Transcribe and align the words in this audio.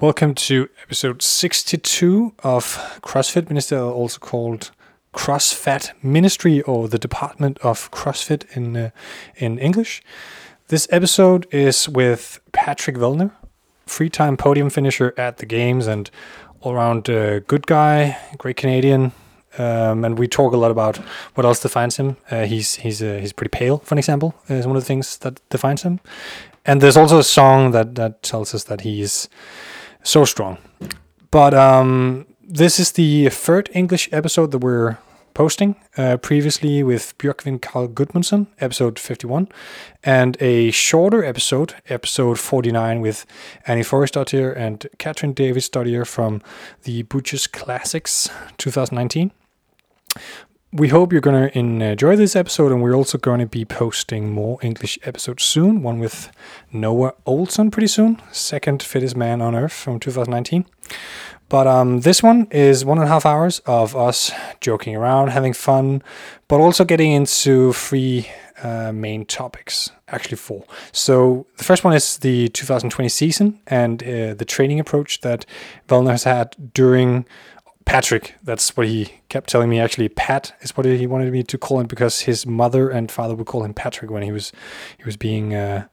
Welcome 0.00 0.34
to 0.36 0.70
episode 0.82 1.20
62 1.20 2.32
of 2.42 2.64
CrossFit 3.02 3.50
Minister, 3.50 3.78
also 3.78 4.18
called 4.18 4.70
CrossFat 5.12 5.92
Ministry 6.02 6.62
or 6.62 6.88
the 6.88 6.98
Department 6.98 7.58
of 7.58 7.90
CrossFit 7.90 8.46
in 8.56 8.78
uh, 8.78 8.90
in 9.36 9.58
English. 9.58 10.02
This 10.68 10.88
episode 10.90 11.46
is 11.50 11.86
with 11.86 12.40
Patrick 12.52 12.96
Vellner, 12.96 13.32
three-time 13.86 14.38
podium 14.38 14.70
finisher 14.70 15.12
at 15.18 15.36
the 15.36 15.44
games 15.44 15.86
and 15.86 16.10
all-around 16.62 17.10
uh, 17.10 17.40
good 17.40 17.66
guy, 17.66 18.16
great 18.38 18.56
Canadian. 18.56 19.12
Um, 19.58 20.02
and 20.06 20.18
we 20.18 20.28
talk 20.28 20.54
a 20.54 20.56
lot 20.56 20.70
about 20.70 20.96
what 21.34 21.44
else 21.44 21.60
defines 21.60 21.98
him. 21.98 22.16
Uh, 22.30 22.46
he's 22.46 22.76
he's 22.76 23.02
uh, 23.02 23.18
he's 23.20 23.34
pretty 23.34 23.50
pale, 23.50 23.76
for 23.84 23.98
example, 23.98 24.34
is 24.48 24.66
one 24.66 24.76
of 24.76 24.82
the 24.82 24.86
things 24.86 25.18
that 25.18 25.46
defines 25.50 25.82
him. 25.82 26.00
And 26.64 26.80
there's 26.80 26.96
also 26.96 27.18
a 27.18 27.24
song 27.24 27.72
that 27.72 27.96
that 27.96 28.22
tells 28.22 28.54
us 28.54 28.64
that 28.64 28.80
he 28.80 29.02
is 29.02 29.28
so 30.02 30.24
strong. 30.24 30.58
But 31.30 31.54
um, 31.54 32.26
this 32.42 32.80
is 32.80 32.92
the 32.92 33.28
third 33.28 33.70
English 33.72 34.08
episode 34.12 34.50
that 34.50 34.58
we're 34.58 34.98
posting. 35.34 35.76
Uh, 35.96 36.16
previously 36.16 36.82
with 36.82 37.16
Björgvin 37.18 37.62
Karl 37.62 37.88
Gudmundsson, 37.88 38.48
episode 38.58 38.98
51, 38.98 39.48
and 40.02 40.36
a 40.40 40.70
shorter 40.70 41.24
episode, 41.24 41.74
episode 41.88 42.38
49, 42.38 43.00
with 43.00 43.26
Annie 43.66 43.82
Thorisdottir 43.82 44.56
and 44.56 44.86
Katrin 44.98 45.34
Davidsdottir 45.34 46.06
from 46.06 46.42
the 46.82 47.02
Butchers 47.02 47.46
Classics 47.46 48.28
2019 48.58 49.30
we 50.72 50.88
hope 50.88 51.10
you're 51.10 51.20
going 51.20 51.50
to 51.50 51.58
enjoy 51.58 52.14
this 52.14 52.36
episode, 52.36 52.70
and 52.70 52.80
we're 52.80 52.94
also 52.94 53.18
going 53.18 53.40
to 53.40 53.46
be 53.46 53.64
posting 53.64 54.32
more 54.32 54.58
English 54.62 54.98
episodes 55.02 55.42
soon. 55.42 55.82
One 55.82 55.98
with 55.98 56.30
Noah 56.72 57.14
Ohlsen 57.26 57.72
pretty 57.72 57.88
soon, 57.88 58.22
second 58.30 58.82
fittest 58.82 59.16
man 59.16 59.42
on 59.42 59.56
earth 59.56 59.72
from 59.72 59.98
2019. 59.98 60.64
But 61.48 61.66
um, 61.66 62.02
this 62.02 62.22
one 62.22 62.46
is 62.52 62.84
one 62.84 62.98
and 62.98 63.08
a 63.08 63.10
half 63.10 63.26
hours 63.26 63.58
of 63.66 63.96
us 63.96 64.30
joking 64.60 64.94
around, 64.94 65.30
having 65.30 65.52
fun, 65.52 66.04
but 66.46 66.60
also 66.60 66.84
getting 66.84 67.10
into 67.10 67.72
three 67.72 68.28
uh, 68.62 68.92
main 68.92 69.24
topics. 69.26 69.90
Actually, 70.06 70.36
four. 70.36 70.64
So 70.92 71.46
the 71.56 71.64
first 71.64 71.82
one 71.82 71.94
is 71.94 72.18
the 72.18 72.48
2020 72.50 73.08
season 73.08 73.60
and 73.66 74.00
uh, 74.04 74.34
the 74.34 74.44
training 74.46 74.78
approach 74.78 75.22
that 75.22 75.44
Vellner 75.88 76.12
has 76.12 76.22
had 76.22 76.72
during 76.72 77.26
Patrick. 77.90 78.36
That's 78.42 78.76
what 78.76 78.86
he 78.86 79.14
kept 79.28 79.50
telling 79.50 79.68
me. 79.68 79.80
Actually, 79.80 80.08
Pat 80.08 80.54
is 80.60 80.76
what 80.76 80.86
he 80.86 81.06
wanted 81.08 81.32
me 81.32 81.42
to 81.42 81.58
call 81.58 81.80
him 81.80 81.88
because 81.88 82.20
his 82.20 82.46
mother 82.46 82.88
and 82.88 83.10
father 83.10 83.34
would 83.34 83.48
call 83.48 83.64
him 83.64 83.74
Patrick 83.74 84.12
when 84.12 84.22
he 84.22 84.30
was 84.30 84.52
he 84.96 85.04
was 85.04 85.16
being 85.16 85.54
uh, 85.54 85.88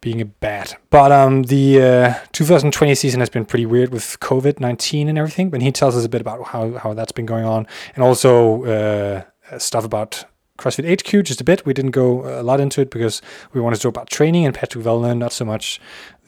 being 0.00 0.20
a 0.20 0.24
bat. 0.24 0.76
But 0.90 1.12
um, 1.12 1.44
the 1.44 1.80
uh, 1.80 2.14
2020 2.32 2.96
season 2.96 3.20
has 3.20 3.30
been 3.30 3.44
pretty 3.44 3.64
weird 3.64 3.92
with 3.92 4.18
COVID 4.18 4.58
19 4.58 5.08
and 5.08 5.16
everything. 5.16 5.50
But 5.50 5.62
he 5.62 5.70
tells 5.70 5.96
us 5.96 6.04
a 6.04 6.08
bit 6.08 6.20
about 6.20 6.48
how 6.48 6.72
how 6.72 6.94
that's 6.94 7.12
been 7.12 7.26
going 7.26 7.44
on 7.44 7.68
and 7.94 8.02
also 8.02 8.64
uh, 8.64 9.58
stuff 9.58 9.84
about 9.84 10.24
CrossFit 10.58 11.00
HQ 11.00 11.24
just 11.24 11.40
a 11.40 11.44
bit. 11.44 11.64
We 11.64 11.72
didn't 11.72 11.92
go 11.92 12.40
a 12.40 12.42
lot 12.42 12.58
into 12.58 12.80
it 12.80 12.90
because 12.90 13.22
we 13.52 13.60
wanted 13.60 13.76
to 13.76 13.82
talk 13.82 13.90
about 13.90 14.10
training 14.10 14.44
and 14.44 14.54
Patrick 14.54 14.84
Vellner, 14.84 15.16
not 15.16 15.32
so 15.32 15.44
much 15.44 15.80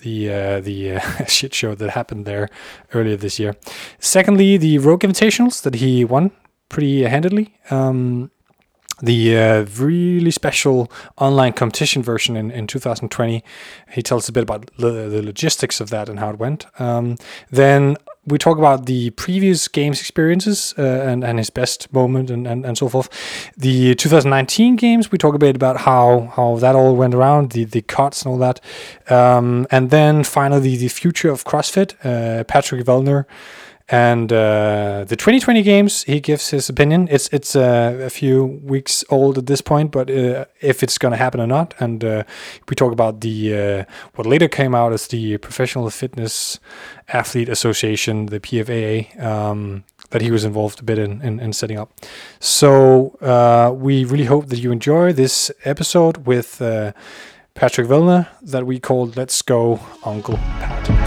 the 0.02 0.30
uh, 0.30 0.60
the 0.60 0.96
uh, 0.96 1.24
shit 1.26 1.54
show 1.54 1.74
that 1.74 1.90
happened 1.90 2.26
there 2.26 2.48
earlier 2.94 3.16
this 3.16 3.38
year. 3.38 3.56
Secondly, 3.98 4.56
the 4.56 4.78
Rogue 4.78 5.02
Invitationals 5.02 5.62
that 5.62 5.76
he 5.76 6.04
won 6.04 6.30
pretty 6.68 7.02
handedly. 7.02 7.54
Um, 7.70 8.30
the 9.02 9.36
uh, 9.36 9.66
really 9.78 10.30
special 10.30 10.90
online 11.16 11.52
competition 11.54 12.02
version 12.02 12.36
in, 12.36 12.50
in 12.50 12.66
2020. 12.66 13.42
He 13.92 14.02
tells 14.02 14.28
a 14.28 14.32
bit 14.32 14.42
about 14.42 14.70
the, 14.76 15.08
the 15.08 15.22
logistics 15.22 15.80
of 15.80 15.90
that 15.90 16.08
and 16.08 16.18
how 16.18 16.30
it 16.30 16.38
went. 16.38 16.66
Um, 16.78 17.16
then 17.50 17.96
we 18.26 18.38
talk 18.38 18.58
about 18.58 18.86
the 18.86 19.10
previous 19.10 19.66
games 19.66 20.00
experiences 20.00 20.74
uh, 20.78 20.82
and, 20.82 21.24
and 21.24 21.38
his 21.38 21.50
best 21.50 21.92
moment 21.92 22.30
and, 22.30 22.46
and, 22.46 22.66
and 22.66 22.76
so 22.76 22.88
forth. 22.88 23.08
The 23.56 23.94
2019 23.94 24.76
games, 24.76 25.10
we 25.10 25.19
talk 25.19 25.34
a 25.34 25.38
bit 25.38 25.56
about 25.56 25.78
how, 25.78 26.32
how 26.36 26.56
that 26.56 26.76
all 26.76 26.94
went 26.97 27.14
around, 27.14 27.53
the, 27.53 27.64
the 27.64 27.82
cuts 27.82 28.22
and 28.22 28.32
all 28.32 28.38
that. 28.38 28.60
Um, 29.08 29.66
and 29.70 29.91
then 29.91 30.22
finally, 30.22 30.76
the 30.76 30.88
future 30.88 31.31
of 31.31 31.44
CrossFit, 31.44 31.94
uh, 32.04 32.44
Patrick 32.44 32.84
Vellner. 32.84 33.25
And 33.90 34.32
uh, 34.32 35.04
the 35.08 35.16
2020 35.16 35.62
games, 35.62 36.04
he 36.04 36.20
gives 36.20 36.50
his 36.50 36.68
opinion. 36.68 37.08
It's 37.10 37.28
it's 37.32 37.56
uh, 37.56 37.98
a 38.00 38.10
few 38.10 38.44
weeks 38.44 39.04
old 39.10 39.36
at 39.36 39.46
this 39.46 39.60
point, 39.60 39.90
but 39.90 40.08
uh, 40.08 40.44
if 40.60 40.84
it's 40.84 40.96
going 40.96 41.10
to 41.10 41.18
happen 41.18 41.40
or 41.40 41.46
not, 41.48 41.74
and 41.80 42.04
uh, 42.04 42.22
we 42.68 42.76
talk 42.76 42.92
about 42.92 43.20
the 43.20 43.52
uh, 43.52 43.84
what 44.14 44.26
later 44.26 44.46
came 44.46 44.76
out 44.76 44.92
as 44.92 45.08
the 45.08 45.38
Professional 45.38 45.90
Fitness 45.90 46.60
Athlete 47.08 47.48
Association, 47.48 48.26
the 48.26 48.38
PFAA, 48.38 49.20
um, 49.20 49.82
that 50.10 50.22
he 50.22 50.30
was 50.30 50.44
involved 50.44 50.78
a 50.78 50.84
bit 50.84 50.98
in, 50.98 51.20
in, 51.22 51.40
in 51.40 51.52
setting 51.52 51.76
up. 51.76 51.92
So 52.38 53.18
uh, 53.20 53.72
we 53.74 54.04
really 54.04 54.26
hope 54.26 54.46
that 54.50 54.60
you 54.60 54.70
enjoy 54.70 55.12
this 55.12 55.50
episode 55.64 56.28
with 56.28 56.58
Patrick 57.54 57.88
Vellner 57.88 58.28
that 58.40 58.66
we 58.66 58.78
called 58.78 59.16
"Let's 59.16 59.42
Go 59.42 59.80
Uncle 60.04 60.36
Pat." 60.36 61.00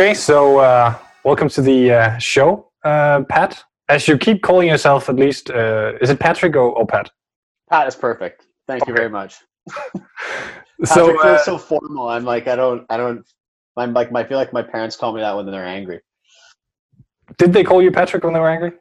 Okay, 0.00 0.14
so 0.14 0.58
uh, 0.58 0.96
welcome 1.24 1.48
to 1.48 1.60
the 1.60 1.92
uh, 1.92 2.18
show, 2.18 2.70
uh, 2.84 3.24
Pat. 3.28 3.60
As 3.88 4.06
you 4.06 4.16
keep 4.16 4.42
calling 4.42 4.68
yourself, 4.68 5.08
at 5.08 5.16
least, 5.16 5.50
uh, 5.50 5.94
is 6.00 6.08
it 6.08 6.20
Patrick 6.20 6.54
or, 6.54 6.70
or, 6.70 6.86
Pat? 6.86 7.10
Pat 7.68 7.88
is 7.88 7.96
perfect. 7.96 8.46
Thank 8.68 8.82
okay. 8.82 8.92
you 8.92 8.96
very 8.96 9.10
much. 9.10 9.38
so 10.84 11.08
feels 11.08 11.24
uh, 11.24 11.38
so 11.38 11.58
formal. 11.58 12.08
I'm 12.08 12.24
like, 12.24 12.46
I 12.46 12.54
don't, 12.54 12.86
I 12.88 12.96
don't. 12.96 13.26
I'm 13.76 13.92
like, 13.92 14.14
I 14.14 14.22
feel 14.22 14.38
like 14.38 14.52
my 14.52 14.62
parents 14.62 14.94
call 14.94 15.12
me 15.12 15.20
that 15.20 15.34
when 15.34 15.46
they're 15.46 15.66
angry. 15.66 15.98
Did 17.36 17.52
they 17.52 17.64
call 17.64 17.82
you 17.82 17.90
Patrick 17.90 18.22
when 18.22 18.34
they 18.34 18.38
were 18.38 18.50
angry? 18.50 18.74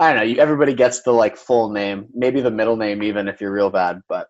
I 0.00 0.14
don't 0.14 0.16
know. 0.16 0.22
You, 0.22 0.40
everybody 0.40 0.72
gets 0.72 1.02
the 1.02 1.12
like 1.12 1.36
full 1.36 1.68
name, 1.68 2.06
maybe 2.14 2.40
the 2.40 2.50
middle 2.50 2.78
name, 2.78 3.02
even 3.02 3.28
if 3.28 3.38
you're 3.38 3.52
real 3.52 3.68
bad. 3.68 4.00
But 4.08 4.28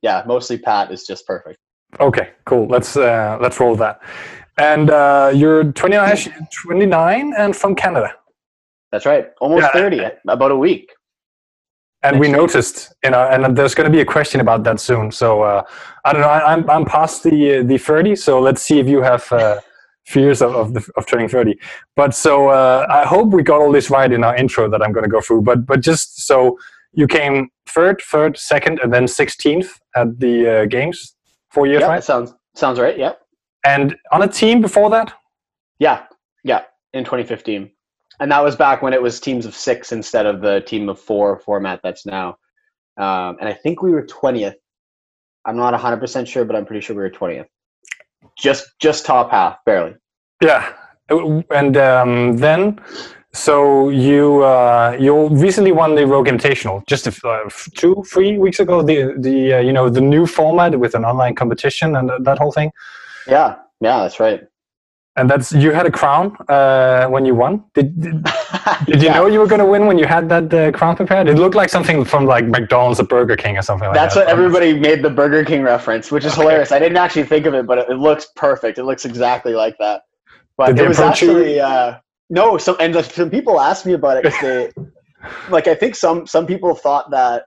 yeah, 0.00 0.22
mostly 0.26 0.56
Pat 0.56 0.90
is 0.90 1.04
just 1.04 1.26
perfect. 1.26 1.58
Okay, 2.00 2.30
cool. 2.46 2.66
Let's 2.68 2.96
uh, 2.96 3.36
let's 3.38 3.60
roll 3.60 3.76
that. 3.76 4.00
And 4.58 4.90
uh, 4.90 5.32
you're 5.34 5.64
29, 5.72 6.48
29 6.62 7.34
and 7.36 7.56
from 7.56 7.74
Canada. 7.74 8.14
That's 8.90 9.06
right. 9.06 9.30
Almost 9.40 9.62
yeah. 9.74 9.80
30, 9.80 10.00
about 10.28 10.50
a 10.50 10.56
week. 10.56 10.92
And 12.04 12.18
we 12.18 12.28
noticed, 12.28 12.92
you 13.04 13.10
know, 13.10 13.22
and 13.28 13.56
there's 13.56 13.74
going 13.74 13.90
to 13.90 13.96
be 13.96 14.00
a 14.00 14.04
question 14.04 14.40
about 14.40 14.64
that 14.64 14.80
soon. 14.80 15.12
So 15.12 15.42
uh, 15.42 15.62
I 16.04 16.12
don't 16.12 16.20
know. 16.22 16.28
I, 16.28 16.52
am 16.52 16.64
I'm, 16.64 16.70
I'm 16.70 16.84
past 16.84 17.22
the 17.22 17.60
uh, 17.60 17.62
the 17.62 17.78
30, 17.78 18.16
so 18.16 18.40
let's 18.40 18.60
see 18.60 18.80
if 18.80 18.88
you 18.88 19.02
have 19.02 19.30
uh, 19.30 19.60
fears 20.06 20.42
of 20.42 20.52
of, 20.52 20.74
the, 20.74 20.90
of, 20.96 21.06
turning 21.06 21.28
30. 21.28 21.56
But 21.94 22.12
so 22.12 22.48
uh, 22.48 22.86
I 22.90 23.06
hope 23.06 23.28
we 23.28 23.44
got 23.44 23.60
all 23.60 23.70
this 23.70 23.88
right 23.88 24.10
in 24.10 24.24
our 24.24 24.34
intro 24.34 24.68
that 24.68 24.82
I'm 24.82 24.90
going 24.92 25.04
to 25.04 25.10
go 25.10 25.20
through. 25.20 25.42
But 25.42 25.64
but 25.64 25.80
just 25.80 26.26
so 26.26 26.58
you 26.92 27.06
came 27.06 27.50
third, 27.68 28.02
third, 28.02 28.36
second, 28.36 28.80
and 28.80 28.92
then 28.92 29.04
16th 29.04 29.68
at 29.94 30.18
the 30.18 30.62
uh, 30.62 30.64
games, 30.66 31.14
four 31.50 31.68
years, 31.68 31.82
yeah, 31.82 31.86
right? 31.86 32.04
Sounds 32.04 32.34
sounds 32.54 32.80
right. 32.80 32.98
Yep. 32.98 33.21
And 33.64 33.96
on 34.10 34.22
a 34.22 34.28
team 34.28 34.60
before 34.60 34.90
that? 34.90 35.12
Yeah, 35.78 36.06
yeah, 36.44 36.62
in 36.92 37.04
2015. 37.04 37.70
And 38.20 38.30
that 38.30 38.42
was 38.42 38.56
back 38.56 38.82
when 38.82 38.92
it 38.92 39.02
was 39.02 39.18
teams 39.20 39.46
of 39.46 39.54
six 39.54 39.92
instead 39.92 40.26
of 40.26 40.40
the 40.40 40.60
team 40.60 40.88
of 40.88 40.98
four 41.00 41.38
format 41.40 41.80
that's 41.82 42.06
now. 42.06 42.36
Um, 42.98 43.36
and 43.40 43.48
I 43.48 43.52
think 43.52 43.82
we 43.82 43.90
were 43.90 44.02
20th. 44.06 44.54
I'm 45.44 45.56
not 45.56 45.74
100% 45.74 46.26
sure, 46.26 46.44
but 46.44 46.54
I'm 46.54 46.66
pretty 46.66 46.80
sure 46.80 46.94
we 46.94 47.02
were 47.02 47.10
20th. 47.10 47.46
Just 48.38 48.66
just 48.78 49.04
top 49.04 49.30
half, 49.30 49.58
barely. 49.64 49.96
Yeah. 50.40 50.72
And 51.50 51.76
um, 51.76 52.36
then 52.36 52.80
so 53.34 53.88
you 53.88 54.44
uh, 54.44 54.96
you 55.00 55.28
recently 55.28 55.72
won 55.72 55.94
the 55.94 56.06
Rogue 56.06 56.28
Invitational 56.28 56.86
just 56.86 57.06
a, 57.06 57.28
uh, 57.28 57.48
two 57.74 58.04
three 58.06 58.38
weeks 58.38 58.60
ago. 58.60 58.82
The 58.82 59.14
the 59.18 59.54
uh, 59.54 59.58
you 59.60 59.72
know 59.72 59.88
the 59.88 60.00
new 60.00 60.26
format 60.26 60.78
with 60.78 60.94
an 60.94 61.04
online 61.04 61.34
competition 61.34 61.96
and 61.96 62.10
that 62.24 62.38
whole 62.38 62.52
thing. 62.52 62.72
Yeah, 63.26 63.56
yeah, 63.80 64.00
that's 64.00 64.20
right. 64.20 64.42
And 65.14 65.28
that's 65.28 65.52
you 65.52 65.72
had 65.72 65.84
a 65.84 65.90
crown 65.90 66.34
uh, 66.48 67.06
when 67.06 67.26
you 67.26 67.34
won. 67.34 67.64
Did 67.74 68.00
did, 68.00 68.24
did 68.86 69.02
you 69.02 69.08
yeah. 69.08 69.14
know 69.14 69.26
you 69.26 69.40
were 69.40 69.46
going 69.46 69.60
to 69.60 69.66
win 69.66 69.86
when 69.86 69.98
you 69.98 70.06
had 70.06 70.26
that 70.30 70.54
uh, 70.54 70.72
crown 70.72 70.96
prepared? 70.96 71.28
It 71.28 71.36
looked 71.36 71.54
like 71.54 71.68
something 71.68 72.02
from 72.02 72.24
like 72.24 72.46
McDonald's 72.46 72.98
or 72.98 73.04
Burger 73.04 73.36
King 73.36 73.58
or 73.58 73.62
something 73.62 73.88
like 73.88 73.94
that's 73.94 74.14
that. 74.14 74.20
What 74.24 74.28
everybody 74.30 74.72
made 74.78 75.02
the 75.02 75.10
Burger 75.10 75.44
King 75.44 75.62
reference, 75.62 76.10
which 76.10 76.24
is 76.24 76.32
okay. 76.32 76.42
hilarious. 76.42 76.72
I 76.72 76.78
didn't 76.78 76.96
actually 76.96 77.24
think 77.24 77.44
of 77.44 77.52
it, 77.52 77.66
but 77.66 77.76
it, 77.76 77.90
it, 77.90 77.98
looks 77.98 78.28
perfect. 78.36 78.78
It 78.78 78.84
looks 78.84 79.04
exactly 79.04 79.52
like 79.52 79.76
that. 79.78 80.02
But 80.56 80.78
it 80.78 80.88
was 80.88 80.98
actually 80.98 81.60
uh, 81.60 81.98
no. 82.30 82.56
Some 82.56 82.76
and 82.80 83.04
some 83.04 83.28
people 83.28 83.60
asked 83.60 83.84
me 83.84 83.92
about 83.92 84.24
it. 84.24 84.32
They, 84.40 84.70
like 85.50 85.66
I 85.66 85.74
think 85.74 85.94
some 85.94 86.26
some 86.26 86.46
people 86.46 86.74
thought 86.74 87.10
that 87.10 87.44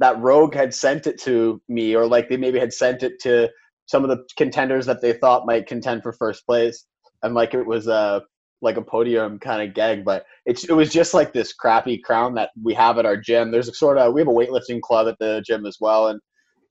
that 0.00 0.18
Rogue 0.18 0.54
had 0.54 0.74
sent 0.74 1.06
it 1.06 1.20
to 1.22 1.62
me, 1.68 1.94
or 1.94 2.06
like 2.06 2.28
they 2.28 2.36
maybe 2.36 2.58
had 2.58 2.72
sent 2.72 3.04
it 3.04 3.20
to 3.20 3.48
some 3.86 4.04
of 4.04 4.10
the 4.10 4.24
contenders 4.36 4.86
that 4.86 5.00
they 5.00 5.12
thought 5.12 5.46
might 5.46 5.66
contend 5.66 6.02
for 6.02 6.12
first 6.12 6.46
place, 6.46 6.86
and 7.22 7.34
like 7.34 7.54
it 7.54 7.66
was 7.66 7.86
a 7.86 8.22
like 8.62 8.76
a 8.78 8.82
podium 8.82 9.38
kind 9.38 9.66
of 9.66 9.74
gag, 9.74 10.04
but 10.04 10.24
it's 10.46 10.64
it 10.64 10.72
was 10.72 10.90
just 10.90 11.12
like 11.14 11.32
this 11.32 11.52
crappy 11.52 11.98
crown 11.98 12.34
that 12.34 12.50
we 12.62 12.72
have 12.74 12.98
at 12.98 13.06
our 13.06 13.16
gym. 13.16 13.50
There's 13.50 13.68
a 13.68 13.74
sort 13.74 13.98
of 13.98 14.14
we 14.14 14.20
have 14.20 14.28
a 14.28 14.32
weightlifting 14.32 14.80
club 14.80 15.06
at 15.06 15.18
the 15.18 15.42
gym 15.46 15.66
as 15.66 15.76
well, 15.80 16.08
and 16.08 16.20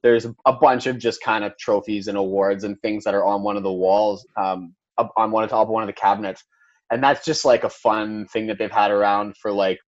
there's 0.02 0.26
a 0.46 0.54
bunch 0.54 0.88
of 0.88 0.98
just 0.98 1.22
kind 1.24 1.44
of 1.44 1.58
trophies 1.58 2.08
and 2.08 2.18
awards 2.18 2.64
and 2.64 2.80
things 2.82 3.04
that 3.04 3.14
are 3.14 3.26
on 3.26 3.44
one 3.44 3.58
of 3.58 3.64
the 3.64 3.72
walls, 3.72 4.26
um, 4.38 4.74
on 5.16 5.32
one 5.32 5.44
of 5.44 5.50
top 5.50 5.68
of 5.68 5.70
one 5.70 5.84
of 5.84 5.88
the 5.88 5.94
cabinets, 5.94 6.44
and 6.92 7.04
that's 7.04 7.24
just 7.24 7.46
like 7.46 7.64
a 7.64 7.70
fun 7.70 8.28
thing 8.28 8.48
that 8.48 8.58
they've 8.58 8.72
had 8.72 8.92
around 8.92 9.38
for 9.38 9.52
like 9.52 9.80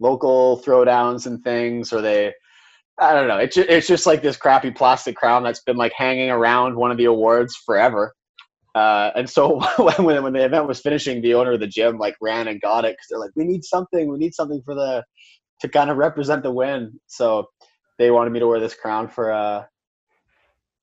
local 0.00 0.62
throwdowns 0.64 1.26
and 1.26 1.44
things, 1.44 1.92
or 1.92 2.00
they. 2.00 2.32
I 2.98 3.14
don't 3.14 3.28
know. 3.28 3.38
It's 3.38 3.56
just, 3.56 3.68
it's 3.68 3.86
just 3.86 4.06
like 4.06 4.22
this 4.22 4.36
crappy 4.36 4.70
plastic 4.70 5.16
crown 5.16 5.42
that's 5.42 5.62
been 5.62 5.76
like 5.76 5.92
hanging 5.96 6.30
around 6.30 6.76
one 6.76 6.90
of 6.90 6.96
the 6.98 7.06
awards 7.06 7.56
forever. 7.56 8.14
Uh, 8.74 9.10
and 9.14 9.28
so 9.28 9.60
when 9.78 10.22
when 10.22 10.32
the 10.32 10.44
event 10.44 10.66
was 10.66 10.80
finishing, 10.80 11.20
the 11.22 11.34
owner 11.34 11.52
of 11.52 11.60
the 11.60 11.66
gym 11.66 11.98
like 11.98 12.16
ran 12.20 12.48
and 12.48 12.60
got 12.60 12.84
it 12.84 12.92
because 12.92 13.06
they're 13.10 13.18
like, 13.18 13.32
we 13.36 13.44
need 13.44 13.64
something, 13.64 14.10
we 14.10 14.18
need 14.18 14.34
something 14.34 14.62
for 14.64 14.74
the 14.74 15.04
to 15.60 15.68
kind 15.68 15.90
of 15.90 15.96
represent 15.96 16.42
the 16.42 16.50
win. 16.50 16.92
So 17.06 17.46
they 17.98 18.10
wanted 18.10 18.30
me 18.30 18.40
to 18.40 18.46
wear 18.46 18.60
this 18.60 18.74
crown 18.74 19.08
for 19.08 19.32
uh 19.32 19.64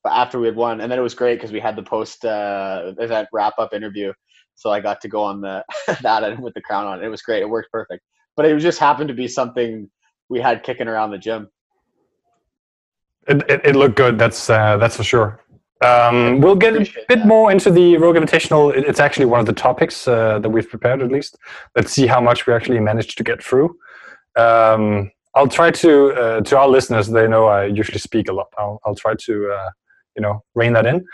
after 0.08 0.40
we 0.40 0.48
had 0.48 0.56
won, 0.56 0.82
and 0.82 0.92
then 0.92 1.00
it 1.00 1.04
was 1.04 1.14
great 1.14 1.36
because 1.36 1.52
we 1.52 1.60
had 1.60 1.76
the 1.76 1.84
post 1.84 2.26
uh, 2.26 2.94
event 3.00 3.28
wrap 3.34 3.54
up 3.60 3.74
interview. 3.74 4.14
So 4.56 4.72
I 4.72 4.80
got 4.80 5.02
to 5.02 5.08
go 5.08 5.24
on 5.24 5.42
the 5.42 5.64
that 6.02 6.40
with 6.40 6.54
the 6.54 6.62
crown 6.62 6.88
on. 6.88 7.04
It 7.04 7.08
was 7.08 7.22
great. 7.22 7.42
It 7.42 7.50
worked 7.50 7.72
perfect. 7.72 8.04
But 8.36 8.46
it 8.46 8.58
just 8.60 8.80
happened 8.80 9.10
to 9.10 9.14
be 9.14 9.28
something 9.28 9.90
we 10.30 10.40
had 10.40 10.64
kicking 10.64 10.88
around 10.88 11.12
the 11.12 11.18
gym. 11.18 11.50
It, 13.30 13.50
it, 13.50 13.62
it 13.64 13.76
looked 13.76 13.96
good. 13.96 14.18
That's 14.18 14.50
uh, 14.50 14.78
that's 14.78 14.98
for 14.98 15.04
sure. 15.04 15.40
Um, 15.82 16.42
we'll 16.42 16.56
get 16.56 16.76
a 16.76 16.80
bit 16.80 17.08
that. 17.08 17.26
more 17.26 17.52
into 17.52 17.72
the 17.72 17.96
Rogue 17.98 18.18
Invitational. 18.18 18.76
It's 18.76 19.00
actually 19.00 19.26
one 19.26 19.40
of 19.40 19.46
the 19.46 19.54
topics 19.54 20.08
uh, 20.08 20.40
that 20.40 20.50
we've 20.50 20.70
prepared, 20.70 21.02
at 21.02 21.10
least. 21.10 21.38
Let's 21.76 21.94
see 21.94 22.06
how 22.06 22.20
much 22.20 22.46
we 22.46 22.54
actually 22.54 22.82
managed 22.82 23.18
to 23.18 23.24
get 23.24 23.42
through. 23.42 23.78
Um, 24.36 25.12
I'll 25.36 25.48
try 25.48 25.72
to 25.72 26.12
uh, 26.14 26.42
to 26.42 26.58
our 26.58 26.68
listeners. 26.68 27.08
They 27.08 27.28
know 27.28 27.46
I 27.46 27.66
usually 27.66 28.00
speak 28.00 28.30
a 28.30 28.34
lot. 28.34 28.48
I'll 28.58 28.80
I'll 28.86 28.96
try 28.96 29.14
to 29.16 29.52
uh, 29.52 29.70
you 30.16 30.22
know 30.22 30.44
rein 30.56 30.74
that 30.74 30.86
in. 30.86 31.06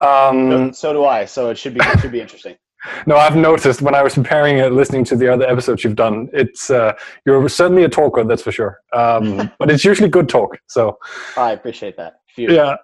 Um, 0.00 0.50
so, 0.50 0.72
so, 0.72 0.92
do 0.94 1.04
I. 1.04 1.26
So 1.26 1.50
it 1.50 1.58
should 1.58 1.74
be 1.74 1.80
it 1.80 2.00
should 2.00 2.12
be 2.12 2.20
interesting. 2.20 2.56
No, 3.06 3.16
I've 3.16 3.36
noticed 3.36 3.82
when 3.82 3.94
I 3.94 4.02
was 4.02 4.14
preparing 4.14 4.58
it, 4.58 4.72
listening 4.72 5.04
to 5.06 5.16
the 5.16 5.32
other 5.32 5.46
episodes 5.46 5.84
you've 5.84 5.96
done. 5.96 6.28
It's 6.32 6.70
uh, 6.70 6.94
you're 7.26 7.48
certainly 7.48 7.84
a 7.84 7.88
talker, 7.88 8.24
that's 8.24 8.42
for 8.42 8.52
sure. 8.52 8.80
Um, 8.92 9.50
but 9.58 9.70
it's 9.70 9.84
usually 9.84 10.08
good 10.08 10.28
talk. 10.28 10.58
So 10.66 10.98
I 11.36 11.52
appreciate 11.52 11.96
that. 11.96 12.20
Phew. 12.34 12.52
Yeah. 12.52 12.76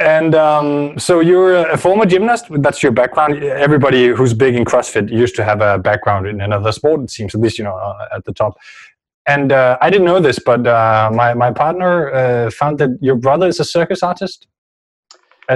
And 0.00 0.34
um, 0.34 0.98
so 0.98 1.20
you're 1.20 1.54
a 1.54 1.78
former 1.78 2.04
gymnast. 2.04 2.46
That's 2.50 2.82
your 2.82 2.90
background. 2.90 3.44
Everybody 3.44 4.08
who's 4.08 4.34
big 4.34 4.56
in 4.56 4.64
CrossFit 4.64 5.08
used 5.08 5.36
to 5.36 5.44
have 5.44 5.60
a 5.60 5.78
background 5.78 6.26
in 6.26 6.40
another 6.40 6.72
sport. 6.72 7.02
It 7.02 7.10
seems, 7.10 7.34
at 7.34 7.40
least 7.40 7.58
you 7.58 7.64
know, 7.64 7.76
uh, 7.76 8.08
at 8.16 8.24
the 8.24 8.32
top. 8.32 8.56
And 9.26 9.52
uh, 9.52 9.78
I 9.80 9.90
didn't 9.90 10.04
know 10.04 10.20
this, 10.20 10.38
but 10.38 10.66
uh, 10.66 11.10
my 11.14 11.32
my 11.32 11.50
partner 11.50 12.12
uh, 12.12 12.50
found 12.50 12.78
that 12.78 12.90
your 13.00 13.14
brother 13.16 13.46
is 13.46 13.60
a 13.60 13.64
circus 13.64 14.02
artist. 14.02 14.48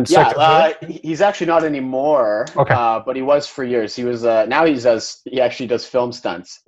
Yeah, 0.07 0.29
uh, 0.37 0.73
he's 0.87 1.21
actually 1.21 1.47
not 1.47 1.65
anymore. 1.65 2.47
Okay. 2.57 2.75
Uh, 2.75 3.01
but 3.05 3.17
he 3.17 3.23
was 3.23 3.47
for 3.47 3.65
years. 3.65 3.95
He 3.95 4.05
was 4.05 4.23
now 4.23 4.65
he 4.65 4.75
does 4.75 5.21
he 5.25 5.41
actually 5.41 5.67
does 5.67 5.85
film 5.85 6.13
stunts. 6.13 6.61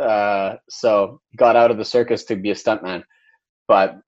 so 0.69 1.21
got 1.37 1.57
out 1.57 1.71
of 1.71 1.77
the 1.77 1.85
circus 1.85 2.25
to 2.25 2.37
be 2.37 2.51
a 2.51 2.55
stuntman. 2.55 3.03
But 3.69 4.01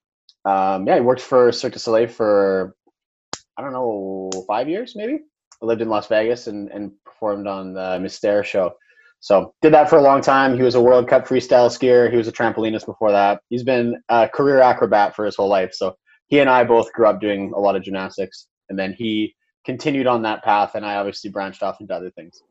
um, 0.44 0.86
yeah, 0.86 0.96
he 0.96 1.00
worked 1.00 1.20
for 1.20 1.52
Cirque 1.52 1.74
du 1.74 1.78
Soleil 1.78 2.08
for 2.08 2.74
I 3.56 3.62
don't 3.62 3.72
know 3.72 4.30
five 4.48 4.68
years 4.68 4.94
maybe. 4.96 5.20
I 5.62 5.66
lived 5.66 5.82
in 5.82 5.88
Las 5.88 6.08
Vegas 6.08 6.48
and, 6.48 6.70
and 6.70 6.90
performed 7.04 7.46
on 7.46 7.74
the 7.74 7.98
Mystère 8.00 8.44
show. 8.44 8.72
So 9.20 9.54
did 9.62 9.72
that 9.72 9.88
for 9.88 9.98
a 9.98 10.02
long 10.02 10.20
time. 10.20 10.56
He 10.56 10.62
was 10.62 10.74
a 10.74 10.80
World 10.80 11.08
Cup 11.08 11.28
freestyle 11.28 11.70
skier. 11.70 12.10
He 12.10 12.16
was 12.16 12.26
a 12.26 12.32
trampolinist 12.32 12.86
before 12.86 13.12
that. 13.12 13.40
He's 13.48 13.62
been 13.62 14.02
a 14.08 14.28
career 14.28 14.60
acrobat 14.60 15.14
for 15.14 15.24
his 15.24 15.36
whole 15.36 15.48
life. 15.48 15.72
So 15.72 15.94
he 16.26 16.40
and 16.40 16.50
I 16.50 16.64
both 16.64 16.92
grew 16.92 17.06
up 17.06 17.20
doing 17.20 17.52
a 17.54 17.60
lot 17.60 17.76
of 17.76 17.84
gymnastics, 17.84 18.48
and 18.72 18.78
then 18.78 18.94
he 18.94 19.34
continued 19.66 20.06
on 20.06 20.22
that 20.22 20.42
path, 20.42 20.74
and 20.74 20.84
I 20.84 20.96
obviously 20.96 21.28
branched 21.30 21.62
off 21.62 21.76
into 21.78 21.94
other 21.94 22.10
things. 22.10 22.42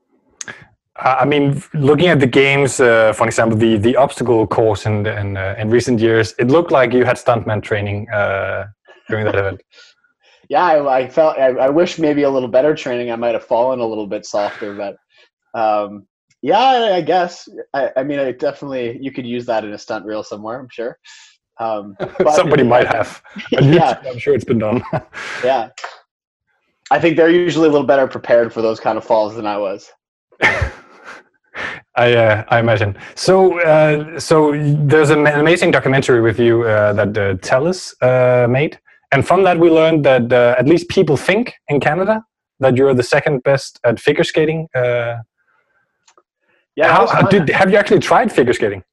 I 0.95 1.25
mean, 1.25 1.63
looking 1.73 2.09
at 2.09 2.19
the 2.19 2.27
games, 2.27 2.79
uh, 2.79 3.13
for 3.13 3.25
example, 3.25 3.57
the 3.57 3.77
the 3.77 3.95
obstacle 3.95 4.45
course 4.45 4.85
in 4.85 5.07
in, 5.07 5.35
uh, 5.35 5.55
in 5.57 5.71
recent 5.71 5.99
years, 5.99 6.35
it 6.37 6.47
looked 6.47 6.71
like 6.71 6.93
you 6.93 7.03
had 7.05 7.17
stuntman 7.17 7.63
training 7.63 8.07
uh, 8.11 8.67
during 9.09 9.25
that 9.25 9.35
event. 9.35 9.61
Yeah, 10.49 10.65
I, 10.65 10.97
I 10.97 11.07
felt. 11.07 11.37
I, 11.37 11.51
I, 11.67 11.69
wish 11.69 11.97
maybe 11.97 12.23
a 12.23 12.29
little 12.29 12.49
better 12.49 12.75
training. 12.75 13.09
I 13.09 13.15
might 13.15 13.35
have 13.35 13.45
fallen 13.45 13.79
a 13.79 13.85
little 13.85 14.05
bit 14.05 14.25
softer, 14.25 14.75
but 14.75 14.97
um, 15.57 16.05
yeah, 16.41 16.91
I 16.93 16.99
guess. 16.99 17.47
I, 17.73 17.89
I, 17.95 18.03
mean, 18.03 18.19
I 18.19 18.33
definitely 18.33 18.99
you 18.99 19.13
could 19.13 19.25
use 19.25 19.45
that 19.45 19.63
in 19.63 19.71
a 19.71 19.77
stunt 19.77 20.03
reel 20.03 20.23
somewhere. 20.23 20.59
I'm 20.59 20.67
sure. 20.69 20.97
Um, 21.61 21.95
Somebody 22.33 22.63
might 22.63 22.87
have. 22.87 23.23
yeah, 23.51 24.01
I'm 24.05 24.19
sure 24.19 24.33
it's 24.33 24.43
been 24.43 24.59
done. 24.59 24.83
yeah, 25.41 25.69
I 26.91 26.99
think 26.99 27.17
they're 27.17 27.31
usually 27.31 27.67
a 27.67 27.71
little 27.71 27.87
better 27.87 28.07
prepared 28.07 28.53
for 28.53 28.61
those 28.61 28.79
kind 28.79 28.97
of 28.97 29.03
falls 29.03 29.35
than 29.35 29.47
I 29.47 29.57
was. 29.57 29.89
I 31.95 32.13
uh, 32.13 32.43
I 32.49 32.59
imagine. 32.59 32.95
So 33.15 33.59
uh, 33.61 34.19
so 34.19 34.35
there's 34.91 35.09
an 35.09 35.25
amazing 35.27 35.71
documentary 35.71 36.21
with 36.21 36.39
you 36.39 36.63
uh, 36.63 36.93
that 36.93 37.17
uh, 37.17 37.35
Telus 37.47 37.93
uh, 38.01 38.47
made, 38.47 38.79
and 39.11 39.27
from 39.27 39.43
that 39.43 39.57
we 39.59 39.69
learned 39.69 40.05
that 40.05 40.31
uh, 40.31 40.55
at 40.57 40.67
least 40.67 40.87
people 40.89 41.17
think 41.17 41.53
in 41.67 41.79
Canada 41.79 42.23
that 42.59 42.77
you're 42.77 42.93
the 42.93 43.03
second 43.15 43.43
best 43.43 43.79
at 43.83 43.99
figure 43.99 44.23
skating 44.23 44.67
uh, 44.75 45.15
yeah. 46.75 46.93
How, 46.93 47.07
how 47.07 47.21
did, 47.27 47.49
have 47.49 47.69
you 47.69 47.77
actually 47.77 47.99
tried 47.99 48.31
figure 48.31 48.53
skating? 48.53 48.83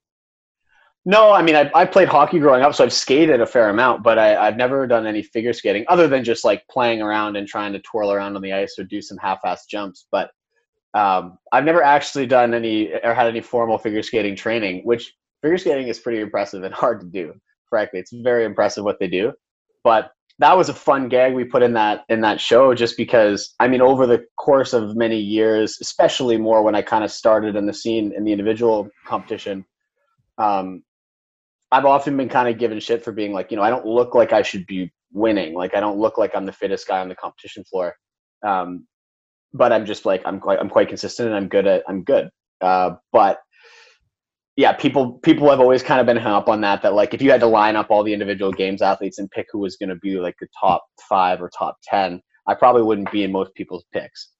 No, 1.05 1.33
I 1.33 1.43
mean, 1.43 1.57
I, 1.57 1.71
I 1.75 1.87
played 1.87 2.09
hockey 2.09 2.39
growing 2.39 2.63
up, 2.63 2.75
so 2.75 2.85
I've 2.85 2.93
skated 2.93 3.41
a 3.41 3.47
fair 3.47 3.71
amount, 3.71 4.03
but 4.03 4.19
I, 4.19 4.37
I've 4.37 4.57
never 4.57 4.87
done 4.87 5.07
any 5.07 5.23
figure 5.23 5.53
skating 5.53 5.85
other 5.89 6.07
than 6.07 6.23
just 6.23 6.45
like 6.45 6.67
playing 6.69 7.01
around 7.01 7.37
and 7.37 7.49
trying 7.49 7.73
to 7.73 7.81
twirl 7.81 8.13
around 8.13 8.37
on 8.37 8.43
the 8.43 8.53
ice 8.53 8.75
or 8.79 8.85
do 8.85 9.01
some 9.01 9.17
half-ass 9.17 9.67
jumps. 9.67 10.07
But 10.11 10.31
um, 10.95 11.39
I've 11.53 11.65
never 11.65 11.83
actually 11.83 12.27
done 12.27 12.53
any 12.53 12.93
or 13.05 13.15
had 13.15 13.27
any 13.27 13.41
formal 13.41 13.79
figure 13.79 14.03
skating 14.03 14.37
training, 14.37 14.83
which 14.85 15.15
figure 15.41 15.59
skating 15.59 15.89
is 15.89 15.99
pretty 15.99 16.21
impressive 16.21 16.63
and 16.65 16.75
hard 16.75 17.01
to 17.01 17.07
do. 17.07 17.33
Frankly, 17.71 18.01
it's 18.01 18.13
very 18.13 18.45
impressive 18.45 18.85
what 18.85 18.99
they 18.99 19.09
do. 19.09 19.33
But 19.85 20.13
that 20.41 20.57
was 20.57 20.69
a 20.69 20.75
fun 20.75 21.09
gag 21.09 21.35
we 21.35 21.45
put 21.45 21.63
in 21.63 21.73
that 21.73 22.05
in 22.09 22.21
that 22.21 22.41
show 22.41 22.73
just 22.73 22.97
because 22.97 23.55
i 23.59 23.67
mean 23.67 23.81
over 23.81 24.07
the 24.07 24.25
course 24.37 24.73
of 24.73 24.97
many 24.97 25.19
years 25.19 25.79
especially 25.81 26.37
more 26.37 26.63
when 26.63 26.75
i 26.75 26.83
kind 26.83 27.03
of 27.03 27.11
started 27.11 27.57
in 27.57 27.67
the 27.67 27.75
scene 27.75 28.13
in 28.17 28.25
the 28.25 28.33
individual 28.33 28.89
competition 29.05 29.65
um, 30.39 30.85
i've 31.73 31.85
often 31.85 32.17
been 32.17 32.29
kind 32.29 32.49
of 32.49 32.59
given 32.59 32.81
shit 32.81 33.03
for 33.03 33.13
being 33.13 33.33
like 33.33 33.51
you 33.51 33.57
know 33.57 33.63
i 33.63 33.71
don't 33.71 33.87
look 33.87 34.15
like 34.15 34.33
i 34.33 34.43
should 34.43 34.67
be 34.67 34.93
winning 35.13 35.55
like 35.55 35.75
i 35.75 35.81
don't 35.81 35.99
look 35.99 36.19
like 36.19 36.35
i'm 36.35 36.47
the 36.47 36.53
fittest 36.53 36.87
guy 36.87 37.01
on 37.01 37.09
the 37.09 37.15
competition 37.15 37.65
floor 37.65 37.95
um, 38.47 38.87
but 39.53 39.73
i'm 39.73 39.87
just 39.87 40.05
like 40.05 40.23
i'm 40.25 40.39
quite 40.39 40.59
i'm 40.59 40.69
quite 40.69 40.89
consistent 40.89 41.29
and 41.29 41.37
i'm 41.37 41.49
good 41.49 41.67
at 41.67 41.83
i'm 41.89 42.03
good 42.05 42.29
uh, 42.61 42.91
but 43.13 43.41
yeah, 44.59 44.73
people 44.73 45.13
people 45.21 45.49
have 45.51 45.61
always 45.61 45.85
kind 45.85 46.01
of 46.01 46.07
been 46.07 46.17
hung 46.17 46.33
up 46.33 46.49
on 46.49 46.61
that. 46.63 46.83
That 46.83 46.93
like 46.93 47.15
if 47.15 47.23
you 47.23 47.31
had 47.31 47.39
to 47.41 47.47
line 47.47 47.77
up 47.77 47.91
all 47.91 48.03
the 48.03 48.13
individual 48.13 48.51
games 48.51 48.83
athletes 48.83 49.19
and 49.19 49.31
pick 49.31 49.47
who 49.53 49.61
was 49.61 49.77
going 49.77 49.91
to 49.91 49.95
be 49.95 50.19
like 50.19 50.35
the 50.41 50.49
top 50.61 50.85
five 51.09 51.41
or 51.41 51.49
top 51.57 51.77
ten, 51.85 52.21
I 52.49 52.55
probably 52.55 52.83
wouldn't 52.83 53.13
be 53.13 53.23
in 53.23 53.31
most 53.31 53.55
people's 53.55 53.85
picks. 53.93 54.31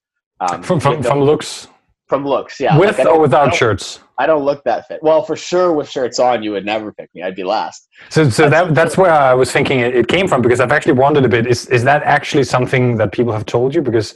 Um, 0.41 0.61
from 0.61 0.81
from, 0.81 1.01
from 1.01 1.21
looks. 1.21 1.69
From 2.09 2.25
looks, 2.25 2.59
yeah. 2.59 2.77
With 2.77 2.97
like, 2.97 3.07
or 3.07 3.19
without 3.19 3.53
I 3.53 3.55
shirts. 3.55 3.99
I 4.17 4.25
don't 4.25 4.43
look 4.43 4.63
that 4.63 4.87
fit. 4.87 4.99
Well, 5.03 5.21
for 5.21 5.35
sure, 5.35 5.71
with 5.73 5.87
shirts 5.87 6.17
on, 6.17 6.41
you 6.41 6.51
would 6.51 6.65
never 6.65 6.91
pick 6.91 7.09
me. 7.13 7.21
I'd 7.21 7.35
be 7.35 7.43
last. 7.43 7.87
So, 8.09 8.29
so 8.29 8.49
that's 8.49 8.67
that 8.67 8.75
that's 8.75 8.97
where 8.97 9.11
I 9.11 9.35
was 9.35 9.51
thinking 9.51 9.79
it, 9.79 9.95
it 9.95 10.07
came 10.07 10.27
from 10.27 10.41
because 10.41 10.59
I've 10.59 10.71
actually 10.71 10.93
wondered 10.93 11.23
a 11.25 11.29
bit. 11.29 11.45
Is 11.45 11.67
is 11.67 11.83
that 11.83 12.01
actually 12.03 12.45
something 12.45 12.97
that 12.97 13.11
people 13.11 13.31
have 13.31 13.45
told 13.45 13.75
you? 13.75 13.83
Because 13.83 14.15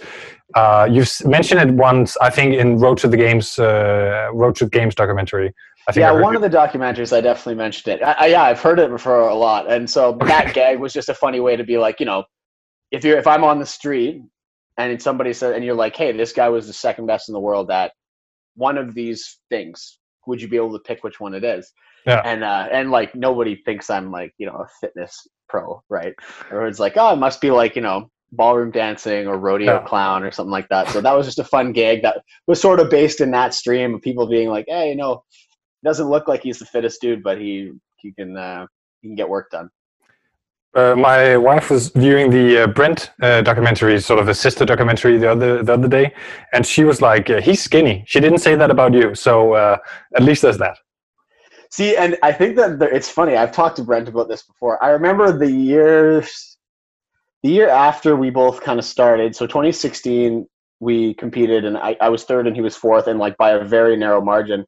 uh, 0.56 0.88
you've 0.92 1.12
mentioned 1.26 1.62
it 1.62 1.74
once, 1.76 2.18
I 2.18 2.32
think, 2.32 2.56
in 2.56 2.80
Road 2.80 2.98
to 3.00 3.08
the 3.08 3.18
Games, 3.18 3.60
uh, 3.60 4.30
Road 4.34 4.56
to 4.56 4.66
the 4.66 4.72
Games 4.72 4.96
documentary 4.96 5.54
I 5.88 5.92
think 5.92 6.02
yeah, 6.02 6.12
one 6.12 6.36
of 6.36 6.42
the 6.42 6.50
documentaries 6.50 7.16
I 7.16 7.20
definitely 7.20 7.56
mentioned 7.56 7.96
it. 7.96 8.04
I, 8.04 8.14
I, 8.14 8.26
yeah, 8.28 8.44
I've 8.44 8.62
heard 8.62 8.80
it 8.80 8.90
before 8.90 9.28
a 9.28 9.36
lot, 9.36 9.70
and 9.70 9.90
so 9.90 10.18
that 10.22 10.54
gag 10.54 10.80
was 10.80 10.94
just 10.94 11.10
a 11.10 11.14
funny 11.14 11.42
way 11.42 11.58
to 11.58 11.64
be 11.64 11.78
like, 11.78 12.00
you 12.00 12.06
know, 12.06 12.24
if 12.92 13.04
you're 13.04 13.18
if 13.18 13.28
I'm 13.28 13.44
on 13.44 13.60
the 13.60 13.66
street 13.66 14.22
and 14.78 15.02
somebody 15.02 15.34
said 15.34 15.54
and 15.54 15.64
you're 15.64 15.76
like, 15.76 15.96
hey, 15.96 16.12
this 16.12 16.34
guy 16.34 16.50
was 16.50 16.68
the 16.68 16.74
second 16.74 17.06
best 17.06 17.30
in 17.30 17.34
the 17.34 17.40
world 17.40 17.70
at 17.72 17.92
one 18.56 18.78
of 18.78 18.94
these 18.94 19.40
things, 19.50 20.00
would 20.28 20.42
you 20.42 20.48
be 20.48 20.58
able 20.58 20.74
to 20.74 20.80
pick 20.80 21.04
which 21.04 21.20
one 21.20 21.34
it 21.34 21.44
is? 21.44 21.72
Yeah. 22.06 22.22
And 22.26 22.44
uh, 22.44 22.68
and 22.72 22.92
like 22.92 23.16
nobody 23.16 23.62
thinks 23.64 23.90
I'm 23.90 24.12
like 24.12 24.34
you 24.38 24.46
know 24.46 24.58
a 24.58 24.68
fitness 24.82 25.28
pro, 25.48 25.82
right? 25.90 26.14
Or 26.52 26.68
it's 26.68 26.80
like, 26.80 26.94
oh, 26.98 27.14
it 27.14 27.18
must 27.18 27.40
be 27.40 27.52
like 27.52 27.76
you 27.76 27.82
know 27.82 28.10
ballroom 28.32 28.72
dancing 28.72 29.28
or 29.28 29.38
rodeo 29.38 29.76
yeah. 29.76 29.84
clown 29.86 30.24
or 30.24 30.32
something 30.32 30.52
like 30.52 30.68
that. 30.70 30.90
So 30.90 31.02
that 31.02 31.14
was 31.14 31.28
just 31.28 31.40
a 31.40 31.44
fun 31.44 31.72
gig 31.72 32.02
that 32.02 32.24
was 32.48 32.60
sort 32.60 32.80
of 32.80 32.90
based 32.90 33.22
in 33.22 33.30
that 33.32 33.54
stream 33.54 33.94
of 33.94 34.02
people 34.02 34.28
being 34.28 34.50
like, 34.50 34.66
hey, 34.68 34.90
you 34.90 34.96
know 34.96 35.24
doesn't 35.84 36.10
look 36.10 36.28
like 36.28 36.42
he's 36.42 36.60
the 36.60 36.66
fittest 36.66 37.02
dude, 37.02 37.24
but 37.24 37.40
he 37.40 37.72
he 37.98 38.12
can 38.14 38.36
uh, 38.36 38.66
he 39.02 39.10
can 39.10 39.16
get 39.16 39.30
work 39.30 39.52
done. 39.52 39.70
Uh, 40.76 40.96
my 40.96 41.38
wife 41.38 41.70
was 41.70 41.90
viewing 41.90 42.32
the 42.32 42.64
uh, 42.64 42.68
Brent 42.68 43.12
uh, 43.22 43.42
documentary, 43.42 44.00
sort 44.02 44.20
of 44.20 44.28
a 44.28 44.34
sister 44.34 44.66
documentary, 44.66 45.18
the 45.18 45.30
other 45.30 45.62
the 45.62 45.74
other 45.74 45.88
day, 45.88 46.14
and 46.52 46.66
she 46.66 46.84
was 46.84 47.00
like, 47.00 47.30
uh, 47.30 47.42
"He's 47.42 47.62
skinny." 47.62 48.04
She 48.08 48.20
didn't 48.20 48.40
say 48.40 48.56
that 48.56 48.72
about 48.72 48.94
you, 48.94 49.14
so 49.14 49.54
uh, 49.54 49.78
at 50.16 50.24
least 50.24 50.42
there's 50.42 50.58
that. 50.58 50.78
See, 51.70 51.96
and 51.96 52.18
I 52.24 52.32
think 52.32 52.56
that 52.56 52.82
it's 52.82 53.10
funny. 53.10 53.36
I've 53.36 53.52
talked 53.52 53.76
to 53.78 53.84
Brent 53.84 54.08
about 54.08 54.30
this 54.30 54.44
before. 54.44 54.84
I 54.84 54.90
remember 54.90 55.36
the 55.38 55.50
years, 55.50 56.58
the 57.44 57.50
year 57.50 57.70
after 57.70 58.16
we 58.16 58.32
both 58.32 58.62
kind 58.62 58.80
of 58.80 58.86
started. 58.86 59.36
So 59.36 59.46
2016, 59.46 60.48
we 60.80 61.14
competed, 61.16 61.66
and 61.66 61.78
I, 61.78 61.96
I 62.02 62.10
was 62.10 62.24
third, 62.24 62.48
and 62.48 62.56
he 62.56 62.62
was 62.62 62.76
fourth, 62.76 63.06
and 63.08 63.20
like 63.20 63.38
by 63.38 63.52
a 63.52 63.64
very 63.64 63.96
narrow 63.96 64.22
margin. 64.22 64.66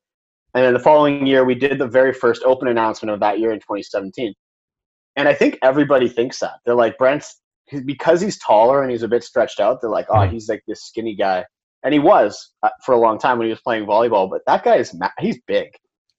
And 0.53 0.63
then 0.63 0.73
the 0.73 0.79
following 0.79 1.25
year, 1.25 1.43
we 1.43 1.55
did 1.55 1.79
the 1.79 1.87
very 1.87 2.13
first 2.13 2.43
open 2.43 2.67
announcement 2.67 3.11
of 3.11 3.19
that 3.21 3.39
year 3.39 3.51
in 3.51 3.59
2017. 3.59 4.33
And 5.15 5.27
I 5.27 5.33
think 5.33 5.57
everybody 5.61 6.09
thinks 6.09 6.39
that. 6.39 6.55
They're 6.65 6.75
like, 6.75 6.97
Brent's, 6.97 7.41
because 7.85 8.21
he's 8.21 8.37
taller 8.39 8.81
and 8.81 8.91
he's 8.91 9.03
a 9.03 9.07
bit 9.07 9.23
stretched 9.23 9.59
out, 9.59 9.79
they're 9.81 9.89
like, 9.89 10.07
oh, 10.09 10.15
mm-hmm. 10.15 10.33
he's 10.33 10.49
like 10.49 10.61
this 10.67 10.83
skinny 10.83 11.15
guy. 11.15 11.45
And 11.83 11.93
he 11.93 11.99
was 11.99 12.51
uh, 12.63 12.69
for 12.83 12.93
a 12.93 12.99
long 12.99 13.19
time 13.19 13.37
when 13.37 13.45
he 13.45 13.51
was 13.51 13.61
playing 13.61 13.85
volleyball, 13.85 14.29
but 14.29 14.41
that 14.47 14.63
guy 14.63 14.77
is, 14.77 14.95
he's 15.19 15.39
big. 15.47 15.69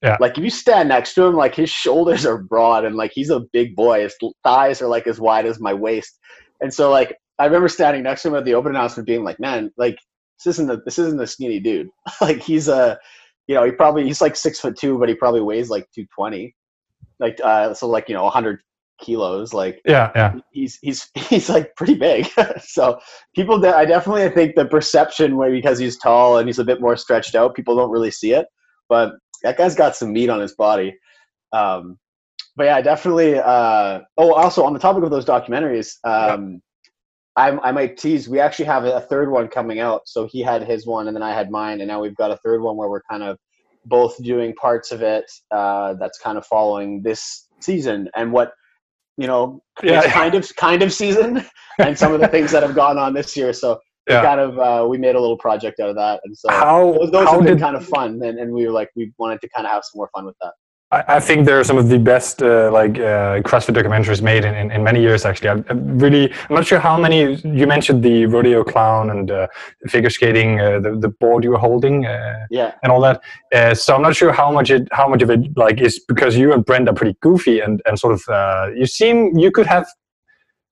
Yeah. 0.02 0.16
Like 0.20 0.36
if 0.36 0.44
you 0.44 0.50
stand 0.50 0.88
next 0.88 1.14
to 1.14 1.24
him, 1.24 1.34
like 1.34 1.54
his 1.54 1.70
shoulders 1.70 2.26
are 2.26 2.38
broad 2.38 2.84
and 2.84 2.96
like 2.96 3.12
he's 3.14 3.30
a 3.30 3.40
big 3.52 3.74
boy. 3.74 4.02
His 4.02 4.16
thighs 4.44 4.82
are 4.82 4.88
like 4.88 5.06
as 5.06 5.18
wide 5.18 5.46
as 5.46 5.58
my 5.58 5.72
waist. 5.72 6.18
And 6.60 6.72
so 6.72 6.90
like 6.90 7.16
I 7.38 7.46
remember 7.46 7.68
standing 7.68 8.02
next 8.02 8.22
to 8.22 8.28
him 8.28 8.34
at 8.34 8.44
the 8.44 8.54
open 8.54 8.70
announcement 8.70 9.06
being 9.06 9.24
like, 9.24 9.40
man, 9.40 9.72
like 9.76 9.96
this 10.38 10.54
isn't 10.54 10.70
a 10.70 10.76
this 10.84 10.98
isn't 10.98 11.20
a 11.20 11.26
skinny 11.26 11.60
dude. 11.60 11.88
like 12.20 12.42
he's 12.42 12.68
a 12.68 12.98
you 13.46 13.54
know, 13.54 13.64
he 13.64 13.72
probably 13.72 14.04
he's 14.04 14.20
like 14.20 14.36
six 14.36 14.60
foot 14.60 14.76
two, 14.76 14.98
but 14.98 15.08
he 15.08 15.14
probably 15.14 15.40
weighs 15.40 15.70
like 15.70 15.88
two 15.94 16.06
twenty. 16.14 16.54
Like 17.18 17.40
uh 17.42 17.72
so 17.72 17.88
like, 17.88 18.08
you 18.08 18.14
know, 18.14 18.28
hundred 18.28 18.60
kilos. 19.00 19.52
Like 19.52 19.80
yeah, 19.84 20.10
yeah. 20.14 20.34
He's 20.50 20.78
he's 20.82 21.08
he's 21.14 21.48
like 21.48 21.74
pretty 21.76 21.94
big. 21.94 22.28
so 22.62 22.98
people 23.34 23.58
that 23.60 23.74
I 23.74 23.84
definitely 23.84 24.28
think 24.30 24.54
the 24.54 24.66
perception 24.66 25.36
where 25.36 25.50
because 25.50 25.78
he's 25.78 25.98
tall 25.98 26.38
and 26.38 26.48
he's 26.48 26.58
a 26.58 26.64
bit 26.64 26.80
more 26.80 26.96
stretched 26.96 27.34
out, 27.34 27.54
people 27.54 27.76
don't 27.76 27.90
really 27.90 28.10
see 28.10 28.32
it. 28.32 28.46
But 28.88 29.14
that 29.42 29.58
guy's 29.58 29.74
got 29.74 29.96
some 29.96 30.12
meat 30.12 30.30
on 30.30 30.40
his 30.40 30.54
body. 30.54 30.96
Um 31.52 31.98
but 32.56 32.64
yeah, 32.64 32.80
definitely 32.80 33.38
uh 33.38 34.00
oh 34.16 34.32
also 34.32 34.64
on 34.64 34.72
the 34.72 34.78
topic 34.78 35.04
of 35.04 35.10
those 35.10 35.24
documentaries, 35.24 35.94
um 36.04 36.60
I, 37.38 37.50
I 37.50 37.70
might 37.70 37.98
tease. 37.98 38.30
We 38.30 38.40
actually 38.40 38.64
have 38.64 38.84
a 38.86 38.98
third 38.98 39.30
one 39.30 39.48
coming 39.48 39.78
out. 39.78 40.08
So 40.08 40.26
he 40.26 40.40
had 40.40 40.62
his 40.62 40.86
one, 40.86 41.06
and 41.06 41.14
then 41.14 41.22
I 41.22 41.34
had 41.34 41.50
mine, 41.50 41.82
and 41.82 41.88
now 41.88 42.00
we've 42.00 42.16
got 42.16 42.30
a 42.30 42.38
third 42.38 42.62
one 42.62 42.78
where 42.78 42.88
we're 42.88 43.02
kind 43.10 43.22
of 43.22 43.36
both 43.84 44.16
doing 44.22 44.54
parts 44.54 44.90
of 44.90 45.02
it. 45.02 45.30
Uh, 45.50 45.92
that's 46.00 46.18
kind 46.18 46.38
of 46.38 46.46
following 46.46 47.02
this 47.02 47.46
season 47.60 48.08
and 48.16 48.32
what 48.32 48.52
you 49.16 49.26
know, 49.26 49.62
yeah, 49.82 50.10
kind 50.10 50.34
of 50.34 50.54
kind 50.56 50.82
of 50.82 50.92
season, 50.92 51.44
and 51.78 51.98
some 51.98 52.12
of 52.12 52.20
the 52.20 52.28
things 52.28 52.52
that 52.52 52.62
have 52.62 52.74
gone 52.74 52.98
on 52.98 53.14
this 53.14 53.36
year. 53.36 53.52
So 53.52 53.80
yeah. 54.08 54.22
kind 54.22 54.40
of 54.40 54.58
uh, 54.58 54.86
we 54.88 54.98
made 54.98 55.16
a 55.16 55.20
little 55.20 55.38
project 55.38 55.80
out 55.80 55.88
of 55.88 55.96
that, 55.96 56.20
and 56.24 56.36
so 56.36 56.50
how, 56.50 56.92
those, 56.92 57.10
those 57.10 57.26
how 57.26 57.32
have 57.34 57.44
been 57.44 57.54
did, 57.54 57.60
kind 57.60 57.76
of 57.76 57.86
fun. 57.86 58.20
And, 58.22 58.38
and 58.38 58.52
we 58.52 58.66
were 58.66 58.72
like, 58.72 58.90
we 58.96 59.12
wanted 59.18 59.40
to 59.40 59.48
kind 59.54 59.66
of 59.66 59.72
have 59.72 59.82
some 59.84 59.98
more 59.98 60.10
fun 60.14 60.26
with 60.26 60.36
that. 60.42 60.52
I, 60.92 61.18
think 61.18 61.46
there 61.46 61.58
are 61.58 61.64
some 61.64 61.78
of 61.78 61.88
the 61.88 61.98
best 61.98 62.42
uh, 62.42 62.70
like 62.72 62.92
uh, 62.92 63.42
CrossFit 63.42 63.74
documentaries 63.74 64.22
made 64.22 64.44
in, 64.44 64.54
in, 64.54 64.70
in 64.70 64.84
many 64.84 65.00
years. 65.00 65.24
Actually, 65.24 65.48
I'm, 65.50 65.64
I'm, 65.68 65.98
really 65.98 66.32
I'm 66.32 66.54
not 66.54 66.64
sure 66.64 66.78
how 66.78 66.96
many. 66.96 67.34
You 67.42 67.66
mentioned 67.66 68.04
the 68.04 68.26
rodeo 68.26 68.62
clown 68.62 69.10
and 69.10 69.28
uh, 69.28 69.48
figure 69.88 70.10
skating, 70.10 70.60
uh, 70.60 70.78
the 70.78 70.96
the 70.96 71.08
board 71.08 71.42
you 71.42 71.50
were 71.50 71.58
holding, 71.58 72.06
uh, 72.06 72.46
yeah, 72.50 72.74
and 72.84 72.92
all 72.92 73.00
that. 73.00 73.20
Uh, 73.52 73.74
so 73.74 73.96
I'm 73.96 74.02
not 74.02 74.14
sure 74.14 74.32
how 74.32 74.52
much 74.52 74.70
it 74.70 74.86
how 74.92 75.08
much 75.08 75.22
of 75.22 75.30
it 75.30 75.56
like 75.56 75.80
is 75.80 75.98
because 75.98 76.36
you 76.36 76.52
and 76.52 76.64
Brent 76.64 76.88
are 76.88 76.94
pretty 76.94 77.16
goofy 77.20 77.58
and 77.58 77.82
and 77.84 77.98
sort 77.98 78.14
of 78.14 78.76
you 78.76 78.86
seem 78.86 79.36
you 79.36 79.50
could 79.50 79.66
have 79.66 79.88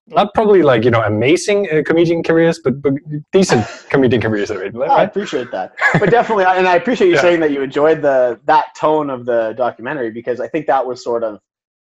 not 0.06 0.34
probably 0.34 0.62
like 0.62 0.84
you 0.84 0.90
know 0.90 1.02
amazing 1.02 1.68
uh, 1.72 1.82
comedian 1.84 2.22
careers, 2.22 2.60
but, 2.62 2.80
but 2.82 2.94
decent 3.32 3.66
comedian 3.88 4.20
careers. 4.20 4.50
Right? 4.50 4.72
Oh, 4.74 4.82
I 4.82 5.04
appreciate 5.04 5.50
that, 5.52 5.74
but 5.98 6.10
definitely, 6.10 6.44
and 6.44 6.66
I 6.66 6.76
appreciate 6.76 7.08
you 7.08 7.14
yeah. 7.14 7.20
saying 7.20 7.40
that 7.40 7.50
you 7.50 7.62
enjoyed 7.62 8.02
the 8.02 8.40
that 8.44 8.66
tone 8.78 9.10
of 9.10 9.24
the 9.24 9.54
documentary 9.56 10.10
because 10.10 10.40
I 10.40 10.48
think 10.48 10.66
that 10.66 10.86
was 10.86 11.02
sort 11.02 11.24
of 11.24 11.38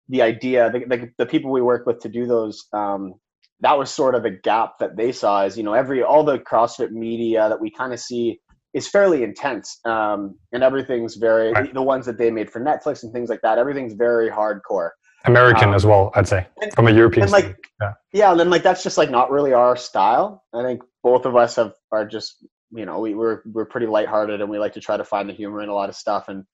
the 0.08 0.22
idea. 0.22 0.70
The, 0.70 0.80
the, 0.80 1.10
the 1.18 1.26
people 1.26 1.50
we 1.50 1.62
work 1.62 1.87
with 1.87 2.00
to 2.00 2.08
do 2.08 2.26
those, 2.26 2.66
um, 2.72 3.14
that 3.60 3.78
was 3.78 3.90
sort 3.90 4.14
of 4.14 4.25
a 4.25 4.30
gap 4.30 4.78
that 4.80 4.96
they 4.96 5.12
saw. 5.12 5.44
Is 5.44 5.56
you 5.56 5.62
know 5.62 5.75
every 5.75 6.02
all 6.02 6.25
the 6.25 6.38
CrossFit 6.38 6.90
media 6.90 7.48
that 7.48 7.60
we 7.60 7.70
kind 7.70 7.92
of 7.92 8.00
see 8.00 8.40
is 8.75 8.88
fairly 8.88 9.22
intense, 9.22 9.78
um, 9.84 10.37
and 10.52 10.62
everything's 10.64 11.14
very 11.14 11.52
right. 11.52 11.72
the 11.72 11.82
ones 11.82 12.04
that 12.06 12.18
they 12.18 12.30
made 12.30 12.50
for 12.50 12.60
Netflix 12.60 13.04
and 13.04 13.12
things 13.12 13.28
like 13.28 13.40
that. 13.42 13.58
Everything's 13.58 13.94
very 13.94 14.28
hardcore. 14.28 14.90
American 15.25 15.70
um, 15.70 15.75
as 15.75 15.84
well, 15.84 16.10
I'd 16.14 16.28
say, 16.28 16.46
and, 16.62 16.72
from 16.72 16.87
a 16.87 16.92
European. 16.92 17.25
And 17.25 17.32
like, 17.32 17.56
yeah, 17.80 17.92
yeah, 18.12 18.30
and 18.30 18.40
then 18.40 18.50
like 18.50 18.62
that's 18.62 18.82
just 18.82 18.98
like 18.98 19.10
not 19.10 19.30
really 19.30 19.52
our 19.52 19.76
style. 19.76 20.44
I 20.54 20.62
think 20.62 20.82
both 21.02 21.26
of 21.26 21.37
us 21.37 21.56
have 21.56 21.72
are 21.92 22.06
just 22.06 22.44
you 22.70 22.87
know 22.87 23.00
we, 23.00 23.14
we're 23.14 23.42
we're 23.46 23.66
pretty 23.66 23.87
lighthearted 23.87 24.40
and 24.40 24.50
we 24.50 24.58
like 24.58 24.75
to 24.75 24.80
try 24.80 24.96
to 24.96 25.04
find 25.04 25.28
the 25.28 25.32
humor 25.32 25.62
in 25.62 25.68
a 25.68 25.75
lot 25.75 25.88
of 25.88 25.96
stuff. 25.96 26.28
And 26.28 26.44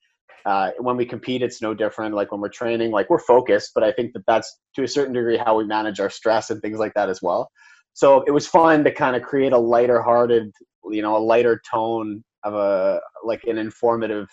uh, 0.45 0.71
when 0.79 0.97
we 0.97 1.05
compete, 1.05 1.41
it's 1.41 1.61
no 1.61 1.73
different. 1.73 2.15
Like 2.15 2.31
when 2.31 2.41
we're 2.41 2.49
training, 2.49 2.91
like 2.91 3.09
we're 3.09 3.19
focused, 3.19 3.71
but 3.73 3.83
I 3.83 3.91
think 3.91 4.13
that 4.13 4.23
that's 4.27 4.59
to 4.75 4.83
a 4.83 4.87
certain 4.87 5.13
degree 5.13 5.37
how 5.37 5.57
we 5.57 5.65
manage 5.65 5.99
our 5.99 6.09
stress 6.09 6.49
and 6.49 6.61
things 6.61 6.79
like 6.79 6.93
that 6.95 7.09
as 7.09 7.21
well. 7.21 7.49
So 7.93 8.23
it 8.27 8.31
was 8.31 8.45
fun 8.45 8.83
to 8.83 8.91
kind 8.91 9.15
of 9.15 9.23
create 9.23 9.53
a 9.53 9.57
lighter 9.57 10.01
hearted, 10.01 10.51
you 10.91 11.01
know, 11.01 11.15
a 11.15 11.19
lighter 11.19 11.61
tone 11.69 12.23
of 12.43 12.53
a 12.53 12.99
like 13.23 13.43
an 13.45 13.57
informative 13.57 14.27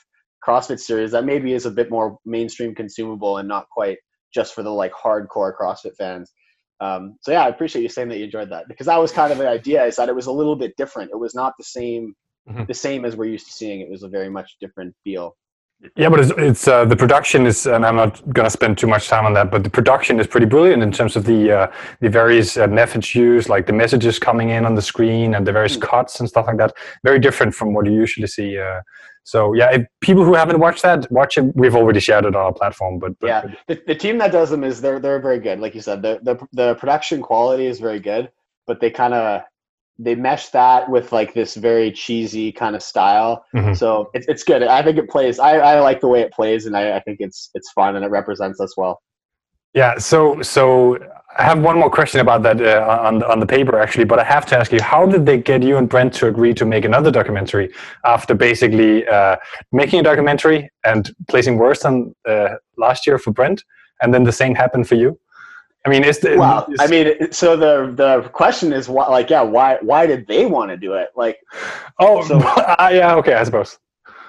CrossFit 0.47 0.81
series 0.81 1.13
that 1.13 1.25
maybe 1.25 1.53
is 1.53 1.67
a 1.67 1.71
bit 1.71 1.91
more 1.91 2.19
mainstream 2.27 2.75
consumable 2.75 3.39
and 3.39 3.49
not 3.49 3.67
quite 3.71 3.99
just 4.33 4.55
for 4.55 4.63
the 4.63 4.71
like 4.71 4.93
hardcore 4.93 5.53
CrossFit 5.59 5.97
fans. 5.97 6.33
Um, 6.81 7.17
so 7.21 7.31
yeah, 7.31 7.45
I 7.45 7.49
appreciate 7.49 7.83
you 7.83 7.89
saying 7.89 8.09
that 8.09 8.19
you 8.19 8.25
enjoyed 8.25 8.51
that 8.51 8.67
because 8.69 8.87
that 8.87 8.97
was 8.97 9.13
kind 9.13 9.31
of 9.33 9.39
the 9.39 9.49
idea 9.49 9.85
is 9.85 9.97
that 9.97 10.09
it 10.09 10.15
was 10.15 10.27
a 10.27 10.33
little 10.33 10.57
bit 10.57 10.77
different. 10.77 11.11
It 11.13 11.19
was 11.19 11.35
not 11.35 11.55
the 11.57 11.65
same, 11.65 12.15
mm-hmm. 12.49 12.65
the 12.67 12.75
same 12.75 13.05
as 13.05 13.15
we're 13.15 13.27
used 13.27 13.47
to 13.47 13.53
seeing. 13.53 13.81
It 13.81 13.91
was 13.91 14.03
a 14.03 14.09
very 14.09 14.29
much 14.29 14.57
different 14.61 14.95
feel. 15.05 15.37
Yeah, 15.97 16.11
but 16.11 16.21
it's, 16.21 16.33
it's 16.39 16.69
uh, 16.69 16.85
the 16.85 16.95
production 16.95 17.45
is, 17.45 17.67
and 17.67 17.85
I'm 17.85 17.97
not 17.97 18.23
going 18.33 18.47
to 18.47 18.51
spend 18.51 18.79
too 18.79 18.87
much 18.87 19.09
time 19.09 19.27
on 19.27 19.35
that. 19.35 19.51
But 19.51 19.65
the 19.65 19.71
production 19.71 20.21
is 20.21 20.29
pretty 20.29 20.47
brilliant 20.47 20.81
in 20.83 20.93
terms 20.93 21.17
of 21.17 21.25
the 21.25 21.51
uh, 21.51 21.73
the 22.01 22.09
various 22.09 22.57
uh, 22.57 22.69
methods 22.69 23.15
used, 23.17 23.49
like 23.49 23.67
the 23.67 23.73
messages 23.73 24.19
coming 24.19 24.51
in 24.51 24.65
on 24.65 24.77
the 24.77 24.83
screen 24.83 25.35
and 25.35 25.45
the 25.45 25.53
various 25.53 25.77
mm-hmm. 25.77 25.89
cuts 25.89 26.21
and 26.21 26.29
stuff 26.29 26.47
like 26.47 26.59
that. 26.59 26.73
Very 27.03 27.19
different 27.19 27.53
from 27.53 27.75
what 27.75 27.87
you 27.87 27.93
usually 27.93 28.29
see 28.29 28.59
uh, 28.59 28.81
so 29.25 29.53
yeah, 29.55 29.71
if 29.71 29.87
people 30.01 30.25
who 30.25 30.35
haven't 30.35 30.59
watched 30.59 30.83
that, 30.83 31.11
watch 31.11 31.39
it. 31.39 31.55
We've 31.55 31.77
already 31.77 32.01
shared 32.01 32.25
it 32.25 32.35
on 32.35 32.43
our 32.43 32.53
platform, 32.53 32.99
but, 32.99 33.19
but 33.21 33.27
yeah, 33.27 33.55
the, 33.69 33.81
the 33.87 33.95
team 33.95 34.19
that 34.19 34.33
does 34.33 34.51
them 34.51 34.65
is 34.65 34.81
they're 34.81 34.99
they're 34.99 35.21
very 35.21 35.39
good. 35.39 35.61
Like 35.61 35.75
you 35.75 35.81
said, 35.81 36.03
the 36.03 36.19
the 36.23 36.47
the 36.53 36.75
production 36.77 37.23
quality 37.23 37.67
is 37.67 37.79
very 37.79 38.01
good, 38.01 38.31
but 38.67 38.81
they 38.81 38.91
kind 38.91 39.15
of 39.15 39.43
they 39.99 40.15
mesh 40.15 40.49
that 40.49 40.91
with 40.91 41.13
like 41.13 41.35
this 41.35 41.55
very 41.55 41.93
cheesy 41.93 42.51
kind 42.51 42.75
of 42.75 42.83
style. 42.83 43.45
Mm-hmm. 43.55 43.75
So 43.75 44.11
it's 44.15 44.27
it's 44.29 44.43
good. 44.43 44.63
I 44.63 44.83
think 44.83 44.99
it 44.99 45.09
plays. 45.09 45.39
I, 45.39 45.59
I 45.59 45.81
like 45.81 46.01
the 46.01 46.09
way 46.09 46.21
it 46.23 46.33
plays, 46.33 46.67
and 46.67 46.77
I, 46.77 46.97
I 46.97 47.01
think 47.01 47.19
it's 47.21 47.51
it's 47.55 47.71
fun 47.73 47.97
and 47.97 48.05
it 48.05 48.11
represents 48.11 48.61
us 48.61 48.77
well. 48.77 49.01
Yeah. 49.75 49.99
So 49.99 50.43
so 50.43 50.99
I 51.37 51.45
have 51.45 51.61
one 51.61 51.79
more 51.79 51.91
question 51.91 52.21
about 52.21 52.43
that 52.43 52.61
uh, 52.61 53.01
on 53.03 53.23
on 53.23 53.41
the 53.41 53.47
paper 53.47 53.79
actually, 53.79 54.05
but 54.05 54.19
I 54.19 54.25
have 54.25 54.45
to 54.47 54.59
ask 54.59 54.71
you: 54.71 54.83
How 54.83 55.07
did 55.07 55.25
they 55.25 55.39
get 55.39 55.63
you 55.63 55.79
and 55.79 55.89
Brent 55.89 56.13
to 56.15 56.27
agree 56.27 56.53
to 56.55 56.67
make 56.67 56.85
another 56.85 57.11
documentary 57.11 57.73
after 58.05 58.35
basically 58.35 59.07
uh, 59.07 59.37
making 59.73 60.01
a 60.01 60.03
documentary 60.03 60.71
and 60.85 61.11
placing 61.29 61.57
worse 61.57 61.81
than 61.81 62.15
uh, 62.29 62.57
last 62.77 63.07
year 63.07 63.19
for 63.19 63.31
Brent, 63.31 63.65
and 64.03 64.13
then 64.13 64.25
the 64.25 64.33
same 64.33 64.55
happened 64.55 64.89
for 64.89 64.97
you? 64.97 65.19
I 65.87 65.89
mean, 65.89 66.05
is 66.05 66.19
the 66.19 66.37
well, 66.37 66.69
I 66.79 66.87
mean, 66.87 67.33
so 67.33 67.57
the 67.57 67.93
the 67.95 68.29
question 68.29 68.73
is 68.73 68.89
why, 68.89 69.09
like, 69.09 69.31
yeah, 69.31 69.43
why 69.43 69.79
why 69.81 70.07
did 70.07 70.27
they 70.27 70.45
want 70.45 70.71
to 70.71 70.77
do 70.77 70.93
it? 70.95 71.09
Like, 71.17 71.39
oh, 71.99 72.23
so, 72.25 72.39
uh, 72.41 72.91
yeah, 72.93 73.15
okay, 73.17 73.35
I 73.35 73.45
suppose 73.45 73.79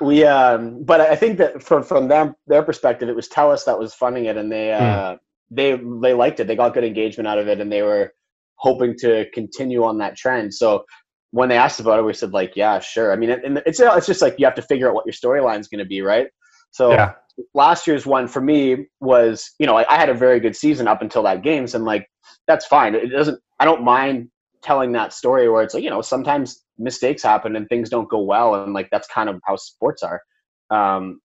we 0.01 0.25
um 0.25 0.83
but 0.83 0.99
i 0.99 1.15
think 1.15 1.37
that 1.37 1.61
from 1.61 1.83
from 1.83 2.07
them 2.07 2.35
their 2.47 2.63
perspective 2.63 3.07
it 3.07 3.15
was 3.15 3.29
Telus 3.29 3.63
that 3.65 3.77
was 3.77 3.93
funding 3.93 4.25
it 4.25 4.35
and 4.35 4.51
they 4.51 4.75
hmm. 4.75 5.15
They 5.53 5.79
they 6.01 6.13
liked 6.13 6.39
it. 6.39 6.47
They 6.47 6.55
got 6.55 6.73
good 6.73 6.83
engagement 6.83 7.27
out 7.27 7.37
of 7.37 7.47
it, 7.47 7.59
and 7.59 7.71
they 7.71 7.81
were 7.81 8.13
hoping 8.55 8.95
to 8.99 9.25
continue 9.33 9.83
on 9.83 9.97
that 9.99 10.15
trend. 10.15 10.53
So 10.53 10.85
when 11.31 11.49
they 11.49 11.57
asked 11.57 11.79
about 11.79 11.99
it, 11.99 12.03
we 12.03 12.13
said 12.13 12.31
like, 12.31 12.53
yeah, 12.55 12.79
sure. 12.79 13.11
I 13.11 13.15
mean, 13.15 13.29
it, 13.29 13.41
it's 13.65 13.79
it's 13.79 14.07
just 14.07 14.21
like 14.21 14.35
you 14.37 14.45
have 14.45 14.55
to 14.55 14.61
figure 14.61 14.87
out 14.87 14.93
what 14.93 15.05
your 15.05 15.13
storyline 15.13 15.59
is 15.59 15.67
going 15.67 15.79
to 15.79 15.85
be, 15.85 16.01
right? 16.01 16.27
So 16.71 16.91
yeah. 16.91 17.13
last 17.53 17.87
year's 17.87 18.05
one 18.05 18.27
for 18.27 18.41
me 18.41 18.87
was, 18.99 19.51
you 19.59 19.67
know, 19.67 19.77
I, 19.77 19.85
I, 19.93 19.97
had 19.97 20.09
a 20.09 20.13
very 20.13 20.39
good 20.39 20.55
season 20.55 20.87
up 20.87 21.01
until 21.01 21.23
that 21.23 21.43
games, 21.43 21.75
and 21.75 21.85
like 21.85 22.07
that's 22.47 22.65
fine. 22.65 22.95
It 22.95 23.07
doesn't. 23.07 23.39
I 23.59 23.65
don't 23.65 23.83
mind 23.83 24.29
telling 24.63 24.91
that 24.93 25.13
story 25.13 25.49
where 25.49 25.61
it's 25.61 25.73
like, 25.73 25.83
you 25.83 25.89
know, 25.89 26.01
sometimes 26.01 26.63
mistakes 26.77 27.21
happen 27.21 27.55
and 27.55 27.67
things 27.67 27.89
don't 27.89 28.09
go 28.09 28.21
well, 28.21 28.63
and 28.63 28.73
like 28.73 28.89
that's 28.91 29.07
kind 29.07 29.29
of 29.29 29.39
how 29.45 29.55
sports 29.55 30.03
are. 30.03 30.21
Um, 30.69 31.19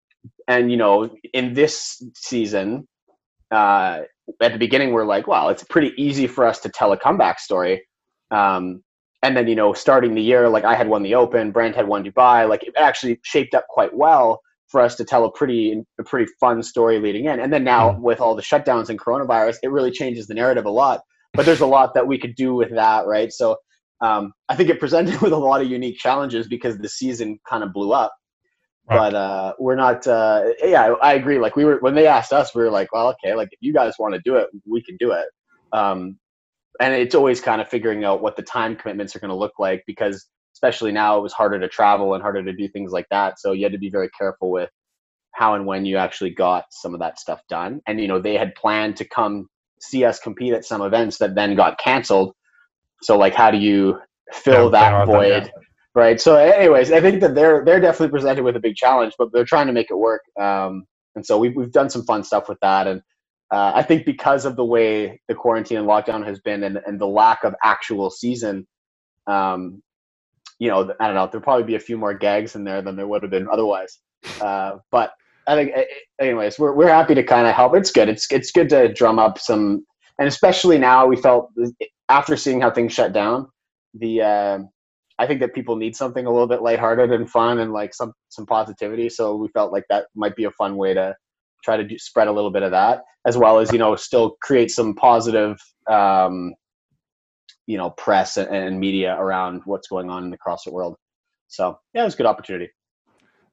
and 0.48 0.70
you 0.70 0.76
know, 0.76 1.10
in 1.32 1.54
this 1.54 2.02
season, 2.14 2.86
uh, 3.50 4.00
at 4.40 4.52
the 4.52 4.58
beginning 4.58 4.92
we're 4.92 5.04
like, 5.04 5.26
wow, 5.26 5.48
it's 5.48 5.64
pretty 5.64 5.92
easy 5.96 6.26
for 6.26 6.46
us 6.46 6.60
to 6.60 6.68
tell 6.68 6.92
a 6.92 6.96
comeback 6.96 7.38
story. 7.38 7.82
Um, 8.30 8.82
and 9.22 9.36
then 9.36 9.48
you 9.48 9.54
know, 9.54 9.72
starting 9.72 10.14
the 10.14 10.22
year, 10.22 10.48
like 10.48 10.64
I 10.64 10.74
had 10.74 10.88
won 10.88 11.02
the 11.02 11.14
Open, 11.14 11.50
Brent 11.50 11.76
had 11.76 11.88
won 11.88 12.04
Dubai. 12.04 12.48
Like 12.48 12.62
it 12.62 12.74
actually 12.76 13.20
shaped 13.22 13.54
up 13.54 13.66
quite 13.68 13.94
well 13.96 14.40
for 14.68 14.80
us 14.80 14.96
to 14.96 15.04
tell 15.04 15.24
a 15.24 15.32
pretty 15.32 15.82
a 15.98 16.04
pretty 16.04 16.30
fun 16.40 16.62
story 16.62 16.98
leading 16.98 17.26
in. 17.26 17.40
And 17.40 17.52
then 17.52 17.64
now 17.64 17.92
mm. 17.92 18.00
with 18.00 18.20
all 18.20 18.34
the 18.34 18.42
shutdowns 18.42 18.88
and 18.88 18.98
coronavirus, 18.98 19.56
it 19.62 19.70
really 19.70 19.90
changes 19.90 20.26
the 20.26 20.34
narrative 20.34 20.66
a 20.66 20.70
lot. 20.70 21.00
But 21.32 21.46
there's 21.46 21.60
a 21.60 21.66
lot 21.66 21.94
that 21.94 22.06
we 22.06 22.18
could 22.18 22.34
do 22.34 22.54
with 22.54 22.70
that, 22.74 23.06
right? 23.06 23.32
So 23.32 23.56
um, 24.00 24.32
I 24.48 24.56
think 24.56 24.68
it 24.70 24.80
presented 24.80 25.20
with 25.22 25.32
a 25.32 25.36
lot 25.36 25.62
of 25.62 25.68
unique 25.70 25.98
challenges 25.98 26.46
because 26.46 26.78
the 26.78 26.88
season 26.88 27.38
kind 27.48 27.64
of 27.64 27.72
blew 27.72 27.92
up. 27.92 28.14
Right. 28.88 28.98
But 28.98 29.14
uh, 29.14 29.54
we're 29.58 29.76
not. 29.76 30.06
Uh, 30.06 30.50
yeah, 30.62 30.94
I 31.02 31.14
agree. 31.14 31.38
Like 31.38 31.56
we 31.56 31.64
were 31.64 31.78
when 31.78 31.94
they 31.94 32.06
asked 32.06 32.32
us, 32.32 32.54
we 32.54 32.62
were 32.62 32.70
like, 32.70 32.92
well, 32.92 33.08
okay, 33.08 33.34
like 33.34 33.48
if 33.52 33.58
you 33.62 33.72
guys 33.72 33.94
want 33.98 34.14
to 34.14 34.20
do 34.24 34.36
it, 34.36 34.48
we 34.66 34.82
can 34.82 34.96
do 34.98 35.12
it. 35.12 35.26
Um, 35.72 36.18
and 36.80 36.92
it's 36.92 37.14
always 37.14 37.40
kind 37.40 37.60
of 37.60 37.68
figuring 37.68 38.04
out 38.04 38.20
what 38.20 38.36
the 38.36 38.42
time 38.42 38.76
commitments 38.76 39.14
are 39.14 39.20
going 39.20 39.30
to 39.30 39.36
look 39.36 39.58
like 39.58 39.84
because 39.86 40.26
especially 40.54 40.92
now 40.92 41.18
it 41.18 41.22
was 41.22 41.32
harder 41.32 41.58
to 41.58 41.68
travel 41.68 42.14
and 42.14 42.22
harder 42.22 42.42
to 42.42 42.52
do 42.52 42.68
things 42.68 42.92
like 42.92 43.06
that. 43.10 43.38
So 43.38 43.52
you 43.52 43.64
had 43.64 43.72
to 43.72 43.78
be 43.78 43.90
very 43.90 44.08
careful 44.10 44.50
with 44.50 44.70
how 45.32 45.54
and 45.54 45.66
when 45.66 45.84
you 45.84 45.96
actually 45.96 46.30
got 46.30 46.64
some 46.70 46.94
of 46.94 47.00
that 47.00 47.18
stuff 47.18 47.40
done. 47.48 47.80
And 47.86 48.00
you 48.00 48.08
know, 48.08 48.20
they 48.20 48.36
had 48.36 48.54
planned 48.54 48.96
to 48.98 49.04
come 49.04 49.48
see 49.80 50.04
us 50.04 50.18
compete 50.20 50.52
at 50.52 50.64
some 50.64 50.82
events 50.82 51.18
that 51.18 51.34
then 51.34 51.54
got 51.56 51.78
canceled. 51.78 52.34
So 53.02 53.18
like 53.18 53.34
how 53.34 53.50
do 53.50 53.58
you 53.58 54.00
fill 54.32 54.72
yeah, 54.72 54.90
that 54.90 55.06
void? 55.06 55.44
Yeah. 55.44 55.62
Right. 55.94 56.20
So 56.20 56.34
anyways, 56.34 56.90
I 56.90 57.00
think 57.00 57.20
that 57.20 57.36
they're 57.36 57.64
they're 57.64 57.80
definitely 57.80 58.08
presented 58.10 58.42
with 58.42 58.56
a 58.56 58.60
big 58.60 58.74
challenge, 58.74 59.14
but 59.16 59.32
they're 59.32 59.44
trying 59.44 59.68
to 59.68 59.72
make 59.72 59.90
it 59.90 59.96
work. 59.96 60.22
Um, 60.40 60.86
and 61.14 61.24
so 61.24 61.38
we've 61.38 61.54
we've 61.54 61.70
done 61.70 61.88
some 61.88 62.04
fun 62.04 62.24
stuff 62.24 62.48
with 62.48 62.58
that. 62.62 62.88
And 62.88 63.00
uh, 63.52 63.72
I 63.76 63.82
think 63.82 64.04
because 64.04 64.44
of 64.44 64.56
the 64.56 64.64
way 64.64 65.20
the 65.28 65.36
quarantine 65.36 65.78
and 65.78 65.86
lockdown 65.86 66.26
has 66.26 66.40
been 66.40 66.64
and, 66.64 66.80
and 66.84 67.00
the 67.00 67.06
lack 67.06 67.44
of 67.44 67.54
actual 67.62 68.10
season, 68.10 68.66
um, 69.28 69.80
you 70.58 70.68
know, 70.68 70.92
I 70.98 71.06
don't 71.06 71.14
know, 71.14 71.28
there'll 71.30 71.44
probably 71.44 71.64
be 71.64 71.76
a 71.76 71.80
few 71.80 71.96
more 71.96 72.14
gags 72.14 72.56
in 72.56 72.64
there 72.64 72.82
than 72.82 72.96
there 72.96 73.06
would 73.06 73.22
have 73.22 73.30
been 73.30 73.48
otherwise. 73.48 73.98
Uh, 74.40 74.78
but 74.90 75.12
I 75.46 75.54
think, 75.54 75.72
anyways, 76.20 76.58
we're 76.58 76.72
we're 76.72 76.88
happy 76.88 77.14
to 77.14 77.22
kind 77.22 77.46
of 77.46 77.54
help. 77.54 77.76
It's 77.76 77.92
good. 77.92 78.08
It's 78.08 78.30
it's 78.32 78.50
good 78.50 78.68
to 78.70 78.92
drum 78.92 79.20
up 79.20 79.38
some, 79.38 79.86
and 80.18 80.26
especially 80.26 80.78
now 80.78 81.06
we 81.06 81.14
felt 81.16 81.50
after 82.08 82.36
seeing 82.36 82.60
how 82.60 82.70
things 82.72 82.92
shut 82.92 83.12
down, 83.12 83.48
the 83.94 84.22
uh, 84.22 84.58
I 85.18 85.26
think 85.26 85.40
that 85.40 85.54
people 85.54 85.76
need 85.76 85.94
something 85.94 86.26
a 86.26 86.30
little 86.30 86.48
bit 86.48 86.62
lighthearted 86.62 87.12
and 87.12 87.30
fun 87.30 87.58
and 87.58 87.72
like 87.72 87.94
some 87.94 88.12
some 88.30 88.46
positivity. 88.46 89.08
So 89.08 89.36
we 89.36 89.48
felt 89.48 89.72
like 89.72 89.84
that 89.88 90.06
might 90.14 90.36
be 90.36 90.44
a 90.44 90.50
fun 90.52 90.76
way 90.76 90.94
to 90.94 91.14
try 91.62 91.76
to 91.76 91.84
do, 91.84 91.98
spread 91.98 92.28
a 92.28 92.32
little 92.32 92.50
bit 92.50 92.62
of 92.62 92.72
that, 92.72 93.02
as 93.26 93.36
well 93.36 93.58
as 93.58 93.72
you 93.72 93.78
know 93.78 93.96
still 93.96 94.36
create 94.42 94.70
some 94.70 94.94
positive 94.94 95.56
um, 95.90 96.54
you 97.66 97.76
know 97.76 97.90
press 97.90 98.36
and, 98.36 98.54
and 98.54 98.80
media 98.80 99.16
around 99.18 99.62
what's 99.64 99.88
going 99.88 100.10
on 100.10 100.24
in 100.24 100.30
the 100.30 100.38
CrossFit 100.38 100.72
world. 100.72 100.96
So 101.48 101.78
yeah, 101.94 102.02
it 102.02 102.04
was 102.04 102.14
a 102.14 102.18
good 102.18 102.26
opportunity. 102.26 102.70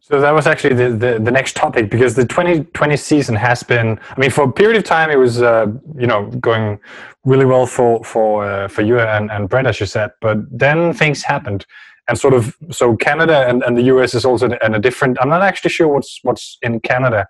So 0.04 0.20
that 0.20 0.32
was 0.32 0.48
actually 0.48 0.74
the, 0.74 0.90
the, 0.90 1.20
the, 1.20 1.30
next 1.30 1.56
topic 1.56 1.92
because 1.92 2.16
the 2.16 2.26
2020 2.26 2.98
season 2.98 3.36
has 3.36 3.62
been, 3.62 4.00
I 4.10 4.20
mean, 4.20 4.32
for 4.32 4.46
a 4.46 4.52
period 4.52 4.78
of 4.78 4.84
time, 4.84 5.12
it 5.12 5.16
was, 5.16 5.44
uh, 5.44 5.68
you 5.96 6.08
know, 6.08 6.26
going 6.40 6.80
really 7.24 7.46
well 7.46 7.68
for, 7.68 8.04
for, 8.04 8.44
uh, 8.44 8.68
for 8.68 8.82
you 8.82 9.00
and, 9.00 9.30
and 9.30 9.48
Brett, 9.48 9.68
as 9.68 9.80
you 9.80 9.86
said, 9.86 10.10
but 10.20 10.38
then 10.50 10.92
things 10.94 11.22
happened 11.22 11.68
and 12.08 12.18
sort 12.18 12.34
of, 12.34 12.58
so 12.72 12.96
Canada 12.96 13.48
and, 13.48 13.62
and 13.62 13.78
the 13.78 13.84
US 13.84 14.16
is 14.16 14.26
also 14.26 14.48
in 14.50 14.74
a 14.74 14.80
different, 14.80 15.20
I'm 15.22 15.30
not 15.30 15.44
actually 15.44 15.70
sure 15.70 15.88
what's, 15.88 16.20
what's 16.24 16.58
in 16.64 16.80
Canada, 16.80 17.28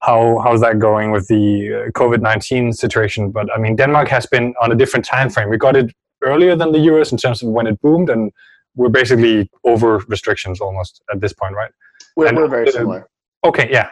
how, 0.00 0.40
how's 0.40 0.60
that 0.60 0.80
going 0.80 1.12
with 1.12 1.28
the 1.28 1.86
uh, 1.86 1.90
COVID-19 1.92 2.74
situation. 2.74 3.30
But 3.30 3.46
I 3.54 3.58
mean, 3.58 3.76
Denmark 3.76 4.08
has 4.08 4.26
been 4.26 4.54
on 4.60 4.72
a 4.72 4.74
different 4.74 5.06
time 5.06 5.30
frame. 5.30 5.50
We 5.50 5.56
got 5.56 5.76
it 5.76 5.94
earlier 6.20 6.56
than 6.56 6.72
the 6.72 6.80
US 6.80 7.12
in 7.12 7.18
terms 7.18 7.44
of 7.44 7.50
when 7.50 7.68
it 7.68 7.80
boomed 7.80 8.10
and 8.10 8.32
we're 8.74 8.88
basically 8.88 9.48
over 9.62 9.98
restrictions 10.08 10.60
almost 10.60 11.00
at 11.12 11.20
this 11.20 11.32
point, 11.32 11.54
right? 11.54 11.70
We're, 12.16 12.34
we're 12.34 12.48
very 12.48 12.70
similar. 12.70 13.08
Okay, 13.44 13.68
yeah. 13.70 13.90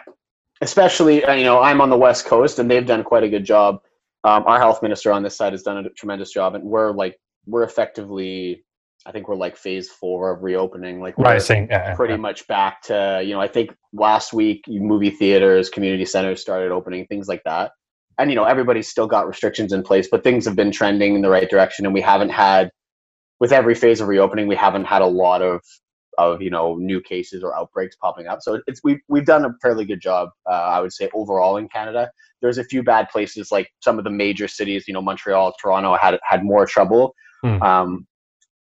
Especially, 0.60 1.24
uh, 1.24 1.34
you 1.34 1.44
know, 1.44 1.60
I'm 1.60 1.80
on 1.80 1.90
the 1.90 1.96
West 1.96 2.26
Coast, 2.26 2.58
and 2.58 2.70
they've 2.70 2.86
done 2.86 3.02
quite 3.02 3.22
a 3.22 3.28
good 3.28 3.44
job. 3.44 3.80
Um, 4.24 4.44
our 4.46 4.58
health 4.58 4.82
minister 4.82 5.10
on 5.10 5.22
this 5.22 5.36
side 5.36 5.52
has 5.52 5.62
done 5.62 5.78
a 5.78 5.90
tremendous 5.90 6.32
job, 6.32 6.54
and 6.54 6.64
we're 6.64 6.92
like, 6.92 7.18
we're 7.46 7.62
effectively, 7.62 8.64
I 9.06 9.12
think 9.12 9.28
we're 9.28 9.36
like 9.36 9.56
phase 9.56 9.88
four 9.88 10.30
of 10.30 10.42
reopening. 10.42 11.00
Like, 11.00 11.14
yeah, 11.70 11.94
pretty 11.94 12.14
yeah. 12.14 12.18
much 12.18 12.46
back 12.46 12.82
to, 12.82 13.22
you 13.24 13.32
know, 13.32 13.40
I 13.40 13.48
think 13.48 13.74
last 13.94 14.34
week 14.34 14.62
movie 14.68 15.10
theaters, 15.10 15.70
community 15.70 16.04
centers 16.04 16.40
started 16.42 16.70
opening, 16.70 17.06
things 17.06 17.26
like 17.26 17.42
that. 17.44 17.72
And 18.18 18.28
you 18.28 18.36
know, 18.36 18.44
everybody's 18.44 18.88
still 18.88 19.06
got 19.06 19.26
restrictions 19.26 19.72
in 19.72 19.82
place, 19.82 20.08
but 20.10 20.22
things 20.22 20.44
have 20.44 20.54
been 20.54 20.70
trending 20.70 21.14
in 21.14 21.22
the 21.22 21.30
right 21.30 21.48
direction, 21.48 21.86
and 21.86 21.94
we 21.94 22.02
haven't 22.02 22.28
had 22.28 22.70
with 23.40 23.52
every 23.52 23.74
phase 23.74 24.02
of 24.02 24.08
reopening, 24.08 24.46
we 24.46 24.56
haven't 24.56 24.84
had 24.84 25.00
a 25.00 25.06
lot 25.06 25.40
of 25.40 25.62
of 26.18 26.42
you 26.42 26.50
know 26.50 26.76
new 26.76 27.00
cases 27.00 27.42
or 27.42 27.56
outbreaks 27.56 27.96
popping 27.96 28.26
up. 28.26 28.42
So 28.42 28.60
it's 28.66 28.80
we've 28.84 29.00
we've 29.08 29.24
done 29.24 29.44
a 29.44 29.50
fairly 29.62 29.84
good 29.84 30.00
job, 30.00 30.30
uh, 30.48 30.52
I 30.54 30.80
would 30.80 30.92
say 30.92 31.08
overall 31.14 31.56
in 31.56 31.68
Canada. 31.68 32.10
There's 32.42 32.58
a 32.58 32.64
few 32.64 32.82
bad 32.82 33.08
places 33.10 33.50
like 33.52 33.70
some 33.80 33.98
of 33.98 34.04
the 34.04 34.10
major 34.10 34.48
cities, 34.48 34.84
you 34.88 34.94
know, 34.94 35.02
Montreal, 35.02 35.54
Toronto 35.60 35.96
had 35.96 36.18
had 36.22 36.44
more 36.44 36.66
trouble. 36.66 37.14
Hmm. 37.42 37.62
Um, 37.62 38.06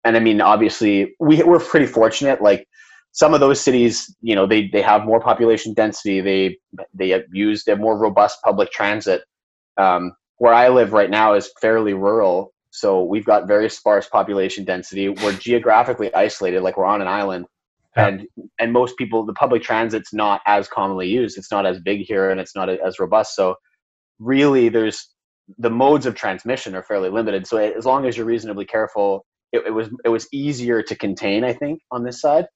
and 0.04 0.16
I 0.16 0.20
mean, 0.20 0.40
obviously, 0.40 1.14
we 1.20 1.42
we're 1.42 1.60
pretty 1.60 1.86
fortunate. 1.86 2.40
Like 2.42 2.66
some 3.12 3.34
of 3.34 3.40
those 3.40 3.60
cities, 3.60 4.14
you 4.20 4.34
know, 4.34 4.46
they 4.46 4.68
they 4.68 4.82
have 4.82 5.04
more 5.04 5.20
population 5.20 5.74
density. 5.74 6.20
They 6.20 6.58
they 6.94 7.10
have 7.10 7.24
used 7.32 7.68
a 7.68 7.76
more 7.76 7.98
robust 7.98 8.38
public 8.44 8.70
transit. 8.70 9.22
Um, 9.76 10.12
where 10.38 10.54
I 10.54 10.68
live 10.68 10.92
right 10.92 11.10
now 11.10 11.34
is 11.34 11.50
fairly 11.60 11.94
rural, 11.94 12.52
so 12.78 13.02
we've 13.02 13.24
got 13.24 13.48
very 13.48 13.68
sparse 13.68 14.08
population 14.08 14.64
density. 14.64 15.08
We're 15.08 15.32
geographically 15.38 16.14
isolated, 16.14 16.62
like 16.62 16.76
we're 16.76 16.84
on 16.84 17.02
an 17.02 17.08
island. 17.08 17.46
Yeah. 17.96 18.08
And 18.08 18.26
and 18.58 18.72
most 18.72 18.96
people, 18.96 19.24
the 19.24 19.32
public 19.32 19.62
transit's 19.62 20.12
not 20.12 20.40
as 20.46 20.68
commonly 20.68 21.08
used. 21.08 21.36
It's 21.36 21.50
not 21.50 21.66
as 21.66 21.80
big 21.80 22.00
here, 22.06 22.30
and 22.30 22.38
it's 22.38 22.54
not 22.54 22.68
as 22.68 22.98
robust. 22.98 23.34
So 23.34 23.56
really, 24.18 24.68
there's 24.68 25.08
the 25.58 25.70
modes 25.70 26.06
of 26.06 26.14
transmission 26.14 26.74
are 26.74 26.82
fairly 26.82 27.08
limited. 27.08 27.46
So 27.46 27.56
as 27.56 27.86
long 27.86 28.06
as 28.06 28.16
you're 28.16 28.26
reasonably 28.26 28.66
careful, 28.66 29.24
it, 29.52 29.62
it 29.66 29.70
was 29.70 29.88
it 30.04 30.10
was 30.10 30.28
easier 30.32 30.82
to 30.82 30.94
contain, 30.94 31.44
I 31.44 31.52
think, 31.52 31.80
on 31.90 32.04
this 32.04 32.20
side 32.20 32.46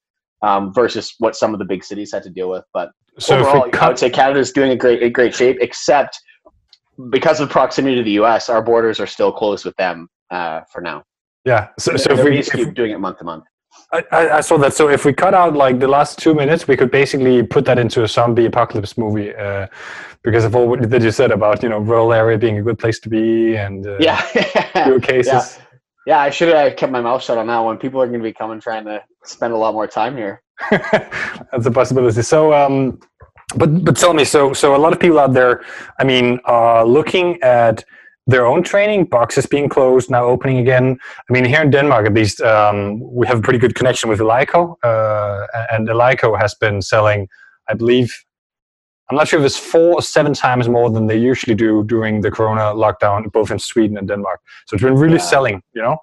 um, 0.42 0.72
versus 0.74 1.14
what 1.18 1.34
some 1.34 1.52
of 1.54 1.58
the 1.58 1.64
big 1.64 1.82
cities 1.82 2.12
had 2.12 2.22
to 2.24 2.30
deal 2.30 2.50
with. 2.50 2.64
But 2.72 2.90
so 3.18 3.38
overall, 3.38 3.70
cut- 3.70 3.82
I 3.82 3.88
would 3.88 3.98
say 3.98 4.10
Canada's 4.10 4.52
doing 4.52 4.70
a 4.70 4.76
great 4.76 5.02
a 5.02 5.10
great 5.10 5.34
shape, 5.34 5.58
except 5.60 6.20
because 7.10 7.40
of 7.40 7.50
proximity 7.50 7.96
to 7.96 8.02
the 8.02 8.12
U.S., 8.12 8.48
our 8.48 8.62
borders 8.62 9.00
are 9.00 9.06
still 9.06 9.32
closed 9.32 9.64
with 9.64 9.76
them 9.76 10.08
uh, 10.30 10.62
for 10.70 10.80
now. 10.80 11.02
Yeah. 11.44 11.68
So, 11.78 11.96
so 11.96 12.12
if 12.12 12.24
we 12.24 12.38
if, 12.38 12.50
keep 12.50 12.74
doing 12.74 12.92
it 12.92 12.98
month 12.98 13.18
to 13.18 13.24
month. 13.24 13.44
I, 13.92 14.04
I, 14.10 14.40
saw 14.40 14.56
that. 14.58 14.72
So 14.72 14.88
if 14.88 15.04
we 15.04 15.12
cut 15.12 15.34
out 15.34 15.54
like 15.54 15.78
the 15.78 15.88
last 15.88 16.18
two 16.18 16.34
minutes, 16.34 16.66
we 16.66 16.76
could 16.76 16.90
basically 16.90 17.42
put 17.42 17.66
that 17.66 17.78
into 17.78 18.02
a 18.02 18.08
zombie 18.08 18.46
apocalypse 18.46 18.96
movie 18.96 19.34
uh, 19.34 19.66
because 20.22 20.44
of 20.44 20.56
all 20.56 20.76
that 20.76 21.02
you 21.02 21.10
said 21.10 21.30
about 21.30 21.62
you 21.62 21.68
know 21.68 21.78
rural 21.78 22.12
area 22.12 22.38
being 22.38 22.58
a 22.58 22.62
good 22.62 22.78
place 22.78 22.98
to 23.00 23.10
be 23.10 23.56
and 23.56 23.86
uh, 23.86 23.98
yeah, 23.98 24.22
your 24.86 24.98
cases. 24.98 25.32
Yeah. 25.32 25.46
yeah, 26.06 26.20
I 26.20 26.30
should 26.30 26.54
have 26.54 26.76
kept 26.76 26.90
my 26.90 27.02
mouth 27.02 27.22
shut 27.22 27.36
on 27.36 27.46
that 27.48 27.58
one. 27.58 27.76
People 27.76 28.00
are 28.00 28.06
going 28.06 28.20
to 28.20 28.24
be 28.24 28.32
coming 28.32 28.60
trying 28.60 28.84
to 28.86 29.02
spend 29.24 29.52
a 29.52 29.56
lot 29.56 29.74
more 29.74 29.86
time 29.86 30.16
here. 30.16 30.42
That's 30.70 31.66
a 31.66 31.70
possibility. 31.70 32.22
So 32.22 32.54
um, 32.54 32.98
but 33.56 33.84
but 33.84 33.96
tell 33.96 34.14
me, 34.14 34.24
so 34.24 34.52
so 34.52 34.74
a 34.74 34.78
lot 34.78 34.92
of 34.92 35.00
people 35.00 35.18
out 35.18 35.32
there, 35.32 35.64
I 35.98 36.04
mean, 36.04 36.40
are 36.44 36.84
looking 36.86 37.42
at 37.42 37.84
their 38.26 38.46
own 38.46 38.62
training 38.62 39.04
boxes 39.06 39.46
being 39.46 39.68
closed 39.68 40.10
now 40.10 40.24
opening 40.24 40.58
again. 40.58 40.98
I 41.28 41.32
mean 41.32 41.44
here 41.44 41.62
in 41.62 41.70
denmark 41.70 42.06
at 42.06 42.14
least 42.14 42.40
um, 42.40 43.00
we 43.00 43.26
have 43.26 43.38
a 43.38 43.42
pretty 43.42 43.58
good 43.58 43.74
connection 43.74 44.08
with 44.08 44.20
Eleiko, 44.20 44.76
uh, 44.82 45.46
and 45.72 45.88
Eleiko 45.88 46.38
has 46.38 46.54
been 46.54 46.80
selling 46.82 47.28
i 47.68 47.74
believe 47.74 48.12
i'm 49.08 49.16
not 49.16 49.28
sure 49.28 49.38
if 49.38 49.46
it's 49.46 49.56
four 49.56 49.94
or 49.94 50.02
seven 50.02 50.34
times 50.34 50.68
more 50.68 50.90
than 50.90 51.06
they 51.06 51.16
usually 51.16 51.54
do 51.54 51.84
during 51.84 52.20
the 52.22 52.30
corona 52.30 52.74
lockdown 52.74 53.30
both 53.32 53.50
in 53.50 53.58
sweden 53.58 53.96
and 53.96 54.08
denmark. 54.08 54.40
So 54.66 54.74
it's 54.74 54.82
been 54.82 54.96
really 54.96 55.14
yeah. 55.14 55.30
selling 55.34 55.62
you 55.74 55.82
know 55.82 55.98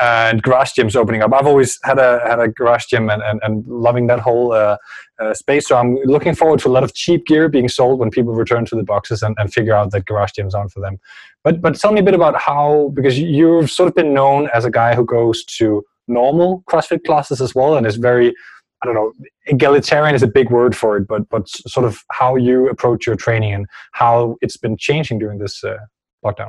and 0.00 0.42
garage 0.42 0.72
gyms 0.72 0.96
opening 0.96 1.22
up. 1.22 1.32
I've 1.32 1.46
always 1.46 1.78
had 1.84 1.98
a 1.98 2.20
had 2.26 2.40
a 2.40 2.48
garage 2.48 2.86
gym 2.86 3.10
and, 3.10 3.22
and, 3.22 3.40
and 3.42 3.66
loving 3.66 4.06
that 4.06 4.20
whole 4.20 4.52
uh, 4.52 4.76
uh, 5.20 5.34
space. 5.34 5.68
So 5.68 5.76
I'm 5.76 5.96
looking 6.04 6.34
forward 6.34 6.60
to 6.60 6.68
a 6.68 6.70
lot 6.70 6.84
of 6.84 6.94
cheap 6.94 7.26
gear 7.26 7.48
being 7.48 7.68
sold 7.68 8.00
when 8.00 8.10
people 8.10 8.32
return 8.32 8.64
to 8.66 8.76
the 8.76 8.82
boxes 8.82 9.22
and, 9.22 9.36
and 9.38 9.52
figure 9.52 9.74
out 9.74 9.90
that 9.92 10.06
garage 10.06 10.32
gyms 10.38 10.54
aren't 10.54 10.72
for 10.72 10.80
them. 10.80 10.98
But 11.44 11.60
but 11.60 11.74
tell 11.74 11.92
me 11.92 12.00
a 12.00 12.04
bit 12.04 12.14
about 12.14 12.40
how 12.40 12.90
because 12.94 13.18
you've 13.18 13.70
sort 13.70 13.88
of 13.88 13.94
been 13.94 14.14
known 14.14 14.48
as 14.54 14.64
a 14.64 14.70
guy 14.70 14.94
who 14.94 15.04
goes 15.04 15.44
to 15.56 15.84
normal 16.08 16.64
CrossFit 16.68 17.04
classes 17.04 17.40
as 17.40 17.54
well 17.54 17.76
and 17.76 17.86
is 17.86 17.96
very 17.96 18.34
I 18.82 18.86
don't 18.86 18.94
know, 18.94 19.12
egalitarian 19.46 20.14
is 20.14 20.22
a 20.22 20.26
big 20.26 20.50
word 20.50 20.74
for 20.74 20.96
it, 20.96 21.06
but 21.06 21.28
but 21.28 21.48
sort 21.48 21.84
of 21.84 22.02
how 22.10 22.36
you 22.36 22.68
approach 22.68 23.06
your 23.06 23.16
training 23.16 23.52
and 23.52 23.66
how 23.92 24.36
it's 24.40 24.56
been 24.56 24.76
changing 24.78 25.18
during 25.18 25.38
this 25.38 25.62
uh, 25.62 25.76
lockdown. 26.24 26.48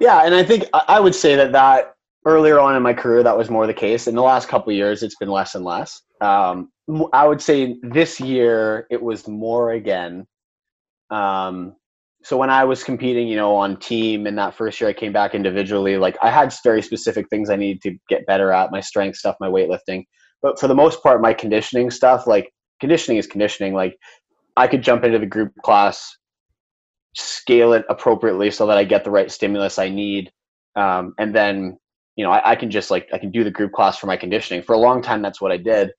Yeah, 0.00 0.22
and 0.24 0.34
I 0.34 0.42
think 0.42 0.64
I 0.72 0.98
would 0.98 1.14
say 1.14 1.36
that 1.36 1.52
that 1.52 1.93
earlier 2.24 2.58
on 2.58 2.76
in 2.76 2.82
my 2.82 2.94
career 2.94 3.22
that 3.22 3.36
was 3.36 3.50
more 3.50 3.66
the 3.66 3.74
case. 3.74 4.06
In 4.06 4.14
the 4.14 4.22
last 4.22 4.48
couple 4.48 4.72
years 4.72 5.02
it's 5.02 5.16
been 5.16 5.30
less 5.30 5.54
and 5.54 5.64
less. 5.64 6.02
Um, 6.20 6.70
i 7.12 7.26
would 7.26 7.40
say 7.40 7.76
this 7.82 8.20
year 8.20 8.86
it 8.90 9.02
was 9.02 9.26
more 9.28 9.72
again. 9.72 10.26
Um, 11.10 11.76
so 12.22 12.38
when 12.38 12.48
i 12.48 12.64
was 12.64 12.82
competing 12.82 13.28
you 13.28 13.36
know 13.36 13.54
on 13.54 13.76
team 13.76 14.26
and 14.26 14.38
that 14.38 14.54
first 14.54 14.80
year 14.80 14.88
i 14.88 14.94
came 14.94 15.12
back 15.12 15.34
individually 15.34 15.98
like 15.98 16.16
i 16.22 16.30
had 16.30 16.54
very 16.64 16.80
specific 16.80 17.28
things 17.28 17.50
i 17.50 17.56
needed 17.56 17.82
to 17.82 17.94
get 18.08 18.24
better 18.24 18.50
at 18.50 18.70
my 18.70 18.80
strength 18.80 19.18
stuff 19.18 19.36
my 19.40 19.48
weightlifting. 19.48 20.04
But 20.40 20.58
for 20.58 20.66
the 20.66 20.74
most 20.74 21.02
part 21.02 21.20
my 21.20 21.34
conditioning 21.34 21.90
stuff 21.90 22.26
like 22.26 22.50
conditioning 22.80 23.18
is 23.18 23.26
conditioning. 23.26 23.74
Like 23.74 23.96
I 24.56 24.66
could 24.66 24.82
jump 24.82 25.04
into 25.04 25.18
the 25.18 25.26
group 25.26 25.52
class, 25.62 26.16
scale 27.14 27.72
it 27.72 27.84
appropriately 27.88 28.50
so 28.50 28.66
that 28.66 28.78
I 28.78 28.84
get 28.84 29.04
the 29.04 29.10
right 29.10 29.30
stimulus 29.30 29.78
I 29.78 29.88
need, 29.88 30.30
um, 30.76 31.14
and 31.18 31.34
then 31.34 31.78
you 32.16 32.24
know 32.24 32.30
I, 32.30 32.52
I, 32.52 32.56
can 32.56 32.70
just 32.70 32.90
like 32.90 33.08
I 33.12 33.18
can 33.18 33.30
do 33.30 33.44
the 33.44 33.50
group 33.50 33.72
class 33.72 33.98
for 33.98 34.06
my 34.06 34.16
conditioning. 34.16 34.62
For 34.62 34.74
a 34.74 34.78
long 34.78 35.02
time, 35.02 35.22
that's 35.22 35.40
what 35.40 35.52
I 35.52 35.56
did. 35.56 35.90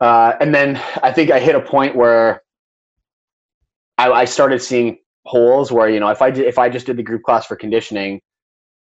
Uh, 0.00 0.32
and 0.40 0.54
then 0.54 0.80
I 1.02 1.12
think 1.12 1.30
I 1.30 1.40
hit 1.40 1.54
a 1.54 1.60
point 1.60 1.96
where 1.96 2.42
I, 3.98 4.10
I 4.10 4.24
started 4.24 4.60
seeing 4.60 4.98
holes 5.24 5.72
where 5.72 5.88
you 5.88 6.00
know 6.00 6.08
if 6.08 6.22
I 6.22 6.30
did 6.30 6.46
if 6.46 6.58
I 6.58 6.68
just 6.68 6.86
did 6.86 6.96
the 6.96 7.02
group 7.02 7.22
class 7.22 7.46
for 7.46 7.56
conditioning, 7.56 8.20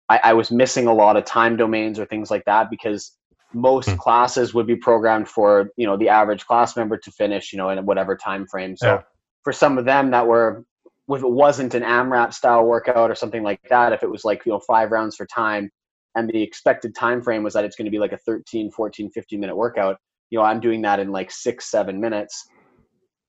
I, 0.08 0.20
I 0.24 0.32
was 0.32 0.50
missing 0.50 0.86
a 0.86 0.94
lot 0.94 1.16
of 1.16 1.24
time 1.24 1.56
domains 1.56 1.98
or 1.98 2.06
things 2.06 2.30
like 2.30 2.44
that 2.46 2.70
because 2.70 3.12
most 3.54 3.88
mm. 3.88 3.98
classes 3.98 4.52
would 4.52 4.66
be 4.66 4.76
programmed 4.76 5.28
for 5.28 5.70
you 5.76 5.86
know 5.86 5.96
the 5.96 6.08
average 6.08 6.46
class 6.46 6.76
member 6.76 6.96
to 6.96 7.10
finish 7.10 7.52
you 7.52 7.58
know 7.58 7.70
in 7.70 7.84
whatever 7.86 8.16
time 8.16 8.46
frame. 8.46 8.76
So 8.76 8.86
yeah. 8.86 9.02
for 9.44 9.52
some 9.52 9.78
of 9.78 9.84
them 9.84 10.10
that 10.10 10.26
were 10.26 10.64
if 11.08 11.22
it 11.22 11.30
wasn't 11.30 11.74
an 11.74 11.84
AMRAP 11.84 12.34
style 12.34 12.64
workout 12.64 13.10
or 13.10 13.14
something 13.14 13.44
like 13.44 13.60
that, 13.70 13.92
if 13.92 14.02
it 14.02 14.10
was 14.10 14.24
like 14.24 14.44
you 14.44 14.52
know 14.52 14.60
five 14.60 14.90
rounds 14.90 15.16
for 15.16 15.26
time 15.26 15.70
and 16.16 16.28
the 16.30 16.42
expected 16.42 16.94
time 16.94 17.22
frame 17.22 17.42
was 17.44 17.54
that 17.54 17.64
it's 17.64 17.76
going 17.76 17.84
to 17.84 17.90
be 17.90 17.98
like 17.98 18.12
a 18.12 18.18
13 18.18 18.70
14 18.72 19.10
15 19.10 19.38
minute 19.38 19.54
workout 19.54 19.98
you 20.30 20.38
know 20.38 20.44
i'm 20.44 20.60
doing 20.60 20.82
that 20.82 20.98
in 20.98 21.12
like 21.12 21.30
six 21.30 21.70
seven 21.70 22.00
minutes. 22.00 22.44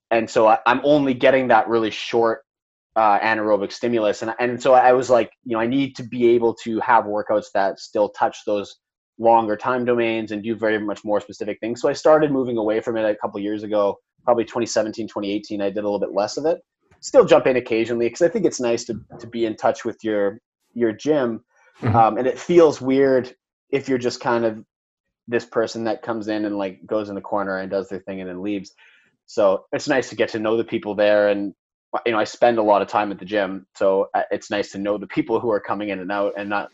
And 0.09 0.29
so 0.29 0.47
I, 0.47 0.57
am 0.65 0.79
only 0.85 1.13
getting 1.13 1.49
that 1.49 1.67
really 1.67 1.91
short 1.91 2.43
uh, 2.95 3.19
anaerobic 3.19 3.73
stimulus. 3.73 4.21
And, 4.21 4.33
and 4.39 4.61
so 4.61 4.73
i 4.73 4.93
was 4.93 5.09
like 5.09 5.29
you 5.43 5.55
know 5.55 5.61
i 5.61 5.67
need 5.67 5.95
to 5.97 6.03
be 6.03 6.29
able 6.29 6.53
to 6.63 6.79
have 6.79 7.03
workouts 7.05 7.47
that 7.53 7.79
still 7.79 8.09
touch 8.09 8.39
those 8.45 8.77
longer 9.19 9.57
time 9.57 9.83
domains 9.83 10.31
and 10.31 10.43
do 10.43 10.55
very 10.55 10.79
much 10.79 11.03
more 11.03 11.19
specific 11.19 11.59
things. 11.59 11.81
So 11.81 11.89
i 11.89 11.93
started 11.93 12.31
moving 12.31 12.57
away 12.57 12.79
from 12.79 12.97
it 12.97 13.03
a 13.03 13.15
couple 13.15 13.39
years 13.39 13.63
ago 13.63 13.97
probably 14.23 14.43
2017 14.43 15.07
2018 15.07 15.61
i 15.61 15.69
did 15.69 15.77
a 15.77 15.81
little 15.81 15.99
bit 15.99 16.13
less 16.13 16.37
of 16.37 16.45
it. 16.45 16.59
Still 16.99 17.25
jump 17.25 17.47
in 17.47 17.57
occasionally 17.57 18.07
because 18.07 18.21
i 18.21 18.29
think 18.29 18.45
it's 18.45 18.59
nice 18.59 18.85
to, 18.85 18.99
to 19.19 19.27
be 19.27 19.45
in 19.45 19.55
touch 19.55 19.83
with 19.85 19.97
your 20.03 20.39
your 20.73 20.93
gym 20.93 21.43
mm-hmm. 21.81 21.95
um, 21.95 22.17
and 22.17 22.27
it 22.27 22.39
feels 22.39 22.81
weird 22.81 23.33
if 23.69 23.89
you're 23.89 23.97
just 23.97 24.19
kind 24.19 24.45
of 24.45 24.63
this 25.27 25.45
person 25.45 25.83
that 25.83 26.01
comes 26.01 26.27
in 26.27 26.45
and 26.45 26.57
like 26.57 26.85
goes 26.85 27.09
in 27.09 27.15
the 27.15 27.21
corner 27.21 27.57
and 27.57 27.69
does 27.69 27.89
their 27.89 27.99
thing 27.99 28.21
and 28.21 28.29
then 28.29 28.41
leaves 28.41 28.73
so 29.25 29.65
it's 29.73 29.87
nice 29.87 30.09
to 30.09 30.15
get 30.15 30.29
to 30.29 30.39
know 30.39 30.55
the 30.57 30.63
people 30.63 30.95
there 30.95 31.29
and 31.29 31.53
you 32.05 32.11
know 32.11 32.19
i 32.19 32.23
spend 32.23 32.57
a 32.57 32.63
lot 32.63 32.81
of 32.81 32.87
time 32.87 33.11
at 33.11 33.19
the 33.19 33.25
gym 33.25 33.65
so 33.75 34.09
uh, 34.13 34.23
it's 34.31 34.49
nice 34.49 34.71
to 34.71 34.77
know 34.77 34.97
the 34.97 35.07
people 35.07 35.39
who 35.39 35.51
are 35.51 35.59
coming 35.59 35.89
in 35.89 35.99
and 35.99 36.11
out 36.11 36.33
and 36.37 36.49
not 36.49 36.69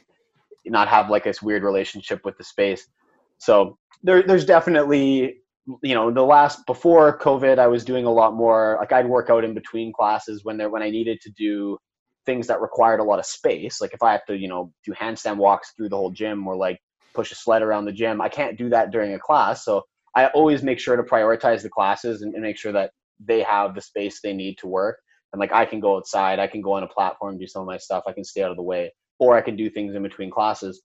not 0.65 0.87
have 0.87 1.09
like 1.09 1.23
this 1.23 1.41
weird 1.41 1.63
relationship 1.63 2.23
with 2.23 2.37
the 2.37 2.43
space 2.43 2.87
so 3.37 3.77
there, 4.03 4.23
there's 4.23 4.45
definitely 4.45 5.37
you 5.81 5.95
know 5.95 6.11
the 6.11 6.21
last 6.21 6.65
before 6.65 7.17
covid 7.19 7.57
i 7.57 7.67
was 7.67 7.83
doing 7.83 8.05
a 8.05 8.11
lot 8.11 8.33
more 8.33 8.77
like 8.79 8.91
i'd 8.91 9.07
work 9.07 9.29
out 9.29 9.43
in 9.43 9.53
between 9.53 9.91
classes 9.93 10.43
when 10.43 10.57
there 10.57 10.69
when 10.69 10.83
i 10.83 10.89
needed 10.89 11.19
to 11.21 11.31
do 11.31 11.77
things 12.25 12.47
that 12.47 12.61
required 12.61 12.99
a 12.99 13.03
lot 13.03 13.19
of 13.19 13.25
space 13.25 13.81
like 13.81 13.93
if 13.93 14.03
i 14.03 14.11
have 14.11 14.25
to 14.25 14.35
you 14.37 14.47
know 14.47 14.71
do 14.85 14.91
handstand 14.93 15.37
walks 15.37 15.73
through 15.75 15.89
the 15.89 15.95
whole 15.95 16.11
gym 16.11 16.47
or 16.47 16.55
like 16.55 16.79
push 17.13 17.31
a 17.31 17.35
sled 17.35 17.61
around 17.61 17.85
the 17.85 17.91
gym 17.91 18.21
i 18.21 18.29
can't 18.29 18.57
do 18.57 18.69
that 18.69 18.91
during 18.91 19.13
a 19.13 19.19
class 19.19 19.63
so 19.63 19.83
i 20.15 20.27
always 20.27 20.63
make 20.63 20.79
sure 20.79 20.95
to 20.95 21.03
prioritize 21.03 21.61
the 21.61 21.69
classes 21.69 22.21
and, 22.21 22.33
and 22.33 22.43
make 22.43 22.57
sure 22.57 22.71
that 22.71 22.91
they 23.19 23.41
have 23.41 23.75
the 23.75 23.81
space 23.81 24.19
they 24.21 24.33
need 24.33 24.57
to 24.57 24.67
work 24.67 24.97
and 25.33 25.39
like 25.39 25.51
I 25.51 25.65
can 25.65 25.79
go 25.79 25.97
outside, 25.97 26.39
I 26.39 26.47
can 26.47 26.61
go 26.61 26.73
on 26.73 26.83
a 26.83 26.87
platform, 26.87 27.37
do 27.37 27.47
some 27.47 27.63
of 27.63 27.67
my 27.67 27.77
stuff, 27.77 28.03
I 28.07 28.13
can 28.13 28.23
stay 28.23 28.43
out 28.43 28.51
of 28.51 28.57
the 28.57 28.63
way, 28.63 28.93
or 29.19 29.35
I 29.35 29.41
can 29.41 29.55
do 29.55 29.69
things 29.69 29.95
in 29.95 30.03
between 30.03 30.29
classes. 30.29 30.83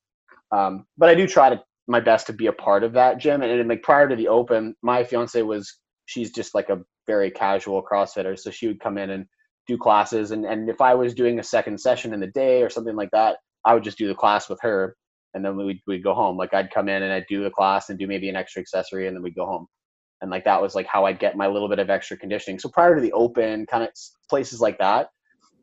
Um, 0.50 0.86
but 0.96 1.10
I 1.10 1.14
do 1.14 1.26
try 1.28 1.50
to 1.50 1.62
my 1.86 2.00
best 2.00 2.26
to 2.26 2.32
be 2.32 2.46
a 2.46 2.52
part 2.52 2.82
of 2.82 2.94
that 2.94 3.18
gym. 3.18 3.42
And, 3.42 3.50
and 3.50 3.68
like 3.68 3.82
prior 3.82 4.08
to 4.08 4.16
the 4.16 4.28
open, 4.28 4.74
my 4.82 5.04
fiance 5.04 5.40
was 5.42 5.78
she's 6.06 6.32
just 6.32 6.54
like 6.54 6.70
a 6.70 6.80
very 7.06 7.30
casual 7.30 7.82
CrossFitter, 7.82 8.38
so 8.38 8.50
she 8.50 8.66
would 8.66 8.80
come 8.80 8.98
in 8.98 9.10
and 9.10 9.26
do 9.68 9.78
classes. 9.78 10.32
And 10.32 10.44
and 10.44 10.68
if 10.68 10.80
I 10.80 10.94
was 10.94 11.14
doing 11.14 11.38
a 11.38 11.44
second 11.44 11.80
session 11.80 12.12
in 12.12 12.20
the 12.20 12.26
day 12.26 12.62
or 12.62 12.70
something 12.70 12.96
like 12.96 13.10
that, 13.12 13.38
I 13.64 13.74
would 13.74 13.84
just 13.84 13.98
do 13.98 14.08
the 14.08 14.14
class 14.14 14.48
with 14.48 14.58
her, 14.62 14.96
and 15.34 15.44
then 15.44 15.56
we'd 15.56 15.80
we'd 15.86 16.02
go 16.02 16.14
home. 16.14 16.36
Like 16.36 16.54
I'd 16.54 16.70
come 16.70 16.88
in 16.88 17.02
and 17.02 17.12
I'd 17.12 17.26
do 17.28 17.44
the 17.44 17.50
class 17.50 17.90
and 17.90 17.98
do 17.98 18.06
maybe 18.06 18.28
an 18.28 18.36
extra 18.36 18.60
accessory, 18.60 19.06
and 19.06 19.16
then 19.16 19.22
we'd 19.22 19.36
go 19.36 19.46
home 19.46 19.66
and 20.20 20.30
like 20.30 20.44
that 20.44 20.60
was 20.60 20.74
like 20.74 20.86
how 20.86 21.04
I'd 21.04 21.20
get 21.20 21.36
my 21.36 21.46
little 21.46 21.68
bit 21.68 21.78
of 21.78 21.90
extra 21.90 22.16
conditioning. 22.16 22.58
So 22.58 22.68
prior 22.68 22.94
to 22.94 23.00
the 23.00 23.12
open, 23.12 23.66
kind 23.66 23.84
of 23.84 23.90
places 24.28 24.60
like 24.60 24.78
that, 24.78 25.08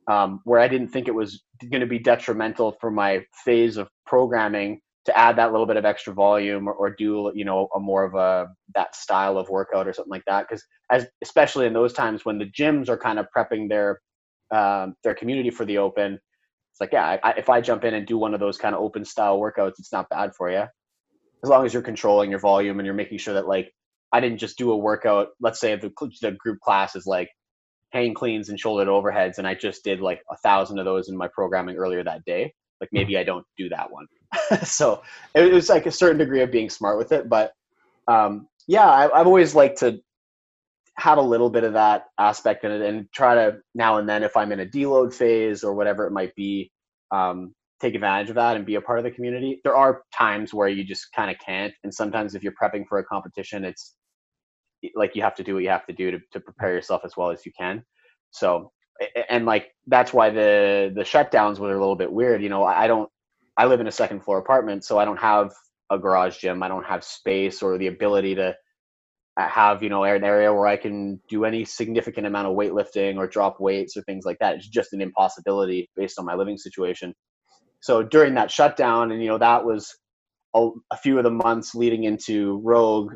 um, 0.08 0.42
where 0.44 0.60
I 0.60 0.68
didn't 0.68 0.90
think 0.90 1.08
it 1.08 1.16
was 1.16 1.44
going 1.70 1.82
to 1.82 1.88
be 1.88 2.00
detrimental 2.00 2.78
for 2.80 2.92
my 2.92 3.24
phase 3.44 3.78
of 3.78 3.90
programming 4.06 4.80
to 5.06 5.18
add 5.18 5.38
that 5.38 5.52
little 5.52 5.68
bit 5.68 5.78
of 5.78 5.86
extra 5.86 6.14
volume 6.14 6.68
or, 6.68 6.74
or 6.74 6.90
do 6.90 7.32
you 7.36 7.46
know 7.46 7.68
a 7.76 7.80
more 7.80 8.04
of 8.04 8.16
a 8.16 8.48
that 8.74 8.96
style 8.96 9.38
of 9.38 9.50
workout 9.50 9.88
or 9.88 9.94
something 9.94 10.12
like 10.12 10.26
that. 10.28 10.48
Because 10.48 10.64
as 10.92 11.08
especially 11.24 11.68
in 11.68 11.74
those 11.74 11.94
times 11.94 12.26
when 12.26 12.38
the 12.38 12.50
gyms 12.52 12.90
are 12.90 12.98
kind 12.98 13.20
of 13.20 13.28
prepping 13.36 13.70
their 13.70 14.02
um, 14.52 14.96
their 15.04 15.16
community 15.16 15.50
for 15.50 15.66
the 15.66 15.78
open, 15.78 16.14
it's 16.14 16.82
like 16.82 16.92
yeah, 16.94 17.18
I, 17.24 17.32
if 17.32 17.50
I 17.50 17.62
jump 17.62 17.84
in 17.84 17.94
and 17.94 18.06
do 18.08 18.18
one 18.18 18.34
of 18.34 18.40
those 18.40 18.58
kind 18.58 18.76
of 18.76 18.82
open 18.82 19.06
style 19.06 19.40
workouts, 19.40 19.80
it's 19.80 19.94
not 19.94 20.10
bad 20.10 20.36
for 20.36 20.50
you 20.50 20.66
as 21.46 21.50
long 21.50 21.64
as 21.64 21.74
you're 21.74 21.84
controlling 21.84 22.32
your 22.32 22.40
volume 22.40 22.80
and 22.80 22.86
you're 22.88 22.96
making 22.96 23.20
sure 23.20 23.36
that 23.36 23.48
like 23.48 23.72
I 24.12 24.20
didn't 24.20 24.40
just 24.40 24.58
do 24.58 24.72
a 24.72 24.78
workout. 24.78 25.28
Let's 25.40 25.60
say 25.60 25.76
the, 25.76 25.92
the 26.22 26.32
group 26.32 26.60
class 26.60 26.96
is 26.96 27.06
like 27.06 27.30
hang 27.92 28.16
cleans 28.16 28.50
and 28.50 28.60
shoulder 28.60 28.86
overheads, 28.86 29.38
and 29.38 29.48
I 29.48 29.54
just 29.54 29.84
did 29.84 30.02
like 30.02 30.22
a 30.32 30.38
thousand 30.38 30.80
of 30.80 30.86
those 30.86 31.08
in 31.08 31.16
my 31.16 31.28
programming 31.34 31.76
earlier 31.76 32.04
that 32.04 32.26
day. 32.26 32.54
Like 32.82 32.90
maybe 32.92 33.18
I 33.18 33.24
don't 33.24 33.46
do 33.58 33.70
that 33.70 33.92
one. 33.92 34.08
so 34.64 35.02
it 35.34 35.52
was 35.52 35.70
like 35.70 35.86
a 35.86 35.92
certain 35.92 36.18
degree 36.18 36.42
of 36.42 36.52
being 36.52 36.70
smart 36.70 36.98
with 36.98 37.12
it. 37.12 37.30
But 37.30 37.54
um, 38.08 38.48
yeah, 38.68 38.90
I, 38.90 39.20
I've 39.20 39.28
always 39.28 39.56
liked 39.56 39.80
to 39.80 40.02
have 40.98 41.18
a 41.18 41.22
little 41.22 41.50
bit 41.50 41.64
of 41.64 41.74
that 41.74 42.06
aspect 42.18 42.64
in 42.64 42.72
it 42.72 42.82
and 42.82 43.12
try 43.12 43.36
to 43.36 43.58
now 43.74 43.98
and 43.98 44.08
then 44.08 44.24
if 44.24 44.36
i'm 44.38 44.52
in 44.52 44.62
a 44.62 44.66
deload 44.66 45.14
phase 45.14 45.64
or 45.64 45.74
whatever 45.74 46.08
it 46.08 46.12
might 46.12 46.34
be 46.36 46.72
um, 47.12 47.54
take 47.82 47.94
advantage 47.94 48.30
of 48.30 48.36
that 48.36 48.56
and 48.56 48.66
be 48.66 48.76
a 48.76 48.82
part 48.82 48.98
of 48.98 49.04
the 49.04 49.12
community 49.12 49.60
there 49.64 49.76
are 49.76 50.04
times 50.18 50.54
where 50.54 50.68
you 50.68 50.84
just 50.84 51.08
kind 51.14 51.30
of 51.30 51.38
can't 51.46 51.74
and 51.84 51.94
sometimes 51.94 52.34
if 52.34 52.44
you're 52.44 52.54
prepping 52.62 52.86
for 52.88 53.00
a 53.00 53.04
competition 53.04 53.66
it's 53.66 53.96
like 54.96 55.16
you 55.16 55.22
have 55.22 55.36
to 55.36 55.44
do 55.44 55.56
what 55.56 55.64
you 55.64 55.70
have 55.70 55.86
to 55.86 55.94
do 55.94 56.12
to, 56.12 56.20
to 56.32 56.40
prepare 56.40 56.74
yourself 56.74 57.02
as 57.04 57.18
well 57.18 57.30
as 57.30 57.46
you 57.46 57.52
can 57.58 57.84
so 58.32 58.72
and 59.30 59.46
like 59.46 59.72
that's 59.88 60.14
why 60.14 60.30
the 60.30 60.92
the 60.96 61.02
shutdowns 61.02 61.60
were 61.60 61.76
a 61.76 61.80
little 61.80 61.96
bit 61.96 62.12
weird 62.12 62.42
you 62.42 62.50
know 62.50 62.64
i 62.64 62.88
don't 62.88 63.10
i 63.58 63.66
live 63.66 63.80
in 63.80 63.88
a 63.88 63.92
second 63.92 64.22
floor 64.24 64.38
apartment 64.38 64.84
so 64.84 64.98
i 64.98 65.06
don't 65.06 65.20
have 65.20 65.52
a 65.90 66.00
garage 66.00 66.38
gym. 66.38 66.64
I 66.64 66.68
don't 66.68 66.86
have 66.86 67.04
space 67.04 67.62
or 67.62 67.78
the 67.78 67.88
ability 67.88 68.36
to 68.36 68.56
uh, 69.38 69.48
have 69.48 69.84
you 69.84 69.90
know 69.90 70.04
an 70.04 70.24
area 70.24 70.54
where 70.54 70.68
i 70.68 70.78
can 70.78 71.20
do 71.30 71.46
any 71.46 71.66
significant 71.66 72.26
amount 72.26 72.48
of 72.48 72.56
weightlifting 72.56 73.18
or 73.18 73.28
drop 73.28 73.60
weights 73.60 73.98
or 73.98 74.02
things 74.04 74.26
like 74.26 74.40
that. 74.40 74.56
It's 74.56 74.68
just 74.68 74.94
an 74.94 75.02
impossibility 75.02 75.90
based 75.96 76.20
on 76.20 76.26
my 76.26 76.36
living 76.36 76.58
situation. 76.58 77.14
So 77.82 78.02
during 78.02 78.36
that 78.36 78.52
shutdown 78.52 79.12
and 79.12 79.22
you 79.22 79.30
know 79.30 79.38
that 79.38 79.66
was 79.66 79.96
a, 80.56 80.70
a 80.92 80.98
few 80.98 81.18
of 81.18 81.24
the 81.24 81.32
months 81.32 81.76
leading 81.76 82.06
into 82.06 82.62
rogue 82.64 83.14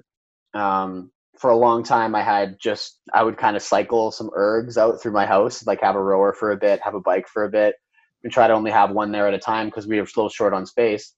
um, 0.54 1.12
for 1.38 1.52
a 1.52 1.58
long 1.58 1.84
time 1.84 2.16
I 2.16 2.22
had 2.22 2.58
just 2.60 3.00
I 3.14 3.24
would 3.24 3.38
kind 3.38 3.56
of 3.56 3.64
cycle 3.64 4.12
some 4.12 4.30
ergs 4.38 4.78
out 4.78 5.02
through 5.02 5.14
my 5.14 5.26
house, 5.26 5.66
like 5.66 5.82
have 5.82 5.96
a 5.96 6.04
rower 6.04 6.34
for 6.34 6.52
a 6.52 6.58
bit, 6.58 6.82
have 6.84 6.96
a 6.96 7.02
bike 7.02 7.28
for 7.28 7.46
a 7.46 7.50
bit, 7.50 7.76
and 8.24 8.32
try 8.32 8.48
to 8.48 8.54
only 8.54 8.72
have 8.72 8.92
one 8.92 9.12
there 9.12 9.28
at 9.28 9.34
a 9.34 9.40
time 9.40 9.68
because 9.68 9.88
we 9.88 10.00
were 10.00 10.06
still 10.06 10.30
short 10.30 10.54
on 10.54 10.66
space. 10.66 11.14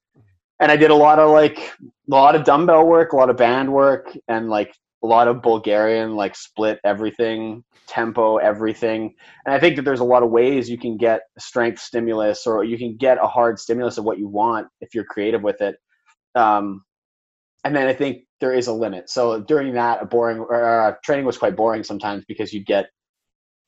And 0.60 0.72
I 0.72 0.78
did 0.78 0.92
a 0.92 0.96
lot 0.96 1.20
of 1.20 1.32
like 1.32 1.58
a 1.58 1.86
lot 2.08 2.36
of 2.36 2.44
dumbbell 2.44 2.86
work, 2.86 3.14
a 3.14 3.16
lot 3.16 3.30
of 3.30 3.38
band 3.38 3.72
work, 3.72 4.16
and 4.28 4.50
like 4.50 4.76
a 5.04 5.08
lot 5.08 5.28
of 5.28 5.42
Bulgarian, 5.42 6.16
like 6.16 6.36
split 6.36 6.80
everything, 6.84 7.64
tempo, 7.88 8.38
everything. 8.38 9.16
And 9.46 9.56
I 9.56 9.60
think 9.60 9.76
that 9.76 9.84
there's 9.84 10.00
a 10.00 10.06
lot 10.06 10.22
of 10.24 10.30
ways 10.30 10.70
you 10.70 10.78
can 10.78 10.98
get 10.98 11.22
strength 11.40 11.82
stimulus 11.82 12.46
or 12.46 12.64
you 12.64 12.78
can 12.78 12.98
get 12.98 13.18
a 13.22 13.28
hard 13.28 13.60
stimulus 13.60 13.98
of 13.98 14.04
what 14.04 14.20
you 14.20 14.28
want 14.28 14.68
if 14.80 14.94
you're 14.94 15.04
creative 15.04 15.42
with 15.42 15.62
it. 15.62 15.76
Um, 16.36 16.84
and 17.64 17.76
then 17.76 17.88
I 17.88 17.94
think 17.94 18.24
there 18.40 18.54
is 18.54 18.68
a 18.68 18.74
limit. 18.74 19.10
So 19.10 19.42
during 19.42 19.74
that, 19.74 20.02
a 20.02 20.06
boring 20.06 20.40
or 20.40 20.82
uh, 20.82 20.96
training 21.04 21.26
was 21.26 21.38
quite 21.38 21.56
boring 21.56 21.84
sometimes 21.84 22.24
because 22.28 22.54
you 22.54 22.64
get, 22.64 22.88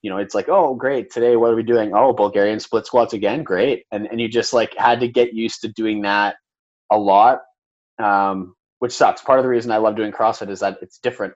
you 0.04 0.10
know, 0.10 0.18
it's 0.18 0.36
like, 0.36 0.50
oh, 0.50 0.76
great, 0.76 1.10
today 1.12 1.36
what 1.36 1.52
are 1.52 1.56
we 1.56 1.64
doing? 1.64 1.94
Oh, 1.96 2.14
Bulgarian 2.14 2.60
split 2.60 2.86
squats 2.86 3.14
again, 3.14 3.42
great, 3.42 3.86
and 3.92 4.06
and 4.06 4.22
you 4.22 4.28
just 4.28 4.54
like 4.54 4.76
had 4.78 5.00
to 5.00 5.08
get 5.08 5.34
used 5.34 5.62
to 5.62 5.70
doing 5.70 6.02
that 6.04 6.36
a 6.92 6.98
lot, 6.98 7.40
um, 7.98 8.54
which 8.80 8.92
sucks. 8.92 9.22
Part 9.22 9.40
of 9.40 9.44
the 9.44 9.50
reason 9.50 9.72
I 9.72 9.78
love 9.78 9.96
doing 9.96 10.12
CrossFit 10.12 10.50
is 10.50 10.60
that 10.60 10.78
it's 10.82 11.00
different 11.00 11.34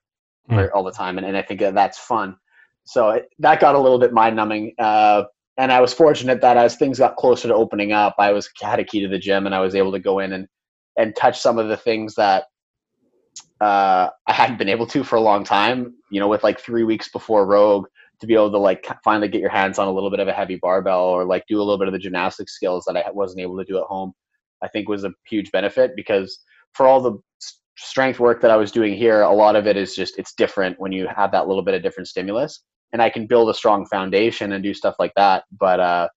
mm. 0.51 0.69
all 0.75 0.83
the 0.83 0.91
time, 0.91 1.17
and, 1.17 1.25
and 1.25 1.35
I 1.35 1.41
think 1.41 1.61
that 1.61 1.73
that's 1.73 1.97
fun. 1.97 2.35
So 2.83 3.09
it, 3.11 3.29
that 3.39 3.59
got 3.59 3.75
a 3.75 3.79
little 3.79 3.99
bit 3.99 4.13
mind 4.13 4.35
numbing. 4.35 4.73
Uh, 4.77 5.23
and 5.57 5.71
I 5.71 5.81
was 5.81 5.93
fortunate 5.93 6.41
that 6.41 6.57
as 6.57 6.75
things 6.75 6.99
got 6.99 7.15
closer 7.15 7.47
to 7.47 7.55
opening 7.55 7.91
up, 7.91 8.15
I 8.19 8.31
was 8.31 8.49
had 8.61 8.79
a 8.79 8.83
key 8.83 9.01
to 9.01 9.07
the 9.07 9.17
gym 9.17 9.45
and 9.45 9.55
I 9.55 9.59
was 9.59 9.75
able 9.75 9.91
to 9.91 9.99
go 9.99 10.19
in 10.19 10.33
and 10.33 10.47
and 10.97 11.15
touch 11.15 11.39
some 11.39 11.57
of 11.57 11.67
the 11.67 11.77
things 11.77 12.15
that 12.15 12.45
uh, 13.61 14.09
I 14.27 14.33
hadn't 14.33 14.57
been 14.57 14.69
able 14.69 14.87
to 14.87 15.03
for 15.03 15.15
a 15.15 15.21
long 15.21 15.43
time. 15.43 15.95
You 16.11 16.19
know, 16.19 16.27
with 16.27 16.43
like 16.43 16.59
three 16.59 16.83
weeks 16.83 17.09
before 17.09 17.45
Rogue, 17.45 17.87
to 18.19 18.27
be 18.27 18.33
able 18.33 18.51
to 18.51 18.57
like 18.57 18.87
finally 19.03 19.27
get 19.27 19.41
your 19.41 19.49
hands 19.49 19.77
on 19.77 19.87
a 19.87 19.91
little 19.91 20.09
bit 20.09 20.19
of 20.19 20.27
a 20.27 20.33
heavy 20.33 20.55
barbell 20.55 21.05
or 21.05 21.25
like 21.25 21.43
do 21.47 21.57
a 21.57 21.63
little 21.63 21.77
bit 21.77 21.87
of 21.87 21.93
the 21.93 21.99
gymnastic 21.99 22.49
skills 22.49 22.83
that 22.87 22.97
I 22.97 23.11
wasn't 23.11 23.41
able 23.41 23.57
to 23.57 23.65
do 23.65 23.77
at 23.77 23.83
home, 23.83 24.13
I 24.63 24.67
think 24.67 24.89
was 24.89 25.03
a 25.03 25.11
huge 25.27 25.51
benefit 25.51 25.91
because 25.95 26.39
for 26.73 26.87
all 26.87 27.01
the 27.01 27.17
strength 27.77 28.19
work 28.19 28.41
that 28.41 28.51
I 28.51 28.57
was 28.57 28.71
doing 28.71 28.95
here, 28.95 29.21
a 29.21 29.33
lot 29.33 29.55
of 29.55 29.67
it 29.67 29.77
is 29.77 29.95
just 29.95 30.17
it's 30.17 30.33
different 30.33 30.79
when 30.79 30.91
you 30.91 31.07
have 31.07 31.31
that 31.31 31.47
little 31.47 31.63
bit 31.63 31.75
of 31.75 31.83
different 31.83 32.07
stimulus, 32.07 32.63
and 32.91 33.01
I 33.01 33.09
can 33.09 33.27
build 33.27 33.49
a 33.49 33.53
strong 33.53 33.85
foundation 33.85 34.53
and 34.53 34.63
do 34.63 34.73
stuff 34.73 34.95
like 34.99 35.13
that. 35.15 35.43
But 35.59 35.79
uh, 35.79 36.07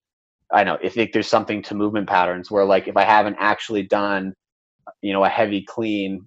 I 0.53 0.65
know 0.65 0.79
I 0.83 0.89
think 0.89 1.13
there's 1.13 1.29
something 1.29 1.63
to 1.65 1.75
movement 1.75 2.09
patterns 2.09 2.51
where 2.51 2.65
like 2.65 2.89
if 2.89 2.97
I 2.97 3.05
haven't 3.05 3.37
actually 3.39 3.83
done, 3.83 4.35
you 5.03 5.13
know, 5.13 5.25
a 5.25 5.29
heavy 5.29 5.63
clean, 5.63 6.27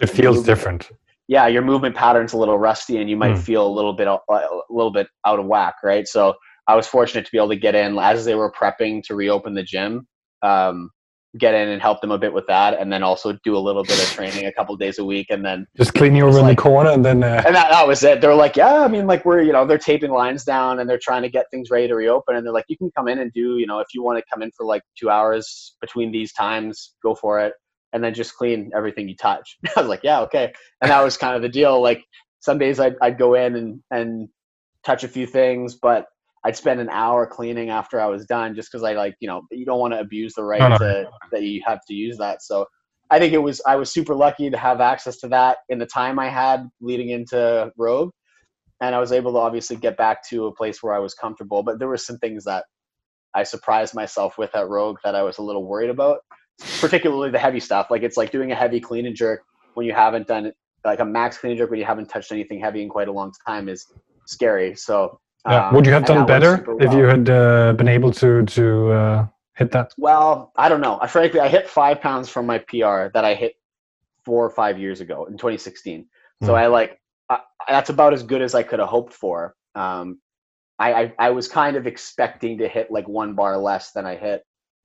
it 0.00 0.08
feels 0.08 0.42
different. 0.44 0.88
Yeah, 1.26 1.46
your 1.46 1.62
movement 1.62 1.94
pattern's 1.94 2.32
a 2.32 2.36
little 2.36 2.58
rusty, 2.58 2.98
and 2.98 3.08
you 3.08 3.16
might 3.16 3.34
mm. 3.34 3.42
feel 3.42 3.66
a 3.66 3.72
little 3.72 3.94
bit 3.94 4.08
a 4.08 4.18
little 4.68 4.92
bit 4.92 5.08
out 5.24 5.38
of 5.38 5.46
whack, 5.46 5.76
right? 5.82 6.06
So 6.06 6.34
I 6.66 6.76
was 6.76 6.86
fortunate 6.86 7.24
to 7.24 7.32
be 7.32 7.38
able 7.38 7.48
to 7.48 7.56
get 7.56 7.74
in 7.74 7.98
as 7.98 8.24
they 8.24 8.34
were 8.34 8.52
prepping 8.52 9.02
to 9.04 9.14
reopen 9.14 9.54
the 9.54 9.62
gym. 9.62 10.06
Um, 10.42 10.90
get 11.38 11.54
in 11.54 11.68
and 11.68 11.82
help 11.82 12.00
them 12.00 12.10
a 12.10 12.18
bit 12.18 12.32
with 12.32 12.46
that, 12.46 12.78
and 12.78 12.92
then 12.92 13.02
also 13.02 13.36
do 13.44 13.56
a 13.56 13.58
little 13.58 13.82
bit 13.82 14.00
of 14.00 14.08
training 14.10 14.46
a 14.46 14.52
couple 14.52 14.76
days 14.76 14.98
a 14.98 15.04
week, 15.04 15.26
and 15.30 15.44
then 15.44 15.66
just 15.76 15.94
clean 15.94 16.14
you 16.14 16.26
over 16.26 16.38
in 16.38 16.46
the 16.46 16.54
corner, 16.54 16.90
and 16.90 17.04
then 17.04 17.22
uh... 17.22 17.42
and 17.44 17.54
that, 17.54 17.70
that 17.70 17.86
was 17.86 18.02
it. 18.04 18.20
They're 18.20 18.34
like, 18.34 18.56
yeah, 18.56 18.82
I 18.82 18.88
mean, 18.88 19.06
like 19.06 19.24
we're 19.24 19.42
you 19.42 19.52
know 19.52 19.66
they're 19.66 19.78
taping 19.78 20.10
lines 20.10 20.44
down 20.44 20.78
and 20.78 20.88
they're 20.88 21.00
trying 21.02 21.22
to 21.22 21.28
get 21.28 21.46
things 21.50 21.70
ready 21.70 21.88
to 21.88 21.94
reopen, 21.94 22.36
and 22.36 22.46
they're 22.46 22.52
like, 22.52 22.66
you 22.68 22.76
can 22.76 22.90
come 22.96 23.08
in 23.08 23.18
and 23.18 23.32
do 23.32 23.58
you 23.58 23.66
know 23.66 23.80
if 23.80 23.88
you 23.94 24.02
want 24.02 24.18
to 24.18 24.24
come 24.32 24.42
in 24.42 24.50
for 24.56 24.64
like 24.64 24.82
two 24.98 25.10
hours 25.10 25.76
between 25.80 26.12
these 26.12 26.32
times, 26.32 26.94
go 27.02 27.14
for 27.14 27.40
it, 27.40 27.54
and 27.94 28.04
then 28.04 28.12
just 28.12 28.36
clean 28.36 28.70
everything 28.76 29.08
you 29.08 29.16
touch. 29.16 29.56
I 29.76 29.80
was 29.80 29.88
like, 29.88 30.02
yeah, 30.02 30.20
okay, 30.22 30.52
and 30.82 30.90
that 30.90 31.02
was 31.02 31.16
kind 31.16 31.34
of 31.34 31.40
the 31.42 31.48
deal. 31.48 31.80
Like 31.80 32.04
some 32.40 32.58
days 32.58 32.78
I'd 32.78 32.96
I'd 33.00 33.18
go 33.18 33.34
in 33.34 33.56
and 33.56 33.80
and 33.90 34.28
touch 34.84 35.04
a 35.04 35.08
few 35.08 35.26
things, 35.26 35.76
but 35.80 36.06
I'd 36.44 36.56
spend 36.56 36.80
an 36.80 36.90
hour 36.90 37.26
cleaning 37.26 37.70
after 37.70 37.98
I 37.98 38.06
was 38.06 38.26
done 38.26 38.54
just 38.54 38.70
because 38.70 38.84
I 38.84 38.92
like, 38.92 39.16
you 39.20 39.28
know, 39.28 39.42
you 39.50 39.64
don't 39.64 39.80
want 39.80 39.94
to 39.94 40.00
abuse 40.00 40.34
the 40.34 40.44
right 40.44 40.60
no, 40.60 40.68
no. 40.68 40.78
To, 40.78 41.10
that 41.32 41.42
you 41.42 41.62
have 41.66 41.80
to 41.88 41.94
use 41.94 42.18
that. 42.18 42.42
So 42.42 42.66
I 43.10 43.18
think 43.18 43.32
it 43.32 43.38
was, 43.38 43.62
I 43.66 43.76
was 43.76 43.90
super 43.90 44.14
lucky 44.14 44.50
to 44.50 44.58
have 44.58 44.82
access 44.82 45.16
to 45.20 45.28
that 45.28 45.58
in 45.70 45.78
the 45.78 45.86
time 45.86 46.18
I 46.18 46.28
had 46.28 46.68
leading 46.82 47.10
into 47.10 47.72
Rogue. 47.78 48.10
And 48.82 48.94
I 48.94 48.98
was 48.98 49.12
able 49.12 49.32
to 49.32 49.38
obviously 49.38 49.76
get 49.76 49.96
back 49.96 50.22
to 50.28 50.46
a 50.46 50.54
place 50.54 50.82
where 50.82 50.92
I 50.92 50.98
was 50.98 51.14
comfortable. 51.14 51.62
But 51.62 51.78
there 51.78 51.88
were 51.88 51.96
some 51.96 52.18
things 52.18 52.44
that 52.44 52.64
I 53.34 53.42
surprised 53.42 53.94
myself 53.94 54.36
with 54.36 54.54
at 54.54 54.68
Rogue 54.68 54.98
that 55.04 55.14
I 55.14 55.22
was 55.22 55.38
a 55.38 55.42
little 55.42 55.64
worried 55.64 55.90
about, 55.90 56.18
particularly 56.80 57.30
the 57.30 57.38
heavy 57.38 57.60
stuff. 57.60 57.90
Like 57.90 58.02
it's 58.02 58.16
like 58.16 58.30
doing 58.30 58.52
a 58.52 58.54
heavy 58.54 58.80
clean 58.80 59.06
and 59.06 59.16
jerk 59.16 59.42
when 59.74 59.86
you 59.86 59.92
haven't 59.92 60.26
done 60.26 60.46
it, 60.46 60.56
like 60.84 61.00
a 61.00 61.04
max 61.04 61.38
clean 61.38 61.52
and 61.52 61.58
jerk 61.58 61.70
when 61.70 61.78
you 61.78 61.86
haven't 61.86 62.08
touched 62.08 62.32
anything 62.32 62.60
heavy 62.60 62.82
in 62.82 62.88
quite 62.88 63.08
a 63.08 63.12
long 63.12 63.32
time 63.46 63.68
is 63.68 63.86
scary. 64.26 64.74
So 64.74 65.20
yeah. 65.46 65.68
Um, 65.68 65.74
Would 65.74 65.86
you 65.86 65.92
have 65.92 66.06
done 66.06 66.26
better 66.26 66.64
well. 66.66 66.76
if 66.80 66.92
you 66.92 67.04
had 67.04 67.28
uh, 67.28 67.72
been 67.74 67.88
able 67.88 68.12
to 68.12 68.44
to 68.44 68.90
uh, 68.92 69.26
hit 69.54 69.70
that? 69.72 69.92
Well, 69.98 70.52
I 70.56 70.68
don't 70.68 70.80
know. 70.80 70.98
I 71.02 71.06
frankly, 71.06 71.40
I 71.40 71.48
hit 71.48 71.68
five 71.68 72.00
pounds 72.00 72.28
from 72.28 72.46
my 72.46 72.58
PR 72.58 73.08
that 73.12 73.24
I 73.24 73.34
hit 73.34 73.54
four 74.24 74.44
or 74.44 74.50
five 74.50 74.78
years 74.78 75.00
ago 75.00 75.26
in 75.26 75.36
2016. 75.36 76.00
Mm. 76.00 76.46
So 76.46 76.52
hmm. 76.52 76.58
I 76.58 76.66
like 76.66 76.98
I, 77.28 77.40
that's 77.68 77.90
about 77.90 78.14
as 78.14 78.22
good 78.22 78.42
as 78.42 78.54
I 78.54 78.62
could 78.62 78.78
have 78.78 78.88
hoped 78.88 79.12
for. 79.12 79.54
Um, 79.74 80.18
I, 80.78 80.92
I, 80.92 81.12
I 81.18 81.30
was 81.30 81.46
kind 81.46 81.76
of 81.76 81.86
expecting 81.86 82.58
to 82.58 82.68
hit 82.68 82.90
like 82.90 83.08
one 83.08 83.34
bar 83.34 83.56
less 83.56 83.92
than 83.92 84.06
I 84.06 84.16
hit. 84.16 84.44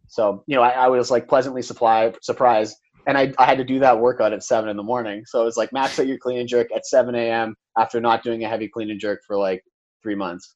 So 0.10 0.44
you 0.48 0.56
know, 0.56 0.62
I, 0.62 0.72
I 0.72 0.88
was 0.88 1.10
like 1.12 1.28
pleasantly 1.28 1.62
supply, 1.62 2.14
surprised, 2.22 2.76
and 3.08 3.18
I, 3.18 3.34
I 3.38 3.46
had 3.46 3.58
to 3.58 3.64
do 3.64 3.80
that 3.80 4.00
workout 4.00 4.34
at 4.34 4.44
seven 4.44 4.70
in 4.70 4.78
the 4.78 4.84
morning. 4.84 5.24
So 5.26 5.42
it 5.42 5.46
was 5.46 5.58
like 5.58 5.72
max 5.72 6.00
out 6.00 6.08
your 6.08 6.18
clean 6.18 6.40
and 6.40 6.50
jerk 6.50 6.68
at 6.76 6.86
7 6.86 7.16
a.m. 7.16 7.56
after 7.78 8.02
not 8.02 8.24
doing 8.24 8.44
a 8.44 8.50
heavy 8.50 8.68
clean 8.68 8.92
and 8.92 9.00
jerk 9.00 9.22
for 9.26 9.38
like 9.38 9.64
three 10.04 10.16
months. 10.16 10.56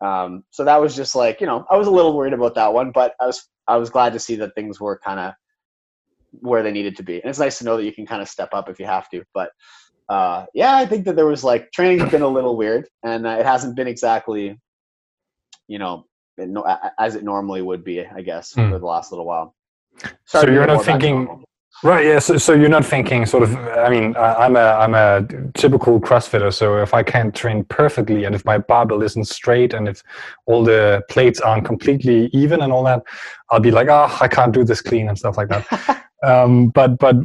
Um, 0.00 0.44
so 0.50 0.64
that 0.64 0.80
was 0.80 0.94
just 0.94 1.14
like 1.14 1.40
you 1.40 1.46
know 1.46 1.64
I 1.70 1.76
was 1.76 1.86
a 1.86 1.92
little 1.92 2.16
worried 2.16 2.34
about 2.34 2.54
that 2.56 2.72
one, 2.72 2.90
but 2.90 3.14
I 3.20 3.26
was 3.26 3.48
I 3.66 3.76
was 3.76 3.90
glad 3.90 4.12
to 4.12 4.18
see 4.18 4.36
that 4.36 4.54
things 4.54 4.80
were 4.80 4.98
kind 4.98 5.20
of 5.20 5.32
where 6.32 6.62
they 6.62 6.72
needed 6.72 6.96
to 6.96 7.02
be, 7.02 7.20
and 7.20 7.30
it's 7.30 7.38
nice 7.38 7.58
to 7.58 7.64
know 7.64 7.76
that 7.76 7.84
you 7.84 7.92
can 7.92 8.06
kind 8.06 8.20
of 8.20 8.28
step 8.28 8.50
up 8.52 8.68
if 8.68 8.78
you 8.78 8.86
have 8.86 9.08
to. 9.10 9.22
But 9.32 9.50
uh, 10.08 10.46
yeah, 10.54 10.76
I 10.76 10.86
think 10.86 11.04
that 11.06 11.16
there 11.16 11.26
was 11.26 11.42
like 11.42 11.72
training's 11.72 12.10
been 12.10 12.22
a 12.22 12.28
little 12.28 12.56
weird, 12.56 12.88
and 13.04 13.26
uh, 13.26 13.36
it 13.40 13.46
hasn't 13.46 13.76
been 13.76 13.88
exactly 13.88 14.58
you 15.68 15.78
know 15.78 16.04
as 16.98 17.14
it 17.14 17.24
normally 17.24 17.62
would 17.62 17.84
be, 17.84 18.04
I 18.06 18.22
guess, 18.22 18.54
mm. 18.54 18.70
for 18.70 18.78
the 18.78 18.86
last 18.86 19.12
little 19.12 19.26
while. 19.26 19.54
So 20.24 20.46
you're 20.46 20.66
not 20.66 20.84
thinking 20.84 21.44
Right. 21.82 22.06
Yeah. 22.06 22.20
So, 22.20 22.38
so 22.38 22.54
you're 22.54 22.70
not 22.70 22.86
thinking 22.86 23.26
sort 23.26 23.42
of. 23.42 23.54
I 23.54 23.90
mean, 23.90 24.16
I'm 24.16 24.56
a 24.56 24.60
I'm 24.60 24.94
a 24.94 25.26
typical 25.52 26.00
CrossFitter. 26.00 26.52
So 26.52 26.78
if 26.78 26.94
I 26.94 27.02
can't 27.02 27.34
train 27.34 27.64
perfectly, 27.64 28.24
and 28.24 28.34
if 28.34 28.44
my 28.46 28.56
barbell 28.56 29.02
isn't 29.02 29.26
straight, 29.26 29.74
and 29.74 29.86
if 29.86 30.02
all 30.46 30.64
the 30.64 31.02
plates 31.10 31.38
aren't 31.40 31.66
completely 31.66 32.30
even, 32.32 32.62
and 32.62 32.72
all 32.72 32.82
that, 32.84 33.02
I'll 33.50 33.60
be 33.60 33.70
like, 33.70 33.88
oh, 33.88 34.16
I 34.20 34.28
can't 34.28 34.54
do 34.54 34.64
this 34.64 34.80
clean 34.80 35.08
and 35.08 35.18
stuff 35.18 35.36
like 35.36 35.48
that. 35.48 36.06
um, 36.22 36.68
but 36.70 36.98
but 36.98 37.16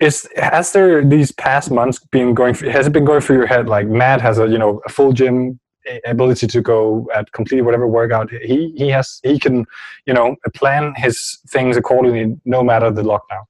is 0.00 0.26
has 0.36 0.72
there 0.72 1.04
these 1.04 1.30
past 1.30 1.70
months 1.70 1.98
been 2.10 2.32
going? 2.32 2.54
Has 2.54 2.86
it 2.86 2.94
been 2.94 3.04
going 3.04 3.20
through 3.20 3.36
your 3.36 3.46
head 3.46 3.68
like 3.68 3.88
Mat 3.88 4.22
has 4.22 4.38
a 4.38 4.48
you 4.48 4.58
know 4.58 4.80
a 4.86 4.88
full 4.88 5.12
gym 5.12 5.60
ability 6.06 6.46
to 6.46 6.60
go 6.60 7.08
at 7.14 7.30
completely 7.32 7.62
whatever 7.62 7.86
workout 7.86 8.30
he 8.30 8.72
he 8.76 8.88
has 8.88 9.20
he 9.22 9.38
can 9.38 9.64
you 10.06 10.12
know 10.12 10.36
plan 10.54 10.92
his 10.96 11.38
things 11.48 11.76
accordingly 11.76 12.36
no 12.44 12.62
matter 12.62 12.90
the 12.90 13.02
lockdown 13.02 13.44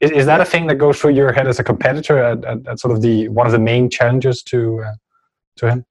is, 0.00 0.10
is 0.10 0.26
that 0.26 0.40
a 0.40 0.44
thing 0.44 0.66
that 0.66 0.76
goes 0.76 0.98
through 0.98 1.12
your 1.12 1.32
head 1.32 1.46
as 1.46 1.58
a 1.58 1.64
competitor 1.64 2.18
at, 2.18 2.44
at, 2.44 2.66
at 2.66 2.80
sort 2.80 2.92
of 2.92 3.02
the 3.02 3.28
one 3.28 3.46
of 3.46 3.52
the 3.52 3.58
main 3.58 3.88
challenges 3.88 4.42
to 4.42 4.82
uh, 4.82 4.94
to 5.56 5.70
him 5.70 5.84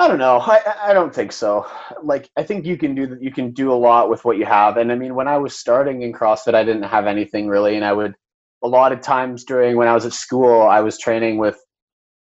I 0.00 0.06
don't 0.06 0.20
know. 0.20 0.38
I, 0.38 0.60
I 0.80 0.92
don't 0.92 1.12
think 1.12 1.32
so. 1.32 1.66
Like 2.04 2.30
I 2.36 2.44
think 2.44 2.64
you 2.64 2.76
can 2.76 2.94
do 2.94 3.18
you 3.20 3.32
can 3.32 3.50
do 3.50 3.72
a 3.72 3.74
lot 3.74 4.08
with 4.08 4.24
what 4.24 4.38
you 4.38 4.44
have. 4.44 4.76
And 4.76 4.92
I 4.92 4.94
mean, 4.94 5.16
when 5.16 5.26
I 5.26 5.38
was 5.38 5.58
starting 5.58 6.02
in 6.02 6.12
CrossFit, 6.12 6.54
I 6.54 6.62
didn't 6.62 6.84
have 6.84 7.08
anything 7.08 7.48
really, 7.48 7.74
and 7.74 7.84
I 7.84 7.92
would 7.92 8.14
a 8.62 8.68
lot 8.68 8.92
of 8.92 9.00
times 9.00 9.44
during 9.44 9.76
when 9.76 9.88
I 9.88 9.94
was 9.94 10.06
at 10.06 10.12
school, 10.12 10.62
I 10.62 10.80
was 10.82 10.98
training 10.98 11.38
with 11.38 11.58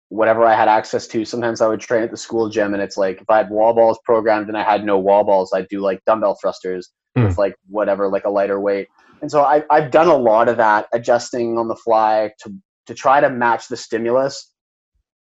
whatever 0.09 0.45
I 0.45 0.55
had 0.55 0.69
access 0.69 1.07
to. 1.09 1.25
Sometimes 1.25 1.61
I 1.61 1.69
would 1.69 1.81
train 1.81 2.03
at 2.03 2.11
the 2.11 2.16
school 2.16 2.49
gym, 2.49 2.75
and 2.75 2.83
it's 2.83 2.97
like 2.97 3.21
if 3.21 3.29
I 3.29 3.38
had 3.38 3.51
wall 3.51 3.75
balls 3.75 3.99
programmed 4.05 4.49
and 4.49 4.57
I 4.57 4.62
had 4.62 4.85
no 4.85 4.99
wall 4.99 5.25
balls, 5.25 5.53
I'd 5.55 5.69
do 5.69 5.81
like 5.81 6.05
dumbbell 6.07 6.38
thrusters 6.40 6.90
mm. 7.16 7.27
with 7.27 7.38
like 7.38 7.57
whatever, 7.69 8.09
like 8.09 8.25
a 8.25 8.31
lighter 8.31 8.61
weight. 8.61 8.88
And 9.23 9.31
so 9.31 9.42
I, 9.42 9.64
I've 9.71 9.90
done 9.90 10.09
a 10.09 10.16
lot 10.16 10.49
of 10.49 10.59
that, 10.59 10.87
adjusting 10.92 11.59
on 11.59 11.69
the 11.69 11.77
fly 11.77 12.33
to 12.42 12.55
to 12.87 12.95
try 12.95 13.21
to 13.21 13.29
match 13.29 13.66
the 13.69 13.77
stimulus, 13.77 14.53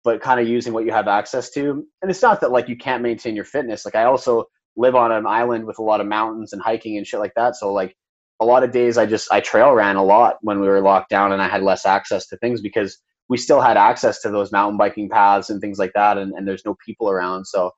but 0.03 0.21
kind 0.21 0.39
of 0.39 0.47
using 0.47 0.73
what 0.73 0.85
you 0.85 0.91
have 0.91 1.07
access 1.07 1.49
to. 1.51 1.85
And 2.01 2.11
it's 2.11 2.21
not 2.21 2.41
that 2.41 2.51
like 2.51 2.67
you 2.67 2.75
can't 2.75 3.01
maintain 3.01 3.35
your 3.35 3.45
fitness. 3.45 3.85
Like 3.85 3.95
I 3.95 4.03
also 4.03 4.45
live 4.75 4.95
on 4.95 5.11
an 5.11 5.25
island 5.25 5.65
with 5.65 5.79
a 5.79 5.83
lot 5.83 6.01
of 6.01 6.07
mountains 6.07 6.51
and 6.51 6.61
hiking 6.61 6.97
and 6.97 7.07
shit 7.07 7.19
like 7.21 7.33
that. 7.35 7.55
So 7.55 7.71
like 7.71 7.95
a 8.41 8.45
lot 8.45 8.63
of 8.63 8.71
days 8.71 8.97
I 8.97 9.05
just 9.05 9.31
I 9.31 9.39
trail 9.39 9.71
ran 9.71 9.95
a 9.95 10.03
lot 10.03 10.37
when 10.41 10.59
we 10.59 10.67
were 10.67 10.81
locked 10.81 11.09
down 11.09 11.31
and 11.31 11.41
I 11.41 11.47
had 11.47 11.63
less 11.63 11.85
access 11.85 12.27
to 12.27 12.37
things 12.37 12.59
because 12.59 12.97
we 13.33 13.37
still 13.39 13.61
had 13.61 13.77
access 13.77 14.21
to 14.21 14.29
those 14.29 14.51
mountain 14.51 14.77
biking 14.77 15.09
paths 15.09 15.49
and 15.49 15.59
things 15.59 15.79
like 15.79 15.91
that 15.95 16.19
and, 16.19 16.33
and 16.33 16.47
there's 16.47 16.65
no 16.65 16.75
people 16.85 17.09
around. 17.09 17.45
So 17.45 17.71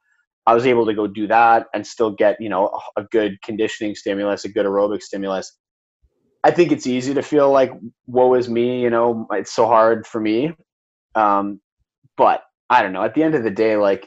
i 0.48 0.54
was 0.54 0.66
able 0.68 0.86
to 0.86 0.94
go 0.94 1.08
do 1.08 1.26
that 1.28 1.68
and 1.74 1.88
still 1.88 2.12
get 2.12 2.40
you 2.40 2.50
know 2.50 2.64
a 2.98 3.04
good 3.18 3.32
conditioning 3.42 3.96
stimulus 3.96 4.44
a 4.44 4.50
good 4.50 4.66
aerobic 4.66 5.02
stimulus. 5.02 5.48
I 6.44 6.52
think 6.52 6.74
it's 6.74 6.86
easy 6.86 7.14
to 7.14 7.24
feel 7.24 7.50
like 7.60 7.72
woe 8.06 8.34
is 8.42 8.50
me 8.50 8.82
you 8.82 8.90
know 8.96 9.28
it's 9.32 9.54
so 9.60 9.66
hard 9.66 10.06
for 10.06 10.20
me. 10.20 10.38
Um, 11.24 11.62
but 12.18 12.44
i 12.70 12.82
don't 12.82 12.94
know 12.96 13.04
at 13.04 13.14
the 13.16 13.24
end 13.24 13.36
of 13.40 13.44
the 13.48 13.56
day 13.62 13.78
like 13.78 14.04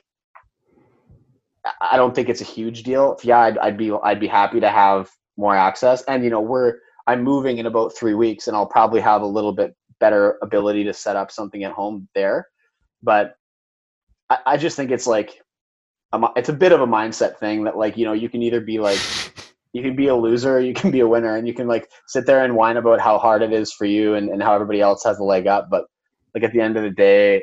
i 1.92 1.96
don't 1.96 2.14
think 2.14 2.28
it's 2.28 2.42
a 2.42 2.50
huge 2.56 2.82
deal. 2.82 3.18
Yeah 3.22 3.40
I'd, 3.46 3.58
I'd 3.66 3.78
be 3.78 3.90
i'd 4.08 4.20
be 4.26 4.32
happy 4.40 4.60
to 4.60 4.70
have 4.82 5.08
more 5.38 5.56
access. 5.56 6.02
And 6.10 6.24
you 6.24 6.30
know 6.34 6.44
we're 6.52 6.74
i'm 7.06 7.22
moving 7.32 7.56
in 7.56 7.66
about 7.72 7.96
three 7.98 8.16
weeks 8.24 8.48
and 8.48 8.54
i'll 8.56 8.74
probably 8.78 9.00
have 9.00 9.22
a 9.22 9.32
little 9.38 9.54
bit 9.62 9.74
better 10.00 10.38
ability 10.42 10.84
to 10.84 10.94
set 10.94 11.16
up 11.16 11.30
something 11.30 11.64
at 11.64 11.72
home 11.72 12.08
there. 12.14 12.46
But 13.02 13.36
I, 14.30 14.38
I 14.46 14.56
just 14.56 14.76
think 14.76 14.90
it's 14.90 15.06
like 15.06 15.40
a, 16.12 16.20
it's 16.36 16.48
a 16.48 16.54
bit 16.54 16.72
of 16.72 16.80
a 16.80 16.86
mindset 16.86 17.38
thing 17.38 17.64
that 17.64 17.76
like 17.76 17.96
you 17.96 18.04
know 18.04 18.12
you 18.12 18.28
can 18.28 18.42
either 18.42 18.60
be 18.60 18.78
like 18.78 18.98
you 19.72 19.82
can 19.82 19.94
be 19.94 20.08
a 20.08 20.16
loser 20.16 20.60
you 20.60 20.74
can 20.74 20.90
be 20.90 21.00
a 21.00 21.08
winner 21.08 21.36
and 21.36 21.46
you 21.46 21.54
can 21.54 21.66
like 21.68 21.88
sit 22.06 22.26
there 22.26 22.44
and 22.44 22.56
whine 22.56 22.76
about 22.76 23.00
how 23.00 23.18
hard 23.18 23.42
it 23.42 23.52
is 23.52 23.72
for 23.72 23.84
you 23.84 24.14
and, 24.14 24.30
and 24.30 24.42
how 24.42 24.54
everybody 24.54 24.80
else 24.80 25.04
has 25.04 25.18
a 25.18 25.24
leg 25.24 25.46
up 25.46 25.68
but 25.70 25.84
like 26.34 26.42
at 26.42 26.52
the 26.52 26.60
end 26.60 26.76
of 26.76 26.82
the 26.82 26.90
day 26.90 27.42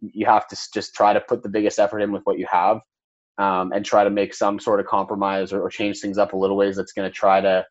you 0.00 0.26
have 0.26 0.46
to 0.48 0.56
just 0.72 0.94
try 0.94 1.12
to 1.12 1.20
put 1.20 1.42
the 1.42 1.48
biggest 1.48 1.78
effort 1.78 2.00
in 2.00 2.12
with 2.12 2.22
what 2.24 2.38
you 2.38 2.46
have 2.50 2.80
um, 3.38 3.72
and 3.72 3.84
try 3.84 4.04
to 4.04 4.10
make 4.10 4.32
some 4.34 4.58
sort 4.58 4.80
of 4.80 4.86
compromise 4.86 5.52
or, 5.52 5.60
or 5.60 5.68
change 5.68 6.00
things 6.00 6.18
up 6.18 6.32
a 6.32 6.36
little 6.36 6.56
ways 6.56 6.76
that's 6.76 6.92
going 6.92 7.08
to 7.08 7.14
try 7.14 7.40
to 7.40 7.64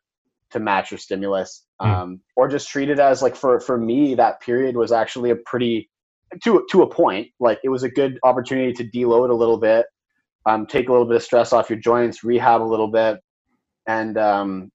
to 0.50 0.60
match 0.60 0.90
your 0.90 0.98
stimulus 0.98 1.64
mm. 1.80 1.86
um, 1.86 2.20
or 2.36 2.48
just 2.48 2.68
treat 2.68 2.88
it 2.88 2.98
as 2.98 3.22
like 3.22 3.36
for 3.36 3.60
for 3.60 3.78
me 3.78 4.14
that 4.14 4.40
period 4.40 4.76
was 4.76 4.92
actually 4.92 5.30
a 5.30 5.36
pretty 5.36 5.88
to 6.42 6.64
to 6.70 6.82
a 6.82 6.88
point 6.88 7.28
like 7.40 7.58
it 7.64 7.68
was 7.68 7.82
a 7.82 7.88
good 7.88 8.18
opportunity 8.22 8.72
to 8.72 8.84
deload 8.84 9.30
a 9.30 9.34
little 9.34 9.58
bit 9.58 9.86
um, 10.46 10.66
take 10.66 10.88
a 10.88 10.92
little 10.92 11.06
bit 11.06 11.16
of 11.16 11.22
stress 11.22 11.52
off 11.52 11.70
your 11.70 11.78
joints 11.78 12.24
rehab 12.24 12.62
a 12.62 12.64
little 12.64 12.88
bit 12.88 13.18
and 13.86 14.18
um, 14.18 14.70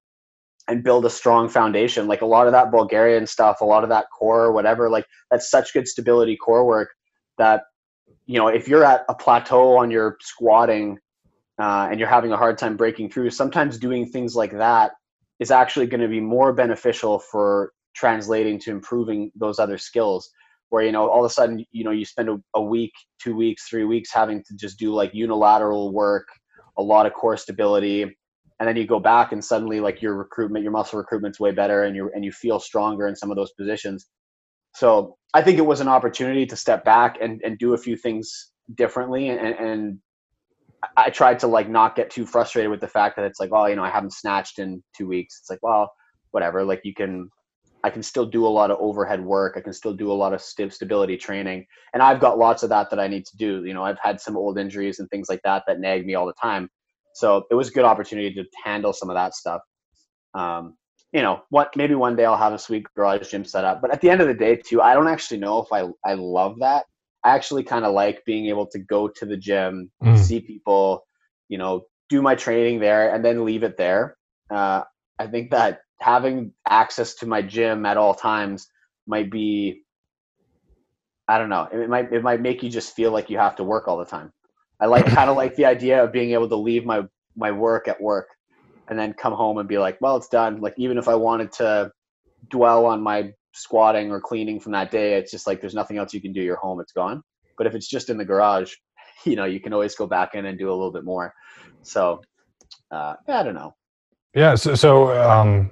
and 0.67 0.83
build 0.83 1.05
a 1.05 1.09
strong 1.09 1.49
foundation 1.49 2.07
like 2.07 2.21
a 2.21 2.25
lot 2.25 2.47
of 2.47 2.53
that 2.53 2.71
bulgarian 2.71 3.25
stuff 3.25 3.61
a 3.61 3.65
lot 3.65 3.83
of 3.83 3.89
that 3.89 4.05
core 4.17 4.51
whatever 4.51 4.89
like 4.89 5.05
that's 5.29 5.49
such 5.49 5.73
good 5.73 5.87
stability 5.87 6.37
core 6.37 6.65
work 6.65 6.89
that 7.37 7.63
you 8.25 8.37
know 8.37 8.47
if 8.47 8.67
you're 8.67 8.83
at 8.83 9.03
a 9.09 9.15
plateau 9.15 9.77
on 9.77 9.89
your 9.91 10.17
squatting 10.21 10.97
uh, 11.59 11.87
and 11.91 11.99
you're 11.99 12.09
having 12.09 12.31
a 12.31 12.37
hard 12.37 12.57
time 12.57 12.75
breaking 12.75 13.09
through 13.09 13.29
sometimes 13.29 13.77
doing 13.77 14.05
things 14.05 14.35
like 14.35 14.51
that 14.51 14.91
is 15.41 15.51
actually 15.51 15.87
going 15.87 15.99
to 16.01 16.07
be 16.07 16.21
more 16.21 16.53
beneficial 16.53 17.19
for 17.19 17.73
translating 17.95 18.59
to 18.59 18.71
improving 18.71 19.31
those 19.35 19.59
other 19.59 19.77
skills 19.77 20.29
where 20.69 20.83
you 20.83 20.91
know 20.93 21.09
all 21.09 21.25
of 21.25 21.29
a 21.29 21.33
sudden 21.33 21.65
you 21.71 21.83
know 21.83 21.91
you 21.91 22.05
spend 22.05 22.29
a, 22.29 22.37
a, 22.55 22.61
week 22.61 22.93
two 23.21 23.35
weeks 23.35 23.67
three 23.67 23.83
weeks 23.83 24.13
having 24.13 24.41
to 24.43 24.55
just 24.55 24.79
do 24.79 24.93
like 24.93 25.13
unilateral 25.13 25.91
work 25.91 26.27
a 26.77 26.81
lot 26.81 27.05
of 27.05 27.13
core 27.13 27.35
stability 27.35 28.03
and 28.03 28.67
then 28.67 28.77
you 28.77 28.85
go 28.85 28.99
back 28.99 29.33
and 29.33 29.43
suddenly 29.43 29.81
like 29.81 30.01
your 30.01 30.15
recruitment 30.15 30.63
your 30.63 30.71
muscle 30.71 30.99
recruitment's 30.99 31.39
way 31.39 31.51
better 31.51 31.83
and 31.83 31.95
you 31.95 32.09
and 32.15 32.23
you 32.23 32.31
feel 32.31 32.59
stronger 32.59 33.07
in 33.07 33.15
some 33.15 33.31
of 33.31 33.35
those 33.35 33.51
positions. 33.53 34.07
So 34.75 35.17
i 35.33 35.41
think 35.41 35.57
it 35.57 35.65
was 35.65 35.81
an 35.81 35.89
opportunity 35.89 36.45
to 36.45 36.55
step 36.55 36.85
back 36.85 37.17
and, 37.21 37.41
and 37.43 37.57
do 37.57 37.73
a 37.73 37.77
few 37.77 37.97
things 37.97 38.51
differently 38.75 39.29
and, 39.29 39.39
and 39.39 39.99
i 40.97 41.09
tried 41.09 41.39
to 41.39 41.47
like 41.47 41.69
not 41.69 41.95
get 41.95 42.09
too 42.09 42.25
frustrated 42.25 42.71
with 42.71 42.81
the 42.81 42.87
fact 42.87 43.15
that 43.15 43.25
it's 43.25 43.39
like 43.39 43.49
oh 43.53 43.65
you 43.65 43.75
know 43.75 43.83
i 43.83 43.89
haven't 43.89 44.13
snatched 44.13 44.59
in 44.59 44.81
two 44.95 45.07
weeks 45.07 45.39
it's 45.39 45.49
like 45.49 45.59
well 45.61 45.91
whatever 46.31 46.63
like 46.63 46.81
you 46.83 46.93
can 46.93 47.29
I 47.83 47.89
can 47.89 48.03
still 48.03 48.25
do 48.25 48.45
a 48.45 48.49
lot 48.49 48.69
of 48.69 48.77
overhead 48.79 49.23
work. 49.23 49.55
I 49.57 49.61
can 49.61 49.73
still 49.73 49.93
do 49.93 50.11
a 50.11 50.13
lot 50.13 50.33
of 50.33 50.41
st- 50.41 50.73
stability 50.73 51.17
training, 51.17 51.65
and 51.93 52.03
I've 52.03 52.19
got 52.19 52.37
lots 52.37 52.63
of 52.63 52.69
that 52.69 52.89
that 52.89 52.99
I 52.99 53.07
need 53.07 53.25
to 53.25 53.37
do. 53.37 53.65
You 53.65 53.73
know, 53.73 53.83
I've 53.83 53.99
had 53.99 54.21
some 54.21 54.37
old 54.37 54.59
injuries 54.59 54.99
and 54.99 55.09
things 55.09 55.29
like 55.29 55.41
that 55.43 55.63
that 55.67 55.79
nag 55.79 56.05
me 56.05 56.15
all 56.15 56.27
the 56.27 56.33
time. 56.33 56.69
So 57.13 57.45
it 57.49 57.55
was 57.55 57.69
a 57.69 57.71
good 57.71 57.85
opportunity 57.85 58.33
to 58.33 58.45
handle 58.63 58.93
some 58.93 59.09
of 59.09 59.15
that 59.15 59.33
stuff. 59.33 59.61
Um, 60.33 60.77
you 61.11 61.21
know, 61.21 61.41
what 61.49 61.75
maybe 61.75 61.95
one 61.95 62.15
day 62.15 62.25
I'll 62.25 62.37
have 62.37 62.53
a 62.53 62.59
sweet 62.59 62.85
garage 62.95 63.29
gym 63.29 63.43
set 63.43 63.65
up. 63.65 63.81
But 63.81 63.91
at 63.91 63.99
the 63.99 64.09
end 64.09 64.21
of 64.21 64.27
the 64.27 64.33
day, 64.33 64.55
too, 64.55 64.81
I 64.81 64.93
don't 64.93 65.07
actually 65.07 65.39
know 65.39 65.61
if 65.61 65.73
I 65.73 65.87
I 66.09 66.13
love 66.13 66.59
that. 66.59 66.85
I 67.23 67.35
actually 67.35 67.63
kind 67.63 67.85
of 67.85 67.93
like 67.93 68.25
being 68.25 68.47
able 68.47 68.67
to 68.67 68.79
go 68.79 69.07
to 69.07 69.25
the 69.25 69.37
gym, 69.37 69.91
mm. 70.03 70.17
see 70.17 70.39
people, 70.39 71.05
you 71.49 71.57
know, 71.57 71.83
do 72.09 72.21
my 72.21 72.35
training 72.35 72.79
there, 72.79 73.13
and 73.13 73.23
then 73.23 73.45
leave 73.45 73.63
it 73.63 73.77
there. 73.77 74.17
Uh, 74.49 74.83
I 75.19 75.27
think 75.27 75.51
that 75.51 75.81
having 75.99 76.53
access 76.67 77.15
to 77.15 77.27
my 77.27 77.41
gym 77.41 77.85
at 77.85 77.97
all 77.97 78.15
times 78.15 78.67
might 79.05 79.31
be 79.31 79.83
I 81.27 81.37
don't 81.37 81.49
know. 81.49 81.67
It 81.71 81.89
might 81.89 82.11
it 82.11 82.23
might 82.23 82.41
make 82.41 82.61
you 82.61 82.69
just 82.69 82.93
feel 82.93 83.11
like 83.11 83.29
you 83.29 83.37
have 83.37 83.55
to 83.55 83.63
work 83.63 83.87
all 83.87 83.97
the 83.97 84.05
time. 84.05 84.33
I 84.81 84.87
like 84.87 85.05
kind 85.17 85.29
of 85.29 85.37
like 85.37 85.55
the 85.55 85.65
idea 85.65 86.03
of 86.03 86.11
being 86.11 86.31
able 86.31 86.49
to 86.49 86.57
leave 86.57 86.85
my 86.85 87.03
my 87.37 87.51
work 87.51 87.87
at 87.87 88.01
work 88.01 88.27
and 88.89 88.99
then 88.99 89.13
come 89.13 89.31
home 89.31 89.57
and 89.57 89.69
be 89.69 89.77
like, 89.77 89.97
well, 90.01 90.17
it's 90.17 90.27
done. 90.27 90.59
Like 90.59 90.73
even 90.77 90.97
if 90.97 91.07
I 91.07 91.15
wanted 91.15 91.53
to 91.53 91.91
dwell 92.49 92.85
on 92.85 93.01
my 93.01 93.31
squatting 93.53 94.11
or 94.11 94.19
cleaning 94.19 94.59
from 94.59 94.71
that 94.73 94.91
day, 94.91 95.15
it's 95.15 95.31
just 95.31 95.47
like 95.47 95.61
there's 95.61 95.75
nothing 95.75 95.97
else 95.97 96.13
you 96.13 96.21
can 96.21 96.33
do. 96.33 96.41
You're 96.41 96.57
home, 96.57 96.79
it's 96.79 96.93
gone. 96.93 97.21
But 97.57 97.67
if 97.67 97.75
it's 97.75 97.87
just 97.87 98.09
in 98.09 98.17
the 98.17 98.25
garage, 98.25 98.73
you 99.25 99.35
know, 99.35 99.45
you 99.45 99.59
can 99.59 99.73
always 99.73 99.95
go 99.95 100.07
back 100.07 100.35
in 100.35 100.45
and 100.45 100.57
do 100.57 100.69
a 100.69 100.73
little 100.73 100.91
bit 100.91 101.03
more. 101.03 101.33
So 101.83 102.21
uh, 102.91 103.15
I 103.27 103.43
don't 103.43 103.55
know. 103.55 103.75
Yeah. 104.33 104.55
So, 104.55 104.75
so 104.75 105.19
um, 105.21 105.71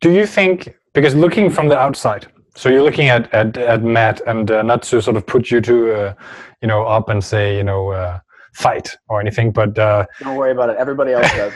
do 0.00 0.10
you 0.10 0.26
think 0.26 0.74
because 0.94 1.14
looking 1.14 1.50
from 1.50 1.68
the 1.68 1.78
outside 1.78 2.26
so 2.54 2.70
you're 2.70 2.82
looking 2.82 3.08
at 3.08 3.32
at, 3.32 3.56
at 3.56 3.82
Mat 3.82 4.20
and 4.26 4.50
uh, 4.50 4.62
not 4.62 4.82
to 4.84 5.00
sort 5.00 5.16
of 5.16 5.26
put 5.26 5.50
you 5.50 5.60
to 5.60 5.92
uh, 5.92 6.14
you 6.62 6.68
know 6.68 6.84
up 6.84 7.08
and 7.08 7.22
say 7.22 7.56
you 7.56 7.64
know 7.64 7.90
uh, 7.90 8.18
fight 8.54 8.96
or 9.08 9.20
anything 9.20 9.52
but 9.52 9.78
uh, 9.78 10.04
don't 10.20 10.36
worry 10.36 10.52
about 10.52 10.70
it 10.70 10.76
everybody 10.76 11.12
else 11.12 11.30
does 11.36 11.52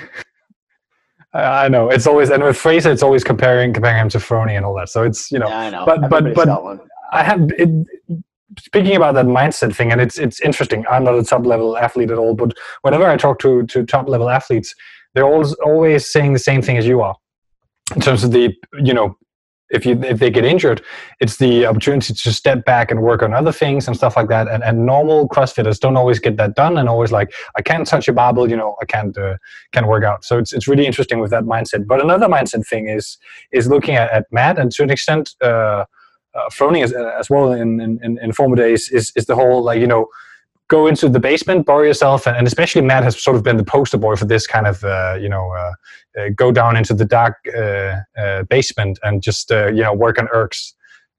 I 1.32 1.68
know 1.68 1.88
it's 1.88 2.06
always 2.06 2.30
and 2.30 2.42
with 2.42 2.56
Fraser 2.56 2.90
it's 2.90 3.02
always 3.02 3.22
comparing 3.22 3.72
comparing 3.72 3.98
him 3.98 4.08
to 4.10 4.18
Froning 4.18 4.56
and 4.56 4.64
all 4.64 4.74
that. 4.74 4.88
So 4.88 5.04
it's 5.04 5.30
you 5.30 5.38
know, 5.38 5.48
yeah, 5.48 5.60
I 5.60 5.70
know. 5.70 5.84
but 5.86 6.08
but 6.10 6.34
but 6.34 6.48
I 7.12 7.22
have 7.22 7.50
it, 7.56 7.68
speaking 8.58 8.96
about 8.96 9.14
that 9.14 9.26
mindset 9.26 9.74
thing 9.74 9.92
and 9.92 10.00
it's 10.00 10.18
it's 10.18 10.40
interesting. 10.40 10.84
I'm 10.90 11.04
not 11.04 11.14
a 11.14 11.22
top 11.22 11.46
level 11.46 11.76
athlete 11.76 12.10
at 12.10 12.18
all, 12.18 12.34
but 12.34 12.56
whenever 12.82 13.06
I 13.06 13.16
talk 13.16 13.38
to 13.40 13.64
to 13.66 13.86
top 13.86 14.08
level 14.08 14.28
athletes, 14.28 14.74
they're 15.14 15.24
always 15.24 15.52
always 15.54 16.10
saying 16.10 16.32
the 16.32 16.40
same 16.40 16.62
thing 16.62 16.76
as 16.76 16.86
you 16.86 17.00
are 17.00 17.14
in 17.94 18.00
terms 18.00 18.24
of 18.24 18.32
the 18.32 18.52
you 18.82 18.92
know 18.94 19.16
if 19.70 19.86
you 19.86 20.00
if 20.02 20.18
they 20.18 20.30
get 20.30 20.44
injured 20.44 20.82
it's 21.20 21.36
the 21.36 21.66
opportunity 21.66 22.12
to 22.12 22.32
step 22.32 22.64
back 22.64 22.90
and 22.90 23.02
work 23.02 23.22
on 23.22 23.32
other 23.34 23.52
things 23.52 23.86
and 23.86 23.96
stuff 23.96 24.16
like 24.16 24.28
that. 24.28 24.48
And, 24.48 24.62
and 24.62 24.86
normal 24.86 25.28
crossfitters 25.28 25.78
don't 25.78 25.96
always 25.96 26.18
get 26.18 26.36
that 26.38 26.54
done 26.54 26.78
and 26.78 26.88
always 26.88 27.12
like 27.12 27.32
i 27.56 27.62
can't 27.62 27.86
touch 27.86 28.08
a 28.08 28.12
barbell 28.12 28.48
you 28.48 28.56
know 28.56 28.76
i 28.80 28.84
can't 28.84 29.16
uh, 29.16 29.36
can't 29.72 29.86
work 29.86 30.04
out. 30.04 30.24
So 30.24 30.38
it's, 30.38 30.52
it's 30.52 30.68
really 30.68 30.86
interesting 30.86 31.20
with 31.20 31.30
that 31.30 31.44
mindset. 31.44 31.86
But 31.86 32.02
another 32.02 32.26
mindset 32.26 32.66
thing 32.66 32.88
is 32.88 33.18
is 33.52 33.68
looking 33.68 33.96
at, 33.96 34.10
at 34.10 34.26
Mat 34.30 34.58
and 34.58 34.70
to 34.72 34.82
an 34.82 34.90
extent 34.90 35.34
uh, 35.42 35.84
uh 36.34 36.48
Froning 36.50 36.84
as, 36.84 36.92
as 36.92 37.28
well 37.28 37.52
in, 37.52 37.80
in, 37.80 38.18
in 38.18 38.32
former 38.32 38.56
days 38.56 38.88
is, 38.90 39.12
is 39.16 39.26
the 39.26 39.34
whole 39.34 39.62
like 39.62 39.80
you 39.80 39.86
know 39.86 40.06
go 40.70 40.86
into 40.86 41.08
the 41.08 41.20
basement, 41.20 41.66
bury 41.66 41.88
yourself, 41.88 42.26
and, 42.26 42.46
especially 42.46 42.80
Mat 42.80 43.02
has 43.02 43.22
sort 43.22 43.36
of 43.36 43.42
been 43.42 43.58
the 43.58 43.64
poster 43.64 43.98
boy 43.98 44.16
for 44.16 44.24
this 44.24 44.46
kind 44.46 44.66
of, 44.66 44.82
uh, 44.84 45.18
you 45.20 45.28
know, 45.28 45.50
uh, 45.50 45.72
uh, 46.18 46.28
go 46.34 46.52
down 46.52 46.76
into 46.76 46.94
the 46.94 47.04
dark 47.04 47.36
uh, 47.54 47.96
uh, 48.16 48.44
basement 48.44 48.98
and 49.02 49.20
just, 49.20 49.52
uh, 49.52 49.66
you 49.66 49.82
know, 49.82 49.92
work 49.92 50.18
on 50.18 50.28
ergs. 50.28 50.72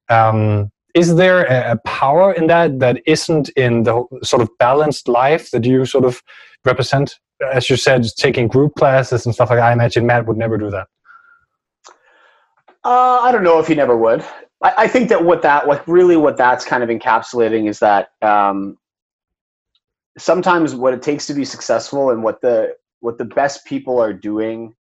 Um, 0.10 0.72
is 0.96 1.16
there 1.16 1.44
a, 1.44 1.78
power 1.86 2.34
in 2.34 2.48
that 2.48 2.80
that 2.80 3.02
isn't 3.06 3.50
in 3.50 3.84
the 3.84 4.04
sort 4.24 4.42
of 4.42 4.50
balanced 4.58 5.08
life 5.08 5.52
that 5.52 5.64
you 5.66 5.86
sort 5.86 6.06
of 6.06 6.22
represent? 6.66 7.20
As 7.54 7.70
you 7.70 7.78
said, 7.78 8.06
taking 8.18 8.48
group 8.48 8.76
classes 8.76 9.26
and 9.26 9.34
stuff 9.34 9.50
like 9.50 9.60
that. 9.60 9.70
I 9.70 9.74
imagine 9.74 10.06
Mat 10.06 10.28
would 10.28 10.38
never 10.38 10.58
do 10.58 10.70
that. 10.72 10.88
I 12.84 13.32
don't 13.32 13.44
know 13.44 13.60
if 13.60 13.68
he 13.68 13.76
never 13.76 13.96
would. 13.96 14.24
I, 14.64 14.74
I, 14.80 14.88
think 14.88 15.10
that 15.10 15.24
what 15.24 15.42
that, 15.44 15.68
what 15.68 15.88
really 15.88 16.18
what 16.18 16.36
that's 16.36 16.66
kind 16.66 16.84
of 16.84 16.90
encapsulating 16.90 17.70
is 17.70 17.80
that 17.80 18.10
um, 18.22 18.78
sometimes 20.22 20.76
what 20.76 20.94
it 20.94 21.02
takes 21.02 21.26
to 21.28 21.34
be 21.34 21.46
successful 21.46 22.12
and 22.12 22.24
what 22.24 22.42
the 22.42 22.76
what 23.00 23.18
the 23.18 23.26
best 23.26 23.66
people 23.66 24.00
are 24.00 24.14
doing 24.14 24.74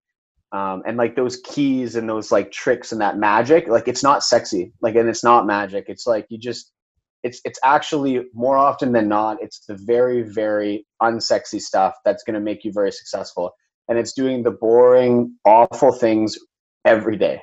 um, 0.52 0.82
and 0.86 0.96
like 0.96 1.16
those 1.16 1.40
keys 1.44 1.96
and 1.96 2.08
those 2.08 2.30
like 2.30 2.52
tricks 2.52 2.92
and 2.92 3.00
that 3.00 3.16
magic 3.16 3.66
like 3.68 3.88
it's 3.88 4.02
not 4.02 4.22
sexy 4.22 4.72
like 4.82 4.94
and 4.94 5.08
it's 5.08 5.24
not 5.24 5.46
magic. 5.46 5.86
It's 5.88 6.06
like 6.06 6.26
you 6.28 6.38
just 6.38 6.72
it's 7.22 7.40
it's 7.44 7.58
actually 7.64 8.24
more 8.34 8.56
often 8.56 8.92
than 8.92 9.08
not 9.08 9.38
it's 9.42 9.60
the 9.66 9.74
very 9.74 10.22
very 10.22 10.86
unsexy 11.02 11.60
stuff 11.60 11.94
that's 12.04 12.22
going 12.22 12.34
to 12.34 12.40
make 12.40 12.64
you 12.64 12.72
very 12.72 12.92
successful. 12.92 13.52
And 13.88 13.98
it's 13.98 14.12
doing 14.12 14.42
the 14.42 14.52
boring 14.52 15.34
awful 15.44 15.92
things 15.92 16.38
every 16.84 17.16
day. 17.16 17.40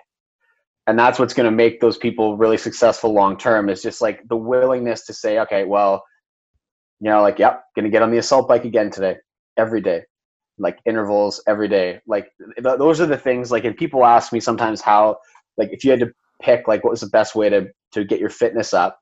And 0.86 0.98
that's 0.98 1.20
what's 1.20 1.34
going 1.34 1.50
to 1.50 1.56
make 1.56 1.82
those 1.82 1.98
people 1.98 2.38
really 2.38 2.58
successful 2.58 3.12
long 3.14 3.38
term. 3.38 3.70
Is 3.70 3.82
just 3.82 4.02
like 4.02 4.28
the 4.30 4.38
willingness 4.38 5.06
to 5.08 5.14
say 5.14 5.40
okay 5.40 5.66
well 5.66 6.04
you 7.00 7.10
know, 7.10 7.22
like, 7.22 7.40
yep, 7.40 7.64
gonna 7.76 7.90
get 7.90 8.02
on 8.02 8.12
the 8.12 8.18
assault 8.18 8.48
bike 8.48 8.66
again 8.66 8.90
today, 8.90 9.18
every 9.58 9.82
day, 9.82 10.04
like 10.58 10.80
intervals 10.86 11.42
every 11.48 11.68
day. 11.68 12.00
Like 12.08 12.30
th- 12.62 12.78
those 12.78 13.00
are 13.00 13.06
the 13.06 13.18
things. 13.18 13.52
Like, 13.52 13.66
and 13.66 13.76
people 13.76 14.06
ask 14.06 14.34
me 14.34 14.40
sometimes 14.40 14.82
how, 14.82 15.18
like, 15.58 15.70
if 15.72 15.84
you 15.84 15.92
had 15.92 16.00
to 16.00 16.12
pick, 16.42 16.68
like, 16.68 16.84
what 16.84 16.92
was 16.92 17.02
the 17.02 17.08
best 17.08 17.36
way 17.36 17.50
to 17.50 17.68
to 17.94 18.04
get 18.04 18.20
your 18.20 18.30
fitness 18.30 18.74
up. 18.74 19.00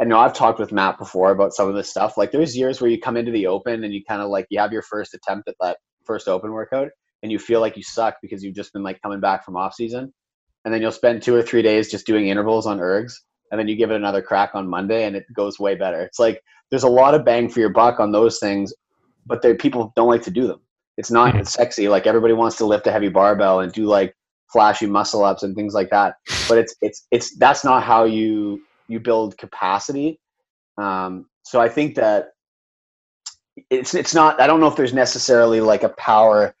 I 0.00 0.04
know 0.04 0.18
I've 0.18 0.34
talked 0.34 0.58
with 0.58 0.72
Mat 0.72 0.98
before 0.98 1.30
about 1.30 1.54
some 1.54 1.68
of 1.68 1.74
this 1.74 1.88
stuff. 1.88 2.18
Like, 2.18 2.30
there's 2.30 2.56
years 2.56 2.80
where 2.80 2.90
you 2.90 3.00
come 3.00 3.16
into 3.16 3.32
the 3.32 3.46
open 3.46 3.82
and 3.82 3.94
you 3.94 4.02
kind 4.06 4.20
of 4.20 4.28
like 4.28 4.46
you 4.50 4.60
have 4.60 4.72
your 4.72 4.82
first 4.82 5.14
attempt 5.14 5.48
at 5.48 5.54
that 5.60 5.78
first 6.04 6.28
open 6.28 6.52
workout, 6.52 6.88
and 7.22 7.32
you 7.32 7.38
feel 7.38 7.60
like 7.60 7.76
you 7.76 7.82
suck 7.82 8.16
because 8.22 8.42
you've 8.42 8.54
just 8.54 8.72
been 8.72 8.82
like 8.82 9.00
coming 9.02 9.20
back 9.20 9.44
from 9.44 9.56
off 9.56 9.74
season, 9.74 10.12
and 10.64 10.74
then 10.74 10.82
you'll 10.82 10.92
spend 10.92 11.22
two 11.22 11.34
or 11.34 11.42
three 11.42 11.62
days 11.62 11.90
just 11.90 12.06
doing 12.06 12.28
intervals 12.28 12.66
on 12.66 12.78
ergs 12.78 13.12
and 13.50 13.58
then 13.58 13.68
you 13.68 13.76
give 13.76 13.90
it 13.90 13.96
another 13.96 14.22
crack 14.22 14.50
on 14.54 14.68
Monday 14.68 15.04
and 15.04 15.16
it 15.16 15.24
goes 15.32 15.58
way 15.58 15.74
better. 15.74 16.00
It's 16.02 16.18
like 16.18 16.42
there's 16.70 16.82
a 16.82 16.88
lot 16.88 17.14
of 17.14 17.24
bang 17.24 17.48
for 17.48 17.60
your 17.60 17.70
buck 17.70 18.00
on 18.00 18.12
those 18.12 18.38
things, 18.38 18.72
but 19.26 19.42
they 19.42 19.54
people 19.54 19.92
don't 19.96 20.08
like 20.08 20.22
to 20.22 20.30
do 20.30 20.46
them. 20.46 20.60
It's 20.96 21.10
not 21.10 21.34
mm-hmm. 21.34 21.44
sexy. 21.44 21.88
Like 21.88 22.06
everybody 22.06 22.34
wants 22.34 22.56
to 22.56 22.66
lift 22.66 22.86
a 22.86 22.92
heavy 22.92 23.08
barbell 23.08 23.60
and 23.60 23.72
do 23.72 23.86
like 23.86 24.16
flashy 24.52 24.86
muscle 24.86 25.24
ups 25.24 25.42
and 25.42 25.54
things 25.54 25.74
like 25.74 25.90
that. 25.90 26.14
But 26.48 26.58
it's 26.58 26.74
it's 26.80 27.06
it's 27.10 27.36
that's 27.36 27.64
not 27.64 27.82
how 27.82 28.04
you 28.04 28.62
you 28.88 29.00
build 29.00 29.36
capacity. 29.38 30.20
Um, 30.78 31.26
so 31.42 31.60
I 31.60 31.68
think 31.68 31.94
that 31.96 32.28
it's 33.70 33.94
it's 33.94 34.14
not. 34.14 34.40
I 34.40 34.46
don't 34.46 34.60
know 34.60 34.68
if 34.68 34.76
there's 34.76 34.94
necessarily 34.94 35.60
like 35.60 35.82
a 35.82 35.90
power 35.90 36.54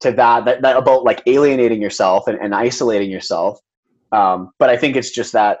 to 0.00 0.12
that 0.12 0.44
that, 0.44 0.62
that 0.62 0.76
about 0.76 1.04
like 1.04 1.22
alienating 1.26 1.80
yourself 1.80 2.26
and, 2.26 2.38
and 2.38 2.54
isolating 2.54 3.10
yourself. 3.10 3.58
Um, 4.10 4.52
but 4.58 4.68
I 4.68 4.76
think 4.76 4.96
it's 4.96 5.10
just 5.10 5.32
that 5.32 5.60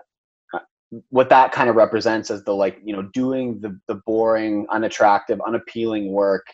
what 1.08 1.30
that 1.30 1.52
kind 1.52 1.70
of 1.70 1.76
represents 1.76 2.30
as 2.30 2.44
the 2.44 2.54
like 2.54 2.78
you 2.84 2.94
know 2.94 3.02
doing 3.14 3.60
the 3.60 3.78
the 3.88 3.94
boring 4.06 4.66
unattractive 4.70 5.40
unappealing 5.46 6.12
work 6.12 6.46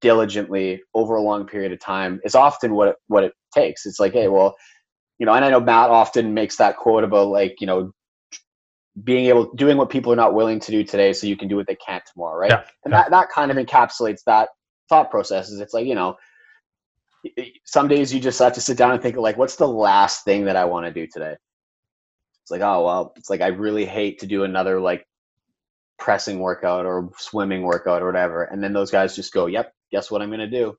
diligently 0.00 0.80
over 0.94 1.16
a 1.16 1.22
long 1.22 1.46
period 1.46 1.72
of 1.72 1.80
time 1.80 2.20
is 2.24 2.34
often 2.34 2.74
what 2.74 2.88
it, 2.88 2.96
what 3.08 3.24
it 3.24 3.32
takes. 3.54 3.86
It's 3.86 3.98
like 3.98 4.12
hey 4.12 4.28
well 4.28 4.54
you 5.18 5.26
know 5.26 5.34
and 5.34 5.44
i 5.44 5.50
know 5.50 5.60
Mat 5.60 5.90
often 5.90 6.34
makes 6.34 6.56
that 6.56 6.76
quote 6.76 7.04
about 7.04 7.28
like 7.28 7.60
you 7.60 7.66
know 7.66 7.92
being 9.04 9.26
able 9.26 9.52
doing 9.54 9.78
what 9.78 9.88
people 9.88 10.12
are 10.12 10.16
not 10.16 10.34
willing 10.34 10.60
to 10.60 10.70
do 10.70 10.84
today 10.84 11.12
so 11.12 11.26
you 11.26 11.36
can 11.36 11.48
do 11.48 11.56
what 11.56 11.66
they 11.66 11.76
can't 11.76 12.02
tomorrow 12.12 12.38
right? 12.38 12.50
Yeah, 12.50 12.64
and 12.84 12.92
yeah. 12.92 13.02
that 13.02 13.10
that 13.10 13.28
kind 13.30 13.50
of 13.50 13.56
encapsulates 13.56 14.20
that 14.26 14.48
thought 14.88 15.10
process 15.10 15.50
is 15.50 15.60
it's 15.60 15.72
like 15.72 15.86
you 15.86 15.94
know 15.94 16.16
some 17.64 17.88
days 17.88 18.12
you 18.12 18.20
just 18.20 18.38
have 18.40 18.52
to 18.52 18.60
sit 18.60 18.76
down 18.76 18.90
and 18.90 19.00
think 19.00 19.16
like 19.16 19.36
what's 19.36 19.56
the 19.56 19.68
last 19.68 20.24
thing 20.24 20.44
that 20.44 20.56
i 20.56 20.64
want 20.64 20.84
to 20.84 20.92
do 20.92 21.06
today 21.12 21.36
it's 22.42 22.50
like 22.50 22.62
oh 22.62 22.84
well 22.84 23.12
it's 23.16 23.30
like 23.30 23.40
i 23.40 23.48
really 23.48 23.86
hate 23.86 24.20
to 24.20 24.26
do 24.26 24.44
another 24.44 24.80
like 24.80 25.06
pressing 25.98 26.40
workout 26.40 26.86
or 26.86 27.10
swimming 27.18 27.62
workout 27.62 28.02
or 28.02 28.06
whatever 28.06 28.44
and 28.44 28.62
then 28.62 28.72
those 28.72 28.90
guys 28.90 29.16
just 29.16 29.32
go 29.32 29.46
yep 29.46 29.72
guess 29.92 30.10
what 30.10 30.22
i'm 30.22 30.30
going 30.30 30.40
to 30.40 30.48
do 30.50 30.76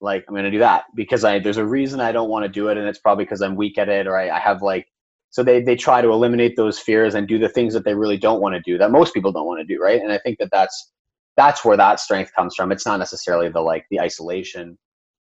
like 0.00 0.24
i'm 0.28 0.34
going 0.34 0.44
to 0.44 0.50
do 0.50 0.58
that 0.60 0.84
because 0.96 1.24
i 1.24 1.38
there's 1.38 1.58
a 1.58 1.66
reason 1.66 2.00
i 2.00 2.12
don't 2.12 2.30
want 2.30 2.44
to 2.44 2.48
do 2.50 2.68
it 2.68 2.78
and 2.78 2.86
it's 2.88 2.98
probably 3.00 3.24
because 3.24 3.42
i'm 3.42 3.56
weak 3.56 3.78
at 3.78 3.88
it 3.88 4.06
or 4.06 4.18
I, 4.18 4.30
I 4.30 4.40
have 4.40 4.62
like 4.62 4.86
So 5.30 5.42
they 5.42 5.62
they 5.62 5.76
try 5.76 6.02
to 6.02 6.10
eliminate 6.12 6.56
those 6.56 6.78
fears 6.78 7.14
and 7.14 7.28
do 7.28 7.38
the 7.38 7.48
things 7.48 7.74
that 7.74 7.84
they 7.84 7.94
really 7.94 8.18
don't 8.18 8.40
want 8.40 8.54
to 8.54 8.62
do 8.62 8.78
that 8.78 8.90
most 8.92 9.14
people 9.14 9.32
don't 9.32 9.46
want 9.46 9.60
to 9.60 9.74
do, 9.74 9.82
right? 9.82 10.00
And 10.02 10.12
I 10.12 10.18
think 10.18 10.38
that 10.38 10.50
that's 10.52 10.92
that's 11.36 11.64
where 11.64 11.76
that 11.78 12.00
strength 12.00 12.32
comes 12.36 12.54
from. 12.56 12.72
It's 12.72 12.86
not 12.86 12.98
necessarily 12.98 13.48
the 13.50 13.60
like 13.60 13.86
the 13.90 14.00
isolation. 14.00 14.78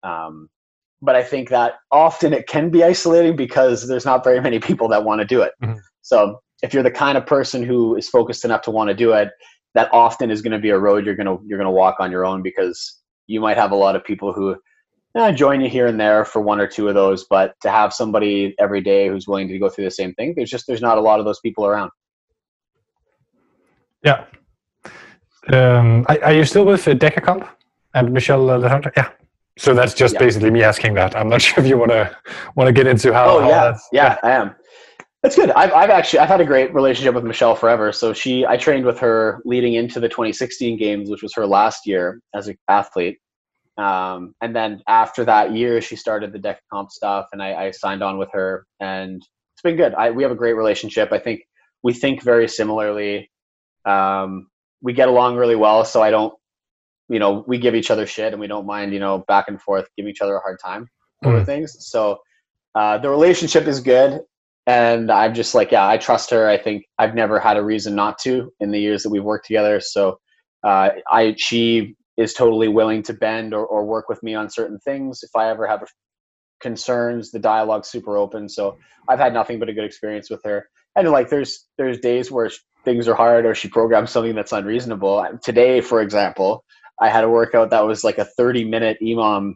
Um, 0.02 0.50
but 1.02 1.14
I 1.14 1.22
think 1.22 1.50
that 1.50 1.74
often 1.90 2.32
it 2.32 2.46
can 2.46 2.70
be 2.70 2.82
isolating 2.82 3.36
because 3.36 3.86
there's 3.88 4.04
not 4.04 4.24
very 4.24 4.40
many 4.40 4.58
people 4.58 4.88
that 4.88 5.04
want 5.04 5.20
to 5.20 5.26
do 5.26 5.42
it. 5.42 5.52
Mm-hmm. 5.62 5.78
So 6.02 6.40
if 6.62 6.72
you're 6.72 6.82
the 6.82 6.90
kind 6.90 7.18
of 7.18 7.26
person 7.26 7.62
who 7.62 7.96
is 7.96 8.08
focused 8.08 8.44
enough 8.44 8.62
to 8.62 8.70
want 8.70 8.88
to 8.88 8.94
do 8.94 9.12
it, 9.12 9.30
that 9.74 9.92
often 9.92 10.30
is 10.30 10.40
going 10.40 10.52
to 10.52 10.58
be 10.58 10.70
a 10.70 10.78
road 10.78 11.04
you're 11.04 11.16
going 11.16 11.26
to 11.26 11.42
you're 11.46 11.58
going 11.58 11.66
to 11.66 11.70
walk 11.70 11.96
on 11.98 12.10
your 12.10 12.24
own 12.24 12.42
because 12.42 13.00
you 13.26 13.40
might 13.40 13.56
have 13.56 13.72
a 13.72 13.76
lot 13.76 13.96
of 13.96 14.04
people 14.04 14.32
who 14.32 14.56
eh, 15.16 15.32
join 15.32 15.60
you 15.60 15.68
here 15.68 15.86
and 15.86 15.98
there 15.98 16.24
for 16.24 16.40
one 16.40 16.60
or 16.60 16.66
two 16.66 16.88
of 16.88 16.94
those, 16.94 17.24
but 17.24 17.54
to 17.62 17.70
have 17.70 17.92
somebody 17.92 18.54
every 18.58 18.80
day 18.80 19.08
who's 19.08 19.26
willing 19.26 19.48
to 19.48 19.58
go 19.58 19.68
through 19.68 19.84
the 19.84 19.90
same 19.90 20.14
thing, 20.14 20.34
there's 20.36 20.50
just 20.50 20.66
there's 20.66 20.82
not 20.82 20.98
a 20.98 21.00
lot 21.00 21.18
of 21.18 21.24
those 21.24 21.40
people 21.40 21.66
around. 21.66 21.90
Yeah. 24.04 24.24
Um, 25.48 26.06
are, 26.08 26.22
are 26.24 26.32
you 26.32 26.44
still 26.44 26.64
with 26.64 26.84
Decacomp 26.84 27.48
and 27.94 28.12
Michelle 28.12 28.50
uh, 28.50 28.80
Yeah. 28.96 29.10
So 29.56 29.72
that's 29.72 29.94
just 29.94 30.14
yeah. 30.14 30.20
basically 30.20 30.50
me 30.50 30.62
asking 30.62 30.94
that. 30.94 31.16
I'm 31.16 31.28
not 31.28 31.42
sure 31.42 31.62
if 31.62 31.68
you 31.68 31.78
want 31.78 31.92
to 31.92 32.16
want 32.56 32.68
to 32.68 32.72
get 32.72 32.86
into 32.86 33.12
how. 33.12 33.36
Oh 33.36 33.40
how 33.40 33.48
yeah, 33.48 33.78
yeah, 33.92 34.16
I 34.22 34.30
am. 34.32 34.54
That's 35.22 35.36
good. 35.36 35.50
I've, 35.52 35.72
I've 35.72 35.90
actually 35.90 36.18
I've 36.18 36.28
had 36.28 36.42
a 36.42 36.44
great 36.44 36.74
relationship 36.74 37.14
with 37.14 37.24
Michelle 37.24 37.54
forever. 37.54 37.92
So 37.92 38.12
she 38.12 38.44
I 38.44 38.56
trained 38.56 38.84
with 38.84 38.98
her 38.98 39.40
leading 39.44 39.74
into 39.74 39.98
the 39.98 40.08
2016 40.08 40.76
games, 40.78 41.08
which 41.08 41.22
was 41.22 41.32
her 41.34 41.46
last 41.46 41.86
year 41.86 42.20
as 42.34 42.48
an 42.48 42.56
athlete. 42.68 43.18
Um, 43.76 44.34
and 44.40 44.54
then 44.54 44.82
after 44.86 45.24
that 45.24 45.52
year, 45.52 45.80
she 45.80 45.96
started 45.96 46.32
the 46.32 46.38
deck 46.38 46.60
comp 46.72 46.90
stuff, 46.90 47.26
and 47.32 47.42
I, 47.42 47.54
I 47.54 47.70
signed 47.70 48.02
on 48.02 48.18
with 48.18 48.28
her, 48.32 48.66
and 48.80 49.16
it's 49.16 49.62
been 49.62 49.76
good. 49.76 49.94
I, 49.94 50.10
we 50.10 50.22
have 50.22 50.30
a 50.30 50.36
great 50.36 50.52
relationship. 50.52 51.10
I 51.10 51.18
think 51.18 51.40
we 51.82 51.92
think 51.92 52.22
very 52.22 52.46
similarly. 52.46 53.30
Um, 53.84 54.48
we 54.80 54.92
get 54.92 55.08
along 55.08 55.36
really 55.36 55.56
well, 55.56 55.84
so 55.84 56.02
I 56.02 56.10
don't 56.10 56.34
you 57.08 57.18
know, 57.18 57.44
we 57.46 57.58
give 57.58 57.74
each 57.74 57.90
other 57.90 58.06
shit 58.06 58.32
and 58.32 58.40
we 58.40 58.46
don't 58.46 58.66
mind, 58.66 58.92
you 58.92 59.00
know, 59.00 59.24
back 59.28 59.46
and 59.48 59.60
forth, 59.60 59.86
give 59.96 60.06
each 60.06 60.20
other 60.20 60.36
a 60.36 60.40
hard 60.40 60.58
time 60.58 60.88
over 61.24 61.40
mm. 61.40 61.46
things. 61.46 61.76
So 61.80 62.18
uh, 62.74 62.98
the 62.98 63.10
relationship 63.10 63.66
is 63.66 63.80
good. 63.80 64.20
And 64.66 65.10
I'm 65.10 65.34
just 65.34 65.54
like, 65.54 65.72
yeah, 65.72 65.86
I 65.86 65.98
trust 65.98 66.30
her. 66.30 66.48
I 66.48 66.56
think 66.56 66.86
I've 66.98 67.14
never 67.14 67.38
had 67.38 67.58
a 67.58 67.62
reason 67.62 67.94
not 67.94 68.18
to 68.20 68.50
in 68.60 68.70
the 68.70 68.80
years 68.80 69.02
that 69.02 69.10
we've 69.10 69.22
worked 69.22 69.46
together. 69.46 69.78
So 69.80 70.18
uh, 70.62 70.90
I, 71.10 71.34
she 71.36 71.96
is 72.16 72.32
totally 72.32 72.68
willing 72.68 73.02
to 73.02 73.12
bend 73.12 73.52
or, 73.52 73.66
or 73.66 73.84
work 73.84 74.08
with 74.08 74.22
me 74.22 74.34
on 74.34 74.48
certain 74.48 74.78
things. 74.78 75.20
If 75.22 75.36
I 75.36 75.50
ever 75.50 75.66
have 75.66 75.86
concerns, 76.60 77.30
the 77.30 77.38
dialogue's 77.38 77.90
super 77.90 78.16
open. 78.16 78.48
So 78.48 78.78
I've 79.06 79.18
had 79.18 79.34
nothing 79.34 79.58
but 79.58 79.68
a 79.68 79.74
good 79.74 79.84
experience 79.84 80.30
with 80.30 80.40
her. 80.44 80.66
And 80.96 81.10
like, 81.10 81.28
there's, 81.28 81.66
there's 81.76 81.98
days 81.98 82.30
where 82.30 82.50
things 82.86 83.06
are 83.06 83.14
hard 83.14 83.44
or 83.44 83.54
she 83.54 83.68
programs 83.68 84.10
something 84.10 84.34
that's 84.34 84.52
unreasonable. 84.52 85.26
Today, 85.42 85.82
for 85.82 86.00
example, 86.00 86.64
I 87.00 87.08
had 87.08 87.24
a 87.24 87.28
workout 87.28 87.70
that 87.70 87.86
was 87.86 88.04
like 88.04 88.18
a 88.18 88.24
30 88.24 88.64
minute 88.64 88.98
EMOM. 89.02 89.54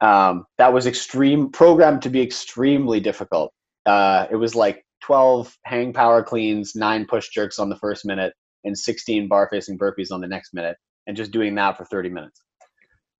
Um, 0.00 0.44
that 0.58 0.72
was 0.72 0.86
extreme 0.86 1.50
programmed 1.50 2.02
to 2.02 2.10
be 2.10 2.20
extremely 2.20 2.98
difficult. 2.98 3.52
Uh, 3.86 4.26
it 4.30 4.36
was 4.36 4.54
like 4.54 4.84
12 5.02 5.54
hang 5.64 5.92
power 5.92 6.22
cleans, 6.22 6.74
nine 6.74 7.06
push 7.06 7.28
jerks 7.28 7.58
on 7.58 7.68
the 7.68 7.76
first 7.76 8.04
minute, 8.04 8.32
and 8.64 8.76
16 8.76 9.28
bar 9.28 9.48
facing 9.50 9.78
burpees 9.78 10.10
on 10.10 10.20
the 10.20 10.26
next 10.26 10.54
minute, 10.54 10.76
and 11.06 11.16
just 11.16 11.30
doing 11.30 11.54
that 11.54 11.76
for 11.76 11.84
30 11.84 12.08
minutes. 12.08 12.42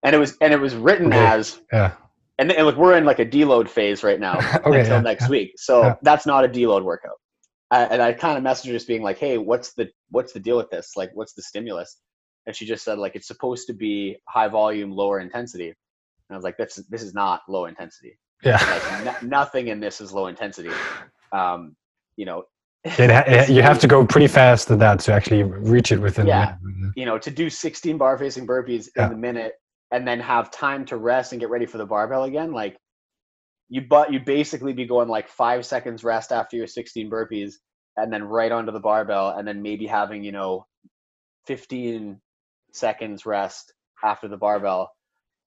And 0.04 0.14
it 0.14 0.18
was 0.18 0.36
and 0.40 0.52
it 0.52 0.60
was 0.60 0.74
written 0.74 1.08
okay. 1.08 1.24
as 1.24 1.60
yeah. 1.72 1.92
And, 2.38 2.50
and 2.50 2.66
look, 2.66 2.76
we're 2.76 2.96
in 2.96 3.04
like 3.04 3.20
a 3.20 3.26
deload 3.26 3.68
phase 3.68 4.02
right 4.02 4.18
now 4.18 4.38
okay, 4.66 4.80
until 4.80 4.96
yeah, 4.96 5.00
next 5.00 5.24
yeah. 5.24 5.30
week. 5.30 5.52
So 5.58 5.82
yeah. 5.82 5.94
that's 6.02 6.26
not 6.26 6.44
a 6.44 6.48
deload 6.48 6.82
workout. 6.82 7.16
I, 7.70 7.84
and 7.84 8.02
I 8.02 8.12
kind 8.12 8.36
of 8.36 8.44
messaged 8.44 8.70
just 8.70 8.88
being 8.88 9.02
like, 9.02 9.18
"Hey, 9.18 9.38
what's 9.38 9.74
the 9.74 9.88
what's 10.10 10.32
the 10.32 10.40
deal 10.40 10.56
with 10.56 10.70
this? 10.70 10.92
Like, 10.96 11.10
what's 11.14 11.34
the 11.34 11.42
stimulus?" 11.42 11.98
And 12.46 12.56
she 12.56 12.66
just 12.66 12.84
said 12.84 12.98
like 12.98 13.14
it's 13.14 13.26
supposed 13.26 13.66
to 13.68 13.72
be 13.72 14.16
high 14.28 14.48
volume, 14.48 14.90
lower 14.90 15.20
intensity. 15.20 15.68
And 15.68 15.74
I 16.30 16.36
was 16.36 16.44
like, 16.44 16.56
"This 16.56 16.76
this 16.88 17.02
is 17.02 17.14
not 17.14 17.42
low 17.48 17.66
intensity. 17.66 18.18
Yeah, 18.42 18.58
like, 19.04 19.22
nothing 19.22 19.68
in 19.68 19.80
this 19.80 20.00
is 20.00 20.12
low 20.12 20.26
intensity. 20.26 20.70
Um, 21.32 21.76
you 22.16 22.26
know, 22.26 22.44
it, 22.84 23.48
you 23.50 23.62
have 23.62 23.78
to 23.80 23.86
go 23.86 24.04
pretty 24.04 24.26
fast 24.26 24.68
to 24.68 24.76
that 24.76 25.00
to 25.00 25.12
actually 25.12 25.42
reach 25.42 25.92
it 25.92 26.00
within. 26.00 26.26
Yeah, 26.26 26.56
you 26.96 27.06
know, 27.06 27.18
to 27.18 27.30
do 27.30 27.48
16 27.48 27.98
bar 27.98 28.18
facing 28.18 28.46
burpees 28.46 28.88
yeah. 28.96 29.04
in 29.04 29.10
the 29.10 29.18
minute 29.18 29.54
and 29.92 30.08
then 30.08 30.18
have 30.20 30.50
time 30.50 30.84
to 30.86 30.96
rest 30.96 31.32
and 31.32 31.40
get 31.40 31.50
ready 31.50 31.66
for 31.66 31.78
the 31.78 31.86
barbell 31.86 32.24
again, 32.24 32.52
like 32.52 32.76
you 33.72 33.80
but 33.80 34.12
you 34.12 34.20
basically 34.20 34.72
be 34.72 34.84
going 34.84 35.08
like 35.08 35.28
five 35.28 35.64
seconds 35.64 36.04
rest 36.04 36.30
after 36.30 36.56
your 36.56 36.66
16 36.66 37.10
burpees 37.10 37.54
and 37.96 38.12
then 38.12 38.22
right 38.22 38.52
onto 38.52 38.70
the 38.70 38.80
barbell 38.80 39.30
and 39.30 39.48
then 39.48 39.62
maybe 39.62 39.86
having 39.86 40.22
you 40.22 40.30
know 40.30 40.66
15 41.46 42.20
seconds 42.72 43.26
rest 43.26 43.72
after 44.04 44.28
the 44.28 44.36
barbell 44.36 44.90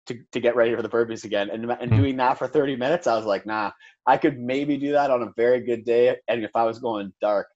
to, 0.07 0.19
to 0.31 0.39
get 0.39 0.55
ready 0.55 0.75
for 0.75 0.81
the 0.81 0.89
burpees 0.89 1.23
again. 1.23 1.49
And, 1.49 1.69
and 1.69 1.91
hmm. 1.91 1.97
doing 1.97 2.17
that 2.17 2.37
for 2.37 2.47
30 2.47 2.75
minutes, 2.75 3.07
I 3.07 3.15
was 3.15 3.25
like, 3.25 3.45
nah, 3.45 3.71
I 4.05 4.17
could 4.17 4.39
maybe 4.39 4.77
do 4.77 4.91
that 4.93 5.11
on 5.11 5.23
a 5.23 5.31
very 5.35 5.61
good 5.61 5.83
day. 5.83 6.15
And 6.27 6.43
if 6.43 6.51
I 6.55 6.63
was 6.63 6.79
going 6.79 7.13
dark, 7.21 7.47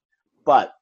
but 0.46 0.74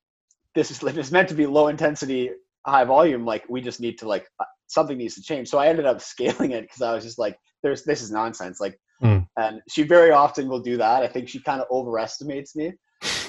this 0.56 0.72
is, 0.72 0.80
this 0.80 0.96
is 0.96 1.12
meant 1.12 1.30
to 1.30 1.36
be 1.36 1.46
low 1.46 1.68
intensity, 1.68 2.32
high 2.66 2.86
volume. 2.86 3.26
Like 3.26 3.46
we 3.50 3.62
just 3.62 3.80
need 3.80 3.98
to 4.00 4.08
like, 4.08 4.28
uh, 4.40 4.46
something 4.68 4.98
needs 4.98 5.16
to 5.16 5.22
change. 5.22 5.50
So 5.50 5.58
I 5.58 5.68
ended 5.68 5.86
up 5.86 6.02
scaling 6.14 6.52
it 6.52 6.62
because 6.62 6.82
I 6.82 6.94
was 6.94 7.04
just 7.04 7.20
like, 7.20 7.38
there's, 7.64 7.84
this 7.84 8.02
is 8.02 8.12
nonsense. 8.12 8.60
Like, 8.60 8.80
mm. 9.04 9.28
and 9.38 9.62
she 9.68 9.84
very 9.84 10.12
often 10.12 10.48
will 10.48 10.62
do 10.62 10.78
that. 10.78 11.04
I 11.04 11.08
think 11.08 11.28
she 11.28 11.42
kind 11.42 11.62
of 11.62 11.68
overestimates 11.70 12.56
me 12.56 12.74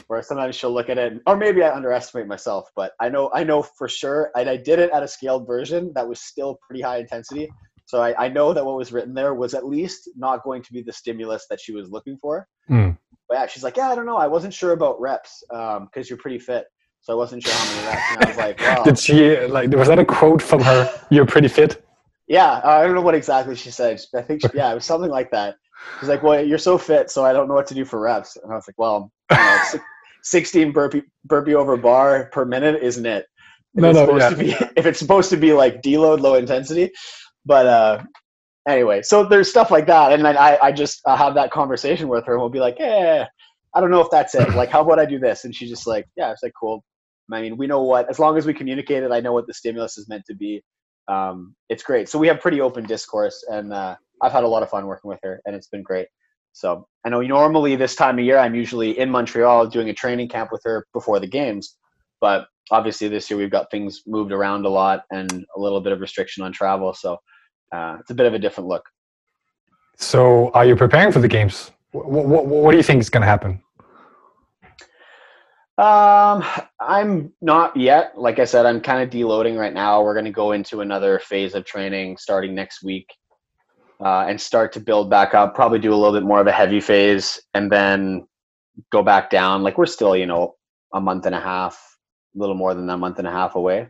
where 0.08 0.22
sometimes 0.22 0.56
she'll 0.56 0.72
look 0.72 0.88
at 0.88 0.98
it, 0.98 1.20
or 1.26 1.36
maybe 1.36 1.62
I 1.62 1.74
underestimate 1.74 2.26
myself, 2.26 2.68
but 2.74 2.92
I 3.00 3.08
know 3.08 3.30
I 3.32 3.44
know 3.44 3.62
for 3.62 3.88
sure, 3.88 4.30
and 4.34 4.48
I 4.48 4.56
did 4.56 4.78
it 4.78 4.90
at 4.90 5.02
a 5.02 5.08
scaled 5.08 5.46
version 5.46 5.92
that 5.94 6.06
was 6.06 6.20
still 6.20 6.58
pretty 6.66 6.82
high 6.82 6.98
intensity. 6.98 7.48
So 7.84 8.02
I, 8.02 8.26
I 8.26 8.28
know 8.28 8.52
that 8.52 8.64
what 8.64 8.76
was 8.76 8.92
written 8.92 9.14
there 9.14 9.34
was 9.34 9.54
at 9.54 9.64
least 9.64 10.10
not 10.16 10.42
going 10.44 10.62
to 10.62 10.72
be 10.72 10.82
the 10.82 10.92
stimulus 10.92 11.46
that 11.48 11.58
she 11.58 11.72
was 11.72 11.90
looking 11.90 12.18
for. 12.18 12.46
Mm. 12.68 12.98
But 13.28 13.38
yeah, 13.38 13.46
she's 13.46 13.64
like, 13.64 13.78
yeah, 13.78 13.90
I 13.90 13.94
don't 13.94 14.04
know, 14.04 14.18
I 14.18 14.26
wasn't 14.26 14.52
sure 14.52 14.72
about 14.72 15.00
reps 15.00 15.42
because 15.48 15.80
um, 15.80 16.04
you're 16.04 16.18
pretty 16.18 16.38
fit. 16.38 16.66
So 17.00 17.12
I 17.12 17.16
wasn't 17.16 17.42
sure 17.42 17.54
how 17.54 17.74
many 17.74 17.86
reps. 17.86 18.10
And 18.10 18.24
I 18.24 18.28
was 18.28 18.36
like, 18.36 18.60
wow. 18.78 18.82
Did 18.82 18.98
she 18.98 19.36
like? 19.46 19.70
Was 19.74 19.88
that 19.88 19.98
a 19.98 20.04
quote 20.04 20.42
from 20.42 20.60
her? 20.62 20.90
You're 21.10 21.26
pretty 21.26 21.48
fit. 21.48 21.82
Yeah, 22.26 22.60
I 22.62 22.82
don't 22.82 22.94
know 22.94 23.00
what 23.00 23.14
exactly 23.14 23.56
she 23.56 23.70
said. 23.70 24.00
I 24.14 24.20
think 24.20 24.42
she, 24.42 24.48
yeah, 24.54 24.70
it 24.70 24.74
was 24.74 24.84
something 24.84 25.10
like 25.10 25.30
that. 25.30 25.56
She's 25.98 26.08
like, 26.08 26.22
well, 26.22 26.44
you're 26.44 26.58
so 26.58 26.76
fit, 26.76 27.10
so 27.10 27.24
I 27.24 27.32
don't 27.32 27.48
know 27.48 27.54
what 27.54 27.66
to 27.68 27.74
do 27.74 27.84
for 27.84 28.00
reps. 28.00 28.36
And 28.36 28.52
I 28.52 28.54
was 28.54 28.68
like, 28.68 28.78
well, 28.78 29.10
you 29.30 29.36
know, 29.36 29.62
16 30.22 30.72
burpee 30.72 31.02
burpee 31.24 31.54
over 31.54 31.76
bar 31.76 32.28
per 32.32 32.44
minute 32.44 32.82
isn't 32.82 33.06
it. 33.06 33.26
If 33.74 33.82
no, 33.82 33.92
no, 33.92 34.16
yeah. 34.16 34.34
Be, 34.34 34.50
if 34.76 34.86
it's 34.86 34.98
supposed 34.98 35.30
to 35.30 35.36
be 35.36 35.52
like 35.52 35.82
deload 35.82 36.20
low 36.20 36.34
intensity, 36.34 36.90
but 37.44 37.66
uh, 37.66 38.02
anyway, 38.66 39.02
so 39.02 39.24
there's 39.24 39.48
stuff 39.48 39.70
like 39.70 39.86
that, 39.86 40.12
and 40.12 40.24
then 40.24 40.36
I 40.36 40.58
I 40.62 40.72
just 40.72 41.00
uh, 41.06 41.16
have 41.16 41.34
that 41.34 41.50
conversation 41.50 42.08
with 42.08 42.24
her, 42.26 42.32
and 42.32 42.40
we'll 42.40 42.50
be 42.50 42.60
like, 42.60 42.76
yeah, 42.78 43.26
I 43.74 43.80
don't 43.80 43.90
know 43.90 44.00
if 44.00 44.10
that's 44.10 44.34
it. 44.34 44.54
Like, 44.54 44.70
how 44.70 44.82
about 44.82 44.98
I 44.98 45.06
do 45.06 45.18
this? 45.18 45.44
And 45.44 45.54
she's 45.54 45.68
just 45.68 45.86
like, 45.86 46.06
yeah, 46.16 46.32
it's 46.32 46.42
like 46.42 46.52
cool. 46.58 46.82
I 47.32 47.42
mean, 47.42 47.56
we 47.56 47.66
know 47.66 47.82
what 47.82 48.08
as 48.08 48.18
long 48.18 48.36
as 48.38 48.46
we 48.46 48.54
communicate 48.54 49.02
it, 49.02 49.12
I 49.12 49.20
know 49.20 49.32
what 49.32 49.46
the 49.46 49.54
stimulus 49.54 49.98
is 49.98 50.08
meant 50.08 50.24
to 50.26 50.34
be. 50.34 50.62
Um, 51.08 51.54
it's 51.68 51.82
great. 51.82 52.08
So 52.08 52.18
we 52.18 52.26
have 52.28 52.40
pretty 52.40 52.60
open 52.60 52.84
discourse, 52.84 53.44
and 53.48 53.72
uh, 53.72 53.96
I've 54.22 54.32
had 54.32 54.44
a 54.44 54.48
lot 54.48 54.62
of 54.62 54.70
fun 54.70 54.86
working 54.86 55.08
with 55.08 55.20
her, 55.22 55.40
and 55.46 55.54
it's 55.54 55.68
been 55.68 55.82
great. 55.82 56.08
So 56.52 56.86
I 57.04 57.08
know 57.08 57.20
normally 57.20 57.76
this 57.76 57.94
time 57.94 58.18
of 58.18 58.24
year 58.24 58.38
I'm 58.38 58.54
usually 58.54 58.98
in 58.98 59.10
Montreal 59.10 59.68
doing 59.68 59.88
a 59.90 59.94
training 59.94 60.28
camp 60.28 60.50
with 60.52 60.62
her 60.64 60.86
before 60.92 61.20
the 61.20 61.26
games, 61.26 61.76
but 62.20 62.46
obviously 62.70 63.08
this 63.08 63.30
year 63.30 63.38
we've 63.38 63.50
got 63.50 63.70
things 63.70 64.02
moved 64.06 64.32
around 64.32 64.66
a 64.66 64.68
lot 64.68 65.04
and 65.10 65.44
a 65.56 65.60
little 65.60 65.80
bit 65.80 65.92
of 65.92 66.00
restriction 66.00 66.42
on 66.42 66.52
travel, 66.52 66.92
so 66.92 67.16
uh, 67.72 67.96
it's 68.00 68.10
a 68.10 68.14
bit 68.14 68.26
of 68.26 68.34
a 68.34 68.38
different 68.38 68.68
look. 68.68 68.84
So 69.96 70.50
are 70.50 70.64
you 70.64 70.76
preparing 70.76 71.12
for 71.12 71.20
the 71.20 71.28
games? 71.28 71.70
What, 71.92 72.08
what, 72.26 72.46
what 72.46 72.70
do 72.70 72.76
you 72.76 72.82
think 72.82 73.00
is 73.00 73.10
going 73.10 73.22
to 73.22 73.26
happen? 73.26 73.62
Um, 75.78 76.44
I'm 76.80 77.32
not 77.40 77.76
yet. 77.76 78.18
Like 78.18 78.40
I 78.40 78.44
said, 78.44 78.66
I'm 78.66 78.80
kind 78.80 79.00
of 79.00 79.10
deloading 79.10 79.56
right 79.56 79.72
now. 79.72 80.02
We're 80.02 80.14
going 80.14 80.24
to 80.24 80.32
go 80.32 80.52
into 80.52 80.80
another 80.80 81.20
phase 81.20 81.54
of 81.54 81.64
training 81.64 82.16
starting 82.16 82.54
next 82.54 82.82
week 82.82 83.06
uh, 84.04 84.26
and 84.28 84.40
start 84.40 84.72
to 84.72 84.80
build 84.80 85.10
back 85.10 85.34
up. 85.34 85.54
Probably 85.54 85.78
do 85.78 85.92
a 85.92 85.96
little 85.96 86.12
bit 86.12 86.26
more 86.26 86.40
of 86.40 86.46
a 86.46 86.52
heavy 86.52 86.80
phase 86.80 87.40
and 87.54 87.70
then 87.70 88.26
go 88.90 89.02
back 89.02 89.30
down. 89.30 89.62
Like 89.62 89.78
we're 89.78 89.86
still, 89.86 90.16
you 90.16 90.26
know, 90.26 90.54
a 90.94 91.00
month 91.00 91.26
and 91.26 91.34
a 91.34 91.40
half, 91.40 91.74
a 92.34 92.38
little 92.38 92.54
more 92.54 92.74
than 92.74 92.88
a 92.88 92.96
month 92.96 93.18
and 93.18 93.26
a 93.26 93.30
half 93.30 93.54
away. 93.54 93.88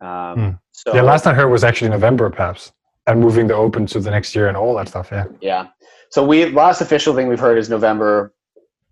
Um, 0.00 0.34
hmm. 0.34 0.50
So 0.72 0.94
yeah, 0.94 1.02
last 1.02 1.26
I 1.26 1.34
heard 1.34 1.48
was 1.48 1.64
actually 1.64 1.90
November, 1.90 2.30
perhaps, 2.30 2.72
and 3.06 3.20
moving 3.20 3.46
the 3.46 3.54
Open 3.54 3.86
to 3.86 4.00
the 4.00 4.10
next 4.10 4.34
year 4.34 4.48
and 4.48 4.56
all 4.56 4.74
that 4.76 4.88
stuff. 4.88 5.08
Yeah. 5.12 5.24
Yeah. 5.40 5.66
So 6.10 6.24
we 6.24 6.46
last 6.46 6.80
official 6.80 7.14
thing 7.14 7.28
we've 7.28 7.40
heard 7.40 7.58
is 7.58 7.68
November 7.68 8.34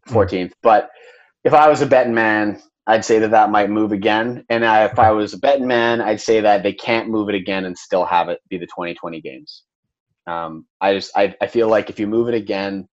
14th. 0.08 0.48
Hmm. 0.48 0.52
But 0.62 0.90
if 1.44 1.54
I 1.54 1.68
was 1.68 1.80
a 1.80 1.86
betting 1.86 2.14
man, 2.14 2.60
I'd 2.86 3.04
say 3.04 3.18
that 3.18 3.30
that 3.30 3.50
might 3.50 3.70
move 3.70 3.92
again. 3.92 4.44
And 4.48 4.64
I, 4.64 4.86
if 4.86 4.98
I 4.98 5.10
was 5.10 5.34
a 5.34 5.38
betting 5.38 5.66
man, 5.66 6.00
I'd 6.00 6.20
say 6.20 6.40
that 6.40 6.62
they 6.62 6.72
can't 6.72 7.08
move 7.08 7.28
it 7.28 7.34
again 7.34 7.66
and 7.66 7.76
still 7.76 8.04
have 8.04 8.28
it 8.28 8.40
be 8.48 8.56
the 8.56 8.66
2020 8.66 9.20
games. 9.20 9.64
Um, 10.28 10.66
I 10.80 10.94
just 10.94 11.16
I, 11.16 11.34
I 11.40 11.46
feel 11.46 11.68
like 11.68 11.88
if 11.88 11.98
you 11.98 12.06
move 12.06 12.28
it 12.28 12.34
again, 12.34 12.86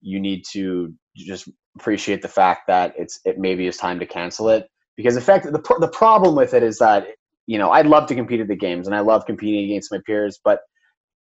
you 0.00 0.18
need 0.18 0.44
to 0.52 0.94
just 1.14 1.48
appreciate 1.76 2.22
the 2.22 2.28
fact 2.28 2.62
that 2.68 2.94
it's 2.96 3.20
it 3.24 3.38
maybe 3.38 3.66
is 3.66 3.76
time 3.76 3.98
to 3.98 4.06
cancel 4.06 4.48
it 4.48 4.66
because 4.96 5.14
the 5.14 5.20
fact 5.20 5.44
the 5.44 5.76
the 5.80 5.88
problem 5.88 6.34
with 6.34 6.54
it 6.54 6.62
is 6.62 6.78
that 6.78 7.08
you 7.46 7.58
know 7.58 7.70
I'd 7.70 7.86
love 7.86 8.06
to 8.08 8.14
compete 8.14 8.40
at 8.40 8.48
the 8.48 8.56
games 8.56 8.86
and 8.86 8.96
I 8.96 9.00
love 9.00 9.26
competing 9.26 9.64
against 9.64 9.92
my 9.92 10.00
peers, 10.06 10.40
but 10.42 10.60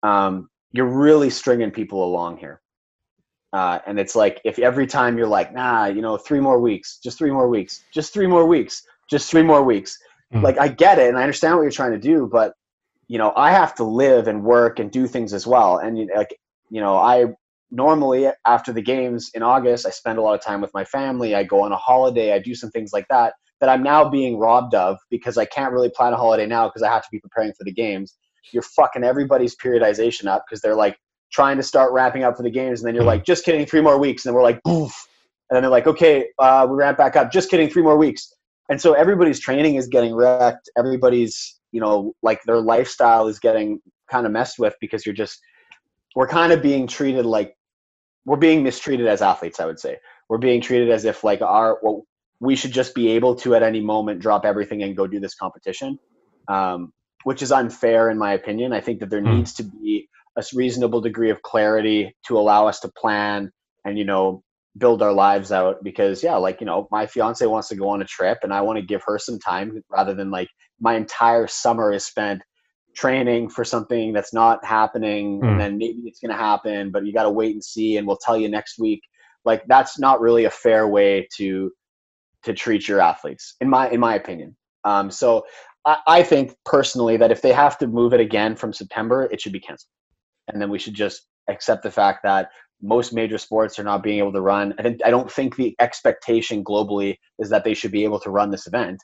um, 0.04 0.48
you're 0.72 0.86
really 0.86 1.30
stringing 1.30 1.70
people 1.70 2.04
along 2.04 2.38
here. 2.38 2.60
Uh, 3.52 3.80
and 3.86 3.98
it's 3.98 4.14
like 4.14 4.40
if 4.44 4.58
every 4.58 4.86
time 4.86 5.18
you're 5.18 5.26
like, 5.26 5.52
nah, 5.52 5.86
you 5.86 6.00
know, 6.00 6.16
three 6.16 6.40
more 6.40 6.58
weeks, 6.58 6.98
just 7.02 7.18
three 7.18 7.30
more 7.30 7.48
weeks, 7.48 7.82
just 7.92 8.14
three 8.14 8.26
more 8.26 8.46
weeks, 8.46 8.82
just 9.10 9.30
three 9.30 9.42
more 9.42 9.62
weeks. 9.62 9.98
Mm. 10.32 10.42
Like 10.42 10.58
I 10.58 10.68
get 10.68 10.98
it 10.98 11.08
and 11.08 11.18
I 11.18 11.22
understand 11.22 11.56
what 11.56 11.62
you're 11.62 11.70
trying 11.70 11.92
to 11.92 11.98
do, 11.98 12.28
but 12.32 12.54
you 13.12 13.18
know, 13.18 13.34
I 13.36 13.50
have 13.50 13.74
to 13.74 13.84
live 13.84 14.26
and 14.26 14.42
work 14.42 14.78
and 14.78 14.90
do 14.90 15.06
things 15.06 15.34
as 15.34 15.46
well. 15.46 15.76
And 15.76 16.08
like, 16.16 16.34
you 16.70 16.80
know, 16.80 16.96
I 16.96 17.26
normally 17.70 18.30
after 18.46 18.72
the 18.72 18.80
games 18.80 19.30
in 19.34 19.42
August, 19.42 19.84
I 19.84 19.90
spend 19.90 20.18
a 20.18 20.22
lot 20.22 20.32
of 20.34 20.40
time 20.40 20.62
with 20.62 20.72
my 20.72 20.86
family. 20.86 21.34
I 21.34 21.44
go 21.44 21.60
on 21.62 21.72
a 21.72 21.76
holiday. 21.76 22.32
I 22.32 22.38
do 22.38 22.54
some 22.54 22.70
things 22.70 22.90
like 22.90 23.06
that 23.10 23.34
that 23.60 23.68
I'm 23.68 23.82
now 23.82 24.08
being 24.08 24.38
robbed 24.38 24.74
of 24.74 24.96
because 25.10 25.36
I 25.36 25.44
can't 25.44 25.74
really 25.74 25.90
plan 25.90 26.14
a 26.14 26.16
holiday 26.16 26.46
now 26.46 26.68
because 26.68 26.82
I 26.82 26.90
have 26.90 27.02
to 27.02 27.08
be 27.12 27.20
preparing 27.20 27.52
for 27.52 27.64
the 27.64 27.72
games. 27.72 28.16
You're 28.50 28.62
fucking 28.62 29.04
everybody's 29.04 29.54
periodization 29.56 30.24
up 30.24 30.44
because 30.48 30.62
they're 30.62 30.74
like 30.74 30.96
trying 31.30 31.58
to 31.58 31.62
start 31.62 31.92
wrapping 31.92 32.24
up 32.24 32.38
for 32.38 32.42
the 32.44 32.50
games, 32.50 32.80
and 32.80 32.88
then 32.88 32.94
you're 32.94 33.04
like, 33.04 33.26
just 33.26 33.44
kidding, 33.44 33.66
three 33.66 33.82
more 33.82 33.98
weeks, 33.98 34.24
and 34.24 34.30
then 34.30 34.36
we're 34.36 34.42
like, 34.42 34.62
boof, 34.62 35.06
and 35.50 35.56
then 35.56 35.62
they're 35.62 35.70
like, 35.70 35.86
okay, 35.86 36.28
uh, 36.38 36.66
we 36.68 36.76
ramp 36.76 36.96
back 36.96 37.14
up, 37.14 37.30
just 37.30 37.50
kidding, 37.50 37.68
three 37.68 37.82
more 37.82 37.98
weeks, 37.98 38.32
and 38.70 38.80
so 38.80 38.94
everybody's 38.94 39.38
training 39.38 39.74
is 39.74 39.86
getting 39.86 40.14
wrecked. 40.14 40.70
Everybody's, 40.78 41.60
you 41.72 41.80
know, 41.80 42.14
like 42.22 42.42
their 42.44 42.60
lifestyle 42.60 43.26
is 43.26 43.38
getting 43.38 43.80
kind 44.10 44.26
of 44.26 44.32
messed 44.32 44.58
with 44.58 44.74
because 44.80 45.04
you're 45.04 45.14
just, 45.14 45.40
we're 46.14 46.28
kind 46.28 46.52
of 46.52 46.62
being 46.62 46.86
treated 46.86 47.26
like, 47.26 47.54
we're 48.24 48.36
being 48.36 48.62
mistreated 48.62 49.06
as 49.08 49.22
athletes. 49.22 49.58
I 49.58 49.66
would 49.66 49.80
say 49.80 49.96
we're 50.28 50.38
being 50.38 50.60
treated 50.60 50.90
as 50.90 51.04
if 51.04 51.24
like 51.24 51.42
our, 51.42 51.78
well, 51.82 52.04
we 52.38 52.54
should 52.54 52.72
just 52.72 52.94
be 52.94 53.08
able 53.10 53.34
to 53.36 53.54
at 53.54 53.62
any 53.62 53.80
moment 53.80 54.20
drop 54.20 54.44
everything 54.44 54.82
and 54.82 54.96
go 54.96 55.06
do 55.06 55.18
this 55.18 55.34
competition. 55.34 55.98
Um, 56.48 56.92
which 57.24 57.42
is 57.42 57.52
unfair 57.52 58.10
in 58.10 58.18
my 58.18 58.32
opinion. 58.32 58.72
I 58.72 58.80
think 58.80 59.00
that 59.00 59.10
there 59.10 59.22
mm. 59.22 59.36
needs 59.36 59.54
to 59.54 59.64
be 59.64 60.08
a 60.36 60.44
reasonable 60.54 61.00
degree 61.00 61.30
of 61.30 61.42
clarity 61.42 62.14
to 62.26 62.38
allow 62.38 62.66
us 62.66 62.80
to 62.80 62.90
plan 62.96 63.50
and 63.84 63.98
you 63.98 64.04
know 64.04 64.42
build 64.78 65.02
our 65.02 65.12
lives 65.12 65.52
out 65.52 65.84
because 65.84 66.22
yeah 66.22 66.36
like 66.36 66.60
you 66.60 66.66
know 66.66 66.88
my 66.90 67.06
fiance 67.06 67.44
wants 67.44 67.68
to 67.68 67.76
go 67.76 67.90
on 67.90 68.00
a 68.00 68.06
trip 68.06 68.38
and 68.42 68.54
i 68.54 68.60
want 68.62 68.78
to 68.78 68.84
give 68.84 69.02
her 69.04 69.18
some 69.18 69.38
time 69.38 69.82
rather 69.90 70.14
than 70.14 70.30
like 70.30 70.48
my 70.82 70.94
entire 70.94 71.46
summer 71.46 71.92
is 71.92 72.04
spent 72.04 72.42
training 72.94 73.48
for 73.48 73.64
something 73.64 74.12
that's 74.12 74.34
not 74.34 74.62
happening 74.64 75.40
mm. 75.40 75.50
and 75.50 75.58
then 75.58 75.78
maybe 75.78 76.00
it's 76.04 76.20
going 76.20 76.30
to 76.30 76.36
happen 76.36 76.90
but 76.90 77.06
you 77.06 77.12
got 77.12 77.22
to 77.22 77.30
wait 77.30 77.52
and 77.52 77.64
see 77.64 77.96
and 77.96 78.06
we'll 78.06 78.18
tell 78.18 78.36
you 78.36 78.48
next 78.50 78.78
week 78.78 79.00
like 79.46 79.62
that's 79.66 79.98
not 79.98 80.20
really 80.20 80.44
a 80.44 80.50
fair 80.50 80.86
way 80.88 81.26
to 81.34 81.70
to 82.44 82.52
treat 82.52 82.86
your 82.86 83.00
athletes 83.00 83.54
in 83.62 83.70
my 83.70 83.88
in 83.88 83.98
my 83.98 84.14
opinion 84.14 84.54
um, 84.84 85.10
so 85.10 85.46
I, 85.86 85.96
I 86.06 86.22
think 86.22 86.54
personally 86.66 87.16
that 87.16 87.30
if 87.30 87.40
they 87.40 87.52
have 87.52 87.78
to 87.78 87.86
move 87.86 88.12
it 88.12 88.20
again 88.20 88.56
from 88.56 88.74
september 88.74 89.26
it 89.32 89.40
should 89.40 89.52
be 89.52 89.60
canceled 89.60 89.88
and 90.48 90.60
then 90.60 90.68
we 90.68 90.78
should 90.78 90.94
just 90.94 91.28
accept 91.48 91.82
the 91.82 91.90
fact 91.90 92.20
that 92.24 92.50
most 92.82 93.12
major 93.12 93.38
sports 93.38 93.78
are 93.78 93.84
not 93.84 94.02
being 94.02 94.18
able 94.18 94.32
to 94.32 94.40
run. 94.40 94.74
I, 94.78 94.96
I 95.04 95.10
don't 95.10 95.30
think 95.30 95.54
the 95.54 95.74
expectation 95.78 96.64
globally 96.64 97.16
is 97.38 97.48
that 97.50 97.64
they 97.64 97.74
should 97.74 97.92
be 97.92 98.04
able 98.04 98.18
to 98.20 98.30
run 98.30 98.50
this 98.50 98.66
event. 98.66 99.00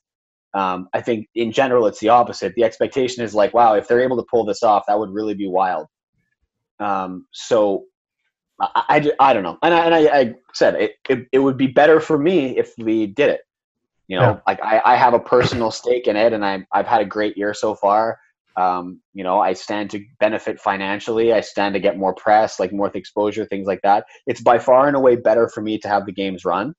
Um, 0.54 0.88
I 0.94 1.00
think 1.00 1.28
in 1.34 1.52
general 1.52 1.86
it's 1.86 2.00
the 2.00 2.08
opposite. 2.08 2.54
The 2.54 2.64
expectation 2.64 3.22
is 3.22 3.34
like, 3.34 3.54
wow, 3.54 3.74
if 3.74 3.86
they're 3.86 4.00
able 4.00 4.16
to 4.16 4.26
pull 4.30 4.44
this 4.44 4.62
off, 4.62 4.84
that 4.88 4.98
would 4.98 5.10
really 5.10 5.34
be 5.34 5.48
wild. 5.48 5.86
Um, 6.80 7.26
so 7.32 7.84
I, 8.60 8.70
I, 8.88 9.12
I, 9.30 9.32
don't 9.32 9.42
know. 9.42 9.58
And 9.62 9.74
I, 9.74 9.84
and 9.84 9.94
I, 9.94 10.18
I 10.18 10.34
said 10.54 10.74
it, 10.76 10.92
it, 11.08 11.26
it, 11.32 11.38
would 11.38 11.56
be 11.56 11.66
better 11.66 12.00
for 12.00 12.18
me 12.18 12.58
if 12.58 12.72
we 12.78 13.06
did 13.06 13.30
it. 13.30 13.40
You 14.06 14.18
know, 14.18 14.22
yeah. 14.22 14.40
like 14.46 14.60
I, 14.62 14.80
I 14.84 14.96
have 14.96 15.12
a 15.12 15.20
personal 15.20 15.70
stake 15.70 16.06
in 16.06 16.16
it 16.16 16.32
and 16.32 16.44
I, 16.44 16.64
I've 16.72 16.86
had 16.86 17.02
a 17.02 17.06
great 17.06 17.36
year 17.36 17.52
so 17.52 17.74
far. 17.74 18.18
Um, 18.56 19.00
you 19.14 19.22
know, 19.22 19.38
I 19.38 19.52
stand 19.52 19.90
to 19.90 20.04
benefit 20.18 20.58
financially. 20.60 21.32
I 21.32 21.40
stand 21.42 21.74
to 21.74 21.80
get 21.80 21.96
more 21.96 22.14
press, 22.14 22.58
like 22.58 22.72
more 22.72 22.90
exposure, 22.92 23.44
things 23.44 23.68
like 23.68 23.80
that. 23.82 24.04
It's 24.26 24.40
by 24.40 24.58
far 24.58 24.88
and 24.88 24.96
away 24.96 25.14
better 25.14 25.48
for 25.48 25.60
me 25.60 25.78
to 25.78 25.88
have 25.88 26.06
the 26.06 26.12
games 26.12 26.44
run, 26.44 26.74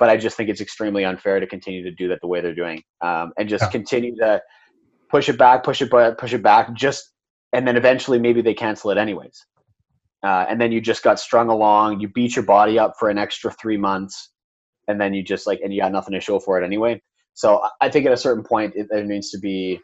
but 0.00 0.08
I 0.08 0.16
just 0.16 0.36
think 0.36 0.48
it's 0.48 0.62
extremely 0.62 1.04
unfair 1.04 1.38
to 1.38 1.46
continue 1.46 1.84
to 1.84 1.90
do 1.92 2.08
that 2.08 2.20
the 2.22 2.26
way 2.26 2.40
they're 2.40 2.54
doing, 2.54 2.82
um, 3.02 3.32
and 3.38 3.48
just 3.48 3.64
yeah. 3.64 3.70
continue 3.70 4.16
to 4.16 4.42
push 5.10 5.28
it 5.28 5.38
back, 5.38 5.62
push 5.62 5.82
it, 5.82 5.90
back, 5.90 6.16
push 6.16 6.32
it 6.32 6.42
back. 6.42 6.72
Just 6.74 7.12
and 7.52 7.68
then 7.68 7.76
eventually 7.76 8.18
maybe 8.18 8.40
they 8.40 8.54
cancel 8.54 8.90
it 8.90 8.98
anyways, 8.98 9.46
uh, 10.24 10.46
and 10.48 10.58
then 10.58 10.72
you 10.72 10.80
just 10.80 11.04
got 11.04 11.20
strung 11.20 11.50
along. 11.50 12.00
You 12.00 12.08
beat 12.08 12.34
your 12.34 12.46
body 12.46 12.78
up 12.78 12.94
for 12.98 13.10
an 13.10 13.18
extra 13.18 13.52
three 13.52 13.76
months, 13.76 14.32
and 14.88 14.98
then 14.98 15.12
you 15.12 15.22
just 15.22 15.46
like 15.46 15.60
and 15.62 15.72
you 15.72 15.82
got 15.82 15.92
nothing 15.92 16.14
to 16.14 16.20
show 16.20 16.40
for 16.40 16.60
it 16.60 16.64
anyway. 16.64 17.00
So 17.34 17.62
I 17.80 17.90
think 17.90 18.06
at 18.06 18.12
a 18.12 18.16
certain 18.16 18.42
point 18.42 18.72
it, 18.74 18.88
it 18.90 19.06
needs 19.06 19.30
to 19.30 19.38
be 19.38 19.80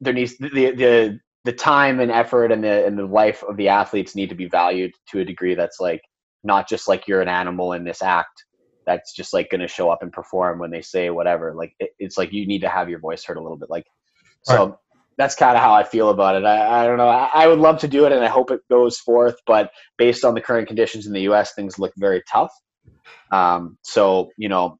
there 0.00 0.14
needs 0.14 0.38
the 0.38 0.48
the 0.48 1.20
the 1.44 1.52
time 1.52 1.98
and 1.98 2.12
effort 2.12 2.52
and 2.52 2.62
the 2.62 2.86
and 2.86 2.96
the 2.96 3.06
life 3.06 3.42
of 3.42 3.56
the 3.56 3.68
athletes 3.68 4.14
need 4.14 4.28
to 4.28 4.36
be 4.36 4.46
valued 4.46 4.92
to 5.08 5.18
a 5.18 5.24
degree 5.24 5.56
that's 5.56 5.80
like 5.80 6.02
not 6.44 6.68
just 6.68 6.86
like 6.86 7.08
you're 7.08 7.20
an 7.20 7.28
animal 7.28 7.72
in 7.72 7.82
this 7.82 8.02
act 8.02 8.44
that's 8.90 9.14
just 9.14 9.32
like 9.32 9.48
going 9.50 9.60
to 9.60 9.68
show 9.68 9.88
up 9.88 10.02
and 10.02 10.12
perform 10.12 10.58
when 10.58 10.70
they 10.70 10.82
say 10.82 11.10
whatever 11.10 11.54
like 11.54 11.74
it, 11.78 11.90
it's 12.00 12.18
like 12.18 12.32
you 12.32 12.46
need 12.46 12.60
to 12.62 12.68
have 12.68 12.90
your 12.90 12.98
voice 12.98 13.24
heard 13.24 13.36
a 13.36 13.42
little 13.42 13.56
bit 13.56 13.70
like 13.70 13.86
so 14.42 14.66
right. 14.66 14.74
that's 15.16 15.36
kind 15.36 15.56
of 15.56 15.62
how 15.62 15.72
i 15.72 15.84
feel 15.84 16.10
about 16.10 16.34
it 16.34 16.44
i, 16.44 16.82
I 16.82 16.86
don't 16.86 16.98
know 16.98 17.08
I, 17.08 17.30
I, 17.32 17.46
would 17.46 17.60
love 17.60 17.78
to 17.80 17.88
do 17.88 18.04
it 18.06 18.12
and 18.12 18.24
i 18.24 18.28
hope 18.28 18.50
it 18.50 18.60
goes 18.68 18.98
forth 18.98 19.36
but 19.46 19.70
based 19.96 20.24
on 20.24 20.34
the 20.34 20.40
current 20.40 20.66
conditions 20.66 21.06
in 21.06 21.12
the 21.12 21.20
us 21.20 21.52
things 21.54 21.78
look 21.78 21.92
very 21.96 22.22
tough 22.30 22.52
um, 23.30 23.78
so 23.82 24.30
you 24.36 24.48
know 24.48 24.78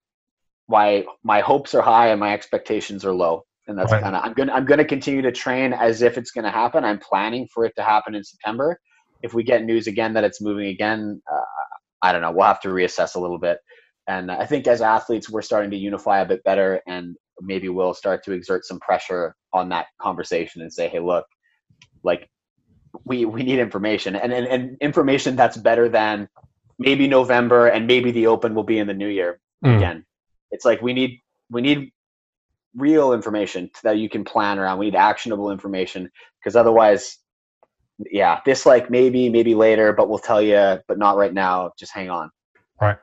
my 0.68 1.04
my 1.22 1.40
hopes 1.40 1.74
are 1.74 1.82
high 1.82 2.08
and 2.08 2.18
my 2.18 2.32
expectations 2.32 3.04
are 3.04 3.12
low 3.12 3.44
and 3.68 3.78
that's 3.78 3.92
right. 3.92 4.02
kind 4.02 4.16
of 4.16 4.24
I'm 4.24 4.32
gonna 4.34 4.52
I'm 4.52 4.64
gonna 4.64 4.84
continue 4.84 5.22
to 5.22 5.32
train 5.32 5.72
as 5.72 6.02
if 6.02 6.18
it's 6.18 6.32
gonna 6.32 6.50
happen. 6.50 6.84
I'm 6.84 6.98
planning 6.98 7.46
for 7.54 7.64
it 7.64 7.72
to 7.76 7.82
happen 7.82 8.14
in 8.14 8.24
September. 8.24 8.78
If 9.22 9.32
we 9.32 9.44
get 9.44 9.64
news 9.64 9.86
again 9.86 10.12
that 10.14 10.24
it's 10.24 10.40
moving 10.40 10.66
again, 10.66 11.22
uh, 11.30 11.40
I 12.02 12.12
don't 12.12 12.22
know. 12.22 12.32
We'll 12.32 12.46
have 12.46 12.60
to 12.62 12.68
reassess 12.68 13.14
a 13.14 13.20
little 13.20 13.38
bit. 13.38 13.58
And 14.06 14.30
I 14.30 14.46
think 14.46 14.66
as 14.66 14.82
athletes, 14.82 15.30
we're 15.30 15.42
starting 15.42 15.70
to 15.70 15.76
unify 15.76 16.20
a 16.20 16.26
bit 16.26 16.42
better, 16.44 16.80
and 16.86 17.16
maybe 17.40 17.68
we'll 17.68 17.94
start 17.94 18.24
to 18.24 18.32
exert 18.32 18.64
some 18.64 18.80
pressure 18.80 19.34
on 19.52 19.68
that 19.70 19.86
conversation 20.00 20.62
and 20.62 20.72
say, 20.72 20.88
"Hey, 20.88 21.00
look, 21.00 21.26
like 22.02 22.28
we 23.04 23.24
we 23.24 23.42
need 23.42 23.58
information, 23.58 24.16
and 24.16 24.32
and, 24.32 24.46
and 24.46 24.76
information 24.80 25.36
that's 25.36 25.56
better 25.56 25.88
than 25.88 26.28
maybe 26.78 27.06
November, 27.06 27.68
and 27.68 27.86
maybe 27.86 28.10
the 28.10 28.26
Open 28.26 28.54
will 28.54 28.64
be 28.64 28.78
in 28.78 28.86
the 28.86 28.94
new 28.94 29.08
year 29.08 29.40
mm. 29.64 29.76
again." 29.76 30.04
It's 30.50 30.64
like 30.64 30.82
we 30.82 30.92
need 30.92 31.20
we 31.50 31.60
need 31.60 31.92
real 32.76 33.12
information 33.12 33.70
that 33.82 33.98
you 33.98 34.08
can 34.08 34.24
plan 34.24 34.58
around. 34.58 34.78
We 34.78 34.86
need 34.86 34.96
actionable 34.96 35.50
information 35.50 36.10
because 36.38 36.56
otherwise, 36.56 37.18
yeah, 38.10 38.40
this 38.46 38.66
like 38.66 38.90
maybe 38.90 39.28
maybe 39.28 39.54
later, 39.54 39.92
but 39.92 40.08
we'll 40.08 40.18
tell 40.18 40.42
you, 40.42 40.78
but 40.88 40.98
not 40.98 41.16
right 41.16 41.34
now. 41.34 41.72
Just 41.78 41.92
hang 41.92 42.10
on. 42.10 42.30
Right. 42.80 42.96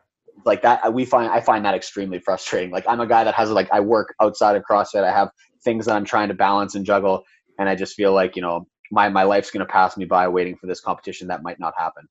Like 0.45 0.61
that, 0.61 0.93
we 0.93 1.05
find 1.05 1.31
I 1.31 1.41
find 1.41 1.65
that 1.65 1.75
extremely 1.75 2.19
frustrating. 2.19 2.71
Like 2.71 2.85
I'm 2.88 2.99
a 2.99 3.07
guy 3.07 3.23
that 3.23 3.33
has 3.33 3.51
like 3.51 3.69
I 3.71 3.79
work 3.79 4.15
outside 4.21 4.55
of 4.55 4.63
CrossFit. 4.69 5.03
I 5.03 5.11
have 5.11 5.29
things 5.63 5.85
that 5.85 5.95
I'm 5.95 6.05
trying 6.05 6.29
to 6.29 6.33
balance 6.33 6.75
and 6.75 6.85
juggle, 6.85 7.23
and 7.59 7.67
I 7.67 7.75
just 7.75 7.95
feel 7.95 8.13
like 8.13 8.35
you 8.35 8.41
know 8.41 8.67
my 8.91 9.09
my 9.09 9.23
life's 9.23 9.51
gonna 9.51 9.65
pass 9.65 9.97
me 9.97 10.05
by 10.05 10.27
waiting 10.27 10.55
for 10.55 10.67
this 10.67 10.79
competition 10.79 11.27
that 11.27 11.43
might 11.43 11.59
not 11.59 11.73
happen 11.77 12.07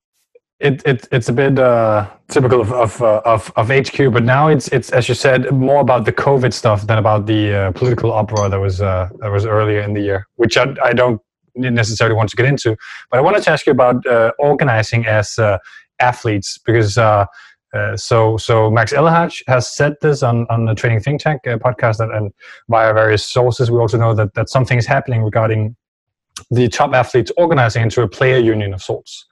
it, 0.60 0.82
it 0.86 1.06
it's 1.12 1.28
a 1.28 1.32
bit 1.32 1.58
uh, 1.58 2.08
typical 2.28 2.60
of 2.60 2.72
of, 2.72 3.02
uh, 3.02 3.20
of, 3.24 3.52
of 3.56 3.68
HQ, 3.68 4.12
but 4.12 4.24
now 4.24 4.48
it's 4.48 4.68
it's 4.68 4.90
as 4.90 5.08
you 5.08 5.14
said 5.14 5.50
more 5.52 5.80
about 5.80 6.04
the 6.06 6.12
COVID 6.12 6.52
stuff 6.52 6.86
than 6.86 6.98
about 6.98 7.26
the 7.26 7.54
uh, 7.54 7.70
political 7.72 8.12
uproar 8.12 8.48
that 8.48 8.58
was 8.58 8.80
uh, 8.80 9.08
that 9.18 9.30
was 9.30 9.44
earlier 9.44 9.80
in 9.80 9.92
the 9.92 10.00
year, 10.00 10.26
which 10.36 10.56
I, 10.56 10.74
I 10.82 10.92
don't 10.92 11.20
necessarily 11.54 12.16
want 12.16 12.30
to 12.30 12.36
get 12.36 12.46
into. 12.46 12.76
But 13.10 13.18
I 13.18 13.20
wanted 13.20 13.42
to 13.44 13.50
ask 13.50 13.66
you 13.66 13.72
about 13.72 14.06
uh, 14.06 14.32
organizing 14.38 15.06
as 15.06 15.38
uh, 15.38 15.58
athletes 16.00 16.58
because. 16.58 16.98
So, 17.96 18.36
so 18.36 18.70
Max 18.70 18.92
El-Hag 18.92 19.32
has 19.46 19.74
said 19.74 19.94
this 20.00 20.22
on, 20.22 20.46
on 20.50 20.64
the 20.66 20.74
Training 20.74 21.00
Think 21.00 21.20
Tank 21.20 21.42
podcast, 21.44 21.98
that, 21.98 22.10
and 22.10 22.32
via 22.68 22.92
various 22.92 23.24
sources, 23.24 23.70
we 23.70 23.78
also 23.78 23.98
know 23.98 24.14
that, 24.14 24.34
that 24.34 24.48
something 24.48 24.78
is 24.78 24.86
happening 24.86 25.22
regarding 25.22 25.76
the 26.50 26.68
top 26.68 26.92
athletes 26.92 27.32
organizing 27.36 27.82
into 27.82 28.02
a 28.02 28.08
player 28.08 28.38
union 28.38 28.74
of 28.74 28.82
sorts. 28.82 29.26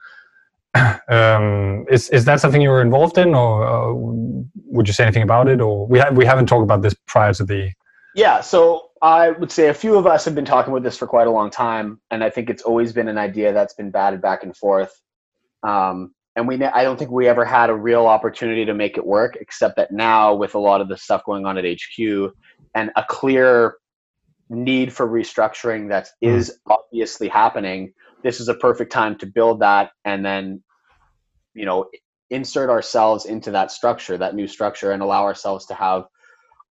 Um, 1.07 1.85
is 1.89 2.09
is 2.09 2.25
that 2.25 2.39
something 2.41 2.61
you 2.61 2.69
were 2.69 2.81
involved 2.81 3.17
in, 3.19 3.35
or 3.35 3.65
uh, 3.65 3.93
would 4.65 4.87
you 4.87 4.93
say 4.93 5.03
anything 5.03 5.21
about 5.21 5.47
it? 5.47 5.61
Or 5.61 5.85
we 5.87 5.99
have 5.99 6.17
we 6.17 6.25
haven't 6.25 6.47
talked 6.47 6.63
about 6.63 6.81
this 6.81 6.95
prior 7.05 7.31
to 7.33 7.45
the. 7.45 7.71
Yeah, 8.15 8.41
so 8.41 8.89
I 9.01 9.29
would 9.29 9.51
say 9.51 9.67
a 9.67 9.73
few 9.73 9.95
of 9.95 10.07
us 10.07 10.25
have 10.25 10.33
been 10.33 10.45
talking 10.45 10.73
about 10.73 10.81
this 10.81 10.97
for 10.97 11.05
quite 11.05 11.27
a 11.27 11.31
long 11.31 11.51
time, 11.51 12.01
and 12.09 12.23
I 12.23 12.31
think 12.31 12.49
it's 12.49 12.63
always 12.63 12.91
been 12.91 13.07
an 13.07 13.19
idea 13.19 13.53
that's 13.53 13.75
been 13.75 13.91
batted 13.91 14.19
back 14.19 14.41
and 14.41 14.57
forth. 14.57 14.99
Um, 15.61 16.14
and 16.35 16.47
we, 16.47 16.61
I 16.63 16.83
don't 16.83 16.97
think 16.97 17.11
we 17.11 17.27
ever 17.27 17.45
had 17.45 17.69
a 17.69 17.75
real 17.75 18.07
opportunity 18.07 18.65
to 18.65 18.73
make 18.73 18.97
it 18.97 19.05
work, 19.05 19.37
except 19.39 19.77
that 19.77 19.91
now 19.91 20.33
with 20.35 20.55
a 20.55 20.59
lot 20.59 20.81
of 20.81 20.89
the 20.89 20.97
stuff 20.97 21.23
going 21.25 21.45
on 21.45 21.57
at 21.57 21.65
HQ 21.65 22.33
and 22.73 22.91
a 22.95 23.03
clear 23.07 23.75
need 24.49 24.91
for 24.91 25.07
restructuring 25.07 25.89
that 25.89 26.09
hmm. 26.21 26.29
is 26.29 26.59
obviously 26.67 27.29
happening, 27.29 27.93
this 28.23 28.39
is 28.39 28.49
a 28.49 28.55
perfect 28.55 28.91
time 28.91 29.17
to 29.19 29.25
build 29.25 29.59
that 29.61 29.91
and 30.03 30.25
then 30.25 30.61
you 31.53 31.65
know 31.65 31.85
insert 32.31 32.69
ourselves 32.69 33.25
into 33.25 33.51
that 33.51 33.71
structure, 33.71 34.17
that 34.17 34.35
new 34.35 34.47
structure, 34.47 34.91
and 34.91 35.01
allow 35.01 35.23
ourselves 35.23 35.65
to 35.67 35.73
have 35.73 36.05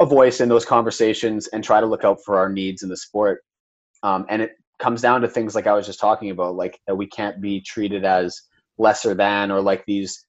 a 0.01 0.07
voice 0.07 0.41
in 0.41 0.49
those 0.49 0.65
conversations 0.65 1.47
and 1.49 1.63
try 1.63 1.81
to 1.81 1.87
look 1.87 2.05
out 2.05 2.19
for 2.25 2.37
our 2.37 2.49
needs 2.49 2.83
in 2.83 2.89
the 2.89 2.97
sport. 2.97 3.43
Um, 4.03 4.27
and 4.29 4.43
it 4.43 4.53
comes 4.79 5.01
down 5.01 5.21
to 5.21 5.29
things 5.29 5.55
like 5.55 5.67
I 5.67 5.73
was 5.73 5.87
just 5.87 6.01
talking 6.01 6.31
about, 6.31 6.57
like 6.57 6.81
that 6.87 6.97
we 6.97 7.07
can't 7.07 7.41
be 7.41 7.61
treated 7.61 8.05
as 8.05 8.43
lesser 8.79 9.15
than 9.15 9.51
or 9.51 9.61
like 9.61 9.85
these 9.87 10.27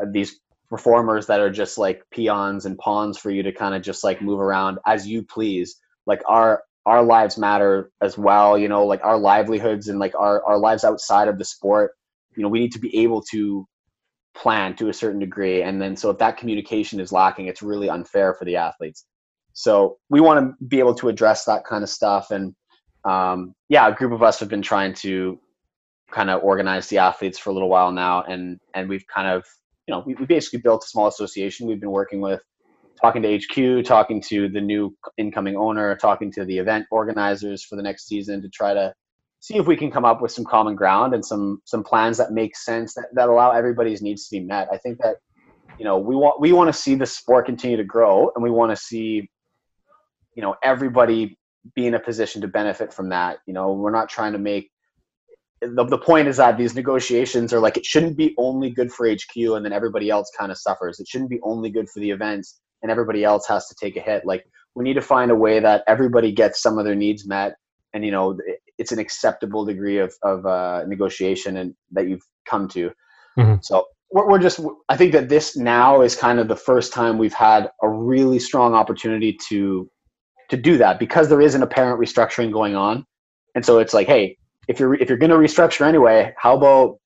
uh, 0.00 0.06
these 0.12 0.40
performers 0.68 1.26
that 1.26 1.40
are 1.40 1.50
just 1.50 1.76
like 1.76 2.02
peons 2.10 2.64
and 2.64 2.78
pawns 2.78 3.18
for 3.18 3.30
you 3.30 3.42
to 3.42 3.52
kind 3.52 3.74
of 3.74 3.82
just 3.82 4.02
like 4.02 4.22
move 4.22 4.40
around 4.40 4.78
as 4.86 5.06
you 5.06 5.22
please. 5.22 5.78
Like 6.06 6.22
our 6.26 6.62
our 6.86 7.02
lives 7.02 7.38
matter 7.38 7.92
as 8.00 8.18
well, 8.18 8.58
you 8.58 8.68
know, 8.68 8.84
like 8.84 9.04
our 9.04 9.18
livelihoods 9.18 9.88
and 9.88 9.98
like 9.98 10.14
our, 10.18 10.44
our 10.44 10.58
lives 10.58 10.82
outside 10.82 11.28
of 11.28 11.38
the 11.38 11.44
sport. 11.44 11.92
You 12.36 12.42
know, 12.42 12.48
we 12.48 12.58
need 12.58 12.72
to 12.72 12.80
be 12.80 12.96
able 12.96 13.22
to 13.30 13.66
plan 14.34 14.74
to 14.76 14.88
a 14.88 14.92
certain 14.92 15.20
degree. 15.20 15.62
And 15.62 15.80
then 15.80 15.94
so 15.96 16.10
if 16.10 16.18
that 16.18 16.38
communication 16.38 16.98
is 16.98 17.12
lacking, 17.12 17.46
it's 17.46 17.62
really 17.62 17.88
unfair 17.88 18.34
for 18.34 18.44
the 18.44 18.56
athletes. 18.56 19.04
So 19.52 19.98
we 20.08 20.20
want 20.20 20.40
to 20.40 20.64
be 20.64 20.78
able 20.78 20.94
to 20.94 21.08
address 21.08 21.44
that 21.44 21.64
kind 21.64 21.84
of 21.84 21.90
stuff. 21.90 22.30
And 22.30 22.54
um, 23.04 23.54
yeah, 23.68 23.86
a 23.86 23.94
group 23.94 24.12
of 24.12 24.22
us 24.22 24.40
have 24.40 24.48
been 24.48 24.62
trying 24.62 24.94
to 24.94 25.38
kind 26.12 26.30
of 26.30 26.42
organized 26.42 26.90
the 26.90 26.98
athletes 26.98 27.38
for 27.38 27.50
a 27.50 27.52
little 27.52 27.68
while 27.68 27.92
now, 27.92 28.22
and 28.22 28.60
and 28.74 28.88
we've 28.88 29.06
kind 29.06 29.28
of 29.28 29.44
you 29.86 29.92
know 29.92 30.02
we, 30.06 30.14
we 30.14 30.26
basically 30.26 30.60
built 30.60 30.84
a 30.84 30.88
small 30.88 31.08
association. 31.08 31.66
We've 31.66 31.80
been 31.80 31.90
working 31.90 32.20
with 32.20 32.42
talking 33.00 33.22
to 33.22 33.38
HQ, 33.38 33.84
talking 33.84 34.20
to 34.28 34.48
the 34.48 34.60
new 34.60 34.96
incoming 35.18 35.56
owner, 35.56 35.96
talking 35.96 36.30
to 36.32 36.44
the 36.44 36.58
event 36.58 36.86
organizers 36.90 37.64
for 37.64 37.76
the 37.76 37.82
next 37.82 38.06
season 38.06 38.40
to 38.42 38.48
try 38.48 38.74
to 38.74 38.94
see 39.40 39.56
if 39.56 39.66
we 39.66 39.76
can 39.76 39.90
come 39.90 40.04
up 40.04 40.22
with 40.22 40.30
some 40.30 40.44
common 40.44 40.76
ground 40.76 41.14
and 41.14 41.24
some 41.24 41.60
some 41.64 41.82
plans 41.82 42.16
that 42.18 42.32
make 42.32 42.56
sense 42.56 42.94
that, 42.94 43.06
that 43.14 43.28
allow 43.28 43.50
everybody's 43.50 44.02
needs 44.02 44.28
to 44.28 44.38
be 44.38 44.44
met. 44.44 44.68
I 44.72 44.78
think 44.78 44.98
that 44.98 45.16
you 45.78 45.84
know 45.84 45.98
we 45.98 46.14
want 46.14 46.40
we 46.40 46.52
want 46.52 46.68
to 46.68 46.78
see 46.78 46.94
the 46.94 47.06
sport 47.06 47.46
continue 47.46 47.76
to 47.76 47.84
grow 47.84 48.30
and 48.34 48.42
we 48.42 48.50
want 48.50 48.70
to 48.70 48.76
see 48.76 49.28
you 50.34 50.42
know 50.42 50.54
everybody 50.62 51.36
be 51.74 51.86
in 51.86 51.94
a 51.94 52.00
position 52.00 52.40
to 52.42 52.48
benefit 52.48 52.92
from 52.92 53.08
that. 53.10 53.38
You 53.46 53.54
know, 53.54 53.72
we're 53.72 53.92
not 53.92 54.08
trying 54.08 54.32
to 54.32 54.38
make 54.38 54.70
the, 55.62 55.84
the 55.84 55.98
point 55.98 56.28
is 56.28 56.36
that 56.38 56.58
these 56.58 56.74
negotiations 56.74 57.52
are 57.52 57.60
like 57.60 57.76
it 57.76 57.86
shouldn't 57.86 58.16
be 58.16 58.34
only 58.38 58.70
good 58.70 58.92
for 58.92 59.08
HQ 59.08 59.36
and 59.36 59.64
then 59.64 59.72
everybody 59.72 60.10
else 60.10 60.30
kind 60.38 60.50
of 60.50 60.58
suffers. 60.58 60.98
It 61.00 61.08
shouldn't 61.08 61.30
be 61.30 61.40
only 61.42 61.70
good 61.70 61.88
for 61.88 62.00
the 62.00 62.10
events 62.10 62.60
and 62.82 62.90
everybody 62.90 63.24
else 63.24 63.46
has 63.48 63.68
to 63.68 63.74
take 63.80 63.96
a 63.96 64.00
hit. 64.00 64.24
Like 64.24 64.44
we 64.74 64.84
need 64.84 64.94
to 64.94 65.02
find 65.02 65.30
a 65.30 65.36
way 65.36 65.60
that 65.60 65.84
everybody 65.86 66.32
gets 66.32 66.60
some 66.60 66.78
of 66.78 66.84
their 66.84 66.94
needs 66.94 67.26
met 67.26 67.54
and 67.94 68.04
you 68.04 68.10
know 68.10 68.38
it's 68.78 68.92
an 68.92 68.98
acceptable 68.98 69.64
degree 69.64 69.98
of, 69.98 70.12
of 70.22 70.46
uh, 70.46 70.84
negotiation 70.86 71.58
and 71.58 71.74
that 71.92 72.08
you've 72.08 72.26
come 72.46 72.66
to. 72.68 72.90
Mm-hmm. 73.38 73.56
So 73.62 73.86
we're, 74.10 74.28
we're 74.28 74.38
just 74.38 74.60
I 74.88 74.96
think 74.96 75.12
that 75.12 75.28
this 75.28 75.56
now 75.56 76.02
is 76.02 76.16
kind 76.16 76.38
of 76.38 76.48
the 76.48 76.56
first 76.56 76.92
time 76.92 77.18
we've 77.18 77.32
had 77.32 77.70
a 77.82 77.88
really 77.88 78.38
strong 78.38 78.74
opportunity 78.74 79.38
to 79.48 79.88
to 80.50 80.56
do 80.56 80.76
that 80.78 80.98
because 80.98 81.28
there 81.28 81.40
is 81.40 81.54
an 81.54 81.62
apparent 81.62 82.00
restructuring 82.00 82.52
going 82.52 82.74
on. 82.74 83.06
And 83.54 83.64
so 83.64 83.78
it's 83.78 83.94
like, 83.94 84.06
hey, 84.06 84.36
if 84.68 84.78
you're 84.78 84.94
if 84.94 85.08
you're 85.08 85.18
going 85.18 85.30
to 85.30 85.36
restructure 85.36 85.86
anyway, 85.86 86.34
how 86.36 86.56
about 86.56 86.98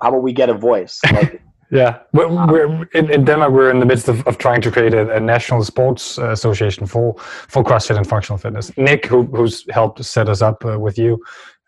how 0.00 0.08
about 0.08 0.22
we 0.22 0.32
get 0.32 0.48
a 0.48 0.54
voice? 0.54 1.00
Like, 1.12 1.42
yeah, 1.70 2.00
we're, 2.12 2.28
we're 2.28 2.84
in, 2.92 3.10
in, 3.10 3.24
Denmark. 3.24 3.50
We're 3.50 3.70
in 3.70 3.80
the 3.80 3.86
midst 3.86 4.06
of, 4.06 4.20
of 4.26 4.36
trying 4.36 4.60
to 4.60 4.70
create 4.70 4.92
a, 4.92 5.16
a 5.16 5.18
national 5.18 5.64
sports 5.64 6.18
uh, 6.18 6.30
association 6.30 6.84
for 6.86 7.14
for 7.18 7.64
CrossFit 7.64 7.96
and 7.96 8.06
functional 8.06 8.36
fitness. 8.36 8.70
Nick, 8.76 9.06
who, 9.06 9.22
who's 9.22 9.64
helped 9.70 10.04
set 10.04 10.28
us 10.28 10.42
up 10.42 10.62
uh, 10.66 10.78
with 10.78 10.98
you, 10.98 11.18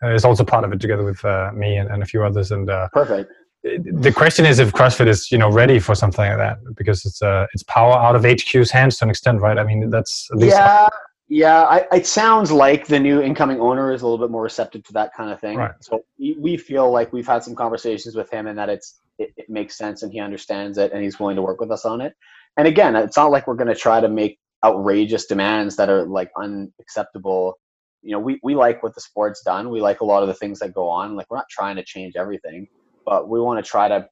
uh, 0.03 0.13
is 0.13 0.23
also 0.23 0.43
part 0.43 0.63
of 0.63 0.71
it 0.71 0.79
together 0.79 1.03
with 1.03 1.25
uh, 1.25 1.49
me 1.55 1.77
and, 1.77 1.89
and, 1.89 2.03
a 2.03 2.05
few 2.05 2.23
others. 2.23 2.51
And 2.51 2.69
uh, 2.69 2.87
perfect. 2.93 3.31
The 3.63 4.11
question 4.11 4.45
is 4.45 4.59
if 4.59 4.71
CrossFit 4.73 5.07
is 5.07 5.31
you 5.31 5.39
know 5.39 5.49
ready 5.49 5.79
for 5.79 5.95
something 5.95 6.23
like 6.23 6.37
that 6.37 6.57
because 6.75 7.03
it's 7.03 7.23
uh, 7.23 7.47
it's 7.55 7.63
power 7.63 7.93
out 7.93 8.15
of 8.15 8.23
HQ's 8.23 8.69
hands 8.69 8.97
to 8.97 9.05
an 9.05 9.09
extent, 9.09 9.41
right? 9.41 9.57
I 9.57 9.63
mean 9.63 9.89
that's 9.89 10.29
yeah. 10.37 10.87
Yeah, 11.27 11.63
I, 11.63 11.87
it 11.91 12.05
sounds 12.05 12.51
like 12.51 12.85
the 12.85 12.99
new 12.99 13.21
incoming 13.21 13.59
owner 13.59 13.91
is 13.91 14.03
a 14.03 14.07
little 14.07 14.23
bit 14.23 14.31
more 14.31 14.43
receptive 14.43 14.83
to 14.83 14.93
that 14.93 15.11
kind 15.15 15.31
of 15.31 15.39
thing. 15.39 15.57
Right. 15.57 15.71
So 15.81 16.05
we 16.19 16.55
feel 16.55 16.91
like 16.91 17.11
we've 17.11 17.25
had 17.25 17.43
some 17.43 17.55
conversations 17.55 18.15
with 18.15 18.31
him, 18.31 18.45
and 18.45 18.57
that 18.59 18.69
it's 18.69 18.99
it, 19.17 19.33
it, 19.35 19.49
makes 19.49 19.75
sense, 19.75 20.03
and 20.03 20.11
he 20.11 20.19
understands 20.19 20.77
it, 20.77 20.91
and 20.91 21.03
he's 21.03 21.19
willing 21.19 21.35
to 21.35 21.41
work 21.41 21.59
with 21.59 21.71
us 21.71 21.83
on 21.83 21.99
it. 21.99 22.13
And 22.57 22.67
again, 22.67 22.95
it's 22.95 23.17
not 23.17 23.31
like 23.31 23.47
we're 23.47 23.55
going 23.55 23.73
to 23.73 23.75
try 23.75 23.99
to 23.99 24.07
make 24.07 24.37
outrageous 24.63 25.25
demands 25.25 25.75
that 25.77 25.89
are 25.89 26.05
like 26.05 26.29
unacceptable. 26.37 27.55
You 28.03 28.11
know, 28.11 28.19
we 28.19 28.39
we 28.43 28.53
like 28.53 28.83
what 28.83 28.93
the 28.93 29.01
sport's 29.01 29.41
done. 29.41 29.71
We 29.71 29.81
like 29.81 30.01
a 30.01 30.05
lot 30.05 30.21
of 30.21 30.27
the 30.27 30.35
things 30.35 30.59
that 30.59 30.75
go 30.75 30.87
on. 30.87 31.15
Like 31.15 31.25
we're 31.31 31.37
not 31.37 31.49
trying 31.49 31.75
to 31.77 31.83
change 31.83 32.13
everything, 32.15 32.67
but 33.03 33.29
we 33.29 33.39
want 33.39 33.63
to 33.63 33.67
try 33.67 33.87
to 33.87 34.07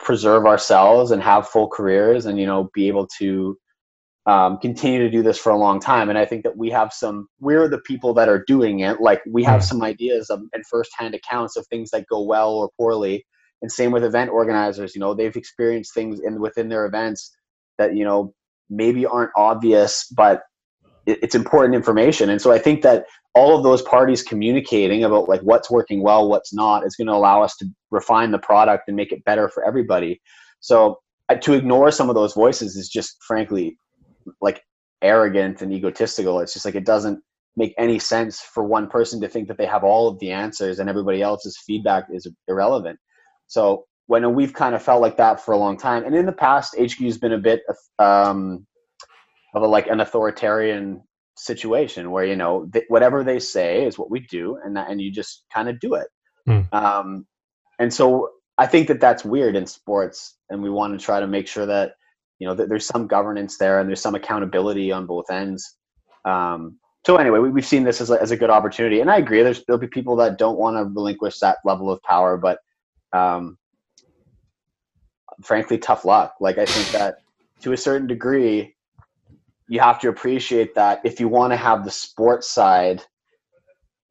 preserve 0.00 0.46
ourselves 0.46 1.12
and 1.12 1.22
have 1.22 1.48
full 1.48 1.68
careers, 1.68 2.26
and 2.26 2.40
you 2.40 2.46
know, 2.46 2.70
be 2.74 2.88
able 2.88 3.06
to 3.18 3.56
um, 4.26 4.58
continue 4.58 4.98
to 4.98 5.10
do 5.10 5.22
this 5.22 5.38
for 5.38 5.50
a 5.50 5.58
long 5.58 5.78
time. 5.78 6.08
And 6.08 6.18
I 6.18 6.24
think 6.24 6.42
that 6.42 6.56
we 6.56 6.68
have 6.70 6.92
some, 6.92 7.28
we're 7.40 7.68
the 7.68 7.78
people 7.78 8.12
that 8.14 8.28
are 8.28 8.42
doing 8.46 8.80
it. 8.80 9.00
Like 9.00 9.22
we 9.26 9.44
have 9.44 9.62
some 9.62 9.82
ideas 9.82 10.30
of, 10.30 10.40
and 10.52 10.66
firsthand 10.66 11.14
accounts 11.14 11.56
of 11.56 11.66
things 11.68 11.90
that 11.90 12.06
go 12.08 12.22
well 12.22 12.54
or 12.54 12.70
poorly. 12.76 13.24
And 13.62 13.70
same 13.70 13.92
with 13.92 14.04
event 14.04 14.30
organizers, 14.30 14.94
you 14.94 15.00
know, 15.00 15.14
they've 15.14 15.36
experienced 15.36 15.94
things 15.94 16.20
in 16.20 16.40
within 16.40 16.68
their 16.68 16.86
events 16.86 17.34
that, 17.78 17.96
you 17.96 18.04
know, 18.04 18.34
maybe 18.68 19.06
aren't 19.06 19.30
obvious, 19.36 20.06
but 20.08 20.42
it, 21.06 21.20
it's 21.22 21.36
important 21.36 21.76
information. 21.76 22.28
And 22.28 22.42
so 22.42 22.50
I 22.50 22.58
think 22.58 22.82
that 22.82 23.06
all 23.34 23.56
of 23.56 23.62
those 23.62 23.82
parties 23.82 24.22
communicating 24.24 25.04
about 25.04 25.28
like 25.28 25.40
what's 25.42 25.70
working 25.70 26.02
well, 26.02 26.28
what's 26.28 26.52
not, 26.52 26.84
is 26.84 26.96
going 26.96 27.06
to 27.06 27.14
allow 27.14 27.42
us 27.42 27.54
to 27.58 27.66
refine 27.92 28.32
the 28.32 28.38
product 28.38 28.84
and 28.88 28.96
make 28.96 29.12
it 29.12 29.24
better 29.24 29.48
for 29.48 29.64
everybody. 29.64 30.20
So 30.60 30.98
to 31.40 31.52
ignore 31.52 31.92
some 31.92 32.08
of 32.08 32.14
those 32.14 32.34
voices 32.34 32.76
is 32.76 32.88
just 32.88 33.16
frankly 33.26 33.78
like 34.40 34.62
arrogant 35.02 35.62
and 35.62 35.72
egotistical. 35.72 36.40
It's 36.40 36.52
just 36.52 36.64
like 36.64 36.74
it 36.74 36.86
doesn't 36.86 37.20
make 37.56 37.74
any 37.78 37.98
sense 37.98 38.40
for 38.40 38.64
one 38.64 38.88
person 38.88 39.20
to 39.20 39.28
think 39.28 39.48
that 39.48 39.58
they 39.58 39.66
have 39.66 39.84
all 39.84 40.08
of 40.08 40.18
the 40.18 40.30
answers 40.30 40.78
and 40.78 40.88
everybody 40.88 41.22
else's 41.22 41.58
feedback 41.66 42.04
is 42.10 42.28
irrelevant. 42.48 42.98
So 43.46 43.84
when 44.06 44.34
we've 44.34 44.52
kind 44.52 44.74
of 44.74 44.82
felt 44.82 45.02
like 45.02 45.16
that 45.16 45.40
for 45.40 45.52
a 45.52 45.58
long 45.58 45.76
time, 45.76 46.04
and 46.04 46.14
in 46.14 46.26
the 46.26 46.32
past, 46.32 46.76
HQ 46.78 46.98
has 47.00 47.18
been 47.18 47.32
a 47.32 47.38
bit 47.38 47.62
um, 47.98 48.66
of 49.54 49.62
a 49.62 49.66
like 49.66 49.88
an 49.88 50.00
authoritarian 50.00 51.02
situation 51.36 52.10
where 52.10 52.24
you 52.24 52.36
know 52.36 52.68
th- 52.72 52.84
whatever 52.88 53.24
they 53.24 53.38
say 53.38 53.84
is 53.84 53.98
what 53.98 54.10
we 54.10 54.20
do, 54.20 54.58
and 54.64 54.76
that, 54.76 54.90
and 54.90 55.00
you 55.00 55.10
just 55.10 55.44
kind 55.52 55.68
of 55.68 55.80
do 55.80 55.94
it. 55.94 56.06
Mm. 56.48 56.72
Um, 56.72 57.26
and 57.78 57.92
so 57.92 58.30
I 58.58 58.66
think 58.66 58.88
that 58.88 59.00
that's 59.00 59.24
weird 59.24 59.56
in 59.56 59.66
sports, 59.66 60.36
and 60.50 60.62
we 60.62 60.70
want 60.70 60.98
to 60.98 61.04
try 61.04 61.18
to 61.20 61.26
make 61.26 61.48
sure 61.48 61.66
that 61.66 61.92
you 62.38 62.46
know 62.46 62.54
there's 62.54 62.86
some 62.86 63.06
governance 63.06 63.58
there 63.58 63.80
and 63.80 63.88
there's 63.88 64.00
some 64.00 64.14
accountability 64.14 64.92
on 64.92 65.06
both 65.06 65.30
ends. 65.30 65.76
Um, 66.24 66.78
so 67.06 67.16
anyway 67.16 67.38
we, 67.38 67.60
have 67.60 67.68
seen 67.68 67.84
this 67.84 68.00
as 68.00 68.10
a, 68.10 68.20
as 68.20 68.30
a 68.30 68.36
good 68.36 68.50
opportunity. 68.50 69.00
And 69.00 69.10
i 69.10 69.16
agree 69.16 69.42
there's 69.42 69.64
there'll 69.64 69.80
be 69.80 69.86
people 69.86 70.16
that 70.16 70.38
don't 70.38 70.58
want 70.58 70.76
to 70.76 70.84
relinquish 70.84 71.38
that 71.38 71.58
level 71.64 71.90
of 71.90 72.02
power 72.02 72.36
but 72.36 72.58
um, 73.12 73.56
frankly 75.42 75.78
tough 75.78 76.04
luck. 76.04 76.34
Like 76.40 76.58
i 76.58 76.66
think 76.66 76.90
that 76.90 77.18
to 77.60 77.72
a 77.72 77.76
certain 77.76 78.06
degree 78.06 78.74
you 79.68 79.80
have 79.80 80.00
to 80.00 80.08
appreciate 80.08 80.74
that 80.74 81.00
if 81.04 81.18
you 81.18 81.28
want 81.28 81.52
to 81.52 81.56
have 81.56 81.84
the 81.84 81.90
sports 81.90 82.50
side 82.50 83.02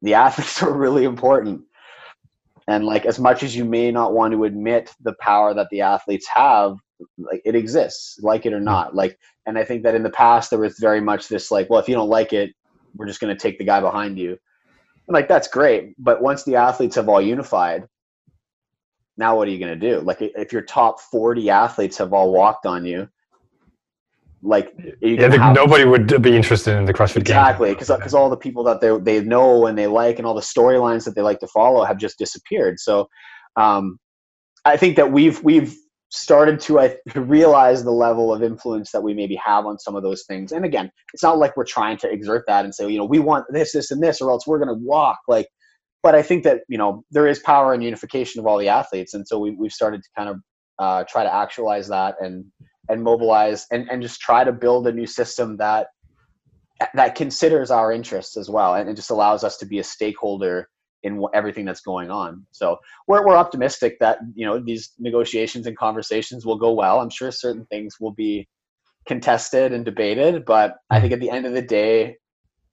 the 0.02 0.14
athletes 0.14 0.62
are 0.64 0.74
really 0.74 1.04
important 1.04 1.62
and 2.68 2.86
like 2.86 3.06
as 3.06 3.20
much 3.20 3.44
as 3.44 3.56
you 3.56 3.66
may 3.66 3.92
not 3.92 4.14
want 4.14 4.34
to 4.34 4.44
admit 4.44 4.94
the 5.02 5.14
power 5.20 5.54
that 5.54 5.68
the 5.70 5.82
athletes 5.82 6.28
have 6.28 6.78
like 7.18 7.42
it 7.46 7.56
exists 7.56 8.20
like 8.22 8.46
it 8.46 8.54
or 8.54 8.60
hmm. 8.60 8.66
not. 8.66 8.96
Like 8.96 9.20
and 9.46 9.58
i 9.58 9.64
think 9.64 9.84
that 9.84 9.96
in 9.96 10.04
the 10.04 10.10
past 10.10 10.50
there 10.50 10.60
was 10.60 10.80
very 10.80 11.02
much 11.02 11.28
this 11.28 11.52
like 11.52 11.70
well 11.70 11.80
if 11.80 11.88
you 11.88 11.96
don't 11.96 12.10
like 12.10 12.34
it 12.34 12.52
we're 12.96 13.08
just 13.08 13.20
going 13.20 13.36
to 13.36 13.42
take 13.42 13.58
the 13.58 13.66
guy 13.66 13.82
behind 13.82 14.18
you. 14.18 14.38
And 15.08 15.14
like 15.14 15.28
that's 15.28 15.48
great 15.48 15.94
but 15.98 16.22
once 16.22 16.44
the 16.44 16.56
athletes 16.56 16.96
have 16.96 17.10
all 17.10 17.22
unified 17.22 17.88
now 19.18 19.38
what 19.38 19.48
are 19.48 19.52
you 19.52 19.60
going 19.60 19.80
to 19.80 19.90
do? 19.92 20.02
Like 20.02 20.18
if 20.20 20.52
your 20.52 20.62
top 20.62 21.00
40 21.00 21.50
athletes 21.50 21.98
have 22.00 22.14
all 22.14 22.34
walked 22.34 22.66
on 22.66 22.86
you 22.86 23.08
like 24.46 24.74
yeah, 25.02 25.36
have, 25.36 25.56
nobody 25.56 25.86
would 25.86 26.22
be 26.22 26.36
interested 26.36 26.78
in 26.78 26.86
the 26.86 26.94
CrossFit 26.94 27.16
game. 27.16 27.22
exactly 27.22 27.72
because 27.72 27.88
because 27.90 28.14
all 28.14 28.30
the 28.30 28.38
people 28.38 28.64
that 28.64 28.80
they 28.80 28.98
they 29.00 29.26
know 29.26 29.66
and 29.66 29.78
they 29.78 29.88
like 29.88 30.18
and 30.20 30.28
all 30.28 30.36
the 30.36 30.42
storylines 30.42 31.04
that 31.06 31.16
they 31.16 31.22
like 31.22 31.40
to 31.40 31.48
follow 31.48 31.84
have 31.84 31.98
just 31.98 32.18
disappeared. 32.20 32.80
So, 32.80 33.10
um, 33.56 33.98
I 34.64 34.78
think 34.78 34.98
that 34.98 35.12
we've 35.12 35.44
we've 35.44 35.76
started 36.10 36.60
to 36.62 36.80
I 36.80 36.98
realize 37.16 37.84
the 37.84 37.92
level 37.92 38.34
of 38.34 38.44
influence 38.44 38.92
that 38.92 39.02
we 39.02 39.14
maybe 39.14 39.36
have 39.44 39.66
on 39.66 39.80
some 39.80 39.96
of 39.96 40.04
those 40.04 40.24
things. 40.28 40.52
And 40.52 40.64
again, 40.64 40.92
it's 41.14 41.24
not 41.24 41.40
like 41.40 41.58
we're 41.58 41.66
trying 41.66 41.98
to 41.98 42.10
exert 42.10 42.46
that 42.48 42.66
and 42.66 42.74
say, 42.74 42.88
you 42.90 42.98
know, 42.98 43.06
we 43.06 43.20
want 43.20 43.46
this, 43.50 43.74
this, 43.74 43.92
and 43.92 44.02
this, 44.02 44.22
or 44.22 44.30
else 44.30 44.46
we're 44.46 44.60
going 44.60 44.70
to 44.70 44.86
walk. 44.86 45.18
Like, 45.28 45.48
but 46.04 46.14
I 46.14 46.22
think 46.22 46.44
that 46.44 46.62
you 46.70 46.78
know 46.78 47.04
there 47.10 47.28
is 47.28 47.40
power 47.40 47.74
in 47.74 47.82
unification 47.82 48.40
of 48.40 48.46
all 48.46 48.60
the 48.60 48.70
athletes, 48.70 49.16
and 49.16 49.28
so 49.28 49.40
we 49.40 49.52
we've 49.52 49.72
started 49.72 50.04
to 50.04 50.10
kind 50.16 50.30
of 50.30 50.40
uh, 50.78 51.04
try 51.10 51.24
to 51.24 51.34
actualize 51.34 51.88
that 51.88 52.16
and 52.20 52.46
and 52.90 53.04
mobilize 53.04 53.66
and 53.72 53.90
and 53.90 54.02
just 54.02 54.22
try 54.22 54.44
to 54.44 54.52
build 54.52 54.88
a 54.88 54.92
new 54.92 55.08
system 55.08 55.58
that 55.58 55.88
that 56.94 57.16
considers 57.16 57.72
our 57.72 57.92
interests 57.92 58.36
as 58.36 58.50
well 58.50 58.76
and 58.76 58.90
it 58.90 58.96
just 58.96 59.12
allows 59.12 59.44
us 59.44 59.58
to 59.58 59.66
be 59.66 59.80
a 59.80 59.84
stakeholder 59.84 60.70
in 61.06 61.24
everything 61.36 61.66
that's 61.66 61.82
going 61.82 62.10
on. 62.10 62.46
So 62.52 62.78
we're 63.08 63.26
we're 63.26 63.38
optimistic 63.38 63.98
that 64.00 64.18
you 64.34 64.46
know 64.46 64.60
these 64.60 64.94
negotiations 65.00 65.68
and 65.68 65.78
conversations 65.78 66.46
will 66.46 66.58
go 66.58 66.74
well. 66.74 67.00
I'm 67.00 67.12
sure 67.12 67.32
certain 67.32 67.66
things 67.68 67.98
will 68.00 68.12
be 68.12 68.48
contested 69.08 69.72
and 69.72 69.86
debated, 69.86 70.46
but 70.46 70.78
I 70.90 71.00
think 71.00 71.14
at 71.14 71.20
the 71.20 71.30
end 71.30 71.46
of 71.46 71.54
the 71.54 71.62
day, 71.62 72.18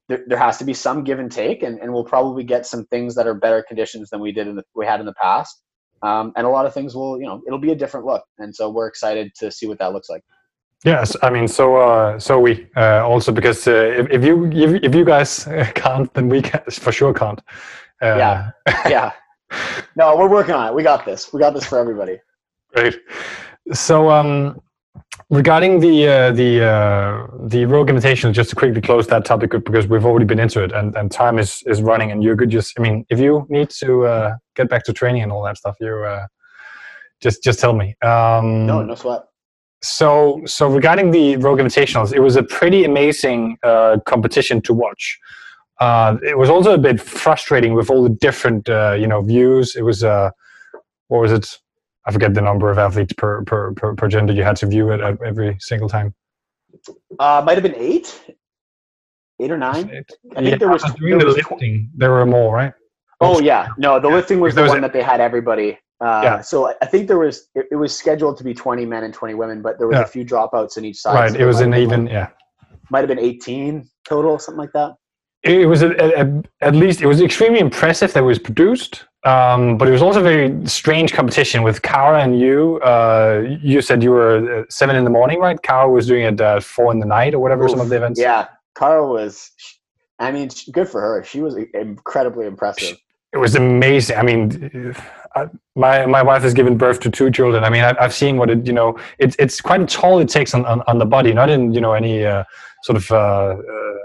there, 0.09 0.25
there 0.27 0.39
has 0.39 0.57
to 0.59 0.65
be 0.65 0.73
some 0.73 1.05
give 1.05 1.19
and 1.19 1.31
take, 1.31 1.63
and, 1.63 1.79
and 1.79 1.93
we'll 1.93 2.05
probably 2.05 2.43
get 2.43 2.65
some 2.65 2.87
things 2.87 3.15
that 3.17 3.27
are 3.27 3.35
better 3.35 3.63
conditions 3.69 4.09
than 4.09 4.21
we 4.21 4.33
did 4.33 4.49
in 4.49 4.57
the 4.57 4.65
we 4.75 4.87
had 4.87 4.99
in 4.99 5.07
the 5.07 5.15
past. 5.21 5.63
Um, 6.03 6.33
and 6.37 6.47
a 6.47 6.51
lot 6.51 6.67
of 6.67 6.75
things 6.75 6.95
will, 6.95 7.21
you 7.21 7.27
know, 7.27 7.43
it'll 7.47 7.61
be 7.61 7.73
a 7.73 7.77
different 7.77 8.07
look, 8.07 8.25
and 8.39 8.55
so 8.55 8.71
we're 8.71 8.89
excited 8.89 9.33
to 9.37 9.51
see 9.51 9.67
what 9.67 9.79
that 9.79 9.93
looks 9.93 10.09
like. 10.09 10.23
Yes, 10.85 11.15
I 11.23 11.31
mean, 11.31 11.47
so 11.47 11.77
uh, 11.77 12.19
so 12.19 12.41
we 12.41 12.67
uh, 12.77 13.07
also 13.07 13.31
because 13.31 13.69
uh, 13.69 13.95
if, 14.01 14.11
if 14.11 14.25
you 14.25 14.47
if, 14.51 14.83
if 14.83 14.95
you 14.95 15.05
guys 15.05 15.45
can't, 15.75 16.13
then 16.15 16.29
we 16.29 16.43
can, 16.43 16.61
for 16.71 16.91
sure 16.91 17.15
can't. 17.15 17.41
Uh, 18.03 18.17
yeah, 18.17 18.51
yeah. 18.89 19.13
No, 19.97 20.17
we're 20.17 20.31
working 20.31 20.55
on 20.55 20.69
it. 20.69 20.75
We 20.75 20.83
got 20.83 21.05
this. 21.05 21.31
We 21.31 21.39
got 21.39 21.53
this 21.53 21.67
for 21.67 21.79
everybody. 21.79 22.19
Great. 22.75 22.99
So, 23.73 24.11
um, 24.11 24.63
regarding 25.31 25.81
the 25.81 26.07
uh, 26.07 26.33
the 26.33 26.65
uh, 26.65 27.27
the 27.47 27.65
Rogue 27.65 27.89
Invitational, 27.89 28.33
just 28.33 28.51
to 28.51 28.57
quickly 28.57 28.81
close 28.81 29.07
that 29.09 29.25
topic 29.25 29.51
because 29.51 29.87
we've 29.87 30.05
already 30.05 30.27
been 30.27 30.39
into 30.39 30.63
it 30.63 30.73
and, 30.73 30.95
and 30.97 31.11
time 31.11 31.39
is, 31.39 31.63
is 31.67 31.83
running 31.83 32.11
and 32.13 32.23
you 32.23 32.37
could 32.37 32.51
just 32.51 32.79
I 32.79 32.83
mean 32.83 33.07
if 33.09 33.19
you 33.19 33.47
need 33.49 33.71
to 33.81 34.07
uh, 34.07 34.35
get 34.55 34.69
back 34.69 34.85
to 34.85 34.93
training 34.93 35.23
and 35.23 35.33
all 35.33 35.43
that 35.45 35.57
stuff 35.57 35.77
you 35.81 35.95
uh, 35.95 36.27
just 37.21 37.43
just 37.43 37.61
tell 37.61 37.73
me. 37.73 37.95
Um, 38.03 38.67
no, 38.67 38.83
no 38.83 38.95
sweat. 38.95 39.23
So 39.83 40.43
so 40.45 40.69
regarding 40.69 41.11
the 41.11 41.37
Rogue 41.37 41.61
Invitationals, 41.61 42.13
it 42.13 42.21
was 42.21 42.37
a 42.37 42.43
pretty 42.43 42.85
amazing 42.85 43.57
uh, 43.63 43.99
competition 44.07 44.61
to 44.63 44.75
watch. 44.75 45.19
Uh, 45.81 46.17
it 46.23 46.39
was 46.39 46.49
also 46.49 46.75
a 46.75 46.79
bit 46.79 47.01
frustrating 47.01 47.75
with 47.75 47.91
all 47.91 48.03
the 48.03 48.11
different 48.11 48.69
uh, 48.69 48.93
you 48.99 49.07
know 49.07 49.23
views. 49.23 49.75
It 49.75 49.83
was 49.83 50.05
uh, 50.05 50.31
what 51.09 51.21
was 51.21 51.33
it? 51.33 51.59
I 52.07 52.13
forget 52.13 52.35
the 52.35 52.41
number 52.41 52.71
of 52.71 52.79
athletes 52.79 53.13
per 53.13 53.43
per 53.45 53.73
per, 53.73 53.95
per 53.95 54.09
gender 54.09 54.33
you 54.33 54.43
had 54.43 54.57
to 54.57 54.67
view 54.67 54.91
it 54.91 55.01
every 55.01 55.57
single 55.61 55.89
time. 55.89 56.15
Uh, 57.19 57.43
might 57.45 57.55
have 57.55 57.63
been 57.63 57.77
eight, 57.77 58.21
eight 59.41 59.51
or 59.51 59.59
nine. 59.59 59.91
Eight. 59.91 60.11
I 60.33 60.35
think 60.37 60.51
yeah, 60.51 60.57
there 60.57 60.69
was 60.69 60.83
during 60.95 61.19
there 61.19 61.21
the 61.21 61.27
was, 61.27 61.37
lifting. 61.37 61.91
There 61.95 62.11
were 62.11 62.27
more, 62.27 62.55
right? 62.55 62.73
Oh 63.21 63.41
yeah, 63.41 63.69
no, 63.79 64.01
the 64.01 64.09
lifting 64.09 64.41
was 64.41 64.55
the 64.55 64.67
one 64.67 64.81
that 64.81 64.93
they 64.93 65.03
had 65.03 65.21
everybody. 65.21 65.79
Uh, 66.03 66.21
yeah. 66.25 66.41
So 66.41 66.75
I 66.83 66.87
think 66.87 67.07
there 67.07 67.19
was 67.19 67.49
it, 67.55 67.67
it, 67.71 67.77
was 67.77 67.97
scheduled 67.97 68.37
to 68.39 68.43
be 68.43 68.53
20 68.53 68.85
men 68.85 69.05
and 69.05 69.15
20 69.15 69.35
women, 69.35 69.63
but 69.63 69.79
there 69.79 69.87
was 69.87 69.95
yeah. 69.95 70.03
a 70.03 70.07
few 70.07 70.25
dropouts 70.25 70.77
in 70.77 70.85
each 70.85 70.99
side. 70.99 71.15
Right. 71.15 71.31
So 71.31 71.39
it 71.39 71.45
was 71.45 71.61
an 71.61 71.75
even, 71.75 72.09
yeah. 72.09 72.31
Might 72.91 73.01
have 73.01 73.09
been 73.09 73.21
18 73.21 73.89
total, 74.05 74.37
something 74.41 74.59
like 74.59 74.73
that. 74.73 74.97
It 75.45 75.69
was 75.69 75.83
a, 75.83 75.93
a, 75.93 76.43
at 76.61 76.75
least 76.75 77.03
it 77.03 77.07
was 77.07 77.21
extremely 77.21 77.61
impressive 77.61 78.13
that 78.15 78.21
it 78.21 78.27
was 78.27 78.41
produced. 78.41 79.07
Um, 79.25 79.79
but 79.79 79.87
it 79.87 79.93
was 79.93 80.03
also 80.03 80.19
a 80.19 80.23
very 80.23 80.67
strange 80.67 81.13
competition 81.13 81.63
with 81.63 81.83
Kara 81.83 82.23
and 82.23 82.39
you. 82.39 82.81
Uh, 82.81 83.57
you 83.63 83.81
said 83.81 84.03
you 84.03 84.11
were 84.11 84.63
uh, 84.63 84.65
seven 84.69 84.97
in 84.97 85.05
the 85.05 85.11
morning, 85.11 85.39
right? 85.39 85.61
Kara 85.63 85.89
was 85.89 86.09
doing 86.09 86.25
it 86.25 86.41
at 86.41 86.65
four 86.65 86.91
in 86.91 86.99
the 86.99 87.07
night 87.07 87.33
or 87.33 87.39
whatever. 87.39 87.65
Oof, 87.65 87.71
some 87.71 87.81
of 87.81 87.89
the 87.89 87.97
events. 87.97 88.19
Yeah, 88.19 88.49
Kara 88.77 89.07
was. 89.07 89.53
I 90.19 90.33
mean, 90.33 90.51
good 90.73 90.89
for 90.89 91.01
her. 91.01 91.23
She 91.23 91.41
was 91.41 91.57
incredibly 91.75 92.47
impressive. 92.47 92.99
It 93.33 93.39
was 93.39 93.55
amazing. 93.55 94.17
I 94.17 94.23
mean, 94.23 94.95
I, 95.37 95.47
my 95.77 96.05
my 96.07 96.23
wife 96.23 96.43
has 96.43 96.53
given 96.53 96.77
birth 96.77 96.99
to 97.01 97.11
two 97.11 97.31
children. 97.31 97.63
I 97.63 97.71
mean, 97.71 97.85
I, 97.85 97.95
have 98.03 98.13
seen 98.13 98.39
what 98.39 98.51
it. 98.51 98.67
You 98.67 98.73
know, 98.73 98.99
it's 99.19 99.37
it's 99.39 99.61
quite 99.61 99.81
a 99.81 99.87
toll 99.87 100.19
it 100.19 100.29
takes 100.29 100.53
on, 100.53 100.67
on, 100.67 100.83
on 100.89 100.99
the 100.99 101.07
body, 101.07 101.33
not 101.33 101.49
in 101.49 101.73
you 101.73 101.81
know 101.81 101.93
any 101.93 102.25
uh, 102.25 102.43
sort 102.83 102.97
of. 102.97 103.09
Uh, 103.11 103.17
uh 103.17 103.99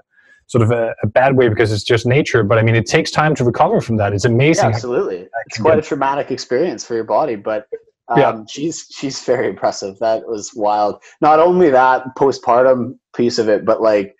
sort 0.48 0.62
of 0.62 0.72
a, 0.72 0.96
a, 1.04 1.08
bad 1.08 1.36
way 1.36 1.50
because 1.50 1.72
it's 1.72 1.84
just 1.84 2.06
nature. 2.06 2.44
But 2.44 2.58
I 2.58 2.64
mean, 2.64 2.76
it 2.76 2.86
takes 2.86 3.12
time 3.12 3.36
to 3.36 3.44
recover 3.44 3.82
from 3.82 3.98
that. 3.98 4.14
It's 4.14 4.26
amazing. 4.26 4.66
Yeah, 4.66 4.76
absolutely, 4.76 5.28
it's 5.46 5.60
quite 5.60 5.78
a 5.78 5.82
traumatic 5.82 6.32
experience 6.32 6.86
for 6.86 6.96
your 6.96 7.06
body, 7.06 7.36
but. 7.36 7.68
Um, 8.10 8.20
yeah. 8.20 8.44
she's 8.48 8.88
she's 8.90 9.22
very 9.26 9.50
impressive. 9.50 10.00
That 10.00 10.26
was 10.26 10.54
wild. 10.56 11.04
Not 11.20 11.42
only 11.42 11.70
that 11.72 12.16
postpartum 12.18 12.98
piece 13.14 13.38
of 13.38 13.50
it, 13.50 13.66
but 13.66 13.82
like 13.82 14.16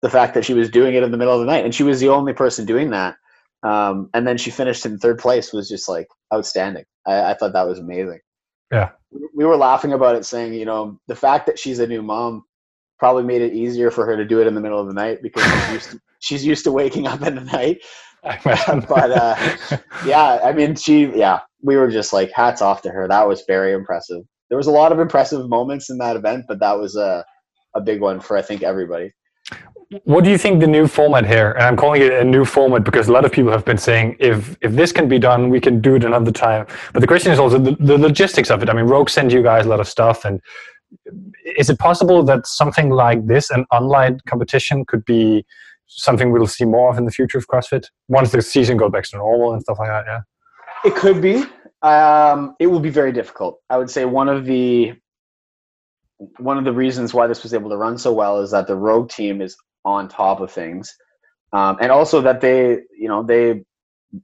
the 0.00 0.08
fact 0.08 0.32
that 0.32 0.46
she 0.46 0.54
was 0.54 0.70
doing 0.70 0.94
it 0.94 1.02
in 1.02 1.10
the 1.10 1.18
middle 1.18 1.34
of 1.34 1.40
the 1.40 1.44
night, 1.44 1.62
and 1.62 1.74
she 1.74 1.82
was 1.82 2.00
the 2.00 2.08
only 2.08 2.32
person 2.32 2.64
doing 2.64 2.88
that. 2.88 3.16
Um, 3.62 4.08
and 4.14 4.26
then 4.26 4.38
she 4.38 4.50
finished 4.50 4.86
in 4.86 4.98
third 4.98 5.18
place 5.18 5.52
was 5.52 5.68
just 5.68 5.90
like 5.90 6.08
outstanding. 6.32 6.84
I, 7.06 7.32
I 7.32 7.34
thought 7.34 7.52
that 7.52 7.66
was 7.66 7.78
amazing. 7.78 8.20
Yeah, 8.72 8.92
we 9.34 9.44
were 9.44 9.56
laughing 9.56 9.92
about 9.92 10.16
it, 10.16 10.24
saying, 10.24 10.54
you 10.54 10.64
know, 10.64 10.98
the 11.06 11.16
fact 11.16 11.46
that 11.46 11.58
she's 11.58 11.78
a 11.78 11.86
new 11.86 12.02
mom 12.02 12.44
probably 12.98 13.24
made 13.24 13.42
it 13.42 13.52
easier 13.52 13.90
for 13.90 14.04
her 14.06 14.16
to 14.16 14.24
do 14.24 14.40
it 14.40 14.46
in 14.46 14.54
the 14.54 14.60
middle 14.60 14.80
of 14.80 14.86
the 14.86 14.94
night 14.94 15.22
because 15.22 15.44
she's 15.44 15.72
used 15.72 15.90
to, 15.90 16.00
she's 16.20 16.46
used 16.46 16.64
to 16.64 16.72
waking 16.72 17.06
up 17.06 17.22
in 17.22 17.34
the 17.34 17.44
night. 17.44 17.80
but 18.22 19.10
uh, 19.10 19.36
yeah, 20.04 20.40
I 20.44 20.52
mean, 20.52 20.74
she, 20.74 21.06
yeah, 21.16 21.40
we 21.62 21.76
were 21.76 21.88
just 21.90 22.12
like 22.12 22.30
hats 22.32 22.60
off 22.60 22.82
to 22.82 22.90
her. 22.90 23.06
That 23.08 23.28
was 23.28 23.44
very 23.46 23.72
impressive. 23.72 24.22
There 24.48 24.58
was 24.58 24.66
a 24.66 24.72
lot 24.72 24.92
of 24.92 24.98
impressive 24.98 25.48
moments 25.48 25.90
in 25.90 25.98
that 25.98 26.16
event, 26.16 26.46
but 26.48 26.58
that 26.60 26.78
was 26.78 26.96
a, 26.96 27.24
a 27.74 27.80
big 27.80 28.00
one 28.00 28.20
for 28.20 28.36
I 28.36 28.42
think 28.42 28.62
everybody. 28.62 29.12
What 30.04 30.24
do 30.24 30.30
you 30.30 30.36
think 30.36 30.60
the 30.60 30.66
new 30.66 30.86
format 30.86 31.24
here? 31.26 31.52
And 31.52 31.62
I'm 31.62 31.76
calling 31.76 32.02
it 32.02 32.12
a 32.12 32.24
new 32.24 32.44
format 32.44 32.84
because 32.84 33.08
a 33.08 33.12
lot 33.12 33.24
of 33.24 33.32
people 33.32 33.50
have 33.50 33.64
been 33.64 33.78
saying 33.78 34.16
if 34.20 34.56
if 34.60 34.72
this 34.72 34.92
can 34.92 35.08
be 35.08 35.18
done, 35.18 35.48
we 35.48 35.60
can 35.60 35.80
do 35.80 35.94
it 35.94 36.04
another 36.04 36.30
time. 36.30 36.66
But 36.92 37.00
the 37.00 37.06
question 37.06 37.32
is 37.32 37.38
also 37.38 37.58
the, 37.58 37.74
the 37.80 37.96
logistics 37.96 38.50
of 38.50 38.62
it. 38.62 38.68
I 38.68 38.74
mean, 38.74 38.84
Rogue 38.84 39.08
sent 39.08 39.32
you 39.32 39.42
guys 39.42 39.64
a 39.64 39.68
lot 39.68 39.80
of 39.80 39.88
stuff, 39.88 40.26
and 40.26 40.42
is 41.56 41.70
it 41.70 41.78
possible 41.78 42.22
that 42.24 42.46
something 42.46 42.90
like 42.90 43.26
this, 43.26 43.50
an 43.50 43.64
online 43.72 44.20
competition, 44.26 44.84
could 44.84 45.04
be 45.04 45.44
something 45.86 46.30
we'll 46.30 46.46
see 46.46 46.64
more 46.64 46.90
of 46.90 46.98
in 46.98 47.04
the 47.04 47.10
future 47.10 47.38
of 47.38 47.46
CrossFit 47.48 47.86
once 48.08 48.30
the 48.32 48.42
season 48.42 48.76
goes 48.76 48.90
back 48.90 49.04
to 49.04 49.16
normal 49.16 49.52
and 49.52 49.62
stuff 49.62 49.78
like 49.78 49.88
that? 49.88 50.04
Yeah, 50.06 50.20
it 50.84 50.94
could 50.94 51.20
be. 51.20 51.44
Um, 51.82 52.56
it 52.58 52.66
will 52.66 52.80
be 52.80 52.90
very 52.90 53.12
difficult. 53.12 53.60
I 53.70 53.78
would 53.78 53.90
say 53.90 54.04
one 54.04 54.28
of 54.28 54.44
the 54.44 54.94
one 56.38 56.58
of 56.58 56.64
the 56.64 56.72
reasons 56.72 57.14
why 57.14 57.28
this 57.28 57.44
was 57.44 57.54
able 57.54 57.70
to 57.70 57.76
run 57.76 57.96
so 57.96 58.12
well 58.12 58.40
is 58.40 58.50
that 58.50 58.66
the 58.66 58.74
Rogue 58.74 59.08
team 59.08 59.40
is 59.40 59.56
on 59.84 60.08
top 60.08 60.40
of 60.40 60.50
things, 60.50 60.94
um, 61.52 61.78
and 61.80 61.92
also 61.92 62.20
that 62.22 62.40
they, 62.40 62.80
you 62.98 63.08
know, 63.08 63.22
they 63.22 63.64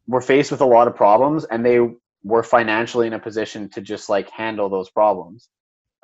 were 0.07 0.21
faced 0.21 0.51
with 0.51 0.61
a 0.61 0.67
lot 0.67 0.89
of 0.89 0.97
problems 0.97 1.45
and 1.45 1.65
they 1.65 1.79
were 2.25 2.43
financially 2.43 3.07
in 3.07 3.13
a 3.13 3.19
position 3.19 3.69
to 3.69 3.81
just 3.81 4.09
like 4.09 4.31
handle 4.31 4.69
those 4.69 4.91
problems. 4.91 5.49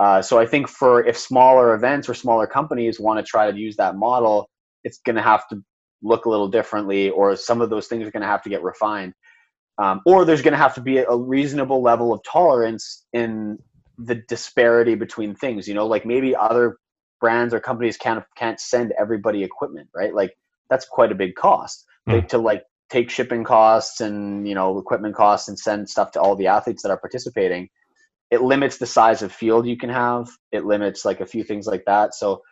Uh, 0.00 0.22
so 0.22 0.38
I 0.38 0.46
think 0.46 0.66
for 0.66 1.04
if 1.04 1.16
smaller 1.18 1.74
events 1.74 2.08
or 2.08 2.14
smaller 2.14 2.46
companies 2.46 2.98
want 2.98 3.18
to 3.18 3.22
try 3.22 3.50
to 3.50 3.56
use 3.56 3.76
that 3.76 3.96
model, 3.96 4.48
it's 4.82 4.98
going 5.04 5.16
to 5.16 5.22
have 5.22 5.46
to 5.48 5.62
look 6.02 6.24
a 6.24 6.30
little 6.30 6.48
differently, 6.48 7.10
or 7.10 7.36
some 7.36 7.60
of 7.60 7.68
those 7.68 7.86
things 7.86 8.08
are 8.08 8.10
going 8.10 8.22
to 8.22 8.26
have 8.26 8.42
to 8.42 8.48
get 8.48 8.62
refined, 8.62 9.12
um, 9.76 10.00
or 10.06 10.24
there's 10.24 10.40
going 10.40 10.52
to 10.52 10.58
have 10.58 10.74
to 10.76 10.80
be 10.80 10.98
a 10.98 11.14
reasonable 11.14 11.82
level 11.82 12.14
of 12.14 12.22
tolerance 12.22 13.04
in 13.12 13.58
the 13.98 14.14
disparity 14.26 14.94
between 14.94 15.34
things. 15.34 15.68
You 15.68 15.74
know, 15.74 15.86
like 15.86 16.06
maybe 16.06 16.34
other 16.34 16.78
brands 17.20 17.52
or 17.52 17.60
companies 17.60 17.98
can't 17.98 18.24
can't 18.36 18.58
send 18.58 18.94
everybody 18.98 19.44
equipment, 19.44 19.90
right? 19.94 20.14
Like 20.14 20.34
that's 20.70 20.86
quite 20.86 21.12
a 21.12 21.14
big 21.14 21.34
cost 21.34 21.84
mm. 22.08 22.26
to 22.28 22.38
like 22.38 22.62
take 22.88 23.10
shipping 23.10 23.44
costs 23.44 24.00
and 24.00 24.48
you 24.48 24.54
know 24.54 24.78
equipment 24.78 25.14
costs 25.14 25.46
and 25.48 25.58
send 25.58 25.90
stuff 25.90 26.10
to 26.12 26.20
all 26.22 26.36
the 26.36 26.46
athletes 26.46 26.82
that 26.82 26.90
are 26.90 26.98
participating 26.98 27.68
it 28.30 28.42
limits 28.42 28.78
the 28.78 28.86
size 28.86 29.22
of 29.22 29.32
field 29.32 29.66
you 29.66 29.76
can 29.76 29.90
have. 29.90 30.28
It 30.52 30.64
limits 30.64 31.04
like 31.04 31.20
a 31.20 31.26
few 31.26 31.44
things 31.44 31.66
like 31.66 31.84
that. 31.86 32.14
So 32.14 32.42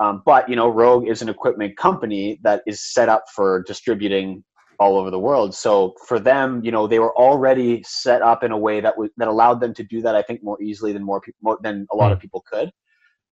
um, 0.00 0.22
but 0.24 0.48
you 0.48 0.56
know 0.56 0.68
rogue 0.68 1.06
is 1.06 1.22
an 1.22 1.28
equipment 1.28 1.76
company 1.76 2.40
that 2.42 2.62
is 2.66 2.80
set 2.80 3.08
up 3.08 3.24
for 3.34 3.62
distributing 3.66 4.42
all 4.78 4.98
over 4.98 5.10
the 5.10 5.18
world. 5.18 5.54
So 5.54 5.94
for 6.06 6.18
them 6.18 6.62
you 6.64 6.70
know 6.70 6.86
they 6.86 6.98
were 6.98 7.16
already 7.16 7.82
set 7.86 8.22
up 8.22 8.42
in 8.42 8.52
a 8.52 8.58
way 8.58 8.80
that 8.80 8.96
was 8.96 9.10
that 9.16 9.28
allowed 9.28 9.60
them 9.60 9.74
to 9.74 9.84
do 9.84 10.00
that 10.02 10.16
i 10.16 10.22
think 10.22 10.42
more 10.42 10.60
easily 10.62 10.92
than 10.92 11.02
more 11.02 11.20
people 11.20 11.56
than 11.62 11.86
a 11.92 11.96
lot 11.96 12.12
of 12.12 12.18
hmm. 12.18 12.22
people 12.22 12.44
could. 12.50 12.70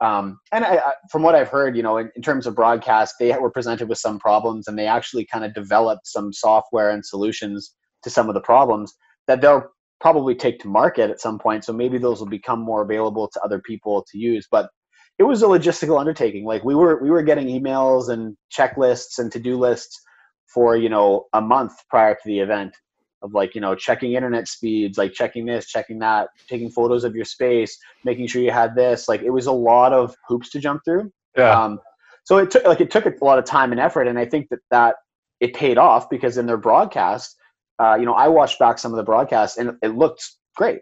Um, 0.01 0.39
and 0.53 0.63
I, 0.63 0.77
I, 0.77 0.93
from 1.11 1.23
what 1.23 1.35
I've 1.35 1.49
heard, 1.49 1.75
you 1.75 1.83
know, 1.83 1.97
in, 1.97 2.09
in, 2.15 2.21
terms 2.21 2.47
of 2.47 2.55
broadcast, 2.55 3.15
they 3.19 3.37
were 3.37 3.51
presented 3.51 3.89
with 3.89 3.97
some 3.97 4.17
problems, 4.17 4.69
and 4.69 4.79
they 4.79 4.87
actually 4.87 5.25
kind 5.25 5.43
of 5.43 5.53
developed 5.53 6.07
some 6.07 6.31
software 6.31 6.91
and 6.91 7.05
solutions 7.05 7.75
to 8.03 8.09
some 8.09 8.29
of 8.29 8.33
the 8.33 8.39
problems 8.39 8.93
that 9.27 9.41
they'll 9.41 9.65
probably 10.01 10.35
take 10.35 10.59
to 10.59 10.67
market 10.67 11.09
at 11.09 11.19
some 11.19 11.39
point. 11.39 11.65
So 11.65 11.73
maybe 11.73 11.97
those 11.97 12.19
will 12.19 12.27
become 12.27 12.61
more 12.61 12.81
available 12.81 13.27
to 13.33 13.41
other 13.41 13.59
people 13.59 14.05
to 14.11 14.17
use. 14.17 14.47
But 14.49 14.69
it 15.17 15.23
was 15.23 15.43
a 15.43 15.47
logistical 15.47 15.99
undertaking. 15.99 16.45
Like 16.45 16.63
we 16.63 16.75
were 16.75 17.01
we 17.01 17.09
were 17.09 17.23
getting 17.23 17.47
emails 17.47 18.09
and 18.09 18.37
checklists 18.55 19.19
and 19.19 19.31
to 19.31 19.39
do 19.39 19.57
lists 19.57 20.01
for 20.47 20.75
you 20.75 20.89
know 20.89 21.25
a 21.33 21.41
month 21.41 21.73
prior 21.89 22.13
to 22.13 22.21
the 22.25 22.39
event 22.39 22.75
of 23.21 23.33
like 23.33 23.53
you 23.53 23.61
know 23.61 23.75
checking 23.75 24.13
internet 24.13 24.47
speeds 24.47 24.97
like 24.97 25.13
checking 25.13 25.45
this 25.45 25.67
checking 25.67 25.99
that 25.99 26.29
taking 26.47 26.69
photos 26.69 27.03
of 27.03 27.15
your 27.15 27.25
space 27.25 27.77
making 28.05 28.27
sure 28.27 28.41
you 28.41 28.51
had 28.51 28.75
this 28.75 29.07
like 29.07 29.21
it 29.21 29.29
was 29.29 29.45
a 29.45 29.51
lot 29.51 29.93
of 29.93 30.15
hoops 30.27 30.49
to 30.49 30.59
jump 30.59 30.81
through 30.85 31.11
yeah 31.37 31.51
um, 31.51 31.79
so 32.23 32.37
it 32.37 32.49
took 32.49 32.63
like 32.65 32.81
it 32.81 32.89
took 32.89 33.05
a 33.05 33.25
lot 33.25 33.37
of 33.37 33.45
time 33.45 33.71
and 33.71 33.79
effort 33.79 34.07
and 34.07 34.17
i 34.17 34.25
think 34.25 34.47
that 34.49 34.59
that 34.71 34.95
it 35.39 35.53
paid 35.53 35.77
off 35.77 36.09
because 36.09 36.37
in 36.37 36.45
their 36.45 36.57
broadcast 36.57 37.35
uh, 37.79 37.95
you 37.95 38.05
know, 38.05 38.13
I 38.13 38.27
watched 38.27 38.59
back 38.59 38.77
some 38.77 38.91
of 38.91 38.97
the 38.97 39.03
broadcasts 39.03 39.57
and 39.57 39.77
it 39.81 39.95
looked 39.95 40.29
great. 40.55 40.81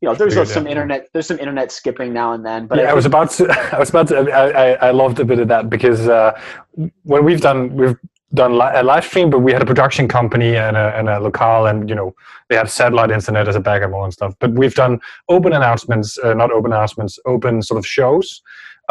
You 0.00 0.08
know, 0.08 0.14
there's 0.16 0.52
some 0.52 0.66
internet, 0.66 1.06
there's 1.12 1.28
some 1.28 1.38
internet 1.38 1.70
skipping 1.70 2.12
now 2.12 2.32
and 2.32 2.44
then, 2.44 2.66
but 2.66 2.78
yeah, 2.78 2.86
I, 2.86 2.90
I 2.90 2.94
was 2.94 3.06
about 3.06 3.30
to, 3.32 3.48
I 3.72 3.78
was 3.78 3.90
about 3.90 4.08
to, 4.08 4.16
I, 4.18 4.48
I, 4.48 4.88
I 4.88 4.90
loved 4.90 5.20
a 5.20 5.24
bit 5.24 5.38
of 5.38 5.46
that 5.48 5.70
because 5.70 6.08
uh, 6.08 6.38
when 7.04 7.24
we've 7.24 7.40
done, 7.40 7.74
we've 7.76 7.96
done 8.34 8.58
li- 8.58 8.70
a 8.74 8.82
live 8.82 9.04
stream, 9.04 9.30
but 9.30 9.40
we 9.40 9.52
had 9.52 9.62
a 9.62 9.66
production 9.66 10.08
company 10.08 10.56
and 10.56 10.76
a, 10.76 10.96
and 10.96 11.08
a 11.08 11.20
locale, 11.20 11.66
and 11.66 11.88
you 11.88 11.94
know 11.94 12.14
they 12.48 12.56
had 12.56 12.68
satellite 12.68 13.10
internet 13.10 13.46
as 13.46 13.56
a 13.56 13.60
backup 13.60 13.92
and 13.92 14.12
stuff. 14.12 14.34
But 14.40 14.52
we've 14.52 14.74
done 14.74 15.00
open 15.28 15.52
announcements, 15.52 16.18
uh, 16.18 16.34
not 16.34 16.50
open 16.50 16.72
announcements, 16.72 17.18
open 17.26 17.62
sort 17.62 17.78
of 17.78 17.86
shows 17.86 18.42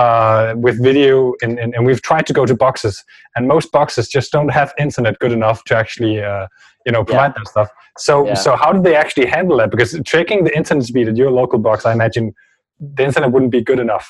uh, 0.02 0.54
with 0.56 0.82
video, 0.82 1.34
in, 1.43 1.52
in, 1.60 1.68
and 1.76 1.86
we've 1.86 2.02
tried 2.02 2.26
to 2.30 2.34
go 2.34 2.43
to 2.45 2.56
boxes, 2.56 3.04
and 3.36 3.47
most 3.47 3.72
boxes 3.72 4.08
just 4.08 4.32
don't 4.32 4.52
have 4.60 4.74
internet 4.86 5.20
good 5.20 5.34
enough 5.39 5.64
to 5.66 5.76
actually 5.76 6.22
uh, 6.32 6.47
you 6.86 6.91
know 6.91 7.04
provide 7.04 7.34
yeah. 7.34 7.38
that 7.38 7.47
stuff. 7.47 7.70
So 7.97 8.14
yeah. 8.26 8.34
so 8.34 8.56
how 8.56 8.72
did 8.76 8.84
they 8.84 8.95
actually 8.95 9.28
handle 9.28 9.58
that? 9.58 9.70
Because 9.70 9.99
checking 10.14 10.43
the 10.43 10.56
internet 10.56 10.86
speed 10.86 11.08
at 11.08 11.18
your 11.18 11.32
local 11.32 11.60
box, 11.60 11.86
I 11.86 11.93
imagine 11.93 12.34
the 12.80 13.04
internet 13.04 13.32
wouldn't 13.32 13.52
be 13.52 13.62
good 13.62 13.80
enough. 13.80 14.08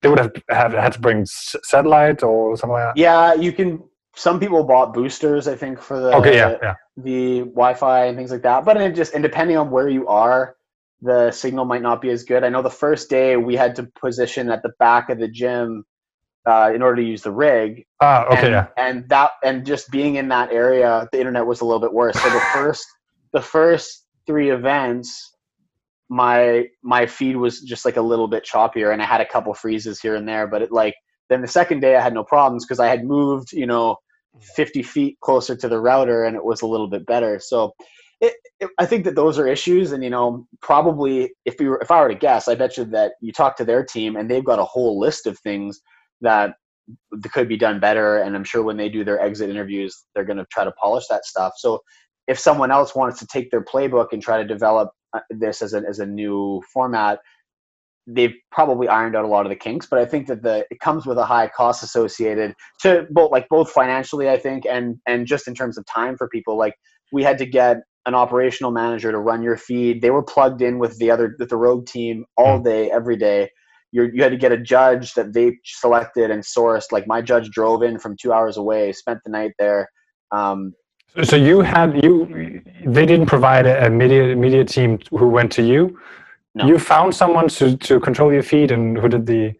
They 0.00 0.08
would 0.08 0.20
have, 0.20 0.32
have 0.48 0.72
had 0.72 0.92
to 0.92 1.00
bring 1.00 1.26
satellite 1.26 2.22
or 2.22 2.56
something 2.56 2.74
like 2.78 2.86
that. 2.88 2.96
Yeah, 2.96 3.34
you 3.34 3.52
can. 3.52 3.82
Some 4.14 4.40
people 4.40 4.64
bought 4.64 4.94
boosters, 4.94 5.46
I 5.46 5.56
think, 5.56 5.80
for 5.80 6.00
the 6.00 6.10
okay, 6.16 6.36
yeah, 6.36 6.56
yeah. 6.62 6.74
the 6.96 7.40
Wi-Fi 7.40 8.06
and 8.06 8.16
things 8.16 8.30
like 8.30 8.42
that. 8.42 8.64
But 8.64 8.76
it 8.76 8.94
just 8.94 9.14
and 9.14 9.22
depending 9.22 9.56
on 9.56 9.70
where 9.70 9.88
you 9.88 10.08
are, 10.08 10.56
the 11.00 11.30
signal 11.30 11.64
might 11.64 11.82
not 11.82 12.00
be 12.00 12.10
as 12.10 12.24
good. 12.24 12.44
I 12.44 12.48
know 12.48 12.62
the 12.62 12.70
first 12.70 13.08
day 13.08 13.36
we 13.36 13.54
had 13.54 13.76
to 13.76 13.84
position 14.00 14.50
at 14.50 14.62
the 14.62 14.72
back 14.78 15.10
of 15.10 15.18
the 15.18 15.28
gym 15.28 15.84
uh, 16.46 16.72
in 16.74 16.82
order 16.82 16.96
to 17.02 17.08
use 17.08 17.22
the 17.22 17.32
rig. 17.32 17.84
Ah, 18.00 18.24
okay, 18.26 18.38
and, 18.38 18.50
yeah. 18.50 18.66
And 18.76 19.08
that 19.10 19.32
and 19.44 19.66
just 19.66 19.90
being 19.90 20.16
in 20.16 20.28
that 20.28 20.50
area, 20.50 21.06
the 21.12 21.18
internet 21.18 21.46
was 21.46 21.60
a 21.60 21.64
little 21.64 21.80
bit 21.80 21.92
worse. 21.92 22.20
So 22.20 22.28
the 22.30 22.40
first 22.52 22.86
the 23.32 23.42
first 23.42 24.06
three 24.26 24.50
events, 24.50 25.36
my 26.08 26.66
my 26.82 27.06
feed 27.06 27.36
was 27.36 27.60
just 27.60 27.84
like 27.84 27.96
a 27.96 28.02
little 28.02 28.28
bit 28.28 28.48
choppier, 28.50 28.92
and 28.92 29.02
I 29.02 29.04
had 29.04 29.20
a 29.20 29.26
couple 29.26 29.52
freezes 29.54 30.00
here 30.00 30.16
and 30.16 30.26
there. 30.26 30.46
But 30.46 30.62
it 30.62 30.72
like 30.72 30.94
then 31.28 31.42
the 31.42 31.48
second 31.48 31.80
day 31.80 31.96
I 31.96 32.00
had 32.00 32.14
no 32.14 32.24
problems 32.24 32.64
because 32.64 32.80
I 32.80 32.88
had 32.88 33.04
moved, 33.04 33.52
you 33.52 33.66
know, 33.66 33.96
50 34.56 34.82
feet 34.82 35.18
closer 35.20 35.54
to 35.54 35.68
the 35.68 35.78
router, 35.78 36.24
and 36.24 36.34
it 36.34 36.44
was 36.44 36.62
a 36.62 36.66
little 36.66 36.88
bit 36.88 37.06
better. 37.06 37.38
So. 37.40 37.72
It, 38.20 38.34
it, 38.58 38.70
I 38.78 38.86
think 38.86 39.04
that 39.04 39.14
those 39.14 39.38
are 39.38 39.46
issues, 39.46 39.92
and 39.92 40.02
you 40.02 40.10
know, 40.10 40.46
probably 40.60 41.32
if 41.44 41.56
we 41.58 41.68
were, 41.68 41.80
if 41.80 41.90
I 41.90 42.00
were 42.00 42.08
to 42.08 42.14
guess, 42.14 42.48
I 42.48 42.54
bet 42.54 42.76
you 42.76 42.84
that 42.86 43.12
you 43.20 43.32
talk 43.32 43.56
to 43.56 43.64
their 43.64 43.84
team, 43.84 44.16
and 44.16 44.28
they've 44.30 44.44
got 44.44 44.58
a 44.58 44.64
whole 44.64 44.98
list 44.98 45.26
of 45.26 45.38
things 45.38 45.80
that 46.20 46.54
could 47.32 47.48
be 47.48 47.56
done 47.56 47.80
better. 47.80 48.18
And 48.18 48.34
I'm 48.34 48.44
sure 48.44 48.62
when 48.62 48.76
they 48.76 48.88
do 48.88 49.04
their 49.04 49.20
exit 49.20 49.50
interviews, 49.50 50.04
they're 50.14 50.24
going 50.24 50.38
to 50.38 50.46
try 50.50 50.64
to 50.64 50.72
polish 50.72 51.06
that 51.08 51.24
stuff. 51.24 51.52
So 51.56 51.80
if 52.26 52.38
someone 52.38 52.70
else 52.70 52.94
wants 52.94 53.18
to 53.20 53.26
take 53.26 53.50
their 53.50 53.64
playbook 53.64 54.08
and 54.12 54.22
try 54.22 54.38
to 54.38 54.46
develop 54.46 54.90
uh, 55.12 55.20
this 55.30 55.62
as 55.62 55.74
a, 55.74 55.82
as 55.88 55.98
a 55.98 56.06
new 56.06 56.62
format, 56.72 57.20
they've 58.06 58.34
probably 58.50 58.88
ironed 58.88 59.14
out 59.14 59.24
a 59.24 59.28
lot 59.28 59.44
of 59.46 59.50
the 59.50 59.56
kinks. 59.56 59.86
But 59.86 59.98
I 59.98 60.06
think 60.06 60.26
that 60.28 60.42
the 60.42 60.66
it 60.70 60.80
comes 60.80 61.06
with 61.06 61.18
a 61.18 61.24
high 61.24 61.48
cost 61.48 61.82
associated 61.82 62.54
to 62.80 63.06
both 63.10 63.30
like 63.30 63.48
both 63.48 63.70
financially, 63.70 64.28
I 64.28 64.38
think, 64.38 64.64
and 64.66 64.96
and 65.06 65.26
just 65.26 65.46
in 65.46 65.54
terms 65.54 65.78
of 65.78 65.86
time 65.86 66.16
for 66.16 66.28
people. 66.28 66.56
Like 66.56 66.74
we 67.12 67.22
had 67.22 67.38
to 67.38 67.46
get 67.46 67.78
an 68.06 68.14
operational 68.14 68.70
manager 68.70 69.12
to 69.12 69.18
run 69.18 69.42
your 69.42 69.56
feed. 69.56 70.00
They 70.00 70.10
were 70.10 70.22
plugged 70.22 70.62
in 70.62 70.78
with 70.78 70.98
the 70.98 71.10
other 71.10 71.36
with 71.38 71.50
the 71.50 71.56
rogue 71.56 71.86
team 71.86 72.24
all 72.36 72.58
hmm. 72.58 72.64
day, 72.64 72.90
every 72.90 73.16
day. 73.16 73.50
you 73.92 74.10
you 74.12 74.22
had 74.22 74.32
to 74.32 74.38
get 74.38 74.52
a 74.52 74.58
judge 74.58 75.14
that 75.14 75.32
they 75.32 75.58
selected 75.64 76.30
and 76.30 76.42
sourced. 76.42 76.92
Like 76.92 77.06
my 77.06 77.20
judge 77.22 77.50
drove 77.50 77.82
in 77.82 77.98
from 77.98 78.16
two 78.20 78.32
hours 78.32 78.56
away, 78.56 78.92
spent 78.92 79.20
the 79.24 79.30
night 79.30 79.52
there. 79.58 79.88
Um, 80.30 80.74
so 81.24 81.36
you 81.36 81.60
had 81.60 82.02
you 82.02 82.62
they 82.84 83.06
didn't 83.06 83.26
provide 83.26 83.66
a 83.66 83.90
media 83.90 84.36
media 84.36 84.64
team 84.64 84.98
who 85.10 85.28
went 85.28 85.50
to 85.52 85.62
you. 85.62 85.98
No. 86.54 86.66
You 86.66 86.78
found 86.78 87.14
someone 87.14 87.48
to, 87.48 87.76
to 87.76 88.00
control 88.00 88.32
your 88.32 88.42
feed 88.42 88.70
and 88.70 88.98
who 88.98 89.08
did 89.08 89.26
the 89.26 89.54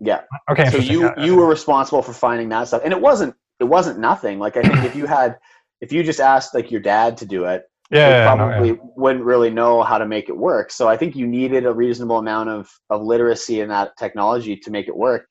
Yeah. 0.00 0.22
Okay. 0.50 0.70
So 0.70 0.78
you 0.78 1.10
you 1.18 1.36
were 1.36 1.46
responsible 1.46 2.02
for 2.02 2.12
finding 2.12 2.48
that 2.50 2.68
stuff. 2.68 2.82
And 2.84 2.92
it 2.92 3.00
wasn't 3.00 3.34
it 3.60 3.64
wasn't 3.64 3.98
nothing. 3.98 4.38
Like 4.38 4.56
I 4.56 4.62
think 4.62 4.84
if 4.84 4.96
you 4.96 5.06
had 5.06 5.36
if 5.80 5.92
you 5.92 6.02
just 6.02 6.20
asked 6.20 6.54
like 6.54 6.70
your 6.70 6.80
dad 6.80 7.16
to 7.18 7.26
do 7.26 7.44
it, 7.44 7.64
yeah, 7.90 8.34
probably 8.34 8.72
no, 8.72 8.74
yeah. 8.74 8.90
wouldn't 8.96 9.24
really 9.24 9.50
know 9.50 9.82
how 9.82 9.98
to 9.98 10.06
make 10.06 10.28
it 10.28 10.36
work. 10.36 10.70
So 10.70 10.88
I 10.88 10.96
think 10.96 11.16
you 11.16 11.26
needed 11.26 11.66
a 11.66 11.72
reasonable 11.72 12.18
amount 12.18 12.50
of 12.50 12.70
of 12.90 13.02
literacy 13.02 13.60
in 13.60 13.68
that 13.68 13.96
technology 13.98 14.56
to 14.56 14.70
make 14.70 14.88
it 14.88 14.96
work. 14.96 15.26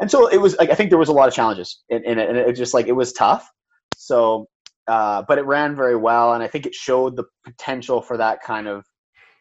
And 0.00 0.10
so 0.10 0.28
it 0.28 0.38
was 0.38 0.56
like 0.56 0.70
I 0.70 0.74
think 0.74 0.90
there 0.90 0.98
was 0.98 1.08
a 1.08 1.12
lot 1.12 1.28
of 1.28 1.34
challenges 1.34 1.82
in, 1.88 2.04
in 2.04 2.18
it, 2.18 2.28
and 2.28 2.38
it 2.38 2.52
just 2.54 2.74
like 2.74 2.86
it 2.86 2.92
was 2.92 3.12
tough. 3.12 3.50
So 3.96 4.48
uh, 4.86 5.22
but 5.26 5.38
it 5.38 5.46
ran 5.46 5.74
very 5.74 5.96
well, 5.96 6.34
and 6.34 6.42
I 6.42 6.48
think 6.48 6.66
it 6.66 6.74
showed 6.74 7.16
the 7.16 7.24
potential 7.44 8.02
for 8.02 8.16
that 8.16 8.42
kind 8.42 8.68
of 8.68 8.84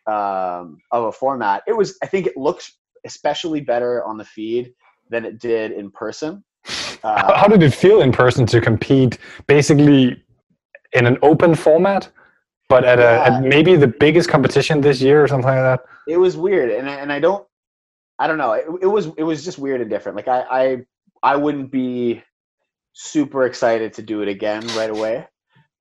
um, 0.07 0.77
of 0.91 1.05
a 1.05 1.11
format. 1.11 1.63
It 1.67 1.73
was, 1.73 1.97
I 2.01 2.07
think, 2.07 2.27
it 2.27 2.37
looks 2.37 2.77
especially 3.05 3.61
better 3.61 4.03
on 4.05 4.17
the 4.17 4.25
feed 4.25 4.73
than 5.09 5.25
it 5.25 5.39
did 5.39 5.71
in 5.71 5.91
person. 5.91 6.43
Uh, 7.03 7.35
How 7.35 7.47
did 7.47 7.61
it 7.61 7.73
feel 7.73 8.01
in 8.01 8.11
person 8.11 8.45
to 8.47 8.61
compete, 8.61 9.17
basically 9.47 10.23
in 10.93 11.05
an 11.05 11.17
open 11.21 11.55
format, 11.55 12.09
but 12.69 12.83
at, 12.83 12.99
yeah. 12.99 13.25
a, 13.25 13.37
at 13.37 13.43
maybe 13.43 13.75
the 13.75 13.87
biggest 13.87 14.29
competition 14.29 14.81
this 14.81 15.01
year 15.01 15.23
or 15.23 15.27
something 15.27 15.49
like 15.49 15.57
that? 15.57 15.81
It 16.07 16.17
was 16.17 16.35
weird, 16.37 16.71
and 16.71 16.87
and 16.87 17.11
I 17.11 17.19
don't, 17.19 17.45
I 18.19 18.27
don't 18.27 18.37
know. 18.37 18.53
It, 18.53 18.65
it 18.83 18.87
was 18.87 19.07
it 19.17 19.23
was 19.23 19.43
just 19.43 19.57
weird 19.57 19.81
and 19.81 19.89
different. 19.89 20.15
Like 20.15 20.27
I 20.27 20.41
I 20.41 20.77
I 21.21 21.35
wouldn't 21.35 21.71
be 21.71 22.23
super 22.93 23.45
excited 23.45 23.93
to 23.93 24.01
do 24.01 24.21
it 24.21 24.27
again 24.27 24.65
right 24.75 24.89
away 24.89 25.27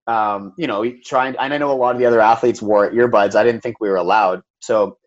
um, 0.06 0.52
you 0.56 0.66
know, 0.66 0.90
trying. 1.04 1.36
And 1.38 1.54
I 1.54 1.58
know 1.58 1.70
a 1.70 1.74
lot 1.74 1.94
of 1.94 2.00
the 2.00 2.06
other 2.06 2.20
athletes 2.20 2.60
wore 2.60 2.90
earbuds. 2.90 3.34
I 3.34 3.44
didn't 3.44 3.60
think 3.60 3.76
we 3.80 3.88
were 3.88 3.96
allowed. 3.96 4.42
So, 4.60 4.98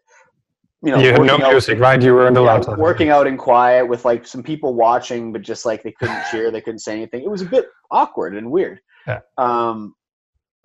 you 0.82 0.92
know, 0.92 1.00
you 1.00 1.12
had 1.12 1.22
no 1.22 1.38
music, 1.38 1.80
right? 1.80 2.02
You 2.02 2.14
were 2.14 2.28
in 2.28 2.34
the 2.34 2.44
yeah, 2.44 2.54
laptop. 2.54 2.78
Working 2.78 3.10
out 3.10 3.28
in 3.28 3.38
quiet 3.38 3.88
with 3.88 4.06
like 4.06 4.28
some 4.28 4.44
people 4.44 4.74
watching, 4.74 5.32
but 5.32 5.42
just 5.42 5.66
like 5.66 5.84
they 5.84 5.92
couldn't 5.92 6.24
cheer, 6.32 6.52
they 6.52 6.62
couldn't 6.62 6.80
say 6.80 6.94
anything. 6.94 7.24
It 7.24 7.30
was 7.30 7.42
a 7.42 7.46
bit 7.46 7.68
awkward 7.92 8.36
and 8.36 8.50
weird. 8.52 8.80
Yeah. 9.08 9.20
Um, 9.38 9.96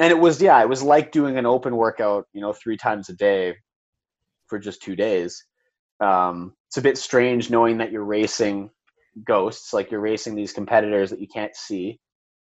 and 0.01 0.11
it 0.11 0.19
was 0.19 0.41
yeah, 0.43 0.61
it 0.61 0.69
was 0.69 0.83
like 0.83 1.13
doing 1.13 1.37
an 1.39 1.47
open 1.47 1.77
workout, 1.77 2.27
you 2.33 2.41
know, 2.41 2.53
three 2.53 2.77
times 2.77 3.09
a 3.09 3.13
day 3.13 3.55
for 4.47 4.59
just 4.59 4.83
two 4.83 4.97
days. 4.97 5.45
Um, 6.01 6.55
it's 6.69 6.79
a 6.79 6.83
bit 6.83 6.99
strange 6.99 7.51
knowing 7.51 7.79
that 7.79 7.93
you're 7.93 8.05
racing 8.05 8.71
ghosts, 9.25 9.73
like 9.73 9.91
you're 9.91 10.01
racing 10.01 10.35
these 10.35 10.53
competitors 10.53 11.11
that 11.11 11.21
you 11.21 11.29
can't 11.29 11.55
see 11.55 12.01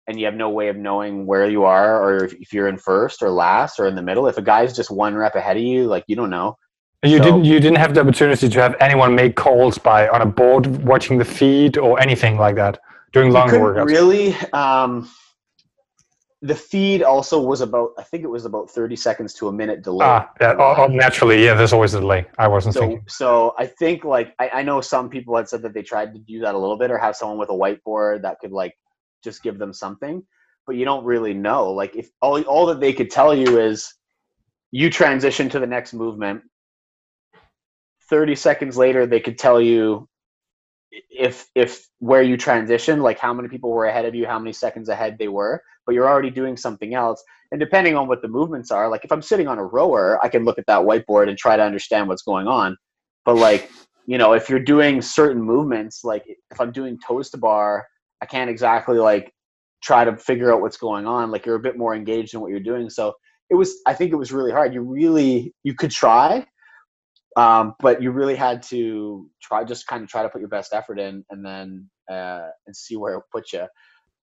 and 0.06 0.20
you 0.20 0.26
have 0.26 0.34
no 0.34 0.50
way 0.50 0.68
of 0.68 0.76
knowing 0.76 1.26
where 1.26 1.48
you 1.48 1.64
are 1.64 2.02
or 2.02 2.24
if 2.26 2.52
you're 2.52 2.68
in 2.68 2.76
first 2.76 3.22
or 3.22 3.30
last 3.30 3.80
or 3.80 3.86
in 3.86 3.94
the 3.94 4.02
middle. 4.02 4.26
If 4.28 4.38
a 4.38 4.42
guy's 4.42 4.76
just 4.76 4.90
one 4.90 5.16
rep 5.16 5.34
ahead 5.34 5.56
of 5.56 5.62
you, 5.62 5.86
like 5.86 6.04
you 6.06 6.14
don't 6.14 6.30
know. 6.30 6.56
You 7.02 7.18
so, 7.18 7.24
didn't. 7.24 7.44
You 7.44 7.60
didn't 7.60 7.78
have 7.78 7.94
the 7.94 8.00
opportunity 8.00 8.48
to 8.48 8.60
have 8.60 8.76
anyone 8.80 9.14
make 9.14 9.36
calls 9.36 9.78
by 9.78 10.08
on 10.08 10.22
a 10.22 10.26
board, 10.26 10.66
watching 10.84 11.18
the 11.18 11.24
feed, 11.24 11.78
or 11.78 12.00
anything 12.00 12.36
like 12.36 12.56
that 12.56 12.78
during 13.12 13.32
long 13.32 13.48
workouts. 13.50 13.86
Really, 13.86 14.34
um, 14.52 15.08
the 16.42 16.54
feed 16.54 17.02
also 17.02 17.40
was 17.40 17.60
about. 17.60 17.90
I 17.98 18.02
think 18.02 18.24
it 18.24 18.28
was 18.28 18.44
about 18.44 18.70
thirty 18.70 18.96
seconds 18.96 19.34
to 19.34 19.48
a 19.48 19.52
minute 19.52 19.82
delay. 19.82 20.06
Ah, 20.06 20.30
yeah. 20.40 20.54
Oh, 20.58 20.74
oh, 20.78 20.86
naturally, 20.86 21.44
yeah. 21.44 21.54
There's 21.54 21.72
always 21.72 21.94
a 21.94 22.00
delay. 22.00 22.26
I 22.38 22.48
wasn't 22.48 22.74
so, 22.74 22.80
thinking. 22.80 23.02
So 23.08 23.54
I 23.58 23.66
think 23.66 24.04
like 24.04 24.34
I, 24.38 24.48
I 24.48 24.62
know 24.62 24.80
some 24.80 25.08
people 25.08 25.36
had 25.36 25.48
said 25.48 25.62
that 25.62 25.74
they 25.74 25.82
tried 25.82 26.12
to 26.12 26.18
do 26.18 26.40
that 26.40 26.54
a 26.54 26.58
little 26.58 26.78
bit, 26.78 26.90
or 26.90 26.98
have 26.98 27.16
someone 27.16 27.38
with 27.38 27.48
a 27.48 27.52
whiteboard 27.52 28.22
that 28.22 28.38
could 28.40 28.52
like 28.52 28.74
just 29.24 29.42
give 29.42 29.58
them 29.58 29.72
something 29.72 30.22
but 30.66 30.76
you 30.76 30.84
don't 30.84 31.04
really 31.04 31.32
know 31.32 31.70
like 31.70 31.94
if 31.96 32.10
all, 32.20 32.40
all 32.42 32.66
that 32.66 32.80
they 32.80 32.92
could 32.92 33.10
tell 33.10 33.34
you 33.34 33.60
is 33.60 33.94
you 34.72 34.90
transition 34.90 35.48
to 35.48 35.58
the 35.58 35.66
next 35.66 35.94
movement 35.94 36.42
30 38.10 38.34
seconds 38.34 38.76
later 38.76 39.06
they 39.06 39.20
could 39.20 39.38
tell 39.38 39.60
you 39.60 40.08
if 41.10 41.46
if 41.54 41.86
where 41.98 42.22
you 42.22 42.36
transition 42.36 43.00
like 43.00 43.18
how 43.18 43.32
many 43.32 43.48
people 43.48 43.70
were 43.70 43.86
ahead 43.86 44.04
of 44.04 44.14
you 44.14 44.26
how 44.26 44.38
many 44.38 44.52
seconds 44.52 44.88
ahead 44.88 45.16
they 45.18 45.28
were 45.28 45.62
but 45.84 45.94
you're 45.94 46.08
already 46.08 46.30
doing 46.30 46.56
something 46.56 46.94
else 46.94 47.22
and 47.52 47.60
depending 47.60 47.96
on 47.96 48.08
what 48.08 48.22
the 48.22 48.28
movements 48.28 48.70
are 48.70 48.88
like 48.88 49.04
if 49.04 49.12
i'm 49.12 49.22
sitting 49.22 49.48
on 49.48 49.58
a 49.58 49.64
rower 49.64 50.18
i 50.24 50.28
can 50.28 50.44
look 50.44 50.58
at 50.58 50.66
that 50.66 50.80
whiteboard 50.80 51.28
and 51.28 51.36
try 51.38 51.56
to 51.56 51.62
understand 51.62 52.08
what's 52.08 52.22
going 52.22 52.46
on 52.46 52.76
but 53.24 53.34
like 53.34 53.70
you 54.06 54.18
know 54.18 54.32
if 54.32 54.48
you're 54.48 54.58
doing 54.58 55.02
certain 55.02 55.42
movements 55.42 56.02
like 56.04 56.24
if 56.50 56.60
i'm 56.60 56.72
doing 56.72 56.98
toes 57.06 57.30
to 57.30 57.36
bar 57.36 57.86
I 58.22 58.26
can't 58.26 58.50
exactly 58.50 58.98
like 58.98 59.32
try 59.82 60.04
to 60.04 60.16
figure 60.16 60.52
out 60.52 60.60
what's 60.60 60.76
going 60.76 61.06
on. 61.06 61.30
Like 61.30 61.46
you're 61.46 61.56
a 61.56 61.60
bit 61.60 61.78
more 61.78 61.94
engaged 61.94 62.34
in 62.34 62.40
what 62.40 62.50
you're 62.50 62.60
doing. 62.60 62.90
So 62.90 63.14
it 63.50 63.54
was, 63.54 63.76
I 63.86 63.94
think 63.94 64.12
it 64.12 64.16
was 64.16 64.32
really 64.32 64.50
hard. 64.50 64.74
You 64.74 64.80
really, 64.80 65.54
you 65.62 65.74
could 65.74 65.90
try, 65.90 66.46
um, 67.36 67.74
but 67.80 68.02
you 68.02 68.10
really 68.10 68.34
had 68.34 68.62
to 68.64 69.30
try, 69.42 69.62
just 69.62 69.86
kind 69.86 70.02
of 70.02 70.08
try 70.08 70.22
to 70.22 70.28
put 70.28 70.40
your 70.40 70.48
best 70.48 70.72
effort 70.72 70.98
in 70.98 71.24
and 71.30 71.44
then, 71.44 71.88
uh, 72.10 72.48
and 72.66 72.74
see 72.74 72.96
where 72.96 73.16
it 73.16 73.24
puts 73.30 73.52
you. 73.52 73.66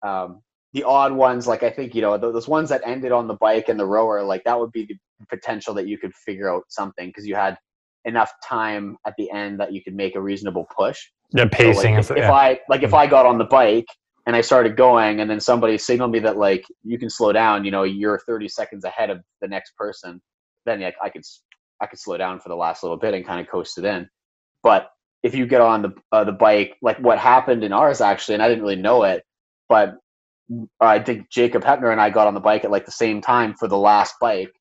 Um, 0.03 0.43
the 0.73 0.85
odd 0.85 1.13
ones, 1.13 1.47
like 1.47 1.63
I 1.63 1.71
think, 1.71 1.95
you 1.95 2.01
know, 2.01 2.17
those 2.17 2.49
ones 2.49 2.71
that 2.71 2.81
ended 2.87 3.13
on 3.13 3.29
the 3.29 3.35
bike 3.35 3.69
and 3.69 3.79
the 3.79 3.85
rower, 3.85 4.23
like 4.23 4.45
that 4.45 4.59
would 4.59 4.73
be 4.73 4.87
the 4.87 4.97
potential 5.29 5.75
that 5.75 5.87
you 5.87 5.99
could 5.99 6.15
figure 6.15 6.51
out 6.51 6.65
something 6.69 7.09
because 7.09 7.27
you 7.27 7.35
had 7.35 7.59
enough 8.05 8.33
time 8.43 8.97
at 9.07 9.15
the 9.19 9.31
end 9.31 9.61
that 9.61 9.73
you 9.73 9.83
could 9.83 9.95
make 9.95 10.17
a 10.17 10.21
reasonable 10.21 10.67
push. 10.75 10.99
Yeah, 11.33 11.47
pacing. 11.51 12.03
So 12.03 12.15
like 12.15 12.23
if, 12.23 12.25
if 12.25 12.31
I 12.31 12.61
like 12.69 12.83
if 12.83 12.95
I 12.95 13.07
got 13.07 13.27
on 13.27 13.39
the 13.39 13.45
bike 13.45 13.87
and 14.27 14.35
I 14.35 14.41
started 14.41 14.77
going, 14.77 15.21
and 15.21 15.31
then 15.31 15.41
somebody 15.41 15.77
signaled 15.79 16.11
me 16.11 16.19
that 16.21 16.39
like 16.39 16.65
you 16.85 16.99
can 16.99 17.11
slow 17.11 17.33
down, 17.33 17.65
you 17.65 17.71
know, 17.71 17.83
you're 17.83 18.21
30 18.27 18.49
seconds 18.49 18.85
ahead 18.85 19.11
of 19.11 19.21
the 19.41 19.49
next 19.49 19.77
person, 19.77 20.21
then 20.65 20.81
like 20.81 20.97
I 21.03 21.11
could 21.11 21.25
I 21.83 21.87
could 21.87 21.99
slow 21.99 22.17
down 22.17 22.41
for 22.41 22.49
the 22.49 22.57
last 22.57 22.83
little 22.83 22.97
bit 22.97 23.13
and 23.15 23.27
kind 23.27 23.41
of 23.41 23.51
coast 23.51 23.77
it 23.77 23.85
in. 23.85 24.09
But 24.63 24.91
if 25.23 25.35
you 25.35 25.47
get 25.47 25.61
on 25.61 25.83
the 25.83 25.93
uh, 26.13 26.25
the 26.25 26.33
bike, 26.33 26.77
like 26.81 26.99
what 26.99 27.19
happened 27.19 27.65
in 27.65 27.73
ours 27.73 28.01
actually, 28.01 28.35
and 28.35 28.43
I 28.43 28.49
didn't 28.49 28.63
really 28.63 28.77
know 28.77 29.03
it, 29.03 29.25
but 29.69 29.97
I 30.81 30.99
think 30.99 31.31
Jacob 31.31 31.63
Heppner 31.63 31.93
and 31.93 32.01
I 32.01 32.11
got 32.11 32.27
on 32.27 32.35
the 32.35 32.41
bike 32.41 32.65
at 32.65 32.71
like 32.71 32.87
the 32.87 32.93
same 32.93 33.21
time 33.21 33.55
for 33.55 33.69
the 33.69 33.79
last 33.79 34.15
bike. 34.21 34.53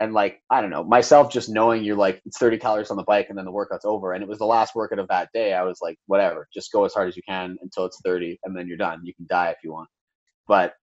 And 0.00 0.12
like, 0.12 0.40
I 0.50 0.60
don't 0.60 0.70
know, 0.70 0.84
myself 0.84 1.32
just 1.32 1.48
knowing 1.48 1.84
you're 1.84 1.96
like, 1.96 2.20
it's 2.26 2.38
30 2.38 2.58
calories 2.58 2.90
on 2.90 2.96
the 2.96 3.04
bike 3.04 3.26
and 3.28 3.38
then 3.38 3.44
the 3.44 3.52
workout's 3.52 3.84
over. 3.84 4.12
And 4.12 4.22
it 4.22 4.28
was 4.28 4.38
the 4.38 4.44
last 4.44 4.74
workout 4.74 4.98
of 4.98 5.08
that 5.08 5.28
day. 5.32 5.54
I 5.54 5.62
was 5.62 5.78
like, 5.80 5.96
whatever, 6.06 6.48
just 6.52 6.72
go 6.72 6.84
as 6.84 6.92
hard 6.92 7.08
as 7.08 7.16
you 7.16 7.22
can 7.26 7.56
until 7.62 7.84
it's 7.86 8.00
30 8.04 8.38
and 8.44 8.56
then 8.56 8.66
you're 8.66 8.76
done. 8.76 9.00
You 9.04 9.14
can 9.14 9.26
die 9.28 9.50
if 9.50 9.58
you 9.62 9.72
want. 9.72 9.88
But, 10.48 10.74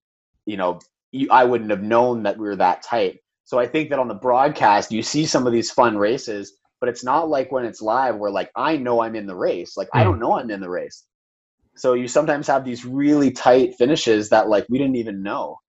you 0.46 0.58
know, 0.58 0.80
you, 1.12 1.28
I 1.30 1.44
wouldn't 1.44 1.70
have 1.70 1.84
known 1.84 2.24
that 2.24 2.38
we 2.38 2.48
were 2.48 2.56
that 2.56 2.84
tight. 2.84 3.20
So 3.52 3.60
I 3.60 3.68
think 3.68 3.90
that 3.90 4.00
on 4.00 4.08
the 4.08 4.14
broadcast, 4.14 4.94
you 4.94 5.04
see 5.04 5.26
some 5.26 5.46
of 5.46 5.52
these 5.52 5.70
fun 5.70 5.98
races, 5.98 6.54
but 6.80 6.88
it's 6.88 7.04
not 7.04 7.28
like 7.28 7.52
when 7.52 7.66
it's 7.66 7.82
live 7.82 8.16
where 8.16 8.32
like, 8.32 8.50
I 8.56 8.78
know 8.78 9.02
I'm 9.02 9.14
in 9.14 9.26
the 9.26 9.36
race. 9.36 9.76
Like. 9.76 9.90
I 9.94 10.06
don't 10.06 10.20
know 10.20 10.40
I'm 10.40 10.50
in 10.50 10.62
the 10.62 10.70
race. 10.70 11.04
So 11.76 11.92
you 11.92 12.08
sometimes 12.08 12.48
have 12.48 12.64
these 12.64 12.86
really 12.86 13.30
tight 13.30 13.76
finishes 13.76 14.30
that 14.30 14.48
like 14.48 14.66
we 14.70 14.78
didn't 14.78 14.96
even 14.96 15.22
know. 15.22 15.60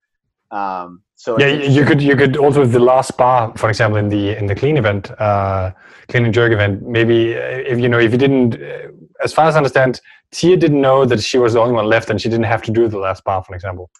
Um, 0.52 1.02
so 1.16 1.40
yeah, 1.40 1.48
you 1.48 1.84
could 1.84 2.00
you 2.00 2.14
could 2.14 2.36
also 2.36 2.64
the 2.64 2.78
last 2.78 3.16
bar, 3.16 3.52
for 3.56 3.68
example, 3.68 3.98
in 3.98 4.08
the 4.08 4.38
in 4.38 4.46
the 4.46 4.54
clean 4.54 4.76
event, 4.76 5.10
uh, 5.20 5.72
clean 6.06 6.24
and 6.24 6.32
jerk 6.32 6.52
event. 6.52 6.82
Maybe 6.82 7.32
if 7.32 7.80
you 7.80 7.88
know 7.88 7.98
if 7.98 8.12
you 8.12 8.18
didn't, 8.18 8.62
uh, 8.62 8.92
as 9.24 9.32
far 9.32 9.46
as 9.46 9.54
I 9.56 9.58
understand, 9.58 10.00
Tia 10.30 10.56
didn't 10.56 10.80
know 10.80 11.04
that 11.04 11.20
she 11.20 11.38
was 11.38 11.54
the 11.54 11.60
only 11.60 11.74
one 11.74 11.86
left, 11.86 12.10
and 12.10 12.20
she 12.20 12.28
didn't 12.28 12.44
have 12.54 12.62
to 12.62 12.70
do 12.70 12.86
the 12.86 12.98
last 12.98 13.24
bar, 13.24 13.42
for 13.42 13.56
example. 13.56 13.90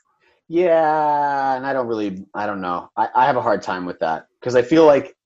Yeah, 0.53 1.57
and 1.57 1.67
I 1.67 1.73
don't 1.73 1.87
really, 1.87 2.27
I 2.35 2.45
don't 2.45 2.61
know. 2.61 2.91
I, 2.95 3.09
I 3.15 3.25
have 3.25 3.37
a 3.37 3.41
hard 3.41 3.63
time 3.63 3.87
with 3.87 3.99
that 4.01 4.27
because 4.39 4.55
I 4.55 4.61
feel 4.61 4.85
like 4.85 5.17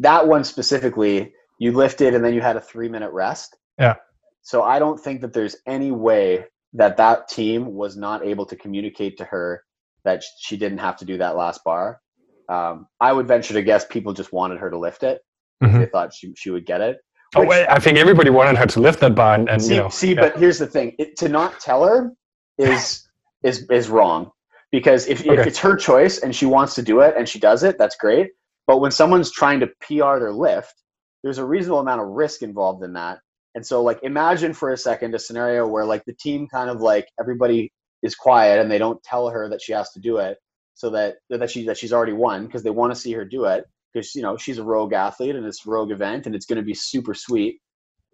that 0.00 0.26
one 0.26 0.42
specifically, 0.42 1.32
you 1.60 1.70
lifted 1.70 2.14
and 2.14 2.24
then 2.24 2.34
you 2.34 2.40
had 2.40 2.56
a 2.56 2.60
three 2.60 2.88
minute 2.88 3.12
rest. 3.12 3.56
Yeah. 3.78 3.94
So 4.42 4.64
I 4.64 4.80
don't 4.80 4.98
think 4.98 5.20
that 5.20 5.32
there's 5.32 5.54
any 5.68 5.92
way 5.92 6.46
that 6.72 6.96
that 6.96 7.28
team 7.28 7.74
was 7.74 7.96
not 7.96 8.26
able 8.26 8.44
to 8.44 8.56
communicate 8.56 9.16
to 9.18 9.24
her 9.26 9.62
that 10.02 10.24
she 10.40 10.56
didn't 10.56 10.78
have 10.78 10.96
to 10.96 11.04
do 11.04 11.16
that 11.18 11.36
last 11.36 11.62
bar. 11.62 12.00
Um, 12.48 12.88
I 13.00 13.12
would 13.12 13.28
venture 13.28 13.54
to 13.54 13.62
guess 13.62 13.86
people 13.86 14.14
just 14.14 14.32
wanted 14.32 14.58
her 14.58 14.68
to 14.68 14.78
lift 14.78 15.04
it. 15.04 15.20
Mm-hmm. 15.62 15.78
They 15.78 15.86
thought 15.86 16.12
she, 16.12 16.34
she 16.36 16.50
would 16.50 16.66
get 16.66 16.80
it. 16.80 16.98
Oh, 17.36 17.40
which, 17.42 17.46
oh, 17.46 17.50
wait, 17.50 17.66
I 17.68 17.78
think 17.78 17.98
everybody 17.98 18.30
wanted 18.30 18.56
her 18.56 18.66
to 18.66 18.80
lift 18.80 18.98
that 18.98 19.14
bar. 19.14 19.36
And, 19.36 19.48
and 19.48 19.62
see, 19.62 19.76
you 19.76 19.80
know, 19.80 19.88
see 19.90 20.14
yeah. 20.14 20.22
but 20.22 20.36
here's 20.36 20.58
the 20.58 20.66
thing: 20.66 20.96
it, 20.98 21.16
to 21.18 21.28
not 21.28 21.60
tell 21.60 21.84
her 21.84 22.10
is 22.58 23.06
is 23.44 23.64
is 23.70 23.88
wrong 23.88 24.32
because 24.72 25.06
if, 25.06 25.20
okay. 25.20 25.40
if 25.40 25.46
it's 25.46 25.58
her 25.58 25.76
choice 25.76 26.18
and 26.18 26.34
she 26.34 26.46
wants 26.46 26.74
to 26.74 26.82
do 26.82 27.00
it 27.00 27.14
and 27.16 27.28
she 27.28 27.38
does 27.38 27.62
it, 27.62 27.78
that's 27.78 27.96
great. 27.96 28.30
But 28.66 28.80
when 28.80 28.90
someone's 28.90 29.30
trying 29.30 29.60
to 29.60 29.68
PR 29.80 30.18
their 30.18 30.32
lift, 30.32 30.74
there's 31.22 31.38
a 31.38 31.44
reasonable 31.44 31.80
amount 31.80 32.00
of 32.00 32.08
risk 32.08 32.42
involved 32.42 32.82
in 32.82 32.92
that. 32.94 33.18
And 33.54 33.66
so 33.66 33.82
like 33.82 33.98
imagine 34.02 34.52
for 34.52 34.72
a 34.72 34.76
second 34.76 35.14
a 35.14 35.18
scenario 35.18 35.66
where 35.66 35.84
like 35.84 36.04
the 36.04 36.12
team 36.14 36.46
kind 36.46 36.68
of 36.68 36.80
like 36.80 37.08
everybody 37.18 37.72
is 38.02 38.14
quiet 38.14 38.60
and 38.60 38.70
they 38.70 38.78
don't 38.78 39.02
tell 39.02 39.28
her 39.28 39.48
that 39.48 39.62
she 39.62 39.72
has 39.72 39.90
to 39.92 40.00
do 40.00 40.18
it 40.18 40.36
so 40.74 40.90
that 40.90 41.16
that 41.30 41.50
she 41.50 41.64
that 41.64 41.78
she's 41.78 41.92
already 41.92 42.12
won 42.12 42.44
because 42.46 42.62
they 42.62 42.70
want 42.70 42.92
to 42.92 43.00
see 43.00 43.12
her 43.12 43.24
do 43.24 43.46
it 43.46 43.64
because 43.92 44.14
you 44.14 44.22
know 44.22 44.36
she's 44.36 44.58
a 44.58 44.62
rogue 44.62 44.92
athlete 44.92 45.34
and 45.34 45.46
it's 45.46 45.66
a 45.66 45.70
rogue 45.70 45.90
event 45.90 46.26
and 46.26 46.34
it's 46.34 46.44
going 46.44 46.58
to 46.58 46.62
be 46.62 46.74
super 46.74 47.14
sweet 47.14 47.58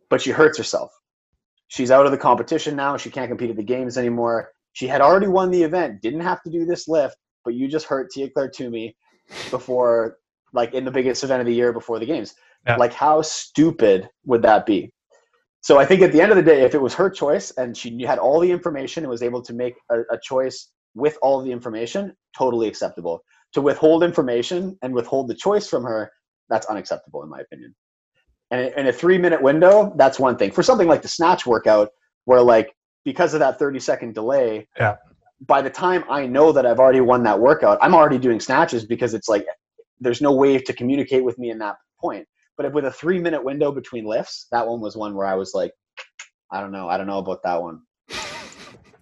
but 0.08 0.22
she 0.22 0.30
hurts 0.30 0.56
herself 0.56 0.90
she's 1.66 1.90
out 1.90 2.06
of 2.06 2.12
the 2.12 2.18
competition 2.18 2.76
now 2.76 2.96
she 2.96 3.10
can't 3.10 3.28
compete 3.28 3.50
at 3.50 3.56
the 3.56 3.62
games 3.62 3.98
anymore 3.98 4.48
she 4.72 4.86
had 4.86 5.00
already 5.00 5.28
won 5.28 5.50
the 5.50 5.62
event 5.62 6.00
didn't 6.02 6.20
have 6.20 6.42
to 6.42 6.50
do 6.50 6.64
this 6.64 6.88
lift 6.88 7.16
but 7.44 7.54
you 7.54 7.68
just 7.68 7.86
hurt 7.86 8.10
tia 8.10 8.28
clair 8.30 8.48
toomey 8.48 8.96
before 9.50 10.16
like 10.52 10.74
in 10.74 10.84
the 10.84 10.90
biggest 10.90 11.24
event 11.24 11.40
of 11.40 11.46
the 11.46 11.54
year 11.54 11.72
before 11.72 11.98
the 11.98 12.06
games 12.06 12.34
yeah. 12.66 12.76
like 12.76 12.92
how 12.92 13.22
stupid 13.22 14.08
would 14.24 14.42
that 14.42 14.66
be 14.66 14.92
so 15.62 15.78
I 15.78 15.86
think 15.86 16.02
at 16.02 16.10
the 16.10 16.20
end 16.20 16.32
of 16.32 16.36
the 16.36 16.42
day, 16.42 16.62
if 16.62 16.74
it 16.74 16.82
was 16.82 16.92
her 16.94 17.08
choice 17.08 17.52
and 17.52 17.76
she 17.76 18.02
had 18.02 18.18
all 18.18 18.40
the 18.40 18.50
information 18.50 19.04
and 19.04 19.10
was 19.10 19.22
able 19.22 19.40
to 19.42 19.54
make 19.54 19.74
a, 19.90 20.00
a 20.10 20.18
choice 20.20 20.70
with 20.94 21.16
all 21.22 21.40
the 21.40 21.52
information, 21.52 22.14
totally 22.36 22.66
acceptable. 22.66 23.22
To 23.54 23.60
withhold 23.60 24.02
information 24.02 24.76
and 24.82 24.92
withhold 24.92 25.28
the 25.28 25.34
choice 25.34 25.68
from 25.68 25.84
her, 25.84 26.10
that's 26.48 26.66
unacceptable 26.66 27.22
in 27.22 27.28
my 27.28 27.40
opinion. 27.40 27.74
And 28.50 28.74
in 28.76 28.88
a 28.88 28.92
three 28.92 29.18
minute 29.18 29.40
window, 29.40 29.94
that's 29.96 30.18
one 30.18 30.36
thing. 30.36 30.50
For 30.50 30.64
something 30.64 30.88
like 30.88 31.02
the 31.02 31.08
snatch 31.08 31.46
workout, 31.46 31.90
where 32.24 32.42
like 32.42 32.74
because 33.04 33.34
of 33.34 33.40
that 33.40 33.58
30 33.58 33.80
second 33.80 34.14
delay, 34.14 34.68
yeah. 34.78 34.96
by 35.46 35.62
the 35.62 35.70
time 35.70 36.04
I 36.08 36.26
know 36.26 36.52
that 36.52 36.66
I've 36.66 36.78
already 36.78 37.00
won 37.00 37.22
that 37.24 37.38
workout, 37.38 37.78
I'm 37.80 37.94
already 37.94 38.18
doing 38.18 38.40
snatches 38.40 38.84
because 38.84 39.14
it's 39.14 39.28
like 39.28 39.46
there's 40.00 40.20
no 40.20 40.32
way 40.32 40.58
to 40.58 40.72
communicate 40.72 41.24
with 41.24 41.38
me 41.38 41.50
in 41.50 41.58
that 41.58 41.76
point. 42.00 42.26
But 42.56 42.72
with 42.72 42.84
a 42.84 42.90
three 42.92 43.18
minute 43.18 43.42
window 43.42 43.72
between 43.72 44.04
lifts, 44.04 44.46
that 44.52 44.66
one 44.66 44.80
was 44.80 44.96
one 44.96 45.14
where 45.14 45.26
I 45.26 45.34
was 45.34 45.52
like, 45.54 45.72
I 46.50 46.60
don't 46.60 46.72
know, 46.72 46.88
I 46.88 46.98
don't 46.98 47.06
know 47.06 47.18
about 47.18 47.42
that 47.44 47.60
one. 47.60 47.80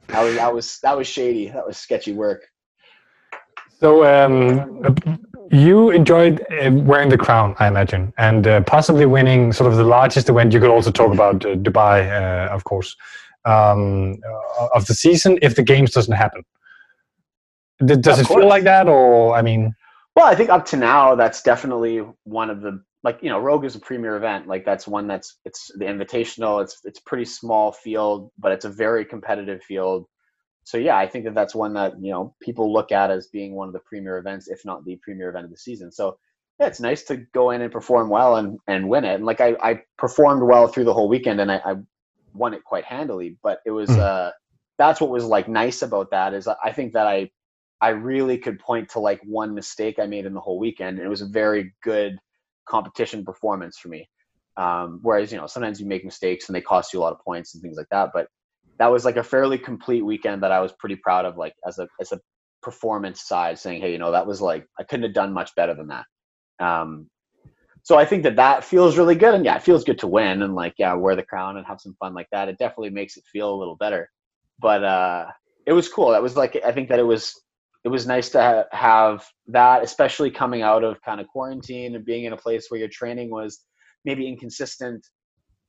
that 0.09 0.23
was 0.23 0.35
that 0.37 0.55
was 0.55 0.79
that 0.83 0.97
was 0.97 1.07
shady. 1.07 1.49
That 1.49 1.67
was 1.67 1.77
sketchy 1.77 2.13
work. 2.13 2.47
So 3.81 4.05
um, 4.05 5.19
you 5.51 5.91
enjoyed 5.91 6.47
uh, 6.53 6.71
wearing 6.71 7.09
the 7.09 7.19
crown, 7.19 7.57
I 7.59 7.67
imagine, 7.67 8.13
and 8.19 8.47
uh, 8.47 8.61
possibly 8.63 9.07
winning 9.07 9.53
sort 9.53 9.73
of 9.73 9.79
the 9.79 9.85
largest 9.85 10.29
event. 10.29 10.53
You 10.53 10.61
could 10.61 10.71
also 10.71 10.91
talk 10.91 11.13
about 11.13 11.45
uh, 11.45 11.57
Dubai, 11.57 12.09
uh, 12.09 12.55
of 12.55 12.65
course, 12.65 12.95
um, 13.45 14.17
uh, 14.61 14.69
of 14.75 14.87
the 14.87 14.95
season 14.95 15.39
if 15.43 15.57
the 15.57 15.63
games 15.63 15.93
doesn't 15.93 16.15
happen. 16.15 16.43
Does 17.85 18.19
of 18.19 18.21
it 18.21 18.27
course. 18.27 18.41
feel 18.41 18.49
like 18.49 18.65
that, 18.65 18.89
or 18.89 19.35
I 19.35 19.43
mean? 19.43 19.75
Well, 20.15 20.27
I 20.27 20.35
think 20.35 20.51
up 20.51 20.67
to 20.67 20.77
now, 20.77 21.15
that's 21.15 21.43
definitely 21.43 22.05
one 22.25 22.51
of 22.51 22.61
the 22.61 22.83
like 23.03 23.19
you 23.23 23.31
know 23.31 23.39
rogue 23.39 23.65
is 23.65 23.75
a 23.75 23.81
premier 23.81 24.17
event 24.17 24.47
like 24.47 24.65
that's 24.65 24.87
one 24.87 25.07
that's 25.07 25.39
it's 25.45 25.71
the 25.79 25.85
invitational 25.85 26.63
it's 26.63 26.81
it's 26.85 27.01
pretty 27.01 27.25
small 27.25 27.73
field 27.73 28.31
but 28.39 28.53
it's 28.53 28.65
a 28.65 28.71
very 28.71 29.05
competitive 29.05 29.63
field 29.63 30.07
so 30.65 30.77
yeah 30.77 30.97
i 30.97 31.07
think 31.07 31.25
that 31.25 31.35
that's 31.35 31.55
one 31.55 31.73
that 31.73 31.95
you 32.01 32.13
know 32.13 32.35
people 32.43 32.73
look 32.73 32.93
at 32.93 33.11
as 33.11 33.29
being 33.29 33.55
one 33.55 33.69
of 33.69 33.73
the 33.73 33.81
premier 33.81 34.19
events 34.19 34.49
if 34.49 34.65
not 34.65 34.85
the 34.85 34.99
premier 35.03 35.31
event 35.31 35.45
of 35.45 35.51
the 35.51 35.57
season 35.57 35.91
so 35.91 36.17
yeah 36.59 36.67
it's 36.67 36.81
nice 36.81 37.03
to 37.03 37.17
go 37.33 37.51
in 37.51 37.63
and 37.63 37.73
perform 37.73 38.11
well 38.11 38.37
and 38.37 38.59
and 38.67 38.89
win 38.89 39.05
it 39.05 39.15
and 39.15 39.25
like 39.25 39.41
i 39.41 39.57
i 39.63 39.81
performed 39.97 40.43
well 40.43 40.67
through 40.67 40.85
the 40.85 40.95
whole 40.95 41.09
weekend 41.09 41.41
and 41.41 41.51
i, 41.51 41.61
I 41.65 41.75
won 42.35 42.55
it 42.55 42.65
quite 42.65 42.85
handily 42.85 43.37
but 43.43 43.61
it 43.67 43.71
was 43.71 43.89
mm. 43.91 43.99
uh 43.99 44.31
that's 44.79 45.01
what 45.01 45.11
was 45.11 45.25
like 45.25 45.49
nice 45.49 45.83
about 45.83 46.11
that 46.11 46.35
is 46.35 46.49
i 46.65 46.73
think 46.73 46.93
that 46.93 47.07
i 47.07 47.29
i 47.81 47.89
really 47.91 48.39
could 48.39 48.59
point 48.59 48.89
to 48.89 48.99
like 48.99 49.21
one 49.25 49.55
mistake 49.55 49.99
i 49.99 50.07
made 50.07 50.27
in 50.27 50.35
the 50.35 50.41
whole 50.41 50.59
weekend 50.59 50.99
and 50.99 51.07
it 51.07 51.11
was 51.11 51.23
a 51.23 51.27
very 51.27 51.73
good 51.83 52.19
competition 52.71 53.25
performance 53.25 53.77
for 53.77 53.89
me. 53.89 54.09
Um, 54.57 55.01
whereas 55.03 55.33
you 55.33 55.39
know 55.39 55.47
sometimes 55.47 55.81
you 55.81 55.87
make 55.87 56.05
mistakes 56.05 56.49
and 56.49 56.57
they 56.57 56.61
cost 56.61 56.93
you 56.93 57.01
a 57.01 57.03
lot 57.03 57.13
of 57.13 57.21
points 57.21 57.55
and 57.55 57.63
things 57.63 57.77
like 57.77 57.89
that. 57.91 58.11
But 58.15 58.29
that 58.79 58.91
was 58.91 59.05
like 59.05 59.17
a 59.17 59.23
fairly 59.23 59.59
complete 59.59 60.03
weekend 60.03 60.43
that 60.43 60.53
I 60.53 60.61
was 60.61 60.73
pretty 60.79 60.97
proud 60.97 61.25
of, 61.25 61.37
like 61.37 61.55
as 61.67 61.79
a 61.79 61.89
as 62.01 62.13
a 62.13 62.21
performance 62.63 63.27
side, 63.27 63.59
saying, 63.59 63.81
hey, 63.81 63.93
you 63.93 63.99
know 63.99 64.13
that 64.13 64.27
was 64.27 64.41
like 64.41 64.67
I 64.79 64.85
couldn't 64.85 65.05
have 65.05 65.15
done 65.15 65.33
much 65.33 65.55
better 65.57 65.75
than 65.75 65.89
that. 65.89 66.05
Um, 66.65 67.09
so 67.83 67.99
I 67.99 68.05
think 68.05 68.23
that 68.25 68.37
that 68.37 68.65
feels 68.65 68.99
really 68.99 69.15
good, 69.15 69.35
and 69.35 69.45
yeah, 69.45 69.57
it 69.57 69.63
feels 69.63 69.85
good 69.85 69.99
to 70.01 70.07
win 70.07 70.43
and 70.43 70.55
like 70.55 70.75
yeah, 70.79 70.95
wear 70.95 71.17
the 71.17 71.23
crown 71.23 71.57
and 71.57 71.67
have 71.67 71.81
some 71.81 71.95
fun 71.99 72.15
like 72.15 72.29
that. 72.33 72.49
It 72.49 72.59
definitely 72.59 72.91
makes 72.91 73.17
it 73.17 73.25
feel 73.33 73.53
a 73.55 73.57
little 73.57 73.77
better. 73.77 74.09
But 74.59 74.85
uh, 74.85 75.27
it 75.67 75.73
was 75.73 75.89
cool. 75.89 76.11
That 76.11 76.23
was 76.23 76.37
like 76.37 76.61
I 76.65 76.73
think 76.73 76.89
that 76.89 76.99
it 76.99 77.07
was 77.07 77.35
it 77.85 77.89
was 77.89 78.07
nice 78.07 78.29
to 78.31 78.43
ha- 78.43 78.77
have 78.77 79.25
that, 79.49 79.83
especially 79.83 80.31
coming 80.31 80.63
out 80.63 80.85
of 80.85 81.01
kind 81.03 81.21
of 81.21 81.27
quarantine 81.29 81.95
and 81.97 82.05
being 82.05 82.25
in 82.25 82.33
a 82.33 82.37
place 82.37 82.67
where 82.69 82.79
your 82.79 82.89
training 82.89 83.31
was 83.31 83.61
maybe 84.05 84.29
inconsistent. 84.29 85.07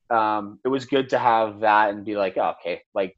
Um, 0.09 0.59
it 0.65 0.67
was 0.67 0.85
good 0.85 1.09
to 1.09 1.19
have 1.19 1.61
that 1.61 1.91
and 1.91 2.03
be 2.03 2.17
like, 2.17 2.37
oh, 2.37 2.53
okay, 2.59 2.81
like 2.93 3.15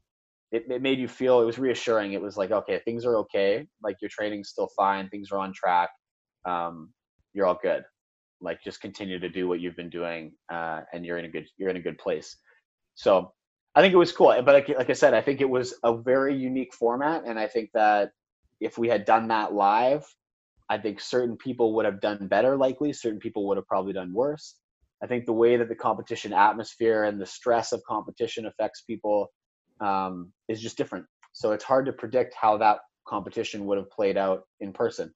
it, 0.52 0.64
it 0.70 0.80
made 0.80 1.00
you 1.00 1.08
feel 1.08 1.40
it 1.40 1.44
was 1.44 1.58
reassuring. 1.58 2.12
It 2.12 2.22
was 2.22 2.36
like, 2.36 2.52
okay, 2.52 2.80
things 2.84 3.04
are 3.04 3.16
okay. 3.16 3.66
Like 3.82 3.96
your 4.00 4.10
training's 4.10 4.50
still 4.50 4.68
fine. 4.76 5.08
Things 5.08 5.32
are 5.32 5.38
on 5.38 5.52
track. 5.52 5.90
Um, 6.44 6.90
you're 7.32 7.46
all 7.46 7.58
good. 7.60 7.82
Like 8.44 8.62
just 8.62 8.80
continue 8.80 9.18
to 9.18 9.28
do 9.28 9.48
what 9.48 9.60
you've 9.60 9.76
been 9.76 9.90
doing, 9.90 10.32
uh, 10.52 10.82
and 10.92 11.04
you're 11.04 11.18
in 11.18 11.24
a 11.24 11.28
good 11.28 11.46
you're 11.56 11.70
in 11.70 11.76
a 11.76 11.82
good 11.82 11.98
place. 11.98 12.36
So 12.94 13.32
I 13.74 13.80
think 13.80 13.92
it 13.92 13.98
was 13.98 14.12
cool. 14.12 14.28
But 14.42 14.54
like, 14.54 14.68
like 14.68 14.90
I 14.90 14.92
said, 14.92 15.14
I 15.14 15.20
think 15.20 15.40
it 15.40 15.48
was 15.48 15.74
a 15.82 15.96
very 15.96 16.36
unique 16.36 16.74
format, 16.74 17.24
and 17.26 17.38
I 17.38 17.48
think 17.48 17.70
that 17.74 18.12
if 18.60 18.78
we 18.78 18.88
had 18.88 19.04
done 19.04 19.28
that 19.28 19.52
live, 19.52 20.04
I 20.68 20.78
think 20.78 21.00
certain 21.00 21.36
people 21.36 21.74
would 21.74 21.84
have 21.84 22.00
done 22.00 22.28
better, 22.28 22.56
likely. 22.56 22.92
Certain 22.92 23.18
people 23.18 23.48
would 23.48 23.56
have 23.56 23.66
probably 23.66 23.92
done 23.92 24.12
worse. 24.12 24.56
I 25.02 25.06
think 25.06 25.26
the 25.26 25.32
way 25.32 25.56
that 25.56 25.68
the 25.68 25.74
competition 25.74 26.32
atmosphere 26.32 27.04
and 27.04 27.20
the 27.20 27.26
stress 27.26 27.72
of 27.72 27.82
competition 27.84 28.46
affects 28.46 28.82
people 28.82 29.30
um, 29.80 30.32
is 30.48 30.62
just 30.62 30.78
different. 30.78 31.04
So 31.32 31.52
it's 31.52 31.64
hard 31.64 31.84
to 31.86 31.92
predict 31.92 32.34
how 32.34 32.56
that 32.58 32.78
competition 33.06 33.66
would 33.66 33.76
have 33.76 33.90
played 33.90 34.16
out 34.16 34.44
in 34.60 34.72
person. 34.72 35.12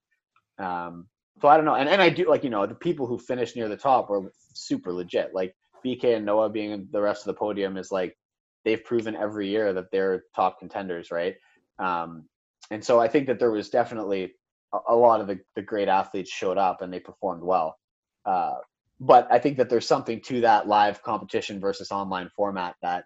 Um, 0.58 1.06
so 1.40 1.48
I 1.48 1.56
don't 1.56 1.64
know. 1.64 1.74
And, 1.74 1.88
and 1.88 2.02
I 2.02 2.08
do 2.08 2.28
like, 2.28 2.44
you 2.44 2.50
know, 2.50 2.66
the 2.66 2.74
people 2.74 3.06
who 3.06 3.18
finished 3.18 3.56
near 3.56 3.68
the 3.68 3.76
top 3.76 4.10
were 4.10 4.32
super 4.54 4.92
legit. 4.92 5.34
Like 5.34 5.54
BK 5.84 6.16
and 6.16 6.26
Noah 6.26 6.50
being 6.50 6.88
the 6.90 7.00
rest 7.00 7.22
of 7.22 7.34
the 7.34 7.38
podium 7.38 7.76
is 7.76 7.92
like, 7.92 8.16
they've 8.64 8.84
proven 8.84 9.14
every 9.14 9.48
year 9.48 9.72
that 9.72 9.90
they're 9.92 10.24
top 10.34 10.58
contenders, 10.58 11.10
right? 11.10 11.36
Um, 11.78 12.24
and 12.70 12.84
so 12.84 12.98
I 13.00 13.08
think 13.08 13.28
that 13.28 13.38
there 13.38 13.50
was 13.50 13.70
definitely 13.70 14.34
a, 14.74 14.78
a 14.90 14.96
lot 14.96 15.20
of 15.20 15.26
the, 15.26 15.38
the 15.54 15.62
great 15.62 15.88
athletes 15.88 16.30
showed 16.30 16.58
up 16.58 16.82
and 16.82 16.92
they 16.92 17.00
performed 17.00 17.42
well. 17.42 17.78
Uh, 18.26 18.54
but 19.00 19.28
I 19.30 19.38
think 19.38 19.58
that 19.58 19.70
there's 19.70 19.86
something 19.86 20.20
to 20.22 20.40
that 20.40 20.66
live 20.66 21.02
competition 21.02 21.60
versus 21.60 21.92
online 21.92 22.30
format 22.34 22.74
that, 22.82 23.04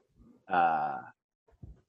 uh, 0.50 0.96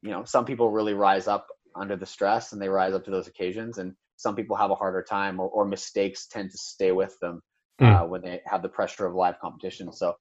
you 0.01 0.11
know, 0.11 0.25
some 0.25 0.43
people 0.43 0.69
really 0.69 0.93
rise 0.93 1.27
up 1.27 1.47
under 1.73 1.95
the 1.95 2.05
stress 2.05 2.51
and 2.51 2.61
they 2.61 2.67
rise 2.67 2.93
up 2.93 3.05
to 3.05 3.11
those 3.11 3.27
occasions. 3.27 3.77
And 3.77 3.95
some 4.17 4.35
people 4.35 4.55
have 4.55 4.71
a 4.71 4.75
harder 4.75 5.03
time, 5.03 5.39
or, 5.39 5.49
or 5.49 5.65
mistakes 5.65 6.27
tend 6.27 6.51
to 6.51 6.57
stay 6.57 6.91
with 6.91 7.17
them 7.19 7.41
mm. 7.81 8.01
uh, 8.01 8.05
when 8.05 8.21
they 8.21 8.41
have 8.45 8.61
the 8.61 8.69
pressure 8.69 9.05
of 9.05 9.15
live 9.15 9.39
competition. 9.39 9.91
So 9.91 10.15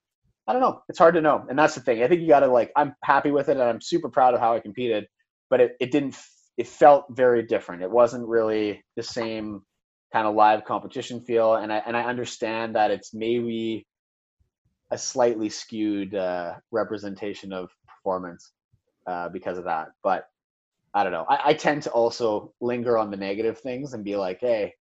I 0.46 0.52
don't 0.52 0.62
know. 0.62 0.82
It's 0.88 0.98
hard 0.98 1.14
to 1.14 1.20
know, 1.20 1.44
and 1.48 1.58
that's 1.58 1.74
the 1.74 1.80
thing. 1.80 2.02
I 2.02 2.08
think 2.08 2.20
you 2.20 2.28
got 2.28 2.40
to 2.40 2.48
like. 2.48 2.72
I'm 2.76 2.94
happy 3.04 3.30
with 3.30 3.48
it, 3.48 3.52
and 3.52 3.62
I'm 3.62 3.80
super 3.80 4.08
proud 4.08 4.34
of 4.34 4.40
how 4.40 4.54
I 4.54 4.60
competed, 4.60 5.06
but 5.50 5.60
it, 5.60 5.76
it 5.80 5.92
didn't. 5.92 6.16
It 6.58 6.66
felt 6.66 7.06
very 7.10 7.44
different. 7.44 7.82
It 7.82 7.90
wasn't 7.90 8.26
really 8.28 8.82
the 8.96 9.02
same 9.02 9.62
kind 10.12 10.26
of 10.26 10.34
live 10.34 10.64
competition 10.64 11.20
feel, 11.20 11.54
and 11.54 11.72
I 11.72 11.78
and 11.86 11.96
I 11.96 12.02
understand 12.02 12.74
that 12.74 12.90
it's 12.90 13.14
maybe 13.14 13.86
a 14.90 14.98
slightly 14.98 15.48
skewed 15.48 16.14
uh, 16.14 16.54
representation 16.70 17.52
of 17.52 17.70
performance 17.86 18.52
uh, 19.06 19.28
because 19.28 19.58
of 19.58 19.64
that. 19.64 19.88
But 20.02 20.26
I 20.94 21.02
don't 21.02 21.12
know. 21.12 21.26
I, 21.28 21.50
I 21.50 21.54
tend 21.54 21.82
to 21.84 21.90
also 21.90 22.52
linger 22.60 22.98
on 22.98 23.10
the 23.10 23.16
negative 23.16 23.58
things 23.58 23.94
and 23.94 24.04
be 24.04 24.16
like, 24.16 24.40
hey, 24.40 24.74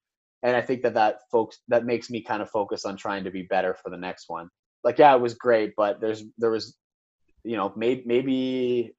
and 0.44 0.56
I 0.56 0.62
think 0.62 0.82
that 0.84 0.96
that 0.96 1.20
folks 1.32 1.60
that 1.68 1.86
makes 1.86 2.10
me 2.10 2.22
kind 2.22 2.42
of 2.42 2.50
focus 2.50 2.86
on 2.86 2.98
trying 2.98 3.24
to 3.24 3.32
be 3.32 3.44
better 3.44 3.76
for 3.82 3.90
the 3.90 3.98
next 3.98 4.26
one. 4.28 4.50
Like, 4.84 4.98
yeah, 4.98 5.16
it 5.16 5.22
was 5.22 5.36
great, 5.36 5.74
but 5.78 6.02
there's 6.02 6.24
there 6.38 6.52
was, 6.52 6.78
you 7.44 7.56
know, 7.56 7.72
maybe 7.76 8.04
maybe 8.06 8.96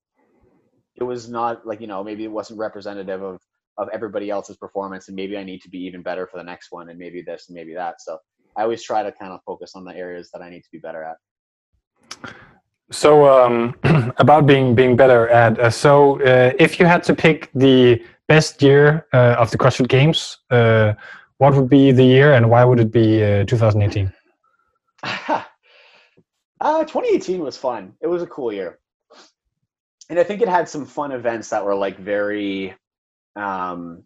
it 0.96 1.04
was 1.04 1.28
not 1.28 1.66
like 1.66 1.80
you 1.80 1.86
know 1.86 2.04
maybe 2.04 2.24
it 2.24 2.30
wasn't 2.30 2.58
representative 2.58 3.22
of 3.22 3.40
of 3.78 3.88
everybody 3.92 4.30
else's 4.30 4.56
performance, 4.56 5.08
and 5.08 5.16
maybe 5.16 5.36
I 5.36 5.44
need 5.44 5.62
to 5.62 5.70
be 5.70 5.78
even 5.78 6.02
better 6.02 6.26
for 6.26 6.36
the 6.36 6.44
next 6.44 6.68
one, 6.70 6.88
and 6.88 6.98
maybe 6.98 7.22
this 7.22 7.48
and 7.48 7.56
maybe 7.56 7.74
that. 7.74 8.00
So 8.00 8.18
I 8.56 8.62
always 8.62 8.82
try 8.82 9.02
to 9.02 9.12
kind 9.12 9.32
of 9.32 9.40
focus 9.44 9.72
on 9.74 9.84
the 9.84 9.96
areas 9.96 10.30
that 10.32 10.42
I 10.42 10.50
need 10.50 10.62
to 10.62 10.70
be 10.70 10.78
better 10.78 11.02
at. 11.02 11.16
So 12.92 13.26
um, 13.26 13.74
about 14.18 14.46
being 14.46 14.74
being 14.74 14.96
better 14.96 15.28
at 15.28 15.58
uh, 15.58 15.70
so 15.70 16.20
uh, 16.22 16.52
if 16.58 16.78
you 16.78 16.86
had 16.86 17.02
to 17.04 17.14
pick 17.14 17.50
the 17.54 18.02
best 18.28 18.62
year 18.62 19.06
uh, 19.12 19.36
of 19.38 19.50
the 19.50 19.58
CrossFit 19.58 19.88
Games, 19.88 20.38
uh, 20.50 20.92
what 21.38 21.54
would 21.54 21.68
be 21.68 21.90
the 21.90 22.04
year 22.04 22.34
and 22.34 22.50
why 22.50 22.64
would 22.64 22.78
it 22.78 22.92
be 22.92 23.24
uh, 23.24 23.44
2018? 23.44 24.12
Uh, 26.62 26.84
2018 26.84 27.40
was 27.40 27.56
fun. 27.56 27.92
It 28.00 28.06
was 28.06 28.22
a 28.22 28.26
cool 28.28 28.52
year, 28.52 28.78
and 30.08 30.16
I 30.16 30.22
think 30.22 30.42
it 30.42 30.48
had 30.48 30.68
some 30.68 30.86
fun 30.86 31.10
events 31.10 31.50
that 31.50 31.64
were 31.64 31.74
like 31.74 31.98
very, 31.98 32.72
um, 33.34 34.04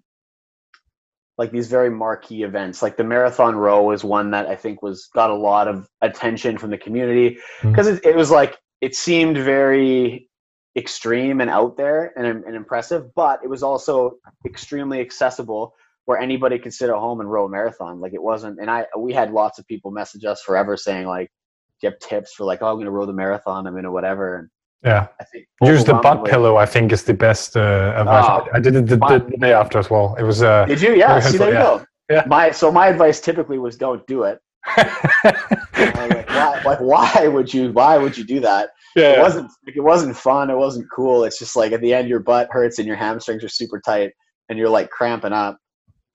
like 1.37 1.51
these 1.51 1.69
very 1.69 1.91
marquee 1.91 2.45
events. 2.45 2.81
Like 2.81 2.97
the 2.97 3.05
marathon 3.05 3.57
row 3.57 3.83
was 3.83 4.05
one 4.05 4.31
that 4.31 4.47
I 4.47 4.57
think 4.57 4.81
was 4.81 5.11
got 5.13 5.29
a 5.29 5.35
lot 5.35 5.69
of 5.69 5.87
attention 6.01 6.57
from 6.57 6.71
the 6.71 6.79
community 6.79 7.37
because 7.61 7.89
mm-hmm. 7.89 8.09
it, 8.09 8.13
it 8.13 8.17
was 8.17 8.31
like 8.31 8.57
it 8.87 8.95
seemed 8.95 9.37
very 9.37 10.29
extreme 10.77 11.41
and 11.41 11.51
out 11.51 11.77
there 11.77 12.13
and, 12.17 12.45
and 12.45 12.55
impressive, 12.55 13.13
but 13.17 13.41
it 13.43 13.51
was 13.51 13.65
also 13.65 14.13
extremely 14.45 15.01
accessible 15.01 15.75
where 16.05 16.19
anybody 16.19 16.57
could 16.57 16.73
sit 16.73 16.89
at 16.89 16.95
home 16.95 17.19
and 17.19 17.29
row 17.29 17.47
a 17.47 17.49
marathon. 17.49 18.01
Like 18.01 18.15
it 18.15 18.23
wasn't, 18.23 18.61
and 18.61 18.71
I, 18.71 18.87
we 18.97 19.13
had 19.13 19.33
lots 19.33 19.59
of 19.59 19.67
people 19.67 19.91
message 19.91 20.25
us 20.25 20.41
forever 20.41 20.77
saying 20.77 21.09
like, 21.09 21.33
do 21.81 21.89
you 21.89 21.91
have 21.91 21.99
tips 21.99 22.35
for 22.35 22.45
like, 22.45 22.63
oh, 22.63 22.69
I'm 22.69 22.77
going 22.77 22.85
to 22.85 22.93
row 22.93 23.07
the 23.07 23.13
marathon. 23.13 23.67
I'm 23.67 23.73
going 23.73 23.83
to 23.83 23.91
whatever. 23.91 24.39
And 24.39 24.49
yeah. 24.85 25.09
I 25.21 25.25
think 25.25 25.49
Use 25.63 25.83
the 25.83 25.95
butt 25.95 26.25
pillow, 26.25 26.55
I 26.55 26.67
think 26.67 26.93
is 26.93 27.03
the 27.03 27.15
best 27.15 27.57
uh, 27.57 27.93
advice. 27.97 28.25
Oh, 28.29 28.47
I 28.55 28.61
did 28.61 28.77
it 28.77 28.87
the, 28.87 28.99
the, 28.99 29.37
day 29.41 29.53
after 29.53 29.81
as 29.81 29.91
well. 29.91 30.15
It 30.17 30.23
was, 30.23 30.45
uh, 30.45 30.65
did 30.67 30.81
you? 30.81 30.95
Yeah. 30.95 31.19
See, 31.19 31.39
there 31.39 31.49
you 31.49 31.55
yeah. 31.55 31.63
go. 31.63 31.85
Yeah. 32.09 32.23
My, 32.29 32.53
so 32.53 32.71
my 32.71 32.87
advice 32.87 33.21
typically 33.21 33.59
was 33.59 33.77
don't 33.77 34.07
do 34.07 34.23
it 34.23 34.39
like, 34.77 36.29
why, 36.29 36.63
like, 36.65 36.81
why 36.81 37.29
would 37.29 37.53
you? 37.53 37.73
Why 37.73 37.99
would 37.99 38.17
you 38.19 38.25
do 38.25 38.41
that? 38.41 38.71
Yeah, 38.97 39.19
it 39.19 39.21
wasn't. 39.21 39.51
Like, 39.67 39.77
it 39.77 39.83
wasn't 39.83 40.17
fun. 40.17 40.51
It 40.51 40.57
wasn't 40.57 40.91
cool. 40.91 41.25
It's 41.25 41.39
just 41.39 41.55
like 41.55 41.73
at 41.73 41.83
the 41.83 41.93
end, 41.93 42.09
your 42.09 42.21
butt 42.21 42.49
hurts 42.51 42.79
and 42.79 42.87
your 42.87 42.97
hamstrings 42.97 43.45
are 43.45 43.49
super 43.49 43.81
tight, 43.81 44.13
and 44.49 44.59
you're 44.59 44.71
like 44.71 44.91
cramping 44.91 45.35
up, 45.35 45.59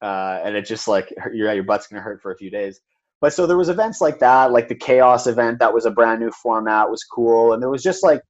uh, 0.02 0.40
and 0.44 0.56
it 0.56 0.66
just 0.66 0.88
like 0.88 1.12
your 1.32 1.52
your 1.52 1.62
butt's 1.62 1.86
gonna 1.86 2.02
hurt 2.02 2.20
for 2.20 2.32
a 2.32 2.36
few 2.36 2.50
days. 2.50 2.80
But 3.20 3.32
so 3.32 3.46
there 3.46 3.56
was 3.56 3.68
events 3.68 4.00
like 4.00 4.18
that, 4.18 4.50
like 4.50 4.66
the 4.66 4.74
chaos 4.74 5.28
event 5.28 5.60
that 5.60 5.72
was 5.72 5.86
a 5.86 5.92
brand 5.92 6.20
new 6.20 6.32
format, 6.32 6.90
was 6.90 7.04
cool, 7.04 7.52
and 7.52 7.62
there 7.62 7.70
was 7.70 7.84
just 7.84 8.02
like 8.02 8.20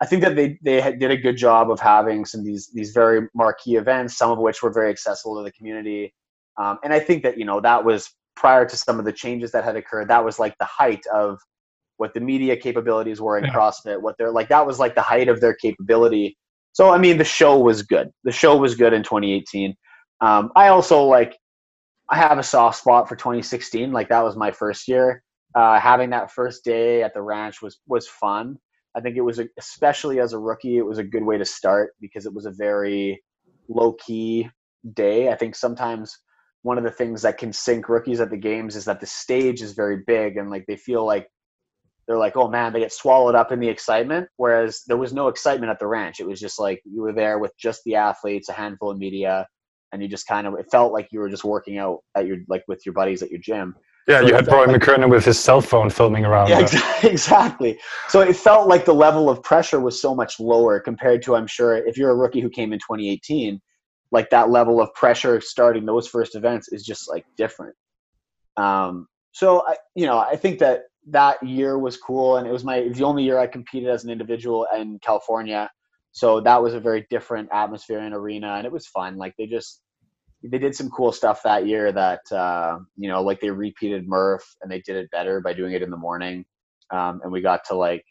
I 0.00 0.06
think 0.06 0.22
that 0.22 0.36
they 0.36 0.58
they 0.62 0.80
did 0.96 1.10
a 1.10 1.16
good 1.16 1.36
job 1.36 1.70
of 1.70 1.80
having 1.80 2.24
some 2.24 2.44
these 2.44 2.70
these 2.72 2.92
very 2.92 3.28
marquee 3.34 3.74
events, 3.76 4.16
some 4.16 4.30
of 4.30 4.38
which 4.38 4.62
were 4.62 4.72
very 4.72 4.90
accessible 4.90 5.36
to 5.36 5.42
the 5.42 5.52
community. 5.52 6.14
Um, 6.58 6.78
and 6.84 6.92
I 6.92 7.00
think 7.00 7.22
that 7.24 7.38
you 7.38 7.44
know 7.44 7.60
that 7.60 7.84
was 7.84 8.08
prior 8.36 8.64
to 8.64 8.76
some 8.76 8.98
of 8.98 9.04
the 9.04 9.12
changes 9.12 9.50
that 9.52 9.64
had 9.64 9.76
occurred, 9.76 10.08
that 10.08 10.24
was 10.24 10.38
like 10.38 10.56
the 10.58 10.64
height 10.64 11.04
of 11.12 11.38
what 12.00 12.14
the 12.14 12.20
media 12.20 12.56
capabilities 12.56 13.20
were 13.20 13.36
in 13.36 13.44
yeah. 13.44 13.52
CrossFit. 13.52 14.00
What 14.00 14.16
they're 14.16 14.30
like, 14.30 14.48
that 14.48 14.66
was 14.66 14.78
like 14.78 14.94
the 14.94 15.02
height 15.02 15.28
of 15.28 15.38
their 15.38 15.52
capability. 15.52 16.34
So 16.72 16.88
I 16.88 16.96
mean, 16.96 17.18
the 17.18 17.24
show 17.24 17.58
was 17.58 17.82
good. 17.82 18.10
The 18.24 18.32
show 18.32 18.56
was 18.56 18.74
good 18.74 18.94
in 18.94 19.02
2018. 19.02 19.76
Um, 20.22 20.50
I 20.56 20.68
also 20.68 21.02
like, 21.02 21.36
I 22.08 22.16
have 22.16 22.38
a 22.38 22.42
soft 22.42 22.78
spot 22.78 23.06
for 23.06 23.16
2016. 23.16 23.92
Like 23.92 24.08
that 24.08 24.24
was 24.24 24.34
my 24.34 24.50
first 24.50 24.88
year. 24.88 25.22
Uh, 25.54 25.78
having 25.78 26.08
that 26.10 26.30
first 26.30 26.64
day 26.64 27.02
at 27.02 27.12
the 27.12 27.20
ranch 27.20 27.60
was 27.60 27.80
was 27.86 28.08
fun. 28.08 28.56
I 28.96 29.00
think 29.00 29.18
it 29.18 29.20
was 29.20 29.38
a, 29.38 29.46
especially 29.58 30.20
as 30.20 30.32
a 30.32 30.38
rookie, 30.38 30.78
it 30.78 30.86
was 30.86 30.98
a 30.98 31.04
good 31.04 31.22
way 31.22 31.36
to 31.36 31.44
start 31.44 31.92
because 32.00 32.24
it 32.24 32.32
was 32.32 32.46
a 32.46 32.52
very 32.52 33.22
low 33.68 33.92
key 34.04 34.48
day. 34.94 35.28
I 35.28 35.36
think 35.36 35.54
sometimes 35.54 36.16
one 36.62 36.78
of 36.78 36.84
the 36.84 36.90
things 36.90 37.20
that 37.22 37.36
can 37.36 37.52
sink 37.52 37.90
rookies 37.90 38.20
at 38.20 38.30
the 38.30 38.38
games 38.38 38.74
is 38.74 38.86
that 38.86 39.00
the 39.00 39.06
stage 39.06 39.60
is 39.60 39.72
very 39.74 39.98
big 40.06 40.38
and 40.38 40.50
like 40.50 40.64
they 40.66 40.76
feel 40.76 41.04
like 41.04 41.28
they're 42.10 42.18
like, 42.18 42.36
oh 42.36 42.48
man, 42.48 42.72
they 42.72 42.80
get 42.80 42.92
swallowed 42.92 43.36
up 43.36 43.52
in 43.52 43.60
the 43.60 43.68
excitement. 43.68 44.26
Whereas 44.36 44.82
there 44.88 44.96
was 44.96 45.12
no 45.12 45.28
excitement 45.28 45.70
at 45.70 45.78
the 45.78 45.86
ranch. 45.86 46.18
It 46.18 46.26
was 46.26 46.40
just 46.40 46.58
like 46.58 46.82
you 46.84 47.02
were 47.02 47.12
there 47.12 47.38
with 47.38 47.56
just 47.56 47.82
the 47.84 47.94
athletes, 47.94 48.48
a 48.48 48.52
handful 48.52 48.90
of 48.90 48.98
media, 48.98 49.46
and 49.92 50.02
you 50.02 50.08
just 50.08 50.26
kind 50.26 50.44
of 50.48 50.54
it 50.54 50.66
felt 50.72 50.92
like 50.92 51.06
you 51.12 51.20
were 51.20 51.28
just 51.28 51.44
working 51.44 51.78
out 51.78 52.00
at 52.16 52.26
your 52.26 52.38
like 52.48 52.64
with 52.66 52.84
your 52.84 52.94
buddies 52.94 53.22
at 53.22 53.30
your 53.30 53.38
gym. 53.38 53.76
Yeah, 54.08 54.22
so 54.22 54.26
you 54.26 54.34
had 54.34 54.46
Brian 54.46 54.72
like, 54.72 54.82
McKernan 54.82 55.08
with 55.08 55.24
his 55.24 55.38
cell 55.38 55.60
phone 55.60 55.88
filming 55.88 56.24
around. 56.24 56.48
Yeah, 56.48 56.66
exactly. 57.04 57.78
So 58.08 58.22
it 58.22 58.34
felt 58.34 58.66
like 58.66 58.84
the 58.84 58.92
level 58.92 59.30
of 59.30 59.40
pressure 59.44 59.78
was 59.78 60.02
so 60.02 60.12
much 60.12 60.40
lower 60.40 60.80
compared 60.80 61.22
to, 61.22 61.36
I'm 61.36 61.46
sure, 61.46 61.76
if 61.76 61.96
you're 61.96 62.10
a 62.10 62.16
rookie 62.16 62.40
who 62.40 62.50
came 62.50 62.72
in 62.72 62.80
2018, 62.80 63.60
like 64.10 64.30
that 64.30 64.50
level 64.50 64.80
of 64.80 64.92
pressure 64.94 65.40
starting 65.40 65.86
those 65.86 66.08
first 66.08 66.34
events 66.34 66.72
is 66.72 66.84
just 66.84 67.08
like 67.08 67.24
different. 67.36 67.76
Um, 68.56 69.06
so 69.30 69.62
I, 69.64 69.76
you 69.94 70.06
know, 70.06 70.18
I 70.18 70.34
think 70.34 70.58
that 70.58 70.86
that 71.08 71.42
year 71.42 71.78
was 71.78 71.96
cool, 71.96 72.36
and 72.36 72.46
it 72.46 72.52
was 72.52 72.64
my 72.64 72.88
the 72.88 73.04
only 73.04 73.24
year 73.24 73.38
I 73.38 73.46
competed 73.46 73.88
as 73.88 74.04
an 74.04 74.10
individual 74.10 74.66
in 74.76 74.98
California. 75.00 75.70
So 76.12 76.40
that 76.40 76.62
was 76.62 76.74
a 76.74 76.80
very 76.80 77.06
different 77.10 77.48
atmosphere 77.52 78.00
and 78.00 78.14
arena, 78.14 78.54
and 78.54 78.66
it 78.66 78.72
was 78.72 78.86
fun. 78.86 79.16
Like 79.16 79.34
they 79.38 79.46
just 79.46 79.82
they 80.42 80.58
did 80.58 80.74
some 80.74 80.90
cool 80.90 81.12
stuff 81.12 81.42
that 81.44 81.66
year 81.66 81.92
that 81.92 82.20
uh, 82.32 82.78
you 82.96 83.08
know, 83.08 83.22
like 83.22 83.40
they 83.40 83.50
repeated 83.50 84.08
Murph 84.08 84.44
and 84.62 84.70
they 84.70 84.80
did 84.80 84.96
it 84.96 85.10
better 85.10 85.40
by 85.40 85.52
doing 85.52 85.72
it 85.72 85.82
in 85.82 85.90
the 85.90 85.96
morning, 85.96 86.44
um, 86.90 87.20
and 87.22 87.32
we 87.32 87.40
got 87.40 87.64
to 87.66 87.74
like 87.74 88.04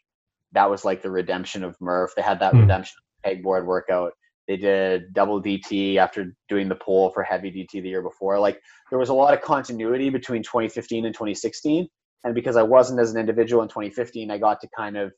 that 0.52 0.68
was 0.68 0.84
like 0.84 1.02
the 1.02 1.10
redemption 1.10 1.62
of 1.62 1.76
Murph. 1.80 2.12
They 2.16 2.22
had 2.22 2.40
that 2.40 2.54
mm. 2.54 2.60
redemption 2.62 2.96
pegboard 3.24 3.66
workout 3.66 4.12
they 4.50 4.56
did 4.56 5.14
double 5.14 5.40
DT 5.40 5.94
after 5.94 6.34
doing 6.48 6.68
the 6.68 6.74
pole 6.74 7.12
for 7.12 7.22
heavy 7.22 7.52
DT 7.52 7.82
the 7.82 7.88
year 7.88 8.02
before. 8.02 8.36
Like 8.40 8.60
there 8.90 8.98
was 8.98 9.08
a 9.08 9.14
lot 9.14 9.32
of 9.32 9.42
continuity 9.42 10.10
between 10.10 10.42
2015 10.42 11.06
and 11.06 11.14
2016. 11.14 11.86
And 12.24 12.34
because 12.34 12.56
I 12.56 12.62
wasn't 12.62 13.00
as 13.00 13.12
an 13.12 13.20
individual 13.20 13.62
in 13.62 13.68
2015, 13.68 14.30
I 14.30 14.38
got 14.38 14.60
to 14.60 14.68
kind 14.76 14.96
of 14.96 15.12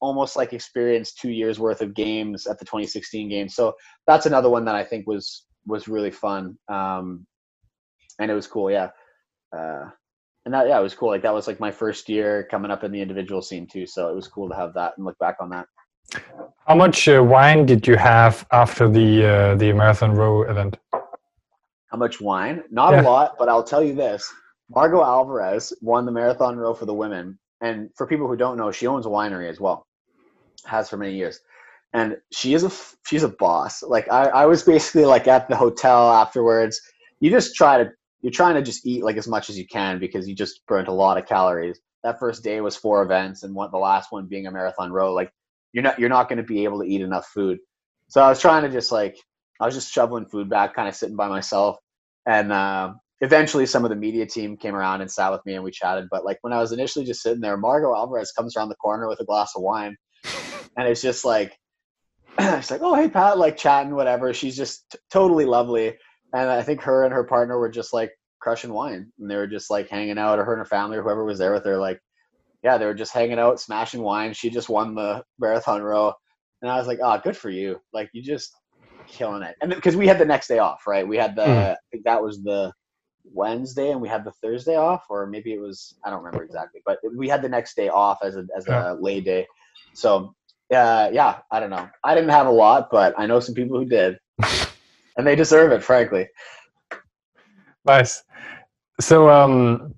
almost 0.00 0.36
like 0.36 0.52
experience 0.52 1.12
two 1.12 1.30
years 1.30 1.58
worth 1.58 1.82
of 1.82 1.94
games 1.94 2.46
at 2.46 2.58
the 2.58 2.64
2016 2.64 3.28
games. 3.28 3.54
So 3.54 3.74
that's 4.06 4.26
another 4.26 4.48
one 4.48 4.64
that 4.64 4.74
I 4.74 4.84
think 4.84 5.06
was 5.06 5.44
was 5.66 5.88
really 5.88 6.10
fun. 6.10 6.56
Um, 6.68 7.26
and 8.18 8.30
it 8.30 8.34
was 8.34 8.46
cool, 8.46 8.70
yeah. 8.70 8.90
Uh, 9.54 9.90
and 10.44 10.54
that 10.54 10.68
yeah, 10.68 10.78
it 10.78 10.82
was 10.82 10.94
cool. 10.94 11.08
Like 11.08 11.22
that 11.22 11.34
was 11.34 11.46
like 11.46 11.60
my 11.60 11.70
first 11.70 12.08
year 12.08 12.46
coming 12.50 12.70
up 12.70 12.82
in 12.84 12.92
the 12.92 13.00
individual 13.00 13.42
scene 13.42 13.66
too. 13.66 13.86
So 13.86 14.08
it 14.08 14.14
was 14.14 14.28
cool 14.28 14.48
to 14.48 14.56
have 14.56 14.72
that 14.74 14.94
and 14.96 15.04
look 15.04 15.18
back 15.18 15.36
on 15.40 15.50
that. 15.50 15.66
How 16.66 16.74
much 16.74 17.08
uh, 17.08 17.22
wine 17.22 17.66
did 17.66 17.86
you 17.86 17.96
have 17.96 18.46
after 18.52 18.88
the 18.88 19.26
uh, 19.26 19.54
the 19.56 19.72
marathon 19.72 20.12
row 20.12 20.42
event? 20.42 20.78
How 20.92 21.98
much 21.98 22.20
wine? 22.20 22.62
Not 22.70 22.92
yeah. 22.92 23.02
a 23.02 23.04
lot, 23.04 23.36
but 23.38 23.48
I'll 23.48 23.64
tell 23.64 23.82
you 23.82 23.94
this: 23.94 24.32
Margaux 24.72 25.02
Alvarez 25.02 25.72
won 25.82 26.06
the 26.06 26.12
marathon 26.12 26.56
row 26.56 26.74
for 26.74 26.86
the 26.86 26.94
women, 26.94 27.38
and 27.60 27.90
for 27.96 28.06
people 28.06 28.28
who 28.28 28.36
don't 28.36 28.56
know, 28.56 28.70
she 28.70 28.86
owns 28.86 29.04
a 29.04 29.08
winery 29.08 29.50
as 29.50 29.60
well, 29.60 29.86
has 30.64 30.88
for 30.88 30.96
many 30.96 31.14
years, 31.16 31.40
and 31.92 32.16
she 32.32 32.54
is 32.54 32.64
a 32.64 32.70
she's 33.06 33.24
a 33.24 33.28
boss. 33.28 33.82
Like 33.82 34.10
I, 34.10 34.26
I 34.28 34.46
was 34.46 34.62
basically 34.62 35.04
like 35.04 35.26
at 35.26 35.48
the 35.48 35.56
hotel 35.56 36.12
afterwards. 36.12 36.80
You 37.18 37.30
just 37.30 37.56
try 37.56 37.82
to 37.82 37.90
you're 38.22 38.32
trying 38.32 38.54
to 38.54 38.62
just 38.62 38.86
eat 38.86 39.02
like 39.02 39.16
as 39.16 39.26
much 39.26 39.50
as 39.50 39.58
you 39.58 39.66
can 39.66 39.98
because 39.98 40.28
you 40.28 40.34
just 40.34 40.64
burnt 40.66 40.88
a 40.88 40.92
lot 40.92 41.18
of 41.18 41.26
calories. 41.26 41.80
That 42.04 42.18
first 42.20 42.44
day 42.44 42.60
was 42.60 42.76
four 42.76 43.02
events, 43.02 43.42
and 43.42 43.54
one 43.54 43.70
the 43.72 43.78
last 43.78 44.12
one 44.12 44.26
being 44.26 44.46
a 44.46 44.52
marathon 44.52 44.92
row. 44.92 45.12
Like 45.12 45.32
you're 45.72 45.82
not 45.82 45.98
you're 45.98 46.08
not 46.08 46.28
going 46.28 46.38
to 46.38 46.44
be 46.44 46.64
able 46.64 46.80
to 46.80 46.86
eat 46.86 47.00
enough 47.00 47.26
food. 47.26 47.58
So 48.08 48.22
I 48.22 48.28
was 48.28 48.40
trying 48.40 48.62
to 48.62 48.68
just 48.70 48.92
like 48.92 49.16
I 49.58 49.66
was 49.66 49.74
just 49.74 49.92
shoveling 49.92 50.26
food 50.26 50.48
back, 50.48 50.74
kind 50.74 50.88
of 50.88 50.94
sitting 50.94 51.16
by 51.16 51.28
myself, 51.28 51.76
and 52.26 52.52
uh, 52.52 52.94
eventually 53.20 53.66
some 53.66 53.84
of 53.84 53.90
the 53.90 53.96
media 53.96 54.26
team 54.26 54.56
came 54.56 54.74
around 54.74 55.00
and 55.00 55.10
sat 55.10 55.30
with 55.30 55.44
me 55.44 55.54
and 55.54 55.64
we 55.64 55.70
chatted. 55.70 56.08
But 56.10 56.24
like 56.24 56.38
when 56.42 56.52
I 56.52 56.58
was 56.58 56.72
initially 56.72 57.04
just 57.04 57.22
sitting 57.22 57.40
there, 57.40 57.56
Margaux 57.56 57.94
Alvarez 57.94 58.32
comes 58.32 58.56
around 58.56 58.68
the 58.68 58.76
corner 58.76 59.08
with 59.08 59.20
a 59.20 59.24
glass 59.24 59.52
of 59.56 59.62
wine, 59.62 59.96
and 60.76 60.88
it's 60.88 61.02
just 61.02 61.24
like 61.24 61.56
it's 62.38 62.70
like, 62.70 62.80
oh 62.82 62.94
hey 62.94 63.08
Pat, 63.08 63.38
like 63.38 63.56
chatting, 63.56 63.94
whatever. 63.94 64.32
She's 64.32 64.56
just 64.56 64.90
t- 64.90 64.98
totally 65.10 65.44
lovely, 65.44 65.96
and 66.32 66.50
I 66.50 66.62
think 66.62 66.80
her 66.82 67.04
and 67.04 67.12
her 67.12 67.24
partner 67.24 67.58
were 67.58 67.70
just 67.70 67.92
like 67.92 68.12
crushing 68.40 68.72
wine, 68.72 69.12
and 69.18 69.30
they 69.30 69.36
were 69.36 69.46
just 69.46 69.70
like 69.70 69.88
hanging 69.88 70.18
out, 70.18 70.38
or 70.38 70.44
her 70.44 70.52
and 70.52 70.60
her 70.60 70.64
family, 70.64 70.96
or 70.96 71.02
whoever 71.02 71.24
was 71.24 71.38
there 71.38 71.52
with 71.52 71.64
her, 71.64 71.76
like 71.76 72.00
yeah, 72.62 72.76
they 72.76 72.84
were 72.84 72.94
just 72.94 73.14
hanging 73.14 73.38
out, 73.38 73.60
smashing 73.60 74.02
wine. 74.02 74.34
She 74.34 74.50
just 74.50 74.68
won 74.68 74.94
the 74.94 75.22
marathon 75.38 75.82
row, 75.82 76.12
and 76.62 76.70
I 76.70 76.78
was 76.78 76.86
like, 76.86 76.98
oh, 77.02 77.18
good 77.22 77.36
for 77.36 77.50
you, 77.50 77.80
like 77.92 78.10
you 78.12 78.22
just 78.22 78.54
killing 79.06 79.42
it. 79.42 79.56
And 79.60 79.74
because 79.74 79.96
we 79.96 80.06
had 80.06 80.18
the 80.18 80.24
next 80.24 80.48
day 80.48 80.58
off, 80.58 80.86
right? 80.86 81.06
We 81.06 81.16
had 81.16 81.36
the 81.36 81.42
mm. 81.42 81.72
I 81.72 81.76
think 81.90 82.04
that 82.04 82.22
was 82.22 82.42
the 82.42 82.72
Wednesday, 83.32 83.90
and 83.90 84.00
we 84.00 84.08
had 84.08 84.24
the 84.24 84.32
Thursday 84.32 84.76
off, 84.76 85.04
or 85.08 85.26
maybe 85.26 85.52
it 85.52 85.60
was 85.60 85.94
I 86.04 86.10
don't 86.10 86.22
remember 86.22 86.44
exactly, 86.44 86.80
but 86.84 86.98
we 87.14 87.28
had 87.28 87.42
the 87.42 87.48
next 87.48 87.76
day 87.76 87.88
off 87.88 88.18
as 88.22 88.36
a 88.36 88.46
as 88.56 88.66
yeah. 88.68 88.92
a 88.92 88.94
lay 88.94 89.20
day. 89.20 89.46
So 89.94 90.34
uh, 90.70 91.10
yeah, 91.12 91.38
I 91.50 91.60
don't 91.60 91.70
know. 91.70 91.88
I 92.04 92.14
didn't 92.14 92.30
have 92.30 92.46
a 92.46 92.52
lot, 92.52 92.90
but 92.90 93.14
I 93.18 93.26
know 93.26 93.40
some 93.40 93.54
people 93.54 93.78
who 93.78 93.84
did, 93.84 94.18
and 95.16 95.26
they 95.26 95.34
deserve 95.34 95.72
it, 95.72 95.82
frankly. 95.82 96.28
Nice. 97.84 98.22
So, 99.00 99.30
um, 99.30 99.94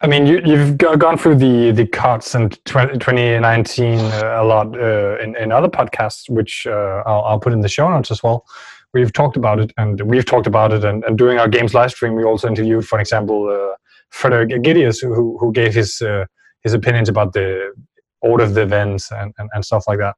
I 0.00 0.06
mean, 0.06 0.26
you, 0.26 0.40
you've 0.44 0.78
gone 0.78 1.18
through 1.18 1.36
the 1.36 1.70
the 1.70 1.86
cuts 1.86 2.34
in 2.34 2.48
20, 2.50 2.98
2019 2.98 3.98
uh, 3.98 4.36
a 4.38 4.44
lot 4.44 4.76
uh, 4.78 5.18
in, 5.18 5.36
in 5.36 5.52
other 5.52 5.68
podcasts, 5.68 6.28
which 6.28 6.66
uh, 6.66 7.02
I'll, 7.06 7.22
I'll 7.22 7.40
put 7.40 7.52
in 7.52 7.60
the 7.60 7.68
show 7.68 7.88
notes 7.88 8.10
as 8.10 8.22
well. 8.22 8.46
We've 8.94 9.12
talked 9.12 9.36
about 9.36 9.58
it, 9.58 9.72
and 9.76 10.00
we've 10.02 10.26
talked 10.26 10.46
about 10.46 10.72
it, 10.72 10.84
and, 10.84 11.02
and 11.04 11.16
during 11.16 11.38
our 11.38 11.48
games 11.48 11.72
live 11.72 11.92
stream, 11.92 12.14
we 12.14 12.24
also 12.24 12.48
interviewed, 12.48 12.86
for 12.86 13.00
example, 13.00 13.48
uh, 13.48 13.76
Frederick 14.10 14.50
who 14.52 15.38
who 15.38 15.52
gave 15.52 15.74
his 15.74 16.02
uh, 16.02 16.26
his 16.62 16.74
opinions 16.74 17.08
about 17.08 17.32
the 17.32 17.72
order 18.20 18.44
of 18.44 18.54
the 18.54 18.62
events 18.62 19.10
and, 19.10 19.34
and, 19.38 19.50
and 19.52 19.64
stuff 19.64 19.84
like 19.88 19.98
that. 19.98 20.14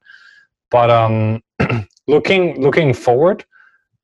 But 0.71 0.91
um, 0.91 1.41
looking 2.07 2.61
looking 2.61 2.93
forward 2.93 3.45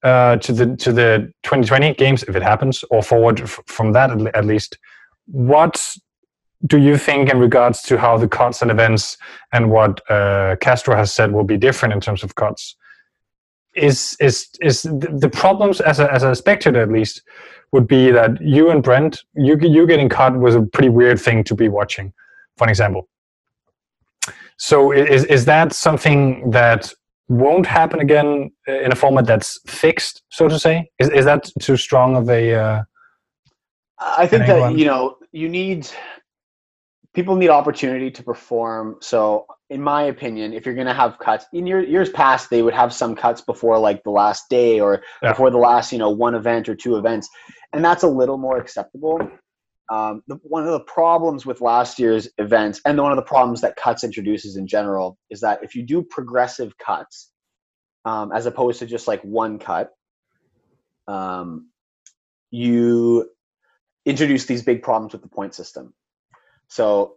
uh, 0.02 0.36
to 0.36 0.52
the 0.52 0.76
to 0.76 0.92
the 0.92 1.32
2020 1.42 1.94
games, 1.94 2.22
if 2.22 2.36
it 2.36 2.42
happens, 2.42 2.84
or 2.90 3.02
forward 3.02 3.40
f- 3.40 3.60
from 3.66 3.92
that 3.92 4.10
at, 4.10 4.34
at 4.34 4.44
least, 4.44 4.78
what 5.26 5.84
do 6.66 6.78
you 6.78 6.96
think 6.96 7.30
in 7.30 7.38
regards 7.38 7.82
to 7.82 7.98
how 7.98 8.18
the 8.18 8.28
cuts 8.28 8.62
and 8.62 8.70
events 8.70 9.16
and 9.52 9.70
what 9.70 10.00
uh, 10.10 10.56
Castro 10.60 10.94
has 10.94 11.12
said 11.12 11.32
will 11.32 11.44
be 11.44 11.56
different 11.56 11.94
in 11.94 12.00
terms 12.00 12.22
of 12.22 12.34
cuts? 12.34 12.76
Is 13.80 14.16
is 14.20 14.48
is 14.60 14.82
the 14.82 15.30
problems 15.32 15.80
as 15.80 16.00
a 16.00 16.12
as 16.12 16.22
a 16.22 16.34
spectator 16.34 16.82
at 16.82 16.90
least 16.90 17.22
would 17.72 17.86
be 17.86 18.10
that 18.10 18.40
you 18.40 18.70
and 18.70 18.82
Brent 18.82 19.24
you 19.34 19.56
you 19.60 19.86
getting 19.86 20.08
cut 20.08 20.36
was 20.36 20.54
a 20.54 20.62
pretty 20.62 20.90
weird 20.90 21.18
thing 21.20 21.44
to 21.44 21.54
be 21.54 21.68
watching, 21.68 22.12
for 22.56 22.68
example. 22.68 23.08
So 24.56 24.92
is 24.92 25.24
is 25.24 25.46
that 25.46 25.72
something 25.72 26.50
that 26.50 26.92
won't 27.28 27.64
happen 27.64 28.00
again 28.00 28.50
in 28.66 28.92
a 28.92 28.96
format 28.96 29.24
that's 29.24 29.60
fixed, 29.66 30.22
so 30.28 30.48
to 30.48 30.58
say? 30.58 30.90
Is 30.98 31.08
is 31.10 31.24
that 31.24 31.50
too 31.60 31.76
strong 31.76 32.16
of 32.16 32.28
a? 32.28 32.54
Uh, 32.54 32.82
I 33.98 34.26
think 34.26 34.46
that 34.46 34.76
you 34.76 34.84
know 34.84 35.16
you 35.32 35.48
need 35.48 35.88
people 37.14 37.36
need 37.36 37.48
opportunity 37.48 38.10
to 38.10 38.22
perform. 38.22 38.96
So, 39.00 39.46
in 39.68 39.82
my 39.82 40.04
opinion, 40.04 40.52
if 40.52 40.64
you're 40.64 40.74
going 40.74 40.86
to 40.86 40.94
have 40.94 41.18
cuts 41.18 41.46
in 41.52 41.66
your 41.66 41.82
years 41.82 42.10
past, 42.10 42.50
they 42.50 42.62
would 42.62 42.74
have 42.74 42.92
some 42.92 43.14
cuts 43.14 43.40
before 43.40 43.78
like 43.78 44.02
the 44.04 44.10
last 44.10 44.48
day 44.48 44.80
or 44.80 45.02
yeah. 45.22 45.32
before 45.32 45.50
the 45.50 45.58
last, 45.58 45.92
you 45.92 45.98
know, 45.98 46.10
one 46.10 46.34
event 46.34 46.68
or 46.68 46.74
two 46.74 46.96
events, 46.96 47.28
and 47.72 47.84
that's 47.84 48.02
a 48.02 48.08
little 48.08 48.38
more 48.38 48.58
acceptable. 48.58 49.20
Um, 49.90 50.22
the, 50.28 50.36
one 50.42 50.64
of 50.64 50.70
the 50.70 50.80
problems 50.80 51.44
with 51.44 51.60
last 51.60 51.98
year's 51.98 52.28
events, 52.38 52.80
and 52.84 52.96
one 53.00 53.10
of 53.10 53.16
the 53.16 53.22
problems 53.22 53.60
that 53.62 53.74
cuts 53.74 54.04
introduces 54.04 54.56
in 54.56 54.66
general, 54.68 55.18
is 55.30 55.40
that 55.40 55.64
if 55.64 55.74
you 55.74 55.82
do 55.82 56.02
progressive 56.02 56.78
cuts, 56.78 57.30
um, 58.04 58.30
as 58.32 58.46
opposed 58.46 58.78
to 58.78 58.86
just 58.86 59.08
like 59.08 59.20
one 59.22 59.58
cut, 59.58 59.90
um, 61.08 61.70
you 62.52 63.28
introduce 64.06 64.46
these 64.46 64.62
big 64.62 64.82
problems 64.82 65.12
with 65.12 65.22
the 65.22 65.28
point 65.28 65.54
system. 65.54 65.92
So, 66.70 67.16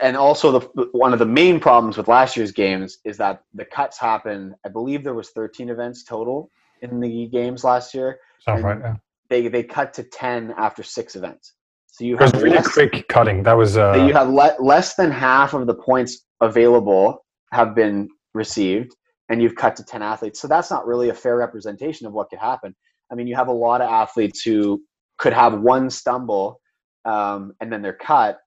and 0.00 0.16
also 0.16 0.58
the 0.58 0.88
one 0.92 1.12
of 1.12 1.18
the 1.18 1.26
main 1.26 1.60
problems 1.60 1.96
with 1.98 2.08
last 2.08 2.36
year's 2.36 2.52
games 2.52 2.98
is 3.04 3.18
that 3.18 3.42
the 3.52 3.64
cuts 3.64 3.98
happen. 3.98 4.54
I 4.64 4.70
believe 4.70 5.04
there 5.04 5.14
was 5.14 5.30
13 5.30 5.68
events 5.68 6.04
total 6.04 6.50
in 6.80 7.00
the 7.00 7.26
games 7.26 7.64
last 7.64 7.92
year. 7.92 8.18
Sounds 8.40 8.62
right. 8.62 8.78
Yeah. 8.80 8.96
They 9.28 9.48
they 9.48 9.62
cut 9.62 9.92
to 9.94 10.04
10 10.04 10.54
after 10.56 10.82
six 10.82 11.16
events. 11.16 11.54
So 11.88 12.04
you 12.04 12.16
have 12.16 12.28
it 12.28 12.34
was 12.34 12.42
really 12.42 12.56
less, 12.56 12.72
quick 12.72 13.06
cutting. 13.08 13.42
That 13.42 13.56
was 13.56 13.76
uh, 13.76 14.04
you 14.06 14.14
have 14.14 14.28
le- 14.30 14.56
less 14.58 14.94
than 14.94 15.10
half 15.10 15.54
of 15.54 15.66
the 15.66 15.74
points 15.74 16.24
available 16.40 17.24
have 17.52 17.74
been 17.74 18.08
received, 18.32 18.94
and 19.28 19.42
you've 19.42 19.54
cut 19.54 19.76
to 19.76 19.84
10 19.84 20.02
athletes. 20.02 20.40
So 20.40 20.48
that's 20.48 20.70
not 20.70 20.86
really 20.86 21.10
a 21.10 21.14
fair 21.14 21.36
representation 21.36 22.06
of 22.06 22.12
what 22.12 22.30
could 22.30 22.40
happen. 22.40 22.74
I 23.12 23.14
mean, 23.14 23.26
you 23.26 23.36
have 23.36 23.48
a 23.48 23.52
lot 23.52 23.80
of 23.80 23.88
athletes 23.88 24.42
who 24.42 24.82
could 25.18 25.32
have 25.32 25.60
one 25.60 25.88
stumble 25.90 26.60
um, 27.04 27.54
and 27.60 27.72
then 27.72 27.82
they're 27.82 27.92
cut, 27.92 28.38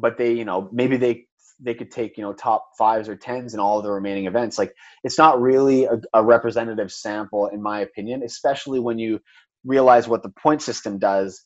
but 0.00 0.18
they, 0.18 0.32
you 0.32 0.44
know, 0.44 0.68
maybe 0.72 0.96
they 0.96 1.26
they 1.60 1.74
could 1.74 1.90
take 1.90 2.18
you 2.18 2.22
know 2.22 2.32
top 2.32 2.70
fives 2.78 3.08
or 3.08 3.16
tens 3.16 3.54
in 3.54 3.60
all 3.60 3.78
of 3.78 3.84
the 3.84 3.90
remaining 3.90 4.26
events. 4.26 4.58
Like 4.58 4.74
it's 5.04 5.18
not 5.18 5.40
really 5.40 5.84
a, 5.84 6.00
a 6.14 6.24
representative 6.24 6.92
sample, 6.92 7.48
in 7.48 7.62
my 7.62 7.80
opinion, 7.80 8.22
especially 8.22 8.80
when 8.80 8.98
you 8.98 9.20
realize 9.64 10.08
what 10.08 10.22
the 10.22 10.30
point 10.30 10.62
system 10.62 10.98
does, 10.98 11.44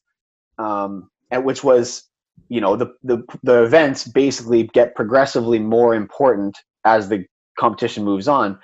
um, 0.58 1.10
and 1.30 1.44
which 1.44 1.64
was 1.64 2.04
you 2.48 2.60
know 2.60 2.76
the, 2.76 2.88
the 3.04 3.22
the 3.42 3.62
events 3.62 4.06
basically 4.08 4.64
get 4.74 4.94
progressively 4.94 5.58
more 5.58 5.94
important 5.94 6.56
as 6.84 7.08
the 7.08 7.24
competition 7.58 8.04
moves 8.04 8.26
on 8.28 8.58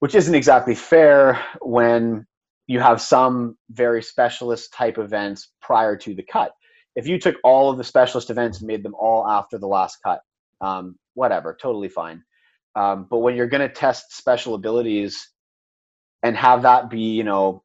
which 0.00 0.14
isn't 0.14 0.34
exactly 0.34 0.74
fair 0.74 1.42
when 1.60 2.26
you 2.66 2.80
have 2.80 3.00
some 3.00 3.56
very 3.70 4.02
specialist 4.02 4.72
type 4.72 4.98
events 4.98 5.50
prior 5.60 5.96
to 5.96 6.14
the 6.14 6.22
cut. 6.22 6.52
If 6.98 7.06
you 7.06 7.20
took 7.20 7.36
all 7.44 7.70
of 7.70 7.78
the 7.78 7.84
specialist 7.84 8.28
events 8.28 8.58
and 8.58 8.66
made 8.66 8.82
them 8.82 8.96
all 8.98 9.24
after 9.28 9.56
the 9.56 9.68
last 9.68 9.98
cut, 10.04 10.20
um, 10.60 10.96
whatever, 11.14 11.56
totally 11.62 11.88
fine. 11.88 12.24
Um, 12.74 13.06
but 13.08 13.18
when 13.20 13.36
you're 13.36 13.46
going 13.46 13.66
to 13.66 13.72
test 13.72 14.16
special 14.16 14.54
abilities 14.54 15.30
and 16.24 16.36
have 16.36 16.62
that 16.62 16.90
be, 16.90 17.12
you 17.12 17.22
know, 17.22 17.62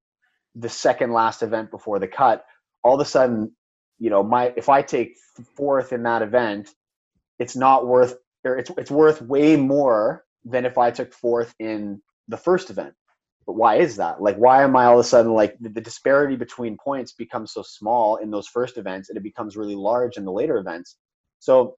the 0.53 0.69
second 0.69 1.13
last 1.13 1.41
event 1.41 1.71
before 1.71 1.97
the 1.97 2.07
cut, 2.07 2.45
all 2.83 2.93
of 2.93 3.01
a 3.01 3.05
sudden, 3.09 3.55
you 3.97 4.11
know, 4.11 4.21
my 4.21 4.53
if 4.55 4.69
I 4.69 4.83
take 4.83 5.17
fourth 5.57 5.93
in 5.93 6.03
that 6.03 6.21
event, 6.21 6.69
it's 7.39 7.55
not 7.55 7.87
worth 7.87 8.15
or 8.45 8.59
it's 8.59 8.69
it's 8.77 8.91
worth 8.91 9.19
way 9.19 9.55
more 9.55 10.25
than 10.45 10.63
if 10.65 10.77
I 10.77 10.91
took 10.91 11.11
fourth 11.11 11.55
in 11.59 12.03
the 12.27 12.37
first 12.37 12.69
event 12.69 12.93
but 13.45 13.53
why 13.53 13.75
is 13.75 13.97
that? 13.97 14.21
Like, 14.21 14.37
why 14.37 14.63
am 14.63 14.75
I 14.75 14.85
all 14.85 14.93
of 14.93 14.99
a 14.99 15.07
sudden 15.07 15.33
like 15.33 15.57
the, 15.59 15.69
the, 15.69 15.81
disparity 15.81 16.35
between 16.35 16.77
points 16.77 17.11
becomes 17.11 17.51
so 17.53 17.61
small 17.61 18.17
in 18.17 18.31
those 18.31 18.47
first 18.47 18.77
events 18.77 19.09
and 19.09 19.17
it 19.17 19.23
becomes 19.23 19.57
really 19.57 19.75
large 19.75 20.17
in 20.17 20.25
the 20.25 20.31
later 20.31 20.57
events? 20.57 20.97
So 21.39 21.75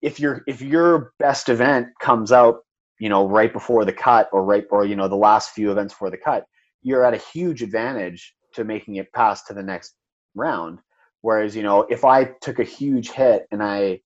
if 0.00 0.18
your 0.18 0.42
if 0.46 0.62
your 0.62 1.12
best 1.18 1.48
event 1.48 1.88
comes 2.00 2.32
out, 2.32 2.60
you 2.98 3.08
know, 3.08 3.26
right 3.28 3.52
before 3.52 3.84
the 3.84 3.92
cut 3.92 4.28
or 4.32 4.44
right 4.44 4.64
or 4.70 4.84
you 4.84 4.96
know 4.96 5.08
the 5.08 5.16
last 5.16 5.50
few 5.50 5.70
events 5.70 5.94
before 5.94 6.10
the 6.10 6.16
cut, 6.16 6.46
you're 6.82 7.04
at 7.04 7.14
a 7.14 7.18
huge 7.32 7.62
advantage 7.62 8.34
to 8.54 8.64
making 8.64 8.96
it 8.96 9.12
past 9.12 9.46
to 9.46 9.54
the 9.54 9.62
next 9.62 9.94
round. 10.34 10.78
Whereas, 11.20 11.54
you 11.54 11.62
know, 11.62 11.82
if 11.82 12.04
I 12.04 12.24
took 12.40 12.58
a 12.58 12.64
huge 12.64 13.10
hit 13.10 13.46
and 13.50 13.62
I 13.62 14.00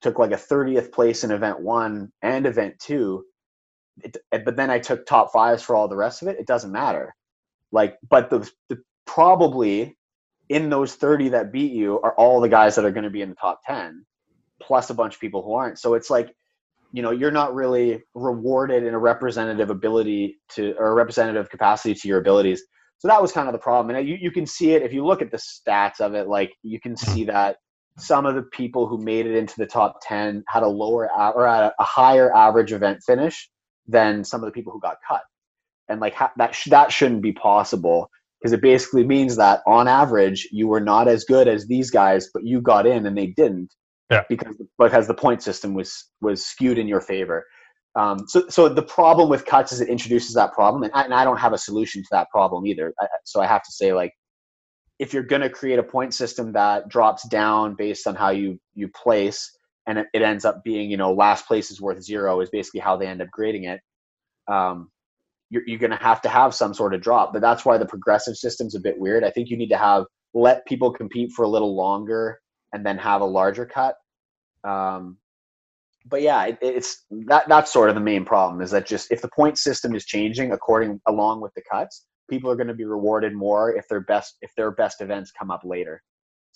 took 0.00 0.18
like 0.18 0.30
a 0.30 0.36
30th 0.36 0.92
place 0.92 1.24
in 1.24 1.30
event 1.32 1.60
one 1.60 2.12
and 2.22 2.46
event 2.46 2.78
two, 2.78 3.24
it, 4.02 4.44
but 4.44 4.56
then 4.56 4.70
I 4.70 4.78
took 4.78 5.06
top 5.06 5.32
fives 5.32 5.62
for 5.62 5.74
all 5.74 5.88
the 5.88 5.96
rest 5.96 6.22
of 6.22 6.28
it. 6.28 6.38
It 6.38 6.46
doesn't 6.46 6.72
matter. 6.72 7.14
Like, 7.72 7.96
but 8.08 8.30
the, 8.30 8.50
the 8.68 8.78
probably 9.06 9.96
in 10.48 10.70
those 10.70 10.94
30 10.94 11.30
that 11.30 11.52
beat 11.52 11.72
you 11.72 12.00
are 12.00 12.14
all 12.14 12.40
the 12.40 12.48
guys 12.48 12.76
that 12.76 12.84
are 12.84 12.90
going 12.90 13.04
to 13.04 13.10
be 13.10 13.22
in 13.22 13.30
the 13.30 13.36
top 13.36 13.60
10 13.66 14.04
plus 14.62 14.90
a 14.90 14.94
bunch 14.94 15.14
of 15.14 15.20
people 15.20 15.42
who 15.42 15.54
aren't. 15.54 15.78
So 15.78 15.94
it's 15.94 16.10
like, 16.10 16.32
you 16.92 17.02
know, 17.02 17.10
you're 17.10 17.32
not 17.32 17.54
really 17.54 18.02
rewarded 18.14 18.84
in 18.84 18.94
a 18.94 18.98
representative 18.98 19.70
ability 19.70 20.38
to, 20.50 20.74
or 20.78 20.92
a 20.92 20.94
representative 20.94 21.50
capacity 21.50 21.94
to 21.94 22.08
your 22.08 22.20
abilities. 22.20 22.62
So 22.98 23.08
that 23.08 23.20
was 23.20 23.32
kind 23.32 23.48
of 23.48 23.52
the 23.52 23.58
problem. 23.58 23.94
And 23.94 24.08
you, 24.08 24.16
you 24.18 24.30
can 24.30 24.46
see 24.46 24.72
it 24.72 24.82
if 24.82 24.92
you 24.92 25.04
look 25.04 25.20
at 25.20 25.30
the 25.30 25.36
stats 25.36 26.00
of 26.00 26.14
it, 26.14 26.28
like 26.28 26.52
you 26.62 26.80
can 26.80 26.94
mm-hmm. 26.94 27.12
see 27.12 27.24
that 27.24 27.56
some 27.98 28.24
of 28.24 28.34
the 28.34 28.42
people 28.42 28.86
who 28.86 28.98
made 28.98 29.26
it 29.26 29.36
into 29.36 29.54
the 29.58 29.66
top 29.66 29.98
10 30.02 30.44
had 30.48 30.62
a 30.62 30.68
lower 30.68 31.10
or 31.12 31.44
a 31.44 31.72
higher 31.80 32.34
average 32.34 32.72
event 32.72 33.00
finish 33.04 33.50
than 33.88 34.24
some 34.24 34.42
of 34.42 34.46
the 34.46 34.52
people 34.52 34.72
who 34.72 34.80
got 34.80 34.98
cut. 35.06 35.22
And 35.88 36.00
like 36.00 36.14
ha- 36.14 36.32
that, 36.36 36.54
sh- 36.54 36.68
that 36.70 36.92
shouldn't 36.92 37.22
be 37.22 37.32
possible 37.32 38.10
because 38.40 38.52
it 38.52 38.60
basically 38.60 39.04
means 39.04 39.36
that 39.36 39.62
on 39.66 39.88
average 39.88 40.48
you 40.52 40.68
were 40.68 40.80
not 40.80 41.08
as 41.08 41.24
good 41.24 41.48
as 41.48 41.66
these 41.66 41.90
guys, 41.90 42.28
but 42.32 42.44
you 42.44 42.60
got 42.60 42.86
in 42.86 43.06
and 43.06 43.16
they 43.16 43.28
didn't. 43.28 43.72
Yeah. 44.10 44.22
Because 44.28 44.54
because 44.78 45.08
the 45.08 45.14
point 45.14 45.42
system 45.42 45.74
was 45.74 46.10
was 46.20 46.44
skewed 46.44 46.78
in 46.78 46.86
your 46.86 47.00
favor. 47.00 47.44
Um, 47.96 48.18
so 48.28 48.46
so 48.48 48.68
the 48.68 48.82
problem 48.82 49.28
with 49.28 49.46
cuts 49.46 49.72
is 49.72 49.80
it 49.80 49.88
introduces 49.88 50.34
that 50.34 50.52
problem, 50.52 50.84
and 50.84 50.92
I, 50.94 51.02
and 51.02 51.14
I 51.14 51.24
don't 51.24 51.38
have 51.38 51.52
a 51.52 51.58
solution 51.58 52.02
to 52.02 52.08
that 52.12 52.30
problem 52.30 52.66
either. 52.66 52.92
I, 53.00 53.06
so 53.24 53.40
I 53.40 53.46
have 53.46 53.64
to 53.64 53.72
say 53.72 53.92
like 53.92 54.12
if 54.98 55.12
you're 55.12 55.22
going 55.22 55.42
to 55.42 55.50
create 55.50 55.78
a 55.78 55.82
point 55.82 56.14
system 56.14 56.52
that 56.52 56.88
drops 56.88 57.26
down 57.28 57.74
based 57.74 58.06
on 58.06 58.14
how 58.14 58.30
you 58.30 58.60
you 58.74 58.88
place 58.88 59.55
and 59.86 59.98
it, 59.98 60.06
it, 60.12 60.22
ends 60.22 60.44
up 60.44 60.62
being 60.64 60.90
you 60.90 60.96
know 60.96 61.12
last 61.12 61.46
place 61.46 61.70
is 61.70 61.80
worth 61.80 62.02
zero 62.02 62.40
is 62.40 62.50
basically 62.50 62.80
how 62.80 62.96
they 62.96 63.06
end 63.06 63.22
up 63.22 63.28
grading 63.30 63.64
it 63.64 63.80
um, 64.48 64.90
you're, 65.50 65.62
you're 65.66 65.78
going 65.78 65.90
to 65.90 65.96
have 65.96 66.20
to 66.22 66.28
have 66.28 66.54
some 66.54 66.74
sort 66.74 66.94
of 66.94 67.00
drop. 67.00 67.32
But 67.32 67.42
that's 67.42 67.64
why 67.64 67.78
the 67.78 67.86
progressive 67.86 68.36
system's 68.36 68.74
a 68.74 68.80
bit 68.80 68.98
weird. 68.98 69.24
I 69.24 69.30
think 69.30 69.48
you 69.48 69.56
need 69.56 69.70
to 69.70 69.76
have 69.76 70.04
let 70.34 70.66
people 70.66 70.92
compete 70.92 71.32
for 71.32 71.44
a 71.44 71.48
little 71.48 71.74
longer 71.74 72.40
and 72.72 72.84
then 72.84 72.98
have 72.98 73.20
a 73.20 73.26
larger 73.26 73.64
cut. 73.64 73.94
Um, 74.64 75.18
but 76.04 76.22
yeah, 76.22 76.44
it, 76.46 76.58
it's 76.60 77.04
that 77.26 77.48
that's 77.48 77.72
sort 77.72 77.88
of 77.88 77.94
the 77.94 78.00
main 78.00 78.24
problem 78.24 78.60
is 78.60 78.70
that 78.70 78.86
just 78.86 79.10
if 79.10 79.22
the 79.22 79.30
point 79.34 79.58
system 79.58 79.94
is 79.94 80.04
changing 80.04 80.52
according 80.52 81.00
along 81.06 81.40
with 81.40 81.52
the 81.54 81.62
cuts, 81.70 82.06
people 82.30 82.50
are 82.50 82.56
going 82.56 82.68
to 82.68 82.74
be 82.74 82.84
rewarded 82.84 83.34
more 83.34 83.74
if 83.74 83.88
their 83.88 84.00
best 84.00 84.36
if 84.40 84.52
their 84.56 84.70
best 84.70 85.00
events 85.00 85.32
come 85.36 85.50
up 85.50 85.62
later. 85.64 86.02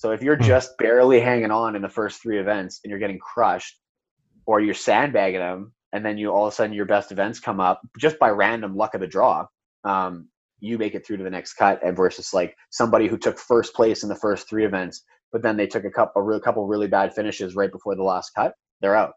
So 0.00 0.12
if 0.12 0.22
you're 0.22 0.38
mm. 0.38 0.42
just 0.42 0.78
barely 0.78 1.20
hanging 1.20 1.50
on 1.50 1.76
in 1.76 1.82
the 1.82 1.88
first 1.88 2.22
three 2.22 2.38
events 2.38 2.80
and 2.82 2.90
you're 2.90 2.98
getting 2.98 3.18
crushed, 3.18 3.78
or 4.46 4.58
you're 4.58 4.72
sandbagging 4.72 5.40
them, 5.40 5.74
and 5.92 6.02
then 6.02 6.16
you 6.16 6.30
all 6.30 6.46
of 6.46 6.54
a 6.54 6.56
sudden 6.56 6.72
your 6.72 6.86
best 6.86 7.12
events 7.12 7.38
come 7.38 7.60
up 7.60 7.82
just 7.98 8.18
by 8.18 8.30
random 8.30 8.74
luck 8.74 8.94
of 8.94 9.02
the 9.02 9.06
draw, 9.06 9.44
um, 9.84 10.26
you 10.58 10.78
make 10.78 10.94
it 10.94 11.06
through 11.06 11.18
to 11.18 11.22
the 11.22 11.28
next 11.28 11.52
cut. 11.52 11.84
And 11.84 11.94
versus 11.94 12.32
like 12.32 12.56
somebody 12.70 13.08
who 13.08 13.18
took 13.18 13.38
first 13.38 13.74
place 13.74 14.02
in 14.02 14.08
the 14.08 14.16
first 14.16 14.48
three 14.48 14.64
events, 14.64 15.04
but 15.32 15.42
then 15.42 15.58
they 15.58 15.66
took 15.66 15.84
a 15.84 15.90
couple 15.90 16.22
a 16.22 16.24
real 16.24 16.40
couple 16.40 16.66
really 16.66 16.88
bad 16.88 17.12
finishes 17.12 17.54
right 17.54 17.70
before 17.70 17.94
the 17.94 18.02
last 18.02 18.30
cut, 18.34 18.54
they're 18.80 18.96
out. 18.96 19.12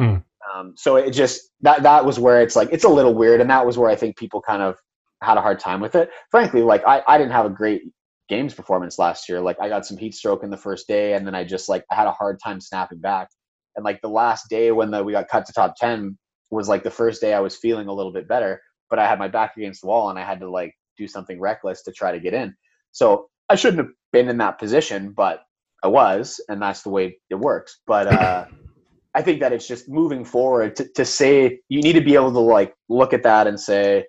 Mm. 0.00 0.24
Um, 0.54 0.72
so 0.78 0.96
it 0.96 1.10
just 1.10 1.50
that 1.60 1.82
that 1.82 2.06
was 2.06 2.18
where 2.18 2.40
it's 2.40 2.56
like 2.56 2.70
it's 2.72 2.84
a 2.84 2.88
little 2.88 3.12
weird, 3.12 3.42
and 3.42 3.50
that 3.50 3.66
was 3.66 3.76
where 3.76 3.90
I 3.90 3.96
think 3.96 4.16
people 4.16 4.40
kind 4.40 4.62
of 4.62 4.78
had 5.22 5.36
a 5.36 5.42
hard 5.42 5.60
time 5.60 5.82
with 5.82 5.94
it. 5.94 6.08
Frankly, 6.30 6.62
like 6.62 6.82
I, 6.86 7.02
I 7.06 7.18
didn't 7.18 7.32
have 7.32 7.44
a 7.44 7.50
great 7.50 7.82
games 8.28 8.54
performance 8.54 8.98
last 8.98 9.28
year. 9.28 9.40
Like 9.40 9.56
I 9.60 9.68
got 9.68 9.86
some 9.86 9.96
heat 9.96 10.14
stroke 10.14 10.44
in 10.44 10.50
the 10.50 10.56
first 10.56 10.88
day, 10.88 11.14
and 11.14 11.26
then 11.26 11.34
I 11.34 11.44
just 11.44 11.68
like 11.68 11.84
I 11.90 11.94
had 11.94 12.06
a 12.06 12.12
hard 12.12 12.38
time 12.42 12.60
snapping 12.60 12.98
back. 12.98 13.28
And 13.76 13.84
like 13.84 14.00
the 14.02 14.08
last 14.08 14.48
day 14.50 14.70
when 14.70 14.90
the, 14.90 15.02
we 15.02 15.12
got 15.12 15.28
cut 15.28 15.46
to 15.46 15.52
top 15.52 15.74
ten 15.76 16.18
was 16.50 16.68
like 16.68 16.82
the 16.82 16.90
first 16.90 17.20
day 17.20 17.34
I 17.34 17.40
was 17.40 17.56
feeling 17.56 17.88
a 17.88 17.92
little 17.92 18.12
bit 18.12 18.28
better, 18.28 18.60
but 18.90 18.98
I 18.98 19.08
had 19.08 19.18
my 19.18 19.28
back 19.28 19.56
against 19.56 19.80
the 19.80 19.86
wall 19.86 20.10
and 20.10 20.18
I 20.18 20.24
had 20.24 20.40
to 20.40 20.50
like 20.50 20.74
do 20.98 21.08
something 21.08 21.40
reckless 21.40 21.82
to 21.84 21.92
try 21.92 22.12
to 22.12 22.20
get 22.20 22.34
in. 22.34 22.54
So 22.92 23.28
I 23.48 23.54
shouldn't 23.54 23.78
have 23.78 23.92
been 24.12 24.28
in 24.28 24.36
that 24.38 24.58
position, 24.58 25.12
but 25.12 25.40
I 25.82 25.88
was, 25.88 26.40
and 26.48 26.60
that's 26.60 26.82
the 26.82 26.90
way 26.90 27.16
it 27.30 27.34
works. 27.34 27.80
But 27.86 28.06
uh, 28.06 28.46
I 29.14 29.22
think 29.22 29.40
that 29.40 29.52
it's 29.52 29.66
just 29.66 29.88
moving 29.88 30.24
forward 30.24 30.76
to, 30.76 30.88
to 30.94 31.04
say 31.04 31.58
you 31.68 31.82
need 31.82 31.94
to 31.94 32.00
be 32.00 32.14
able 32.14 32.32
to 32.32 32.38
like 32.38 32.74
look 32.88 33.12
at 33.12 33.22
that 33.24 33.46
and 33.46 33.58
say, 33.58 34.04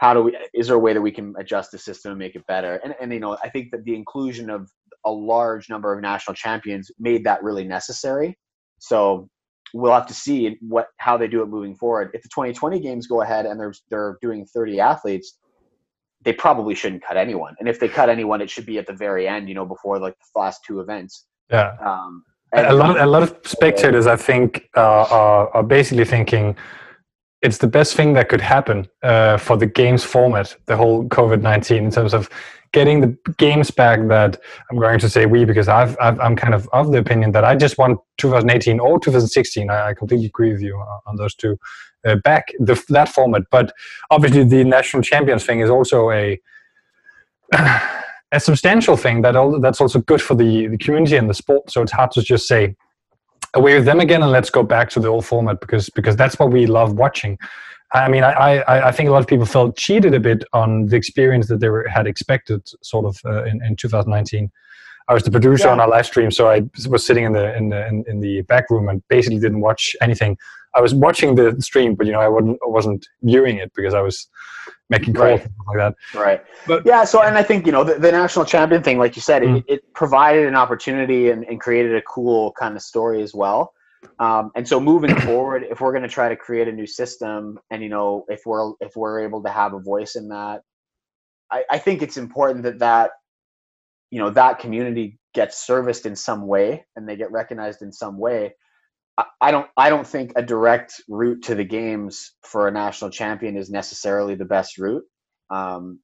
how 0.00 0.14
do 0.14 0.22
we 0.22 0.36
is 0.54 0.66
there 0.66 0.76
a 0.76 0.78
way 0.80 0.94
that 0.94 1.00
we 1.00 1.12
can 1.12 1.34
adjust 1.38 1.70
the 1.70 1.78
system 1.78 2.12
and 2.12 2.18
make 2.18 2.34
it 2.34 2.46
better? 2.46 2.80
And, 2.82 2.94
and 3.00 3.12
you 3.12 3.20
know 3.20 3.36
i 3.44 3.48
think 3.48 3.70
that 3.72 3.84
the 3.84 3.94
inclusion 3.94 4.48
of 4.50 4.68
a 5.04 5.10
large 5.10 5.68
number 5.68 5.92
of 5.94 6.00
national 6.00 6.34
champions 6.34 6.90
made 6.98 7.24
that 7.24 7.42
really 7.42 7.64
necessary. 7.64 8.36
So 8.78 9.28
we'll 9.74 9.92
have 9.92 10.06
to 10.06 10.14
see 10.14 10.56
what 10.60 10.86
how 10.96 11.16
they 11.16 11.28
do 11.28 11.42
it 11.42 11.48
moving 11.48 11.76
forward. 11.76 12.10
If 12.14 12.22
the 12.22 12.28
2020 12.28 12.80
games 12.80 13.06
go 13.06 13.20
ahead 13.22 13.44
and 13.46 13.60
they're 13.60 13.74
they're 13.90 14.16
doing 14.20 14.46
30 14.46 14.80
athletes 14.80 15.38
they 16.22 16.34
probably 16.34 16.74
shouldn't 16.74 17.02
cut 17.02 17.16
anyone. 17.16 17.54
And 17.60 17.66
if 17.68 17.80
they 17.80 17.88
cut 17.88 18.08
anyone 18.10 18.40
it 18.40 18.50
should 18.50 18.66
be 18.66 18.78
at 18.78 18.86
the 18.86 18.92
very 18.94 19.28
end 19.28 19.48
you 19.50 19.54
know 19.54 19.66
before 19.66 19.98
like 19.98 20.16
the 20.18 20.40
last 20.40 20.60
two 20.66 20.80
events. 20.80 21.26
Yeah. 21.50 21.76
Um, 21.84 22.24
a 22.52 22.74
lot, 22.74 22.98
a 22.98 23.06
lot 23.06 23.22
of 23.22 23.36
spectators, 23.44 24.06
I 24.08 24.16
think, 24.16 24.68
uh, 24.76 25.06
are, 25.20 25.48
are 25.54 25.62
basically 25.62 26.04
thinking 26.04 26.56
it's 27.42 27.58
the 27.58 27.66
best 27.66 27.94
thing 27.94 28.12
that 28.14 28.28
could 28.28 28.40
happen 28.40 28.88
uh, 29.02 29.36
for 29.36 29.56
the 29.56 29.66
games 29.66 30.04
format, 30.04 30.56
the 30.66 30.76
whole 30.76 31.04
COVID 31.08 31.40
nineteen, 31.40 31.84
in 31.84 31.90
terms 31.90 32.14
of 32.14 32.28
getting 32.72 33.00
the 33.00 33.16
games 33.38 33.70
back. 33.70 34.06
That 34.08 34.40
I'm 34.70 34.78
going 34.78 34.98
to 35.00 35.08
say 35.08 35.26
we 35.26 35.44
because 35.44 35.68
I've, 35.68 35.96
i 36.00 36.08
am 36.24 36.36
kind 36.36 36.54
of 36.54 36.68
of 36.72 36.92
the 36.92 36.98
opinion 36.98 37.32
that 37.32 37.44
I 37.44 37.56
just 37.56 37.78
want 37.78 37.98
2018 38.18 38.78
or 38.80 39.00
2016. 39.00 39.70
I, 39.70 39.94
completely 39.94 40.26
agree 40.26 40.52
with 40.52 40.62
you 40.62 40.76
on 41.06 41.16
those 41.16 41.34
two. 41.34 41.58
Uh, 42.06 42.16
back 42.16 42.48
the, 42.58 42.82
that 42.88 43.10
format, 43.10 43.42
but 43.50 43.72
obviously 44.10 44.42
the 44.42 44.64
national 44.64 45.02
champions 45.02 45.44
thing 45.44 45.60
is 45.60 45.68
also 45.68 46.10
a 46.10 46.40
a 48.32 48.40
substantial 48.40 48.96
thing 48.96 49.22
that 49.22 49.34
that's 49.60 49.80
also 49.80 50.00
good 50.00 50.22
for 50.22 50.34
the, 50.34 50.68
the 50.68 50.78
community 50.78 51.16
and 51.16 51.28
the 51.28 51.34
sport. 51.34 51.70
So 51.70 51.82
it's 51.82 51.92
hard 51.92 52.12
to 52.12 52.22
just 52.22 52.46
say 52.46 52.76
away 53.54 53.74
with 53.74 53.84
them 53.84 54.00
again 54.00 54.22
and 54.22 54.30
let's 54.30 54.50
go 54.50 54.62
back 54.62 54.90
to 54.90 55.00
the 55.00 55.08
old 55.08 55.26
format 55.26 55.60
because 55.60 55.90
because 55.90 56.16
that's 56.16 56.38
what 56.38 56.50
we 56.50 56.66
love 56.66 56.94
watching. 56.94 57.38
I 57.92 58.08
mean, 58.08 58.22
I, 58.22 58.58
I, 58.58 58.88
I 58.88 58.92
think 58.92 59.08
a 59.08 59.12
lot 59.12 59.20
of 59.20 59.26
people 59.26 59.46
felt 59.46 59.76
cheated 59.76 60.14
a 60.14 60.20
bit 60.20 60.44
on 60.52 60.86
the 60.86 60.96
experience 60.96 61.48
that 61.48 61.58
they 61.58 61.68
were, 61.68 61.88
had 61.88 62.06
expected, 62.06 62.62
sort 62.82 63.04
of 63.04 63.18
uh, 63.24 63.42
in, 63.44 63.60
in 63.64 63.74
2019. 63.74 64.48
I 65.08 65.14
was 65.14 65.24
the 65.24 65.30
producer 65.32 65.66
yeah. 65.66 65.72
on 65.72 65.80
our 65.80 65.88
live 65.88 66.06
stream, 66.06 66.30
so 66.30 66.48
I 66.48 66.62
was 66.88 67.04
sitting 67.04 67.24
in 67.24 67.32
the 67.32 67.56
in 67.56 67.70
the 67.70 67.88
in, 67.88 68.04
in, 68.06 68.20
the 68.20 68.42
back 68.42 68.70
room 68.70 68.88
and 68.88 69.02
basically 69.08 69.40
didn't 69.40 69.60
watch 69.60 69.96
anything. 70.00 70.38
I 70.74 70.80
was 70.80 70.94
watching 70.94 71.34
the 71.34 71.56
stream, 71.60 71.94
but 71.94 72.06
you 72.06 72.12
know, 72.12 72.20
I 72.20 72.28
wasn't 72.28 72.58
I 72.64 72.68
wasn't 72.68 73.06
viewing 73.22 73.58
it 73.58 73.72
because 73.74 73.94
I 73.94 74.00
was 74.00 74.28
making 74.88 75.14
calls 75.14 75.40
right. 75.40 75.48
like 75.68 75.76
that. 75.76 75.94
Right. 76.14 76.44
But 76.66 76.84
yeah, 76.84 77.04
so 77.04 77.22
and 77.22 77.36
I 77.36 77.42
think 77.42 77.66
you 77.66 77.72
know 77.72 77.84
the, 77.84 77.94
the 77.94 78.12
national 78.12 78.44
champion 78.44 78.82
thing, 78.82 78.98
like 78.98 79.16
you 79.16 79.22
said, 79.22 79.42
mm. 79.42 79.58
it, 79.58 79.64
it, 79.68 79.94
provided 79.94 80.46
an 80.46 80.56
opportunity 80.56 81.30
and, 81.30 81.44
and, 81.44 81.60
created 81.60 81.94
a 81.94 82.02
cool 82.02 82.52
kind 82.58 82.76
of 82.76 82.82
story 82.82 83.22
as 83.22 83.34
well. 83.34 83.72
Um, 84.18 84.50
and 84.56 84.66
so 84.66 84.80
moving 84.80 85.14
forward, 85.26 85.64
if 85.70 85.80
we're 85.80 85.92
going 85.92 86.02
to 86.02 86.08
try 86.08 86.28
to 86.28 86.36
create 86.36 86.68
a 86.68 86.72
new 86.72 86.86
system, 86.86 87.58
and 87.70 87.82
you 87.82 87.88
know, 87.88 88.24
if 88.28 88.42
we're 88.46 88.72
if 88.80 88.96
we're 88.96 89.20
able 89.20 89.42
to 89.42 89.50
have 89.50 89.74
a 89.74 89.80
voice 89.80 90.16
in 90.16 90.28
that, 90.28 90.62
I, 91.50 91.64
I 91.70 91.78
think 91.78 92.02
it's 92.02 92.16
important 92.16 92.64
that 92.64 92.78
that 92.80 93.10
you 94.10 94.18
know 94.18 94.30
that 94.30 94.58
community 94.58 95.18
gets 95.32 95.64
serviced 95.64 96.06
in 96.06 96.16
some 96.16 96.46
way 96.46 96.84
and 96.96 97.08
they 97.08 97.16
get 97.16 97.30
recognized 97.30 97.82
in 97.82 97.92
some 97.92 98.18
way 98.18 98.52
I 99.40 99.50
don't 99.50 99.68
I 99.76 99.90
don't 99.90 100.06
think 100.06 100.32
a 100.36 100.42
direct 100.42 101.00
route 101.08 101.42
to 101.44 101.54
the 101.54 101.64
games 101.64 102.32
for 102.42 102.68
a 102.68 102.70
national 102.70 103.10
champion 103.10 103.56
is 103.56 103.70
necessarily 103.70 104.34
the 104.34 104.44
best 104.44 104.78
route. 104.78 105.04
Um, 105.50 106.00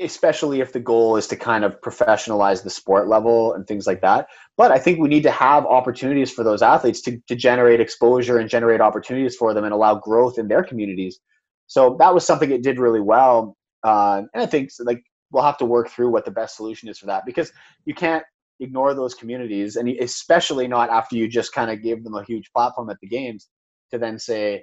especially 0.00 0.60
if 0.60 0.72
the 0.72 0.80
goal 0.80 1.16
is 1.16 1.26
to 1.26 1.36
kind 1.36 1.64
of 1.64 1.80
professionalize 1.80 2.62
the 2.62 2.70
sport 2.70 3.08
level 3.08 3.54
and 3.54 3.66
things 3.66 3.86
like 3.86 4.02
that. 4.02 4.28
But 4.56 4.70
I 4.70 4.78
think 4.78 4.98
we 4.98 5.08
need 5.08 5.22
to 5.22 5.30
have 5.30 5.64
opportunities 5.64 6.30
for 6.30 6.44
those 6.44 6.60
athletes 6.60 7.00
to, 7.02 7.18
to 7.28 7.34
generate 7.34 7.80
exposure 7.80 8.38
and 8.38 8.50
generate 8.50 8.82
opportunities 8.82 9.36
for 9.36 9.54
them 9.54 9.64
and 9.64 9.72
allow 9.72 9.94
growth 9.94 10.38
in 10.38 10.48
their 10.48 10.62
communities. 10.62 11.18
So 11.66 11.96
that 11.98 12.12
was 12.12 12.26
something 12.26 12.50
it 12.50 12.62
did 12.62 12.78
really 12.78 13.00
well. 13.00 13.56
Uh, 13.82 14.22
and 14.34 14.42
I 14.42 14.46
think 14.46 14.70
like 14.80 15.02
we'll 15.32 15.44
have 15.44 15.58
to 15.58 15.64
work 15.64 15.88
through 15.88 16.10
what 16.10 16.26
the 16.26 16.30
best 16.30 16.56
solution 16.56 16.88
is 16.88 16.98
for 16.98 17.06
that 17.06 17.24
because 17.24 17.50
you 17.86 17.94
can't 17.94 18.24
ignore 18.60 18.94
those 18.94 19.14
communities 19.14 19.76
and 19.76 19.88
especially 19.88 20.68
not 20.68 20.90
after 20.90 21.16
you 21.16 21.28
just 21.28 21.52
kind 21.52 21.70
of 21.70 21.82
give 21.82 22.04
them 22.04 22.14
a 22.14 22.24
huge 22.24 22.50
platform 22.52 22.90
at 22.90 22.96
the 23.00 23.08
games 23.08 23.48
to 23.90 23.98
then 23.98 24.18
say 24.18 24.62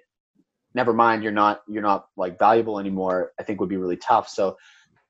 never 0.74 0.94
mind 0.94 1.24
you're 1.24 1.32
not 1.32 1.61
you're 1.68 1.82
not 1.82 2.06
like 2.15 2.38
valuable 2.38 2.80
anymore 2.80 3.32
i 3.40 3.44
think 3.44 3.60
would 3.60 3.69
be 3.69 3.78
really 3.78 3.98
tough. 3.98 4.30
So 4.30 4.56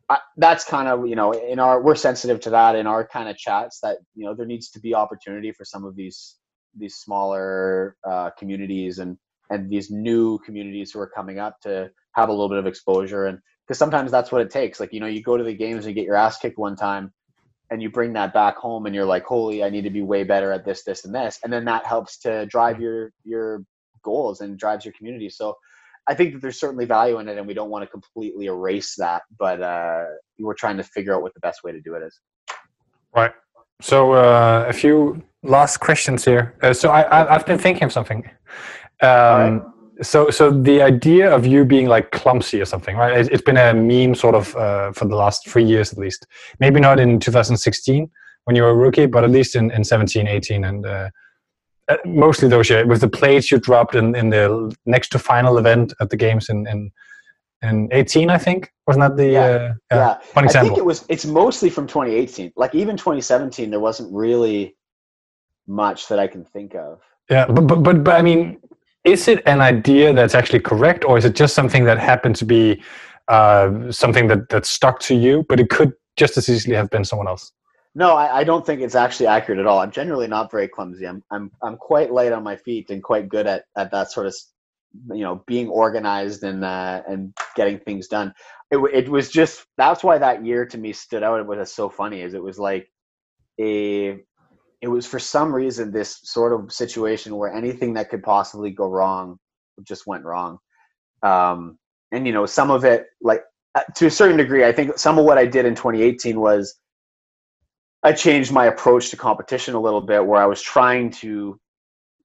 I, 0.10 0.20
that's 0.38 0.64
kind 0.64 0.88
of 0.88 1.08
you 1.08 1.16
know 1.16 1.32
in 1.32 1.60
our 1.60 1.82
we're 1.82 1.96
sensitive 1.96 2.40
to 2.42 2.50
that 2.52 2.76
in 2.76 2.88
our 2.88 3.06
kind 3.06 3.28
of 3.30 3.38
chats 3.38 3.80
that 3.82 3.98
you 4.16 4.26
know 4.26 4.34
there 4.34 4.46
needs 4.46 4.70
to 4.72 4.80
be 4.80 4.96
opportunity 4.96 5.52
for 5.52 5.66
some 5.66 5.84
of 5.84 5.96
these 5.96 6.38
these 6.78 6.96
smaller 6.96 7.98
uh, 8.08 8.30
communities 8.38 9.00
and 9.00 9.18
and 9.50 9.70
these 9.70 9.92
new 9.92 10.40
communities 10.40 10.92
who 10.92 11.00
are 11.00 11.10
coming 11.10 11.40
up 11.40 11.60
to 11.62 11.90
have 12.14 12.30
a 12.30 12.32
little 12.32 12.50
bit 12.50 12.58
of 12.58 12.68
exposure. 12.68 13.26
And 13.26 13.40
because 13.66 13.78
sometimes 13.80 14.12
that's 14.12 14.32
what 14.32 14.42
it 14.42 14.50
takes. 14.50 14.80
Like 14.80 14.94
you 14.94 15.00
know 15.02 15.08
you 15.08 15.22
go 15.22 15.36
to 15.38 15.44
the 15.44 15.54
games 15.54 15.86
and 15.86 15.88
you 15.88 16.02
get 16.02 16.06
your 16.06 16.16
ass 16.16 16.38
kicked 16.38 16.58
one 16.58 16.76
time 16.78 17.12
and 17.70 17.82
you 17.82 17.90
bring 17.90 18.14
that 18.14 18.34
back 18.34 18.56
home 18.58 18.86
and 18.86 18.96
you're 18.96 19.06
like 19.06 19.26
holy 19.26 19.64
i 19.64 19.70
need 19.70 19.84
to 19.84 19.90
be 19.90 20.02
way 20.02 20.24
better 20.24 20.52
at 20.52 20.66
this 20.66 20.84
this 20.84 21.06
and 21.06 21.14
this. 21.14 21.40
And 21.44 21.52
then 21.52 21.66
that 21.66 21.86
helps 21.86 22.18
to 22.20 22.46
drive 22.48 22.80
your 22.80 23.12
your 23.24 23.64
goals 24.04 24.42
and 24.42 24.58
drives 24.58 24.86
your 24.86 24.94
community. 24.98 25.30
So 25.30 25.56
i 26.08 26.14
think 26.14 26.34
that 26.34 26.42
there's 26.42 26.60
certainly 26.60 26.86
value 26.86 27.20
in 27.20 27.28
it 27.28 27.38
and 27.38 27.46
we 27.46 27.54
don't 27.54 27.70
want 27.70 27.84
to 27.84 27.88
completely 27.88 28.46
erase 28.46 28.96
that 28.96 29.24
but 29.38 29.62
uh, 29.62 30.06
we're 30.40 30.54
trying 30.54 30.78
to 30.78 30.84
figure 30.84 31.14
out 31.16 31.22
what 31.22 31.34
the 31.34 31.42
best 31.42 31.64
way 31.64 31.72
to 31.72 31.82
do 31.82 31.96
it 31.96 32.04
is. 32.04 32.20
Right. 33.16 33.34
So 33.82 34.14
uh, 34.14 34.66
a 34.68 34.74
few 34.74 35.24
last 35.44 35.78
questions 35.78 36.26
here. 36.26 36.56
Uh, 36.62 36.74
so 36.74 36.90
I, 36.90 37.30
I 37.30 37.34
have 37.34 37.46
been 37.46 37.60
thinking 37.60 37.84
of 37.84 37.92
something. 37.92 38.30
Um, 39.02 39.74
so 40.02 40.30
so 40.30 40.52
the 40.52 40.82
idea 40.82 41.34
of 41.34 41.46
you 41.46 41.66
being 41.66 41.88
like 41.88 42.12
clumsy 42.12 42.62
or 42.62 42.66
something 42.66 42.96
right? 42.96 43.28
It's 43.32 43.42
been 43.42 43.58
a 43.58 43.74
meme 43.74 44.16
sort 44.16 44.36
of 44.36 44.56
uh, 44.56 44.92
for 44.92 45.06
the 45.06 45.16
last 45.16 45.48
three 45.48 45.64
years 45.64 45.92
at 45.92 45.98
least. 45.98 46.26
Maybe 46.60 46.80
not 46.80 47.00
in 47.00 47.20
2016 47.20 48.10
when 48.46 48.56
you 48.56 48.64
were 48.64 48.70
a 48.70 48.76
rookie 48.76 49.06
but 49.06 49.24
at 49.24 49.30
least 49.30 49.56
in, 49.56 49.72
in 49.72 49.84
17 49.84 50.28
18 50.28 50.64
and 50.64 50.86
uh, 50.86 51.10
uh, 51.90 51.98
mostly 52.06 52.48
those 52.48 52.70
years 52.70 52.86
with 52.88 53.02
the 53.02 53.10
plates 53.10 53.52
you 53.52 53.60
dropped 53.60 53.96
in, 53.96 54.16
in 54.16 54.30
the 54.30 54.76
next 54.86 55.10
to 55.10 55.20
final 55.20 55.58
event 55.58 55.94
at 56.02 56.10
the 56.10 56.18
games 56.18 56.50
in, 56.50 56.68
in 56.68 56.92
in 57.64 57.90
18 57.92 58.30
i 58.30 58.38
think? 58.38 58.72
Wasn't 58.86 59.02
that 59.02 59.18
the 59.18 59.32
yeah, 59.32 59.42
uh, 59.42 59.74
yeah. 59.92 59.98
yeah. 59.98 60.18
I 60.36 60.48
think 60.48 60.78
it 60.78 60.86
was 60.86 61.06
it's 61.10 61.26
mostly 61.26 61.70
from 61.70 61.88
2018 61.88 62.54
like 62.56 62.76
even 62.76 62.98
2017 62.98 63.72
there 63.72 63.80
wasn't 63.80 64.14
really 64.14 64.76
much 65.68 66.08
that 66.08 66.20
i 66.20 66.28
can 66.28 66.46
think 66.46 66.76
of. 66.76 67.02
Yeah 67.30 67.48
but 67.48 67.68
but 67.68 67.84
but, 67.84 68.04
but 68.04 68.16
i 68.16 68.22
mean 68.22 68.60
is 69.08 69.28
it 69.28 69.42
an 69.46 69.62
idea 69.62 70.14
that's 70.14 70.36
actually 70.36 70.60
correct 70.60 71.06
or 71.06 71.18
is 71.18 71.26
it 71.26 71.36
just 71.36 71.56
something 71.56 71.86
that 71.86 71.98
happened 71.98 72.36
to 72.36 72.46
be 72.46 72.82
uh, 73.28 73.92
something 73.92 74.28
that, 74.28 74.50
that 74.50 74.66
stuck 74.66 75.00
to 75.00 75.16
you 75.16 75.46
but 75.50 75.60
it 75.60 75.70
could 75.70 75.94
just 76.16 76.38
as 76.38 76.50
easily 76.50 76.76
have 76.76 76.90
been 76.90 77.04
someone 77.04 77.28
else 77.28 77.52
no 77.96 78.16
I, 78.16 78.40
I, 78.40 78.44
don't 78.44 78.66
think 78.66 78.82
it's 78.82 78.96
actually 78.96 79.28
accurate 79.28 79.60
at 79.60 79.66
all 79.66 79.80
i'm 79.80 79.92
generally 79.92 80.28
not 80.28 80.52
very 80.52 80.68
clumsy 80.68 81.08
I'm, 81.08 81.24
I'm, 81.32 81.52
I'm 81.64 81.78
quite 81.78 82.12
light 82.12 82.32
on 82.32 82.44
my 82.44 82.56
feet 82.56 82.90
and 82.90 83.02
quite 83.04 83.30
good 83.30 83.48
at, 83.48 83.64
at 83.76 83.92
that 83.92 84.12
sort 84.12 84.28
of 84.28 84.36
you 85.12 85.24
know 85.24 85.44
being 85.48 85.68
organized 85.70 86.44
and 86.44 86.64
uh, 86.64 87.02
and 87.08 87.34
getting 87.56 87.80
things 87.80 88.08
done. 88.08 88.34
It, 88.72 88.78
it 88.94 89.10
was 89.10 89.30
just 89.30 89.66
that's 89.78 90.04
why 90.04 90.18
that 90.18 90.46
year 90.46 90.66
to 90.66 90.78
me 90.78 90.94
stood 90.94 91.24
out. 91.24 91.40
It 91.40 91.48
was 91.48 91.74
so 91.74 91.90
funny, 91.90 92.22
is 92.22 92.34
it 92.34 92.44
was 92.44 92.60
like 92.60 92.92
a 93.60 94.20
it 94.82 94.88
was 94.88 95.06
for 95.06 95.20
some 95.20 95.54
reason 95.54 95.92
this 95.92 96.20
sort 96.24 96.54
of 96.54 96.72
situation 96.72 97.36
where 97.36 97.52
anything 97.52 97.94
that 97.94 98.10
could 98.10 98.24
possibly 98.24 98.72
go 98.72 98.88
wrong 98.88 99.40
just 99.84 100.06
went 100.06 100.24
wrong. 100.24 100.60
Um, 101.24 101.78
and 102.12 102.28
you 102.28 102.34
know, 102.34 102.46
some 102.46 102.72
of 102.72 102.86
it, 102.86 103.08
like 103.22 103.44
uh, 103.76 103.82
to 103.96 104.08
a 104.08 104.12
certain 104.12 104.38
degree, 104.38 104.66
I 104.66 104.72
think 104.72 104.98
some 104.98 105.18
of 105.18 105.26
what 105.26 105.38
I 105.38 105.46
did 105.46 105.66
in 105.66 105.76
2018 105.76 106.40
was 106.40 106.76
I 108.04 108.14
changed 108.14 108.52
my 108.52 108.68
approach 108.68 109.10
to 109.10 109.18
competition 109.18 109.74
a 109.74 109.82
little 109.82 110.02
bit, 110.02 110.26
where 110.26 110.42
I 110.42 110.46
was 110.46 110.62
trying 110.62 111.12
to 111.12 111.60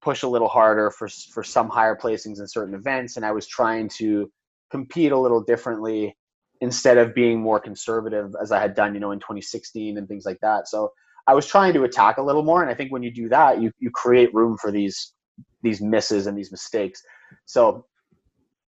push 0.02 0.22
a 0.22 0.28
little 0.28 0.48
harder 0.48 0.90
for 0.90 1.08
for 1.08 1.42
some 1.42 1.68
higher 1.68 1.96
placings 1.96 2.40
in 2.40 2.46
certain 2.46 2.74
events, 2.74 3.16
and 3.16 3.24
I 3.24 3.32
was 3.32 3.46
trying 3.46 3.88
to 3.96 4.30
compete 4.70 5.12
a 5.12 5.18
little 5.18 5.40
differently 5.40 6.16
instead 6.60 6.96
of 6.98 7.14
being 7.14 7.40
more 7.40 7.58
conservative 7.58 8.34
as 8.40 8.52
I 8.52 8.60
had 8.60 8.74
done, 8.74 8.94
you 8.94 9.00
know, 9.00 9.10
in 9.10 9.18
2016 9.18 9.98
and 9.98 10.06
things 10.06 10.24
like 10.24 10.38
that. 10.42 10.68
So 10.68 10.92
I 11.26 11.34
was 11.34 11.46
trying 11.46 11.72
to 11.74 11.84
attack 11.84 12.18
a 12.18 12.22
little 12.22 12.42
more, 12.42 12.62
and 12.62 12.70
I 12.70 12.74
think 12.74 12.92
when 12.92 13.02
you 13.02 13.12
do 13.12 13.28
that, 13.28 13.60
you 13.60 13.70
you 13.78 13.90
create 13.90 14.34
room 14.34 14.56
for 14.60 14.70
these 14.70 15.14
these 15.62 15.80
misses 15.80 16.26
and 16.26 16.36
these 16.36 16.50
mistakes. 16.50 17.02
So, 17.44 17.86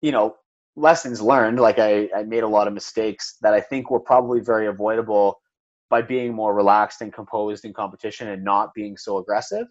you 0.02 0.12
know, 0.12 0.36
lessons 0.76 1.20
learned. 1.20 1.60
Like 1.60 1.78
I, 1.78 2.08
I 2.16 2.24
made 2.24 2.42
a 2.42 2.48
lot 2.48 2.66
of 2.66 2.74
mistakes 2.74 3.36
that 3.42 3.54
I 3.54 3.60
think 3.60 3.90
were 3.90 4.00
probably 4.00 4.40
very 4.40 4.66
avoidable 4.66 5.40
by 5.88 6.02
being 6.02 6.34
more 6.34 6.54
relaxed 6.54 7.00
and 7.00 7.12
composed 7.12 7.64
in 7.64 7.72
competition 7.72 8.28
and 8.28 8.44
not 8.44 8.74
being 8.74 8.96
so 8.96 9.18
aggressive. 9.18 9.66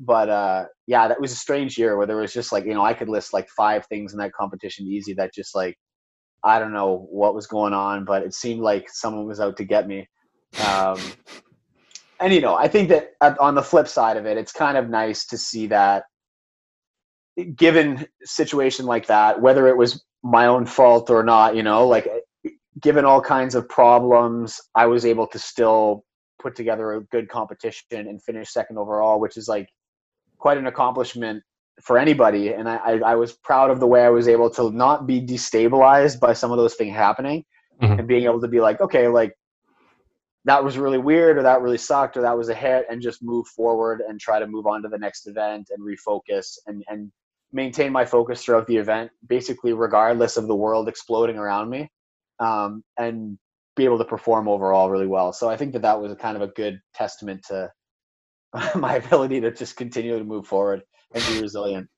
But 0.00 0.28
uh, 0.28 0.64
yeah, 0.86 1.08
that 1.08 1.20
was 1.20 1.32
a 1.32 1.36
strange 1.36 1.78
year 1.78 1.96
where 1.96 2.06
there 2.06 2.16
was 2.16 2.32
just 2.32 2.52
like 2.52 2.64
you 2.64 2.74
know 2.74 2.84
I 2.84 2.94
could 2.94 3.08
list 3.08 3.32
like 3.32 3.48
five 3.56 3.86
things 3.86 4.12
in 4.12 4.18
that 4.18 4.32
competition 4.32 4.86
easy 4.86 5.14
that 5.14 5.34
just 5.34 5.54
like 5.54 5.76
I 6.42 6.58
don't 6.58 6.72
know 6.72 7.06
what 7.10 7.34
was 7.34 7.46
going 7.46 7.72
on, 7.72 8.04
but 8.04 8.22
it 8.22 8.34
seemed 8.34 8.60
like 8.60 8.88
someone 8.90 9.26
was 9.26 9.40
out 9.40 9.56
to 9.58 9.64
get 9.64 9.86
me. 9.86 10.08
Um, 10.66 10.98
and 12.20 12.32
you 12.32 12.40
know, 12.40 12.54
I 12.54 12.68
think 12.68 12.88
that 12.90 13.14
on 13.40 13.54
the 13.54 13.62
flip 13.62 13.88
side 13.88 14.16
of 14.16 14.26
it, 14.26 14.36
it's 14.36 14.52
kind 14.52 14.76
of 14.76 14.88
nice 14.88 15.26
to 15.26 15.38
see 15.38 15.66
that 15.68 16.04
given 17.56 18.06
situation 18.24 18.86
like 18.86 19.06
that, 19.06 19.40
whether 19.40 19.66
it 19.66 19.76
was 19.76 20.04
my 20.22 20.46
own 20.46 20.66
fault 20.66 21.10
or 21.10 21.22
not, 21.22 21.56
you 21.56 21.62
know, 21.62 21.86
like 21.86 22.08
given 22.80 23.04
all 23.04 23.20
kinds 23.20 23.54
of 23.54 23.68
problems, 23.68 24.60
I 24.74 24.86
was 24.86 25.04
able 25.04 25.26
to 25.28 25.38
still 25.38 26.04
put 26.40 26.56
together 26.56 26.92
a 26.92 27.04
good 27.04 27.28
competition 27.28 28.06
and 28.08 28.22
finish 28.22 28.52
second 28.52 28.78
overall, 28.78 29.20
which 29.20 29.36
is 29.36 29.48
like 29.48 29.68
quite 30.38 30.58
an 30.58 30.66
accomplishment 30.66 31.42
for 31.82 31.98
anybody. 31.98 32.52
And 32.52 32.68
I, 32.68 32.76
I, 32.76 32.92
I 32.98 33.14
was 33.16 33.32
proud 33.32 33.70
of 33.70 33.80
the 33.80 33.86
way 33.86 34.04
I 34.04 34.10
was 34.10 34.28
able 34.28 34.50
to 34.50 34.70
not 34.70 35.06
be 35.06 35.20
destabilized 35.20 36.20
by 36.20 36.32
some 36.32 36.52
of 36.52 36.58
those 36.58 36.74
things 36.74 36.94
happening 36.94 37.44
mm-hmm. 37.82 37.98
and 37.98 38.08
being 38.08 38.24
able 38.24 38.40
to 38.40 38.48
be 38.48 38.60
like, 38.60 38.80
okay, 38.80 39.08
like 39.08 39.34
that 40.44 40.62
was 40.62 40.76
really 40.76 40.98
weird 40.98 41.38
or 41.38 41.42
that 41.42 41.62
really 41.62 41.78
sucked 41.78 42.16
or 42.16 42.22
that 42.22 42.36
was 42.36 42.48
a 42.48 42.54
hit 42.54 42.86
and 42.90 43.00
just 43.00 43.22
move 43.22 43.46
forward 43.48 44.02
and 44.06 44.20
try 44.20 44.38
to 44.38 44.46
move 44.46 44.66
on 44.66 44.82
to 44.82 44.88
the 44.88 44.98
next 44.98 45.26
event 45.26 45.68
and 45.70 45.82
refocus 45.82 46.58
and, 46.66 46.84
and 46.88 47.10
maintain 47.52 47.92
my 47.92 48.04
focus 48.04 48.44
throughout 48.44 48.66
the 48.66 48.76
event, 48.76 49.10
basically 49.26 49.72
regardless 49.72 50.36
of 50.36 50.46
the 50.46 50.54
world 50.54 50.88
exploding 50.88 51.38
around 51.38 51.70
me, 51.70 51.88
um, 52.40 52.82
and 52.98 53.38
be 53.76 53.84
able 53.84 53.98
to 53.98 54.04
perform 54.04 54.48
overall 54.48 54.90
really 54.90 55.06
well. 55.06 55.32
So 55.32 55.48
I 55.48 55.56
think 55.56 55.72
that 55.72 55.82
that 55.82 56.00
was 56.00 56.12
a 56.12 56.16
kind 56.16 56.36
of 56.36 56.42
a 56.42 56.52
good 56.52 56.78
testament 56.94 57.44
to 57.48 57.70
my 58.74 58.96
ability 58.96 59.40
to 59.40 59.50
just 59.50 59.76
continue 59.76 60.18
to 60.18 60.24
move 60.24 60.46
forward 60.46 60.82
and 61.14 61.24
be 61.26 61.40
resilient. 61.40 61.88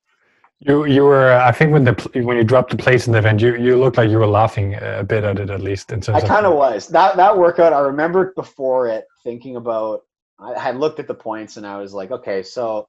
You 0.60 0.86
you 0.86 1.04
were 1.04 1.32
I 1.32 1.52
think 1.52 1.72
when 1.72 1.84
the 1.84 1.92
when 2.24 2.36
you 2.36 2.44
dropped 2.44 2.70
the 2.70 2.76
place 2.76 3.06
in 3.06 3.12
the 3.12 3.18
event 3.18 3.40
you 3.40 3.56
you 3.56 3.76
looked 3.76 3.98
like 3.98 4.08
you 4.08 4.18
were 4.18 4.26
laughing 4.26 4.74
a 4.74 5.04
bit 5.04 5.22
at 5.22 5.38
it 5.38 5.50
at 5.50 5.60
least 5.60 5.92
in 5.92 6.00
terms 6.00 6.22
I 6.22 6.26
kind 6.26 6.46
of 6.46 6.54
was 6.54 6.88
that 6.88 7.16
that 7.16 7.36
workout 7.36 7.74
I 7.74 7.80
remember 7.80 8.32
before 8.34 8.88
it 8.88 9.04
thinking 9.22 9.56
about 9.56 10.00
I 10.38 10.58
had 10.58 10.78
looked 10.78 10.98
at 10.98 11.08
the 11.08 11.14
points 11.14 11.58
and 11.58 11.66
I 11.66 11.78
was 11.78 11.92
like 11.92 12.10
okay 12.10 12.42
so 12.42 12.88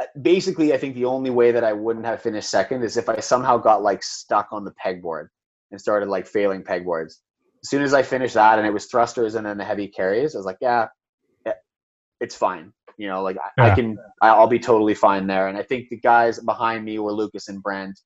uh, 0.00 0.06
basically, 0.20 0.72
I 0.72 0.78
think 0.78 0.94
the 0.94 1.04
only 1.04 1.30
way 1.30 1.52
that 1.52 1.64
I 1.64 1.72
wouldn't 1.72 2.04
have 2.04 2.22
finished 2.22 2.50
second 2.50 2.82
is 2.82 2.96
if 2.96 3.08
I 3.08 3.20
somehow 3.20 3.58
got 3.58 3.82
like 3.82 4.02
stuck 4.02 4.48
on 4.50 4.64
the 4.64 4.72
pegboard 4.72 5.28
and 5.70 5.80
started 5.80 6.08
like 6.08 6.26
failing 6.26 6.62
pegboards. 6.62 7.14
As 7.62 7.70
soon 7.70 7.82
as 7.82 7.94
I 7.94 8.02
finished 8.02 8.34
that 8.34 8.58
and 8.58 8.66
it 8.66 8.72
was 8.72 8.86
thrusters 8.86 9.36
and 9.36 9.46
then 9.46 9.56
the 9.56 9.64
heavy 9.64 9.88
carries, 9.88 10.34
I 10.34 10.38
was 10.38 10.46
like, 10.46 10.58
yeah, 10.60 10.88
eh, 11.46 11.52
it's 12.20 12.34
fine. 12.34 12.72
You 12.98 13.08
know, 13.08 13.22
like 13.22 13.36
yeah. 13.58 13.64
I 13.64 13.74
can, 13.74 13.98
I'll 14.22 14.46
be 14.46 14.58
totally 14.58 14.94
fine 14.94 15.26
there. 15.26 15.48
And 15.48 15.58
I 15.58 15.62
think 15.62 15.88
the 15.88 15.98
guys 15.98 16.38
behind 16.38 16.84
me 16.84 16.98
were 16.98 17.12
Lukas 17.12 17.48
and 17.48 17.62
Brent, 17.62 17.98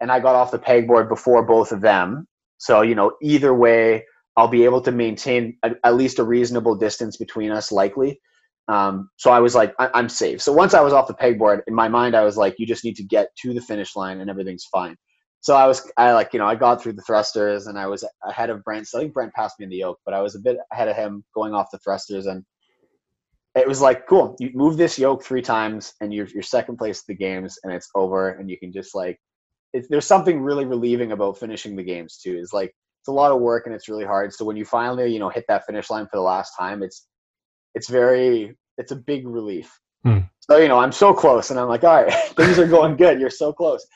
and 0.00 0.10
I 0.10 0.20
got 0.20 0.34
off 0.34 0.50
the 0.50 0.58
pegboard 0.58 1.08
before 1.08 1.44
both 1.44 1.72
of 1.72 1.80
them. 1.80 2.26
So 2.58 2.82
you 2.82 2.94
know, 2.94 3.12
either 3.22 3.54
way, 3.54 4.04
I'll 4.36 4.48
be 4.48 4.64
able 4.64 4.80
to 4.82 4.92
maintain 4.92 5.56
a, 5.62 5.72
at 5.84 5.94
least 5.94 6.18
a 6.18 6.24
reasonable 6.24 6.74
distance 6.76 7.16
between 7.16 7.50
us, 7.50 7.70
likely. 7.70 8.20
Um, 8.68 9.10
so 9.16 9.30
I 9.30 9.40
was 9.40 9.54
like, 9.54 9.74
I- 9.78 9.98
am 9.98 10.08
safe. 10.08 10.40
So 10.40 10.52
once 10.52 10.74
I 10.74 10.80
was 10.80 10.92
off 10.92 11.06
the 11.06 11.14
pegboard, 11.14 11.60
in 11.66 11.74
my 11.74 11.88
mind, 11.88 12.16
I 12.16 12.24
was 12.24 12.36
like, 12.36 12.54
you 12.58 12.66
just 12.66 12.84
need 12.84 12.96
to 12.96 13.04
get 13.04 13.28
to 13.42 13.52
the 13.52 13.60
finish 13.60 13.94
line 13.94 14.20
and 14.20 14.30
everything's 14.30 14.64
fine. 14.64 14.96
So 15.40 15.54
I 15.54 15.66
was, 15.66 15.90
I 15.98 16.12
like, 16.12 16.32
you 16.32 16.38
know, 16.38 16.46
I 16.46 16.54
got 16.54 16.82
through 16.82 16.94
the 16.94 17.02
thrusters 17.02 17.66
and 17.66 17.78
I 17.78 17.86
was 17.86 18.02
ahead 18.26 18.48
of 18.48 18.64
Brent. 18.64 18.88
So 18.88 18.98
I 18.98 19.02
think 19.02 19.12
Brent 19.12 19.34
passed 19.34 19.58
me 19.58 19.64
in 19.64 19.70
the 19.70 19.76
yoke, 19.76 19.98
but 20.06 20.14
I 20.14 20.22
was 20.22 20.34
a 20.34 20.40
bit 20.40 20.56
ahead 20.72 20.88
of 20.88 20.96
him 20.96 21.22
going 21.34 21.52
off 21.52 21.70
the 21.70 21.78
thrusters. 21.78 22.24
And 22.24 22.42
it 23.56 23.68
was 23.68 23.80
like, 23.80 24.06
cool, 24.06 24.36
you 24.40 24.50
move 24.54 24.76
this 24.76 24.98
yoke 24.98 25.22
three 25.22 25.42
times 25.42 25.94
and 26.00 26.12
you're, 26.12 26.26
you're 26.28 26.42
second 26.42 26.76
place 26.76 27.00
at 27.00 27.06
the 27.06 27.14
games 27.14 27.58
and 27.62 27.72
it's 27.72 27.88
over. 27.94 28.30
And 28.30 28.50
you 28.50 28.58
can 28.58 28.72
just 28.72 28.94
like, 28.94 29.18
it, 29.72 29.86
there's 29.90 30.06
something 30.06 30.40
really 30.40 30.64
relieving 30.64 31.12
about 31.12 31.38
finishing 31.38 31.76
the 31.76 31.84
games 31.84 32.18
too. 32.18 32.36
Is 32.36 32.52
like, 32.52 32.74
it's 33.00 33.08
a 33.08 33.12
lot 33.12 33.32
of 33.32 33.40
work 33.40 33.66
and 33.66 33.74
it's 33.74 33.88
really 33.88 34.04
hard. 34.04 34.32
So 34.32 34.44
when 34.44 34.56
you 34.56 34.64
finally, 34.64 35.12
you 35.12 35.18
know, 35.18 35.28
hit 35.28 35.44
that 35.48 35.66
finish 35.66 35.90
line 35.90 36.06
for 36.06 36.16
the 36.16 36.22
last 36.22 36.52
time, 36.58 36.82
it's, 36.82 37.06
it's 37.74 37.88
very 37.88 38.56
it's 38.78 38.92
a 38.92 38.96
big 38.96 39.26
relief. 39.26 39.78
Hmm. 40.04 40.20
So 40.40 40.56
you 40.58 40.68
know, 40.68 40.78
I'm 40.78 40.92
so 40.92 41.12
close, 41.14 41.50
and 41.50 41.58
I'm 41.58 41.68
like, 41.68 41.84
all 41.84 42.02
right, 42.02 42.12
things 42.36 42.58
are 42.58 42.66
going 42.66 42.96
good. 42.96 43.20
You're 43.20 43.30
so 43.30 43.52
close. 43.52 43.86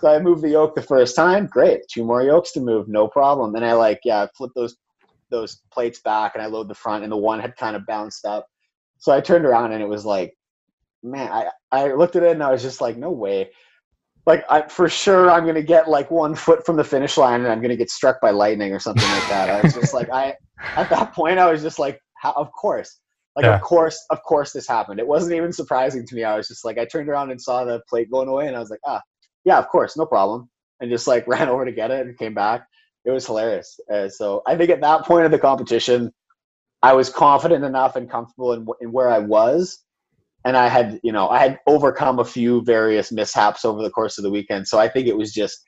So 0.00 0.08
I 0.08 0.18
moved 0.20 0.42
the 0.42 0.50
yoke 0.50 0.74
the 0.74 0.82
first 0.82 1.16
time. 1.16 1.46
Great, 1.46 1.80
two 1.90 2.04
more 2.04 2.22
yokes 2.22 2.52
to 2.52 2.60
move, 2.60 2.88
no 2.88 3.08
problem. 3.08 3.54
And 3.56 3.64
I 3.64 3.72
like, 3.72 4.00
yeah, 4.04 4.26
flip 4.36 4.52
those 4.54 4.76
those 5.30 5.60
plates 5.72 6.00
back, 6.00 6.32
and 6.34 6.42
I 6.42 6.46
load 6.46 6.68
the 6.68 6.74
front, 6.74 7.04
and 7.04 7.12
the 7.12 7.16
one 7.16 7.40
had 7.40 7.56
kind 7.56 7.76
of 7.76 7.86
bounced 7.86 8.24
up. 8.24 8.46
So 9.00 9.12
I 9.12 9.20
turned 9.20 9.44
around, 9.44 9.72
and 9.72 9.82
it 9.82 9.88
was 9.88 10.06
like, 10.06 10.36
man, 11.02 11.30
I 11.32 11.48
I 11.72 11.92
looked 11.92 12.16
at 12.16 12.22
it, 12.22 12.32
and 12.32 12.42
I 12.42 12.52
was 12.52 12.62
just 12.62 12.80
like, 12.80 12.96
no 12.96 13.10
way. 13.10 13.50
Like 14.26 14.44
I 14.48 14.62
for 14.62 14.88
sure, 14.88 15.30
I'm 15.30 15.46
gonna 15.46 15.62
get 15.62 15.88
like 15.88 16.10
one 16.10 16.34
foot 16.34 16.64
from 16.64 16.76
the 16.76 16.84
finish 16.84 17.16
line, 17.16 17.40
and 17.40 17.48
I'm 17.48 17.60
gonna 17.60 17.76
get 17.76 17.90
struck 17.90 18.20
by 18.20 18.30
lightning 18.30 18.72
or 18.72 18.78
something 18.78 19.08
like 19.10 19.28
that. 19.28 19.50
I 19.50 19.60
was 19.62 19.74
just 19.74 19.94
like, 19.94 20.10
I 20.10 20.36
at 20.76 20.88
that 20.90 21.12
point, 21.14 21.38
I 21.38 21.50
was 21.50 21.62
just 21.62 21.78
like, 21.78 22.00
of 22.36 22.50
course 22.52 23.00
like 23.36 23.44
yeah. 23.44 23.54
of 23.54 23.60
course, 23.62 24.04
of 24.10 24.22
course 24.22 24.52
this 24.52 24.66
happened. 24.66 24.98
It 24.98 25.06
wasn't 25.06 25.34
even 25.34 25.52
surprising 25.52 26.06
to 26.06 26.14
me. 26.14 26.24
I 26.24 26.36
was 26.36 26.48
just 26.48 26.64
like 26.64 26.78
I 26.78 26.84
turned 26.84 27.08
around 27.08 27.30
and 27.30 27.40
saw 27.40 27.64
the 27.64 27.80
plate 27.88 28.10
going 28.10 28.28
away 28.28 28.48
and 28.48 28.56
I 28.56 28.60
was 28.60 28.70
like, 28.70 28.80
ah, 28.86 29.00
yeah, 29.44 29.58
of 29.58 29.68
course, 29.68 29.96
no 29.96 30.06
problem. 30.06 30.50
And 30.80 30.90
just 30.90 31.06
like 31.06 31.26
ran 31.28 31.48
over 31.48 31.64
to 31.64 31.72
get 31.72 31.90
it 31.90 32.06
and 32.06 32.18
came 32.18 32.34
back. 32.34 32.66
It 33.04 33.10
was 33.10 33.26
hilarious. 33.26 33.78
Uh, 33.90 34.08
so 34.08 34.42
I 34.46 34.56
think 34.56 34.70
at 34.70 34.82
that 34.82 35.06
point 35.06 35.24
of 35.24 35.30
the 35.30 35.38
competition, 35.38 36.12
I 36.82 36.94
was 36.94 37.10
confident 37.10 37.64
enough 37.64 37.96
and 37.96 38.10
comfortable 38.10 38.52
in, 38.52 38.66
in 38.80 38.92
where 38.92 39.10
I 39.10 39.18
was. 39.18 39.82
And 40.44 40.56
I 40.56 40.68
had, 40.68 40.98
you 41.02 41.12
know, 41.12 41.28
I 41.28 41.38
had 41.38 41.60
overcome 41.66 42.18
a 42.18 42.24
few 42.24 42.62
various 42.62 43.12
mishaps 43.12 43.64
over 43.64 43.82
the 43.82 43.90
course 43.90 44.16
of 44.16 44.24
the 44.24 44.30
weekend. 44.30 44.66
So 44.66 44.78
I 44.78 44.88
think 44.88 45.06
it 45.06 45.16
was 45.16 45.32
just 45.32 45.62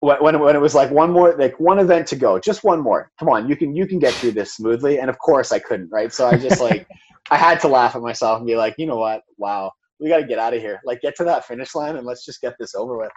when, 0.00 0.40
when 0.40 0.56
it 0.56 0.60
was 0.60 0.74
like 0.74 0.90
one 0.90 1.10
more 1.12 1.36
like 1.36 1.60
one 1.60 1.78
event 1.78 2.06
to 2.08 2.16
go 2.16 2.38
just 2.38 2.64
one 2.64 2.80
more. 2.80 3.10
Come 3.18 3.28
on 3.28 3.48
you 3.48 3.54
can 3.54 3.76
you 3.76 3.86
can 3.86 3.98
get 3.98 4.14
through 4.14 4.32
this 4.32 4.54
smoothly. 4.54 4.98
And 4.98 5.10
of 5.10 5.18
course 5.18 5.52
i 5.52 5.58
couldn't 5.58 5.90
right? 5.92 6.12
So 6.12 6.26
i 6.26 6.36
just 6.36 6.60
like 6.60 6.88
i 7.30 7.36
had 7.36 7.60
to 7.60 7.68
laugh 7.68 7.94
at 7.94 8.00
myself 8.00 8.38
and 8.38 8.46
be 8.46 8.56
like 8.56 8.74
you 8.78 8.86
know 8.86 8.96
what? 8.96 9.22
Wow. 9.36 9.72
We 10.00 10.08
got 10.08 10.16
to 10.16 10.26
get 10.26 10.38
out 10.38 10.54
of 10.54 10.60
here. 10.60 10.80
Like 10.84 11.02
get 11.02 11.14
to 11.16 11.24
that 11.24 11.44
finish 11.44 11.74
line 11.74 11.96
and 11.96 12.06
let's 12.06 12.24
just 12.24 12.40
get 12.40 12.54
this 12.58 12.74
over 12.74 12.96
with. 12.96 13.12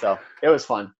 So 0.00 0.16
it 0.42 0.48
was 0.48 0.64
fun 0.64 0.92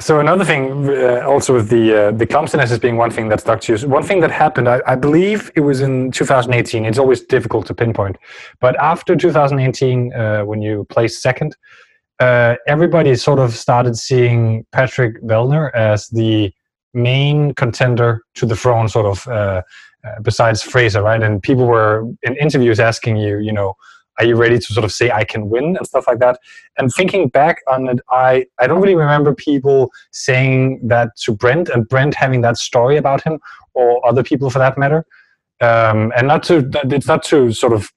so 0.00 0.18
another 0.18 0.44
thing, 0.44 0.88
uh, 0.88 1.20
also 1.26 1.54
with 1.54 1.68
the 1.68 2.08
uh, 2.08 2.10
the 2.10 2.26
clumsiness 2.26 2.72
as 2.72 2.78
being 2.78 2.96
one 2.96 3.10
thing 3.10 3.28
that 3.28 3.40
stuck 3.40 3.60
to 3.62 3.76
you. 3.76 3.88
One 3.88 4.02
thing 4.02 4.20
that 4.20 4.30
happened, 4.30 4.68
I, 4.68 4.80
I, 4.86 4.96
believe 4.96 5.52
it 5.54 5.60
was 5.60 5.80
in 5.80 6.10
2018. 6.10 6.84
It's 6.84 6.98
always 6.98 7.20
difficult 7.20 7.66
to 7.66 7.74
pinpoint, 7.74 8.16
but 8.60 8.76
after 8.80 9.14
2018, 9.14 10.12
uh, 10.12 10.42
when 10.42 10.62
you 10.62 10.84
placed 10.90 11.22
second, 11.22 11.56
uh, 12.18 12.56
everybody 12.66 13.14
sort 13.14 13.38
of 13.38 13.54
started 13.54 13.96
seeing 13.96 14.66
Patrick 14.72 15.22
Vellner 15.22 15.72
as 15.74 16.08
the 16.08 16.52
main 16.92 17.54
contender 17.54 18.22
to 18.34 18.46
the 18.46 18.56
throne, 18.56 18.88
sort 18.88 19.06
of 19.06 19.28
uh, 19.28 19.62
uh, 20.04 20.20
besides 20.22 20.62
Fraser, 20.62 21.02
right? 21.02 21.22
And 21.22 21.42
people 21.42 21.66
were 21.66 22.04
in 22.22 22.36
interviews 22.36 22.78
asking 22.80 23.16
you, 23.16 23.38
you 23.38 23.52
know, 23.52 23.74
are 24.18 24.24
you 24.24 24.36
ready 24.36 24.58
to 24.58 24.72
sort 24.72 24.84
of 24.84 24.92
say 24.92 25.10
I 25.10 25.24
can 25.24 25.48
win 25.48 25.76
and 25.76 25.86
stuff 25.86 26.06
like 26.06 26.18
that? 26.20 26.38
And 26.78 26.92
thinking 26.92 27.28
back 27.28 27.62
on 27.68 27.88
it, 27.88 28.00
I 28.10 28.46
I 28.58 28.66
don't 28.66 28.80
really 28.80 28.94
remember 28.94 29.34
people 29.34 29.90
saying 30.12 30.80
that 30.84 31.16
to 31.22 31.32
Brent 31.32 31.68
and 31.68 31.88
Brent 31.88 32.14
having 32.14 32.42
that 32.42 32.56
story 32.56 32.96
about 32.96 33.22
him 33.22 33.38
or 33.74 34.06
other 34.06 34.22
people 34.22 34.50
for 34.50 34.58
that 34.58 34.78
matter. 34.78 35.04
Um, 35.60 36.12
and 36.16 36.28
not 36.28 36.42
to 36.44 36.68
it's 36.84 37.06
not 37.06 37.22
to 37.24 37.52
sort 37.52 37.72
of 37.72 37.90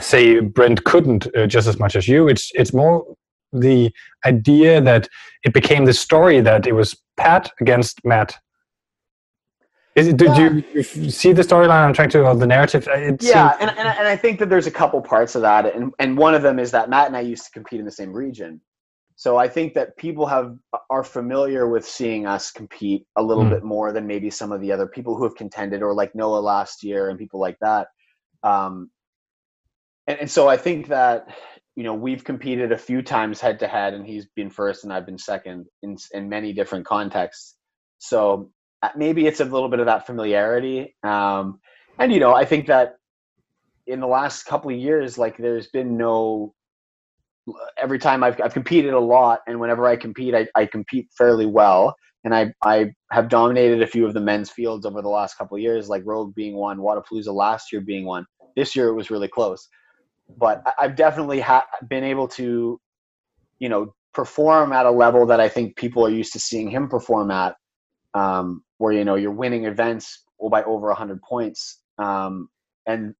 say 0.00 0.40
Brent 0.40 0.84
couldn't 0.84 1.34
uh, 1.36 1.46
just 1.46 1.66
as 1.66 1.78
much 1.78 1.96
as 1.96 2.08
you. 2.08 2.28
It's 2.28 2.50
it's 2.54 2.72
more 2.72 3.04
the 3.52 3.90
idea 4.24 4.80
that 4.80 5.08
it 5.44 5.52
became 5.52 5.84
the 5.84 5.92
story 5.92 6.40
that 6.40 6.66
it 6.66 6.72
was 6.72 6.96
Pat 7.16 7.50
against 7.60 8.04
Mat. 8.04 8.36
Is 9.96 10.06
it, 10.06 10.16
did 10.16 10.36
yeah. 10.36 10.60
you 10.74 11.10
see 11.10 11.32
the 11.32 11.42
storyline 11.42 11.84
I'm 11.84 11.92
trying 11.92 12.10
to, 12.10 12.24
or 12.24 12.34
the 12.36 12.46
narrative? 12.46 12.88
It 12.88 13.22
yeah, 13.22 13.58
seemed... 13.58 13.70
and, 13.70 13.78
and, 13.78 13.88
and 13.88 14.06
I 14.06 14.16
think 14.16 14.38
that 14.38 14.48
there's 14.48 14.68
a 14.68 14.70
couple 14.70 15.00
parts 15.02 15.34
of 15.34 15.42
that, 15.42 15.74
and, 15.74 15.92
and 15.98 16.16
one 16.16 16.34
of 16.34 16.42
them 16.42 16.58
is 16.60 16.70
that 16.70 16.88
Mat 16.88 17.08
and 17.08 17.16
I 17.16 17.20
used 17.20 17.44
to 17.46 17.50
compete 17.50 17.80
in 17.80 17.86
the 17.86 17.92
same 17.92 18.12
region. 18.12 18.60
So 19.16 19.36
I 19.36 19.48
think 19.48 19.74
that 19.74 19.96
people 19.98 20.26
have 20.26 20.56
are 20.88 21.04
familiar 21.04 21.68
with 21.68 21.86
seeing 21.86 22.26
us 22.26 22.50
compete 22.50 23.04
a 23.16 23.22
little 23.22 23.44
mm. 23.44 23.50
bit 23.50 23.64
more 23.64 23.92
than 23.92 24.06
maybe 24.06 24.30
some 24.30 24.50
of 24.52 24.60
the 24.62 24.72
other 24.72 24.86
people 24.86 25.16
who 25.16 25.24
have 25.24 25.34
contended, 25.34 25.82
or 25.82 25.92
like 25.92 26.14
Noah 26.14 26.38
last 26.38 26.82
year 26.82 27.10
and 27.10 27.18
people 27.18 27.40
like 27.40 27.58
that. 27.60 27.88
Um, 28.42 28.90
and, 30.06 30.20
and 30.20 30.30
so 30.30 30.48
I 30.48 30.56
think 30.56 30.88
that 30.88 31.26
you 31.76 31.84
know 31.84 31.94
we've 31.94 32.24
competed 32.24 32.72
a 32.72 32.78
few 32.78 33.02
times 33.02 33.40
head 33.40 33.58
to 33.60 33.66
head 33.66 33.94
and 33.94 34.06
he's 34.06 34.26
been 34.36 34.50
first 34.50 34.84
and 34.84 34.92
i've 34.92 35.06
been 35.06 35.16
second 35.16 35.66
in, 35.82 35.96
in 36.12 36.28
many 36.28 36.52
different 36.52 36.84
contexts 36.84 37.56
so 37.98 38.50
uh, 38.50 38.59
maybe 38.96 39.26
it's 39.26 39.40
a 39.40 39.44
little 39.44 39.68
bit 39.68 39.80
of 39.80 39.86
that 39.86 40.06
familiarity 40.06 40.94
um, 41.02 41.60
and 41.98 42.12
you 42.12 42.20
know 42.20 42.34
i 42.34 42.44
think 42.44 42.66
that 42.66 42.96
in 43.86 44.00
the 44.00 44.06
last 44.06 44.44
couple 44.44 44.70
of 44.70 44.76
years 44.76 45.18
like 45.18 45.36
there's 45.36 45.68
been 45.68 45.96
no 45.96 46.54
every 47.78 47.98
time 47.98 48.22
I've, 48.22 48.40
I've 48.40 48.52
competed 48.52 48.92
a 48.92 49.00
lot 49.00 49.40
and 49.46 49.58
whenever 49.58 49.86
i 49.86 49.96
compete 49.96 50.34
I, 50.34 50.46
I 50.54 50.66
compete 50.66 51.08
fairly 51.16 51.46
well 51.46 51.94
and 52.24 52.34
I, 52.34 52.52
I 52.62 52.92
have 53.10 53.28
dominated 53.28 53.82
a 53.82 53.86
few 53.86 54.06
of 54.06 54.14
the 54.14 54.20
men's 54.20 54.50
fields 54.50 54.84
over 54.84 55.00
the 55.00 55.08
last 55.08 55.38
couple 55.38 55.56
of 55.56 55.62
years 55.62 55.88
like 55.88 56.02
rogue 56.04 56.34
being 56.34 56.54
one 56.54 56.78
Wodapalooza 56.78 57.32
last 57.32 57.72
year 57.72 57.80
being 57.80 58.04
one. 58.04 58.26
This 58.56 58.76
year 58.76 58.88
it 58.88 58.94
was 58.94 59.10
really 59.10 59.28
close. 59.28 59.68
But 60.36 60.62
I've 60.78 60.96
definitely 60.96 61.40
ha- 61.40 61.66
been 61.88 62.04
able 62.04 62.28
to, 62.28 62.80
you 63.58 63.68
know, 63.68 63.94
perform 64.12 64.72
at 64.72 64.86
a 64.86 64.90
level 64.90 65.26
that 65.26 65.40
I 65.40 65.48
think 65.48 65.76
people 65.76 66.04
are 66.04 66.10
used 66.10 66.32
to 66.34 66.38
seeing 66.38 66.68
him 66.68 66.88
perform 66.88 67.30
at, 67.30 67.56
um, 68.14 68.62
where 68.80 68.94
you 68.94 69.04
know 69.04 69.14
you're 69.14 69.30
winning 69.30 69.66
events 69.66 70.24
by 70.50 70.62
over 70.62 70.86
100 70.86 71.20
points, 71.20 71.82
um, 71.98 72.48
and 72.86 73.14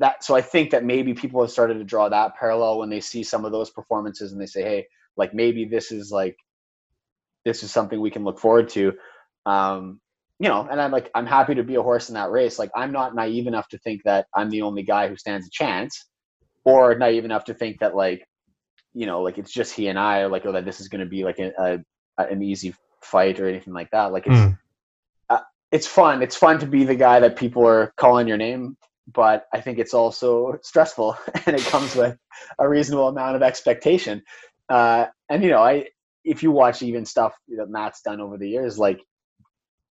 that. 0.00 0.24
So 0.24 0.34
I 0.34 0.40
think 0.40 0.70
that 0.72 0.84
maybe 0.84 1.14
people 1.14 1.40
have 1.40 1.52
started 1.52 1.74
to 1.74 1.84
draw 1.84 2.08
that 2.08 2.34
parallel 2.34 2.78
when 2.78 2.90
they 2.90 3.00
see 3.00 3.22
some 3.22 3.44
of 3.44 3.52
those 3.52 3.70
performances, 3.70 4.32
and 4.32 4.40
they 4.40 4.46
say, 4.46 4.62
"Hey, 4.62 4.88
like 5.16 5.32
maybe 5.32 5.64
this 5.64 5.92
is 5.92 6.10
like 6.10 6.36
this 7.44 7.62
is 7.62 7.70
something 7.70 8.00
we 8.00 8.10
can 8.10 8.24
look 8.24 8.40
forward 8.40 8.68
to." 8.70 8.92
Um, 9.46 10.00
you 10.40 10.48
know, 10.48 10.66
and 10.68 10.80
I'm 10.80 10.90
like, 10.90 11.10
I'm 11.14 11.26
happy 11.26 11.54
to 11.54 11.62
be 11.62 11.76
a 11.76 11.82
horse 11.82 12.08
in 12.08 12.14
that 12.14 12.32
race. 12.32 12.58
Like, 12.58 12.70
I'm 12.74 12.92
not 12.92 13.14
naive 13.14 13.46
enough 13.46 13.68
to 13.68 13.78
think 13.78 14.02
that 14.04 14.26
I'm 14.34 14.50
the 14.50 14.62
only 14.62 14.82
guy 14.82 15.08
who 15.08 15.16
stands 15.16 15.46
a 15.46 15.50
chance 15.50 16.06
or 16.64 16.98
naive 16.98 17.24
enough 17.24 17.44
to 17.44 17.54
think 17.54 17.78
that 17.80 17.94
like 17.94 18.26
you 18.94 19.06
know 19.06 19.22
like 19.22 19.38
it's 19.38 19.52
just 19.52 19.72
he 19.74 19.86
and 19.86 19.98
I 19.98 20.20
or 20.20 20.28
like 20.28 20.44
oh 20.44 20.52
that 20.52 20.64
this 20.64 20.80
is 20.80 20.88
going 20.88 21.02
to 21.02 21.06
be 21.06 21.22
like 21.22 21.38
a, 21.38 21.52
a, 22.18 22.24
an 22.24 22.42
easy 22.42 22.74
fight 23.00 23.38
or 23.38 23.48
anything 23.48 23.72
like 23.72 23.90
that 23.92 24.12
like 24.12 24.26
it's 24.26 24.34
mm. 24.34 24.58
It's 25.70 25.86
fun 25.86 26.22
it's 26.22 26.36
fun 26.36 26.58
to 26.60 26.66
be 26.66 26.84
the 26.84 26.94
guy 26.94 27.20
that 27.20 27.36
people 27.36 27.66
are 27.66 27.92
calling 27.96 28.28
your 28.28 28.36
name 28.36 28.76
but 29.12 29.46
I 29.52 29.60
think 29.60 29.78
it's 29.78 29.94
also 29.94 30.58
stressful 30.62 31.16
and 31.46 31.56
it 31.56 31.64
comes 31.66 31.94
with 31.94 32.16
a 32.58 32.68
reasonable 32.68 33.08
amount 33.08 33.36
of 33.36 33.42
expectation 33.42 34.22
uh, 34.68 35.06
and 35.28 35.42
you 35.42 35.50
know 35.50 35.62
I 35.62 35.86
if 36.24 36.42
you 36.42 36.50
watch 36.50 36.82
even 36.82 37.04
stuff 37.04 37.34
that 37.56 37.70
Mat's 37.70 38.02
done 38.02 38.20
over 38.20 38.36
the 38.36 38.48
years 38.48 38.78
like 38.78 39.00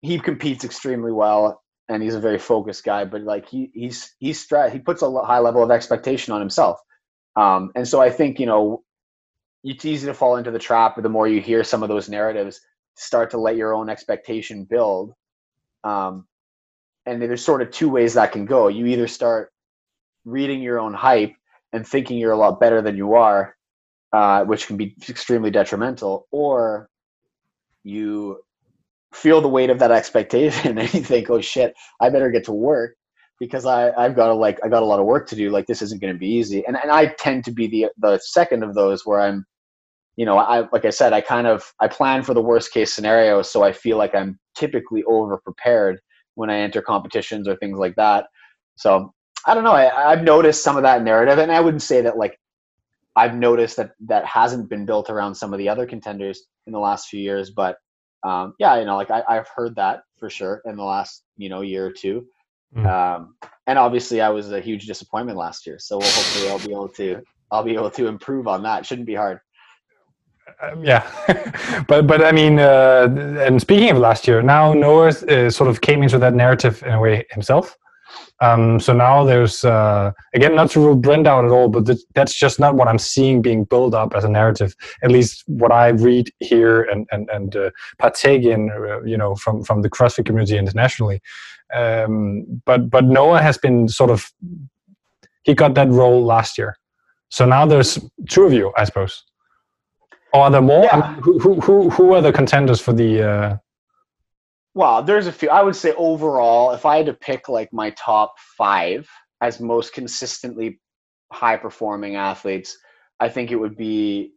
he 0.02 0.18
competes 0.18 0.64
extremely 0.64 1.12
well 1.12 1.62
and 1.88 2.02
he's 2.02 2.14
a 2.14 2.20
very 2.20 2.38
focused 2.38 2.84
guy. 2.84 3.04
But 3.04 3.22
like 3.22 3.48
he 3.48 3.70
he's 3.74 4.14
he's 4.18 4.46
stre- 4.46 4.72
he 4.72 4.78
puts 4.78 5.02
a 5.02 5.10
high 5.22 5.38
level 5.38 5.62
of 5.62 5.70
expectation 5.70 6.32
on 6.32 6.40
himself, 6.40 6.80
um, 7.36 7.70
and 7.74 7.86
so 7.86 8.00
I 8.00 8.10
think 8.10 8.38
you 8.40 8.46
know 8.46 8.82
it's 9.64 9.84
easy 9.84 10.06
to 10.06 10.14
fall 10.14 10.36
into 10.36 10.50
the 10.50 10.58
trap. 10.58 11.00
The 11.00 11.08
more 11.08 11.28
you 11.28 11.40
hear 11.40 11.64
some 11.64 11.82
of 11.82 11.88
those 11.88 12.08
narratives, 12.08 12.60
start 12.94 13.30
to 13.30 13.38
let 13.38 13.56
your 13.56 13.74
own 13.74 13.88
expectation 13.88 14.64
build. 14.64 15.12
Um, 15.84 16.26
and 17.06 17.22
there's 17.22 17.44
sort 17.44 17.62
of 17.62 17.70
two 17.70 17.88
ways 17.88 18.14
that 18.14 18.32
can 18.32 18.44
go. 18.44 18.68
You 18.68 18.86
either 18.86 19.06
start 19.06 19.52
reading 20.24 20.60
your 20.60 20.80
own 20.80 20.92
hype 20.92 21.34
and 21.72 21.86
thinking 21.86 22.18
you're 22.18 22.32
a 22.32 22.36
lot 22.36 22.60
better 22.60 22.82
than 22.82 22.96
you 22.96 23.14
are, 23.14 23.56
uh, 24.12 24.44
which 24.44 24.66
can 24.66 24.76
be 24.76 24.96
extremely 25.08 25.50
detrimental, 25.50 26.26
or 26.32 26.88
you 27.84 28.40
feel 29.12 29.40
the 29.40 29.48
weight 29.48 29.70
of 29.70 29.78
that 29.78 29.90
expectation 29.92 30.78
and 30.78 30.92
you 30.94 31.02
think, 31.02 31.30
oh 31.30 31.40
shit, 31.40 31.74
I 32.00 32.10
better 32.10 32.30
get 32.30 32.44
to 32.44 32.52
work 32.52 32.96
because 33.38 33.66
I, 33.66 33.90
I've 33.92 34.16
got 34.16 34.30
a, 34.30 34.34
like 34.34 34.58
I 34.64 34.68
got 34.68 34.82
a 34.82 34.86
lot 34.86 35.00
of 35.00 35.06
work 35.06 35.28
to 35.28 35.36
do. 35.36 35.50
Like 35.50 35.66
this 35.66 35.82
isn't 35.82 36.00
going 36.00 36.12
to 36.12 36.18
be 36.18 36.28
easy. 36.28 36.64
And 36.66 36.76
and 36.76 36.90
I 36.90 37.06
tend 37.18 37.44
to 37.44 37.52
be 37.52 37.66
the 37.66 37.86
the 37.98 38.18
second 38.18 38.62
of 38.62 38.74
those 38.74 39.04
where 39.04 39.20
I'm, 39.20 39.46
you 40.16 40.24
know, 40.24 40.38
I 40.38 40.66
like 40.72 40.84
I 40.84 40.90
said, 40.90 41.12
I 41.12 41.20
kind 41.20 41.46
of 41.46 41.72
I 41.80 41.88
plan 41.88 42.22
for 42.22 42.34
the 42.34 42.42
worst 42.42 42.72
case 42.72 42.92
scenario, 42.92 43.42
so 43.42 43.62
I 43.62 43.72
feel 43.72 43.98
like 43.98 44.14
I'm 44.14 44.38
typically 44.56 45.04
over 45.04 45.36
prepared 45.38 46.00
when 46.34 46.50
I 46.50 46.58
enter 46.58 46.82
competitions 46.82 47.46
or 47.46 47.56
things 47.56 47.78
like 47.78 47.94
that. 47.96 48.26
So 48.76 49.12
I 49.46 49.54
don't 49.54 49.64
know. 49.64 49.72
I, 49.72 50.12
I've 50.12 50.24
noticed 50.24 50.64
some 50.64 50.76
of 50.76 50.82
that 50.82 51.02
narrative, 51.02 51.38
and 51.38 51.52
I 51.52 51.60
wouldn't 51.60 51.82
say 51.82 52.00
that 52.00 52.16
like 52.16 52.38
I've 53.14 53.34
noticed 53.34 53.76
that 53.76 53.92
that 54.06 54.24
hasn't 54.24 54.70
been 54.70 54.86
built 54.86 55.10
around 55.10 55.34
some 55.34 55.52
of 55.52 55.58
the 55.58 55.68
other 55.68 55.86
contenders 55.86 56.44
in 56.66 56.72
the 56.72 56.78
last 56.78 57.08
few 57.08 57.20
years, 57.20 57.50
but 57.50 57.76
um, 58.24 58.54
yeah, 58.58 58.78
you 58.78 58.86
know, 58.86 58.96
like 58.96 59.10
I, 59.10 59.22
I've 59.28 59.48
heard 59.54 59.76
that 59.76 60.02
for 60.18 60.30
sure 60.30 60.62
in 60.64 60.76
the 60.76 60.82
last 60.82 61.24
you 61.36 61.48
know 61.48 61.60
year 61.60 61.86
or 61.86 61.92
two. 61.92 62.26
Mm. 62.74 62.86
Um, 62.86 63.36
and 63.66 63.78
obviously, 63.78 64.20
I 64.20 64.28
was 64.30 64.50
a 64.52 64.60
huge 64.60 64.86
disappointment 64.86 65.38
last 65.38 65.66
year. 65.66 65.78
So 65.78 65.98
we'll 65.98 66.10
hopefully 66.10 66.48
I'll 66.50 66.58
be 66.58 66.72
able 66.72 66.88
to 66.88 67.22
I'll 67.50 67.62
be 67.62 67.74
able 67.74 67.90
to 67.90 68.06
improve 68.06 68.48
on 68.48 68.62
that. 68.64 68.84
Shouldn't 68.86 69.06
be 69.06 69.14
hard. 69.14 69.40
Um, 70.62 70.84
yeah, 70.84 71.04
but 71.88 72.06
but 72.06 72.24
I 72.24 72.32
mean, 72.32 72.58
uh, 72.58 73.08
and 73.40 73.60
speaking 73.60 73.90
of 73.90 73.98
last 73.98 74.26
year, 74.26 74.42
now 74.42 74.72
Noah 74.72 75.08
uh, 75.08 75.50
sort 75.50 75.68
of 75.68 75.80
came 75.80 76.02
into 76.02 76.18
that 76.18 76.34
narrative 76.34 76.82
in 76.84 76.92
a 76.92 77.00
way 77.00 77.24
himself. 77.30 77.76
Um, 78.40 78.80
so 78.80 78.92
now 78.92 79.24
there's 79.24 79.64
uh, 79.64 80.12
again 80.34 80.54
not 80.54 80.70
to 80.70 80.80
rule 80.80 80.94
Brent 80.96 81.26
out 81.26 81.44
at 81.44 81.50
all, 81.50 81.68
but 81.68 81.86
th- 81.86 82.04
that's 82.14 82.34
just 82.34 82.60
not 82.60 82.74
what 82.74 82.88
I'm 82.88 82.98
seeing 82.98 83.40
being 83.40 83.64
built 83.64 83.94
up 83.94 84.14
as 84.14 84.24
a 84.24 84.28
narrative. 84.28 84.74
At 85.02 85.10
least 85.10 85.42
what 85.46 85.72
I 85.72 85.88
read 85.88 86.30
here 86.40 86.82
and 86.82 87.06
and 87.10 87.28
and 87.30 87.56
uh, 87.56 87.70
partake 87.98 88.44
in, 88.44 88.70
uh, 88.70 89.02
you 89.02 89.16
know, 89.16 89.34
from 89.36 89.62
from 89.64 89.82
the 89.82 89.90
CrossFit 89.90 90.26
community 90.26 90.58
internationally. 90.58 91.20
Um, 91.74 92.62
but 92.64 92.90
but 92.90 93.04
Noah 93.04 93.42
has 93.42 93.58
been 93.58 93.88
sort 93.88 94.10
of 94.10 94.30
he 95.42 95.54
got 95.54 95.74
that 95.74 95.88
role 95.88 96.24
last 96.24 96.58
year, 96.58 96.76
so 97.30 97.46
now 97.46 97.66
there's 97.66 97.98
two 98.28 98.44
of 98.44 98.52
you, 98.52 98.72
I 98.76 98.84
suppose. 98.84 99.24
Or 100.36 100.42
are 100.42 100.50
there 100.50 100.60
more? 100.60 100.84
Yeah. 100.84 100.96
I 100.98 101.12
mean, 101.14 101.22
who, 101.22 101.60
who 101.60 101.90
who 101.90 102.12
are 102.12 102.20
the 102.20 102.32
contenders 102.32 102.80
for 102.80 102.92
the 102.92 103.22
uh, 103.22 103.56
well, 104.74 105.02
there's 105.02 105.26
a 105.26 105.32
few. 105.32 105.48
I 105.48 105.62
would 105.62 105.74
say 105.74 105.94
overall, 105.96 106.72
if 106.72 106.84
I 106.84 106.98
had 106.98 107.06
to 107.06 107.14
pick 107.14 107.48
like 107.48 107.72
my 107.72 107.90
top 107.90 108.34
five 108.58 109.08
as 109.40 109.58
most 109.60 109.94
consistently 109.94 110.78
high 111.32 111.56
performing 111.56 112.16
athletes, 112.16 112.76
I 113.18 113.30
think 113.30 113.50
it 113.50 113.56
would 113.56 113.78
be 113.78 114.32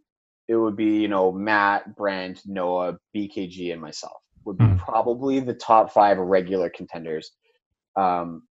it 0.48 0.56
would 0.56 0.78
be 0.78 1.02
you 1.02 1.10
know 1.10 1.34
Mat, 1.34 1.94
Brent, 1.98 2.42
Noah, 2.46 2.98
BKG, 3.14 3.74
and 3.74 3.82
myself 3.82 4.22
would 4.46 4.58
be 4.58 4.64
mm. 4.64 4.80
probably 4.80 5.42
the 5.42 5.54
top 5.54 5.92
five 5.92 6.18
regular 6.18 6.70
contenders. 6.70 7.32
Um, 7.98 8.44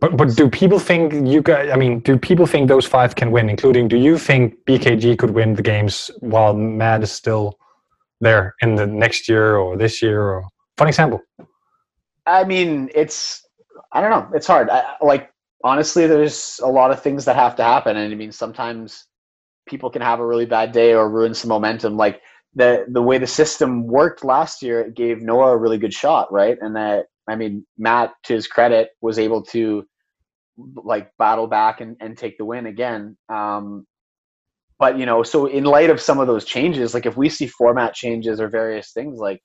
but 0.00 0.16
but 0.16 0.36
do 0.36 0.48
people 0.48 0.78
think 0.78 1.12
you 1.26 1.42
guys? 1.42 1.70
I 1.70 1.76
mean, 1.76 2.00
do 2.00 2.16
people 2.18 2.46
think 2.46 2.68
those 2.68 2.86
five 2.86 3.14
can 3.14 3.30
win? 3.30 3.48
Including, 3.48 3.88
do 3.88 3.96
you 3.96 4.18
think 4.18 4.54
BKG 4.66 5.18
could 5.18 5.30
win 5.30 5.54
the 5.54 5.62
games 5.62 6.10
while 6.20 6.54
Mat 6.54 7.02
is 7.02 7.12
still 7.12 7.58
there 8.20 8.54
in 8.62 8.76
the 8.76 8.86
next 8.86 9.28
year 9.28 9.56
or 9.56 9.76
this 9.76 10.02
year? 10.02 10.22
Or 10.22 10.44
Fun 10.76 10.88
example. 10.88 11.20
I 12.26 12.44
mean, 12.44 12.90
it's 12.94 13.46
I 13.92 14.00
don't 14.00 14.10
know. 14.10 14.28
It's 14.34 14.46
hard. 14.46 14.70
I, 14.70 14.94
like 15.00 15.30
honestly, 15.64 16.06
there's 16.06 16.60
a 16.62 16.68
lot 16.68 16.90
of 16.90 17.02
things 17.02 17.24
that 17.26 17.36
have 17.36 17.56
to 17.56 17.64
happen, 17.64 17.96
and 17.96 18.12
I 18.12 18.16
mean, 18.16 18.32
sometimes 18.32 19.06
people 19.66 19.90
can 19.90 20.02
have 20.02 20.20
a 20.20 20.26
really 20.26 20.46
bad 20.46 20.72
day 20.72 20.94
or 20.94 21.08
ruin 21.08 21.34
some 21.34 21.48
momentum. 21.48 21.96
Like 21.96 22.20
the 22.54 22.86
the 22.88 23.02
way 23.02 23.18
the 23.18 23.26
system 23.26 23.86
worked 23.86 24.24
last 24.24 24.62
year, 24.62 24.80
it 24.80 24.94
gave 24.94 25.22
Noah 25.22 25.52
a 25.52 25.56
really 25.56 25.78
good 25.78 25.92
shot, 25.92 26.32
right? 26.32 26.56
And 26.60 26.74
that 26.76 27.06
I 27.32 27.36
mean, 27.36 27.66
Mat, 27.78 28.12
to 28.24 28.34
his 28.34 28.46
credit, 28.46 28.90
was 29.00 29.18
able 29.18 29.42
to 29.46 29.84
like 30.76 31.10
battle 31.18 31.46
back 31.46 31.80
and, 31.80 31.96
and 32.00 32.16
take 32.16 32.36
the 32.38 32.44
win 32.44 32.66
again. 32.66 33.16
Um, 33.28 33.86
but 34.78 34.98
you 34.98 35.06
know, 35.06 35.22
so 35.22 35.46
in 35.46 35.64
light 35.64 35.90
of 35.90 36.00
some 36.00 36.18
of 36.18 36.26
those 36.26 36.44
changes, 36.44 36.92
like 36.92 37.06
if 37.06 37.16
we 37.16 37.28
see 37.28 37.46
format 37.46 37.94
changes 37.94 38.40
or 38.40 38.48
various 38.48 38.92
things, 38.92 39.18
like 39.18 39.40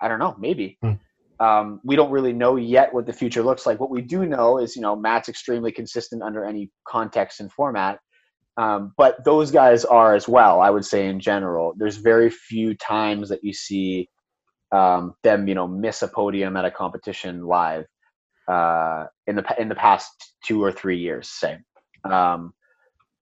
I 0.00 0.08
don't 0.08 0.18
know, 0.18 0.34
maybe. 0.38 0.78
Hmm. 0.82 0.92
Um, 1.40 1.80
we 1.84 1.96
don't 1.96 2.10
really 2.10 2.32
know 2.32 2.56
yet 2.56 2.94
what 2.94 3.06
the 3.06 3.12
future 3.12 3.42
looks 3.42 3.66
like. 3.66 3.80
What 3.80 3.90
we 3.90 4.02
do 4.02 4.24
know 4.24 4.58
is, 4.58 4.76
you 4.76 4.82
know, 4.82 4.96
Mat's 4.96 5.28
extremely 5.28 5.72
consistent 5.72 6.22
under 6.22 6.44
any 6.44 6.70
context 6.86 7.40
and 7.40 7.52
format. 7.52 7.98
Um, 8.56 8.92
but 8.96 9.24
those 9.24 9.50
guys 9.50 9.84
are 9.84 10.14
as 10.14 10.28
well, 10.28 10.60
I 10.60 10.70
would 10.70 10.84
say 10.84 11.08
in 11.08 11.18
general. 11.18 11.74
There's 11.76 11.96
very 11.96 12.30
few 12.30 12.74
times 12.74 13.28
that 13.30 13.42
you 13.42 13.52
see 13.52 14.08
um, 14.74 15.14
them, 15.22 15.46
you 15.46 15.54
know, 15.54 15.68
miss 15.68 16.02
a 16.02 16.08
podium 16.08 16.56
at 16.56 16.64
a 16.64 16.70
competition 16.70 17.44
live 17.46 17.86
uh, 18.48 19.04
in 19.26 19.36
the 19.36 19.54
in 19.58 19.68
the 19.68 19.74
past 19.74 20.34
two 20.44 20.62
or 20.62 20.72
three 20.72 20.98
years, 20.98 21.28
say. 21.28 21.58
Um, 22.04 22.52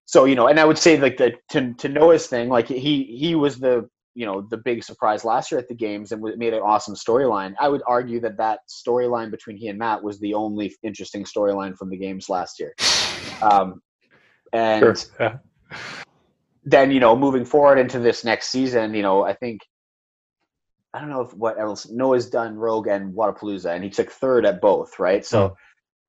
so 0.07 0.24
you 0.24 0.35
know, 0.35 0.49
and 0.49 0.59
I 0.59 0.65
would 0.65 0.79
say 0.79 0.99
like 0.99 1.19
the 1.19 1.35
to 1.51 1.74
to 1.74 1.89
Noah's 1.89 2.27
thing, 2.27 2.49
like 2.49 2.69
he 2.69 3.05
he 3.05 3.35
was 3.35 3.59
the 3.59 3.89
you 4.15 4.24
know 4.24 4.47
the 4.51 4.57
big 4.57 4.83
surprise 4.83 5.24
last 5.24 5.53
year 5.53 5.59
at 5.59 5.69
the 5.69 5.74
games 5.74 6.12
and 6.12 6.23
made 6.39 6.55
an 6.55 6.61
awesome 6.61 6.95
storyline. 6.95 7.55
I 7.61 7.69
would 7.69 7.83
argue 7.87 8.20
that 8.20 8.39
that 8.39 8.61
storyline 8.69 9.31
between 9.31 9.57
he 9.57 9.69
and 9.69 9.79
Mat 9.79 10.03
was 10.03 10.19
the 10.20 10.35
only 10.35 10.74
interesting 10.83 11.24
storyline 11.24 11.77
from 11.77 11.91
the 11.91 11.97
games 11.99 12.29
last 12.29 12.59
year. 12.59 12.74
Um, 13.43 13.83
and 14.53 14.81
sure. 14.81 14.97
yeah. 15.20 15.39
then 16.65 16.91
you 16.91 17.01
know, 17.01 17.15
moving 17.15 17.45
forward 17.45 17.79
into 17.79 17.99
this 17.99 18.24
next 18.24 18.49
season, 18.49 18.95
you 18.95 19.03
know, 19.03 19.23
I 19.23 19.35
think 19.35 19.61
I 20.94 21.01
don't 21.01 21.10
know 21.10 21.23
if 21.23 21.35
what 21.35 21.59
else 21.59 21.89
Noah's 21.89 22.28
done 22.28 22.56
Rogue 22.56 22.86
and 22.86 23.14
Wodapalooza, 23.14 23.74
and 23.74 23.82
he 23.82 23.90
took 23.90 24.10
third 24.10 24.44
at 24.47 24.60
both, 24.60 24.98
right? 24.98 25.24
So. 25.24 25.51
Mm. 25.51 25.55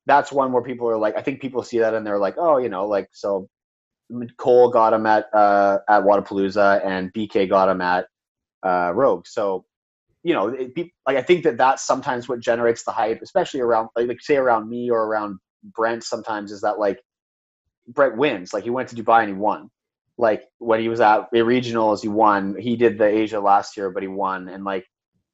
That's 0.05 0.33
one 0.33 0.51
where 0.51 0.61
people 0.61 0.89
are 0.89 0.97
like, 0.97 1.15
I 1.15 1.21
think 1.21 1.39
people 1.39 1.63
see 1.63 1.79
that 1.79 1.93
and 1.93 2.05
they're 2.05 2.19
like, 2.19 2.35
oh, 2.37 2.57
you 2.57 2.67
know, 2.67 2.85
like 2.85 3.07
so 3.13 3.47
Cole 4.37 4.69
got 4.69 4.93
him 4.93 5.05
at 5.05 5.33
uh, 5.33 5.79
at 5.89 6.03
Wodapalooza, 6.03 6.85
and 6.85 7.13
BK 7.13 7.49
got 7.49 7.69
him 7.69 7.81
at 7.81 8.07
uh, 8.63 8.91
Rogue. 8.93 9.25
So, 9.27 9.65
you 10.23 10.33
know, 10.33 10.49
it, 10.49 10.73
like 11.07 11.17
I 11.17 11.21
think 11.21 11.43
that 11.43 11.57
that's 11.57 11.85
sometimes 11.85 12.27
what 12.27 12.39
generates 12.39 12.83
the 12.83 12.91
hype, 12.91 13.21
especially 13.21 13.61
around 13.61 13.89
like, 13.95 14.07
like 14.07 14.21
say 14.21 14.35
around 14.35 14.69
me 14.69 14.89
or 14.89 15.05
around 15.05 15.39
Brent. 15.63 16.03
Sometimes 16.03 16.51
is 16.51 16.61
that 16.61 16.79
like 16.79 16.99
Brent 17.87 18.17
wins. 18.17 18.53
Like 18.53 18.63
he 18.63 18.69
went 18.69 18.89
to 18.89 18.95
Dubai 18.95 19.21
and 19.21 19.29
he 19.29 19.35
won. 19.35 19.69
Like 20.17 20.43
when 20.59 20.79
he 20.79 20.89
was 20.89 21.01
at 21.01 21.27
the 21.31 21.39
regionals, 21.39 22.01
he 22.01 22.07
won. 22.07 22.55
He 22.59 22.75
did 22.75 22.97
the 22.97 23.05
Asia 23.05 23.39
last 23.39 23.75
year, 23.75 23.89
but 23.89 24.03
he 24.03 24.07
won. 24.07 24.47
And 24.47 24.63
like 24.63 24.85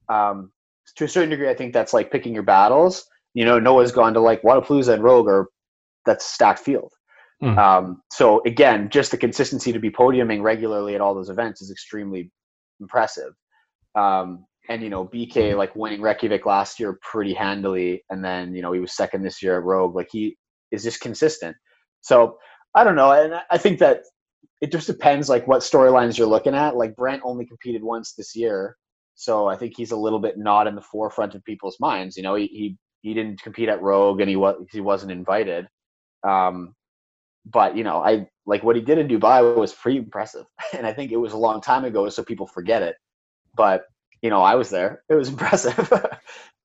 um, 0.08 0.52
to 0.96 1.06
a 1.06 1.08
certain 1.08 1.30
degree, 1.30 1.50
I 1.50 1.56
think 1.56 1.74
that's 1.74 1.94
like 1.94 2.12
picking 2.12 2.34
your 2.34 2.44
battles. 2.44 3.06
You 3.34 3.46
know, 3.46 3.60
Noah's 3.60 3.92
gone 3.92 4.14
to 4.14 4.20
like 4.20 4.42
Wodapalooza 4.42 4.94
and 4.94 5.04
Rogue, 5.04 5.28
or 5.28 5.50
that's 6.06 6.26
stacked 6.26 6.60
field. 6.60 6.92
Mm. 7.44 7.58
Um, 7.58 8.02
so 8.12 8.42
again, 8.46 8.90
just 8.90 9.12
the 9.12 9.18
consistency 9.18 9.72
to 9.72 9.80
be 9.80 9.92
podiuming 9.92 10.42
regularly 10.42 10.96
at 10.96 11.02
all 11.02 11.16
those 11.16 11.30
events 11.30 11.62
is 11.62 11.72
extremely 11.72 12.32
impressive. 12.80 13.34
Um, 13.96 14.46
and 14.70 14.84
you 14.84 14.90
know, 14.90 15.06
BK 15.06 15.56
like 15.58 15.76
winning 15.76 16.02
Reykjavik 16.02 16.46
last 16.46 16.80
year 16.80 17.00
pretty 17.02 17.34
handily, 17.34 18.04
and 18.10 18.24
then 18.24 18.54
you 18.54 18.62
know 18.62 18.72
he 18.72 18.80
was 18.80 18.96
second 18.96 19.24
this 19.24 19.42
year 19.42 19.58
at 19.58 19.64
Rogue. 19.64 19.96
Like 19.96 20.10
he 20.12 20.38
is 20.72 20.84
just 20.84 21.02
consistent. 21.02 21.56
So 22.02 22.38
I 22.76 22.84
don't 22.84 22.96
know, 22.96 23.12
and 23.12 23.34
I 23.50 23.58
think 23.58 23.80
that 23.80 24.02
it 24.62 24.72
just 24.72 24.88
depends 24.88 25.30
like 25.30 25.48
what 25.48 25.62
storylines 25.62 26.18
you're 26.18 26.28
looking 26.28 26.56
at. 26.56 26.76
Like 26.76 26.96
Brent 26.96 27.22
only 27.24 27.46
competed 27.46 27.84
once 27.84 28.14
this 28.14 28.36
year, 28.36 28.76
so 29.16 29.48
I 29.48 29.56
think 29.56 29.74
he's 29.76 29.92
a 29.92 29.98
little 29.98 30.20
bit 30.20 30.38
not 30.38 30.68
in 30.68 30.76
the 30.76 30.82
forefront 30.82 31.36
of 31.36 31.44
people's 31.44 31.78
minds. 31.80 32.18
You 32.18 32.24
know, 32.24 32.36
he 32.36 32.48
he, 32.48 32.78
he 33.02 33.14
didn't 33.14 33.42
compete 33.42 33.70
at 33.70 33.82
Rogue, 33.82 34.20
and 34.22 34.30
he 34.30 34.36
was 34.36 34.56
he 34.72 34.82
wasn't 34.82 35.12
invited. 35.12 35.68
Um, 36.28 36.76
but 37.46 37.76
you 37.76 37.84
know, 37.84 37.98
I 37.98 38.28
like 38.46 38.64
what 38.64 38.76
he 38.76 38.82
did 38.82 38.98
in 38.98 39.08
Dubai 39.08 39.56
was 39.56 39.74
pretty 39.74 39.98
impressive, 39.98 40.46
and 40.78 40.86
I 40.86 40.94
think 40.94 41.12
it 41.12 41.18
was 41.18 41.34
a 41.34 41.38
long 41.38 41.62
time 41.62 41.86
ago, 41.86 42.10
so 42.10 42.24
people 42.24 42.48
forget 42.48 42.82
it. 42.82 42.96
But 43.56 43.84
you 44.22 44.30
know, 44.30 44.42
I 44.42 44.56
was 44.56 44.70
there; 44.70 45.04
it 45.10 45.16
was 45.16 45.30
impressive. 45.36 45.92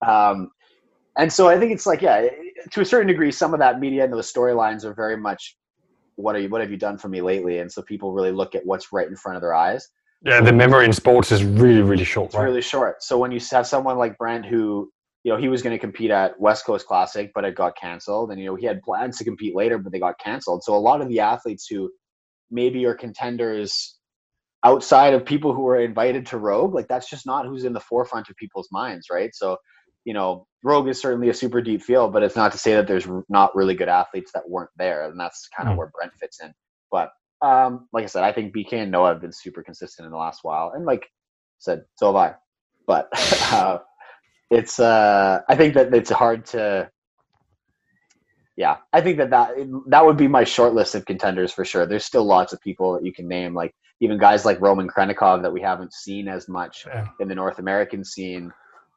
um, 0.06 0.50
and 1.16 1.32
so 1.32 1.48
I 1.48 1.58
think 1.58 1.72
it's 1.72 1.86
like, 1.86 2.02
yeah, 2.02 2.28
to 2.72 2.80
a 2.80 2.84
certain 2.84 3.06
degree, 3.06 3.30
some 3.30 3.54
of 3.54 3.60
that 3.60 3.78
media 3.78 4.04
and 4.04 4.12
those 4.12 4.32
storylines 4.32 4.84
are 4.84 4.94
very 4.94 5.16
much, 5.16 5.56
what 6.16 6.36
are 6.36 6.40
you, 6.40 6.48
what 6.48 6.60
have 6.60 6.70
you 6.70 6.76
done 6.76 6.98
for 6.98 7.08
me 7.08 7.20
lately? 7.20 7.58
And 7.58 7.70
so 7.70 7.82
people 7.82 8.12
really 8.12 8.32
look 8.32 8.54
at 8.54 8.64
what's 8.64 8.92
right 8.92 9.08
in 9.08 9.16
front 9.16 9.36
of 9.36 9.42
their 9.42 9.54
eyes. 9.54 9.88
Yeah, 10.22 10.40
the 10.40 10.52
memory 10.52 10.86
in 10.86 10.92
sports 10.92 11.32
is 11.32 11.44
really, 11.44 11.82
really 11.82 12.04
short. 12.04 12.26
It's 12.26 12.34
right? 12.34 12.44
really 12.44 12.62
short. 12.62 13.02
So 13.02 13.18
when 13.18 13.30
you 13.30 13.40
have 13.50 13.66
someone 13.66 13.98
like 13.98 14.16
Brent 14.16 14.46
who 14.46 14.90
you 15.24 15.32
know, 15.32 15.38
he 15.38 15.48
was 15.48 15.62
going 15.62 15.74
to 15.74 15.78
compete 15.78 16.10
at 16.10 16.38
West 16.38 16.66
Coast 16.66 16.86
Classic, 16.86 17.32
but 17.34 17.44
it 17.44 17.56
got 17.56 17.76
canceled. 17.76 18.30
And, 18.30 18.38
you 18.38 18.46
know, 18.46 18.54
he 18.54 18.66
had 18.66 18.82
plans 18.82 19.16
to 19.18 19.24
compete 19.24 19.56
later, 19.56 19.78
but 19.78 19.90
they 19.90 19.98
got 19.98 20.18
canceled. 20.18 20.62
So 20.62 20.74
a 20.74 20.76
lot 20.76 21.00
of 21.00 21.08
the 21.08 21.20
athletes 21.20 21.66
who 21.66 21.90
maybe 22.50 22.84
are 22.84 22.94
contenders 22.94 23.98
outside 24.64 25.14
of 25.14 25.24
people 25.24 25.54
who 25.54 25.66
are 25.66 25.80
invited 25.80 26.26
to 26.26 26.38
Rogue, 26.38 26.74
like 26.74 26.88
that's 26.88 27.08
just 27.08 27.24
not 27.24 27.46
who's 27.46 27.64
in 27.64 27.72
the 27.72 27.80
forefront 27.80 28.28
of 28.28 28.36
people's 28.36 28.68
minds, 28.70 29.06
right? 29.10 29.34
So, 29.34 29.56
you 30.04 30.14
know, 30.14 30.46
Rogue 30.62 30.88
is 30.88 31.00
certainly 31.00 31.28
a 31.28 31.34
super 31.34 31.60
deep 31.60 31.82
field, 31.82 32.12
but 32.12 32.22
it's 32.22 32.36
not 32.36 32.52
to 32.52 32.58
say 32.58 32.74
that 32.74 32.86
there's 32.86 33.06
not 33.28 33.54
really 33.54 33.74
good 33.74 33.88
athletes 33.88 34.30
that 34.34 34.48
weren't 34.48 34.70
there. 34.76 35.08
And 35.08 35.18
that's 35.18 35.48
kind 35.56 35.68
of 35.68 35.74
mm. 35.74 35.78
where 35.78 35.90
Brent 35.94 36.12
fits 36.18 36.40
in. 36.42 36.52
But 36.90 37.10
um, 37.42 37.88
like 37.92 38.04
I 38.04 38.06
said, 38.06 38.24
I 38.24 38.32
think 38.32 38.54
BK 38.54 38.74
and 38.74 38.90
Noah 38.90 39.08
have 39.08 39.20
been 39.20 39.32
super 39.32 39.62
consistent 39.62 40.06
in 40.06 40.12
the 40.12 40.18
last 40.18 40.40
while. 40.42 40.72
And 40.74 40.84
like 40.86 41.02
I 41.02 41.08
said, 41.58 41.84
so 41.96 42.06
have 42.06 42.16
I. 42.16 42.34
But 42.86 43.08
uh, 43.52 43.78
it's 44.50 44.78
uh 44.78 45.40
i 45.48 45.56
think 45.56 45.74
that 45.74 45.92
it's 45.94 46.10
hard 46.10 46.44
to 46.44 46.88
yeah 48.56 48.76
i 48.92 49.00
think 49.00 49.18
that 49.18 49.30
that 49.30 49.50
that 49.88 50.04
would 50.04 50.16
be 50.16 50.28
my 50.28 50.44
short 50.44 50.74
list 50.74 50.94
of 50.94 51.04
contenders 51.04 51.52
for 51.52 51.64
sure 51.64 51.86
there's 51.86 52.04
still 52.04 52.24
lots 52.24 52.52
of 52.52 52.60
people 52.60 52.92
that 52.92 53.04
you 53.04 53.12
can 53.12 53.26
name 53.26 53.54
like 53.54 53.74
even 54.00 54.18
guys 54.18 54.44
like 54.44 54.60
roman 54.60 54.88
Khrennikov 54.88 55.42
that 55.42 55.52
we 55.52 55.60
haven't 55.60 55.92
seen 55.92 56.28
as 56.28 56.48
much 56.48 56.84
yeah. 56.86 57.08
in 57.20 57.28
the 57.28 57.34
north 57.34 57.58
american 57.58 58.04
scene 58.04 58.52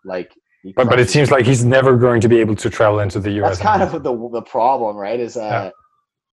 like 0.05 0.31
but, 0.75 0.89
but 0.89 0.99
it 0.99 1.09
seems 1.09 1.31
like 1.31 1.45
he's 1.45 1.63
never 1.63 1.97
going 1.97 2.21
to 2.21 2.27
be 2.27 2.39
able 2.39 2.55
to 2.55 2.69
travel 2.69 2.99
into 2.99 3.19
the 3.19 3.31
us 3.41 3.57
that's 3.57 3.61
kind 3.61 3.81
of 3.81 4.03
the, 4.03 4.29
the 4.33 4.41
problem 4.41 4.95
right 4.95 5.19
is 5.19 5.37
uh 5.37 5.41
yeah. 5.41 5.69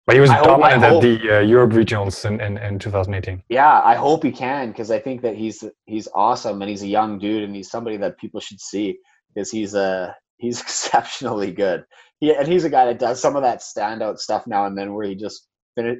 But 0.05 0.15
he 0.15 0.19
was 0.21 0.31
I 0.31 0.43
dominant 0.43 0.83
hope, 0.83 1.03
at 1.03 1.21
the 1.21 1.37
uh, 1.37 1.39
Europe 1.39 1.71
regionals 1.71 2.25
in, 2.25 2.41
in, 2.41 2.57
in 2.57 2.77
2018. 2.77 3.41
Yeah, 3.47 3.81
I 3.83 3.95
hope 3.95 4.23
he 4.23 4.31
can 4.31 4.69
because 4.69 4.91
I 4.91 4.99
think 4.99 5.21
that 5.21 5.35
he's 5.35 5.63
he's 5.85 6.09
awesome 6.13 6.61
and 6.61 6.69
he's 6.69 6.83
a 6.83 6.87
young 6.87 7.19
dude 7.19 7.43
and 7.43 7.55
he's 7.55 7.69
somebody 7.69 7.95
that 7.97 8.17
people 8.17 8.41
should 8.41 8.59
see 8.59 8.97
because 9.33 9.49
he's 9.49 9.73
a 9.75 9.81
uh, 9.81 10.13
he's 10.37 10.59
exceptionally 10.61 11.51
good. 11.53 11.85
He 12.19 12.33
and 12.33 12.47
he's 12.47 12.65
a 12.65 12.69
guy 12.69 12.85
that 12.85 12.99
does 12.99 13.21
some 13.21 13.37
of 13.37 13.43
that 13.43 13.61
standout 13.61 14.17
stuff 14.17 14.45
now 14.45 14.65
and 14.65 14.77
then 14.77 14.93
where 14.93 15.07
he 15.07 15.15
just 15.15 15.47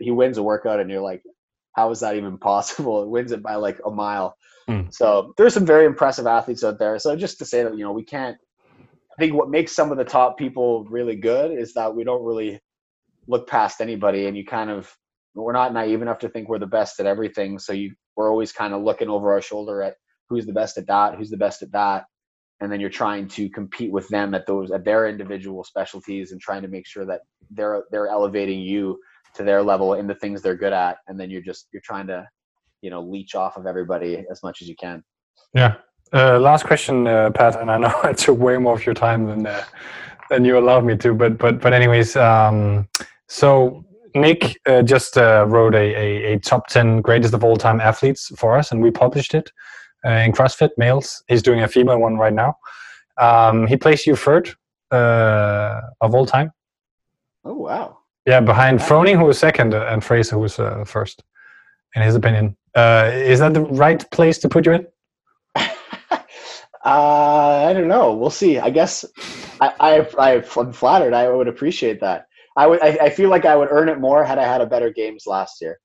he 0.02 0.12
wins 0.12 0.38
a 0.38 0.44
workout 0.44 0.82
and 0.82 0.90
you're 0.90 1.02
like, 1.02 1.24
how 1.76 1.90
is 1.92 2.02
that 2.02 2.18
even 2.18 2.38
possible? 2.38 3.04
It 3.04 3.10
wins 3.10 3.32
it 3.32 3.42
by 3.42 3.56
like 3.56 3.80
a 3.86 3.90
mile. 3.90 4.36
Mm. 4.70 4.94
So 4.94 5.34
there's 5.38 5.54
some 5.54 5.66
very 5.66 5.86
impressive 5.86 6.28
athletes 6.28 6.64
out 6.64 6.80
there. 6.80 6.98
So 7.00 7.16
just 7.16 7.38
to 7.40 7.46
say 7.46 7.64
that 7.64 7.78
you 7.78 7.84
know 7.84 7.92
we 7.92 8.04
can't. 8.04 8.38
I 9.12 9.22
think 9.22 9.36
what 9.36 9.50
makes 9.50 9.76
some 9.76 9.92
of 9.92 9.98
the 9.98 10.04
top 10.04 10.40
people 10.40 10.86
really 10.86 11.16
good 11.16 11.52
is 11.52 11.74
that 11.76 11.96
we 11.96 12.04
don't 12.04 12.24
really 12.24 12.60
look 13.28 13.48
past 13.48 13.80
anybody, 13.80 14.28
and 14.28 14.36
you 14.36 14.46
kind 14.46 14.70
of 14.70 14.96
we're 15.36 15.54
not 15.54 15.74
naive 15.74 16.02
enough 16.02 16.20
to 16.20 16.30
think 16.30 16.48
we're 16.48 16.60
the 16.60 16.68
best 16.68 17.00
at 17.00 17.06
everything. 17.06 17.60
So 17.60 17.74
you 17.74 17.94
we're 18.16 18.30
always 18.30 18.52
kind 18.52 18.74
of 18.74 18.84
looking 18.84 19.10
over 19.10 19.32
our 19.34 19.42
shoulder 19.42 19.82
at 19.82 19.96
who's 20.30 20.46
the 20.46 20.54
best 20.54 20.78
at 20.78 20.88
that, 20.88 21.16
who's 21.16 21.30
the 21.30 21.38
best 21.38 21.62
at 21.62 21.72
that, 21.72 22.06
and 22.60 22.72
then 22.72 22.80
you're 22.80 22.90
trying 22.90 23.28
to 23.28 23.50
compete 23.50 23.92
with 23.92 24.08
them 24.10 24.34
at 24.34 24.48
those 24.48 24.72
at 24.72 24.86
their 24.86 25.08
individual 25.08 25.64
specialties 25.64 26.32
and 26.32 26.40
trying 26.40 26.62
to 26.62 26.68
make 26.68 26.88
sure 26.88 27.06
that 27.06 27.22
they're 27.52 27.84
they're 27.92 28.08
elevating 28.08 28.60
you 28.60 28.98
to 29.36 29.44
their 29.44 29.62
level 29.62 29.96
in 29.96 30.08
the 30.08 30.16
things 30.16 30.42
they're 30.42 30.56
good 30.56 30.74
at 30.74 30.98
and 31.08 31.20
then 31.20 31.30
you're 31.30 31.42
just 31.42 31.68
you're 31.74 31.82
trying 31.84 32.08
to 32.08 32.28
you 32.84 32.90
know 32.90 33.02
leech 33.02 33.34
off 33.36 33.58
of 33.58 33.66
everybody 33.66 34.26
as 34.30 34.44
much 34.44 34.62
as 34.62 34.68
you 34.68 34.76
can 34.76 35.04
yeah 35.54 35.76
uh, 36.14 36.38
last 36.40 36.66
question 36.66 37.08
uh, 37.08 37.30
pat 37.32 37.60
and 37.60 37.72
i 37.72 37.78
know 37.78 37.94
i 38.04 38.14
took 38.14 38.38
way 38.38 38.58
more 38.58 38.76
of 38.76 38.86
your 38.86 38.96
time 38.96 39.26
than 39.26 39.46
uh, 39.48 39.64
than 40.30 40.46
you 40.46 40.58
allowed 40.58 40.86
me 40.86 40.96
to 40.96 41.14
but 41.14 41.38
but 41.38 41.60
but 41.60 41.74
anyways 41.74 42.16
um, 42.16 42.88
so 43.28 43.84
nick 44.16 44.60
uh, 44.68 44.82
just 44.82 45.18
uh, 45.18 45.46
wrote 45.48 45.76
a, 45.76 45.96
a, 46.06 46.34
a 46.34 46.40
top 46.40 46.68
10 46.68 47.02
greatest 47.02 47.34
of 47.34 47.44
all 47.44 47.56
time 47.56 47.80
athletes 47.82 48.32
for 48.38 48.58
us 48.58 48.72
and 48.72 48.82
we 48.82 48.92
published 48.92 49.34
it 49.34 49.52
uh, 50.06 50.10
in 50.10 50.32
CrossFit 50.32 50.72
males. 50.78 51.24
He's 51.28 51.42
doing 51.42 51.62
a 51.62 51.68
female 51.68 52.00
one 52.00 52.18
right 52.18 52.34
now. 52.34 52.58
Um, 53.20 53.68
he 53.68 53.78
placed 53.78 54.06
you 54.06 54.16
third 54.16 54.50
uh, 54.92 55.82
of 56.02 56.14
all 56.14 56.26
time. 56.26 56.52
Oh 57.46 57.54
wow! 57.54 58.00
Yeah, 58.26 58.40
behind 58.40 58.80
wow. 58.80 58.88
Froning, 58.88 59.18
who 59.18 59.26
was 59.26 59.38
second, 59.38 59.74
and 59.74 60.04
Fraser, 60.04 60.36
who 60.36 60.42
was 60.42 60.60
uh, 60.60 60.84
first. 60.86 61.24
In 61.96 62.02
his 62.02 62.16
opinion, 62.16 62.58
uh, 62.76 63.12
is 63.14 63.40
that 63.40 63.54
the 63.54 63.62
right 63.62 64.10
place 64.12 64.38
to 64.40 64.50
put 64.50 64.66
you 64.66 64.74
in? 64.74 64.88
Uh, 66.86 67.66
I 67.70 67.72
don't 67.72 67.88
know. 67.88 68.14
We'll 68.14 68.30
see. 68.30 68.60
I 68.60 68.70
guess 68.70 69.06
I, 69.62 70.06
I, 70.18 70.44
I'm 70.60 70.74
flattered. 70.74 71.14
I 71.14 71.30
would 71.30 71.48
appreciate 71.48 72.02
that. 72.02 72.28
I 72.58 72.68
would. 72.68 72.84
I, 72.84 72.98
I 73.04 73.10
feel 73.10 73.30
like 73.30 73.46
I 73.46 73.56
would 73.56 73.70
earn 73.72 73.90
it 73.90 74.00
more 74.00 74.26
had 74.26 74.38
I 74.38 74.44
had 74.44 74.62
a 74.62 74.66
better 74.66 74.92
games 74.92 75.24
last 75.26 75.62
year. 75.62 75.80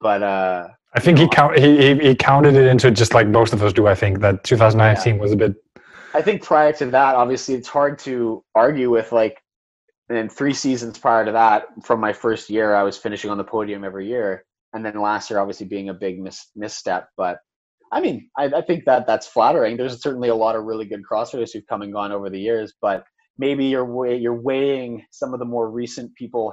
But 0.00 0.22
uh, 0.22 0.68
I 0.94 1.00
think 1.00 1.18
he 1.18 1.26
count 1.28 1.58
he, 1.58 1.94
he 1.94 2.14
counted 2.14 2.54
it 2.54 2.66
into 2.66 2.90
just 2.90 3.14
like 3.14 3.26
most 3.26 3.54
of 3.54 3.62
us 3.62 3.72
do. 3.72 3.86
I 3.86 3.94
think 3.94 4.20
that 4.20 4.44
2019 4.44 5.14
yeah. 5.14 5.20
was 5.20 5.32
a 5.32 5.36
bit. 5.36 5.54
I 6.12 6.22
think 6.22 6.42
prior 6.42 6.72
to 6.74 6.86
that, 6.86 7.14
obviously, 7.14 7.54
it's 7.54 7.68
hard 7.68 7.98
to 8.00 8.44
argue 8.54 8.90
with 8.90 9.12
like. 9.12 9.40
And 10.08 10.30
three 10.30 10.52
seasons 10.52 11.00
prior 11.00 11.24
to 11.24 11.32
that, 11.32 11.66
from 11.82 11.98
my 11.98 12.12
first 12.12 12.48
year, 12.48 12.76
I 12.76 12.84
was 12.84 12.96
finishing 12.96 13.28
on 13.28 13.38
the 13.38 13.42
podium 13.44 13.82
every 13.82 14.06
year, 14.06 14.44
and 14.72 14.84
then 14.84 15.00
last 15.00 15.30
year, 15.30 15.38
obviously, 15.38 15.66
being 15.66 15.88
a 15.88 15.94
big 15.94 16.20
mis- 16.20 16.50
misstep. 16.54 17.08
But 17.16 17.38
I 17.92 18.00
mean, 18.00 18.28
I, 18.36 18.44
I 18.46 18.62
think 18.62 18.84
that 18.84 19.06
that's 19.06 19.26
flattering. 19.26 19.76
There's 19.76 20.02
certainly 20.02 20.28
a 20.28 20.34
lot 20.34 20.56
of 20.56 20.64
really 20.64 20.86
good 20.86 21.02
CrossFitters 21.10 21.52
who've 21.52 21.66
come 21.68 21.82
and 21.82 21.92
gone 21.92 22.12
over 22.12 22.30
the 22.30 22.40
years, 22.40 22.74
but 22.80 23.04
maybe 23.38 23.66
you're 23.66 23.84
way, 23.84 24.16
you're 24.16 24.40
weighing 24.40 25.04
some 25.10 25.32
of 25.32 25.38
the 25.38 25.44
more 25.44 25.70
recent 25.70 26.14
people 26.14 26.52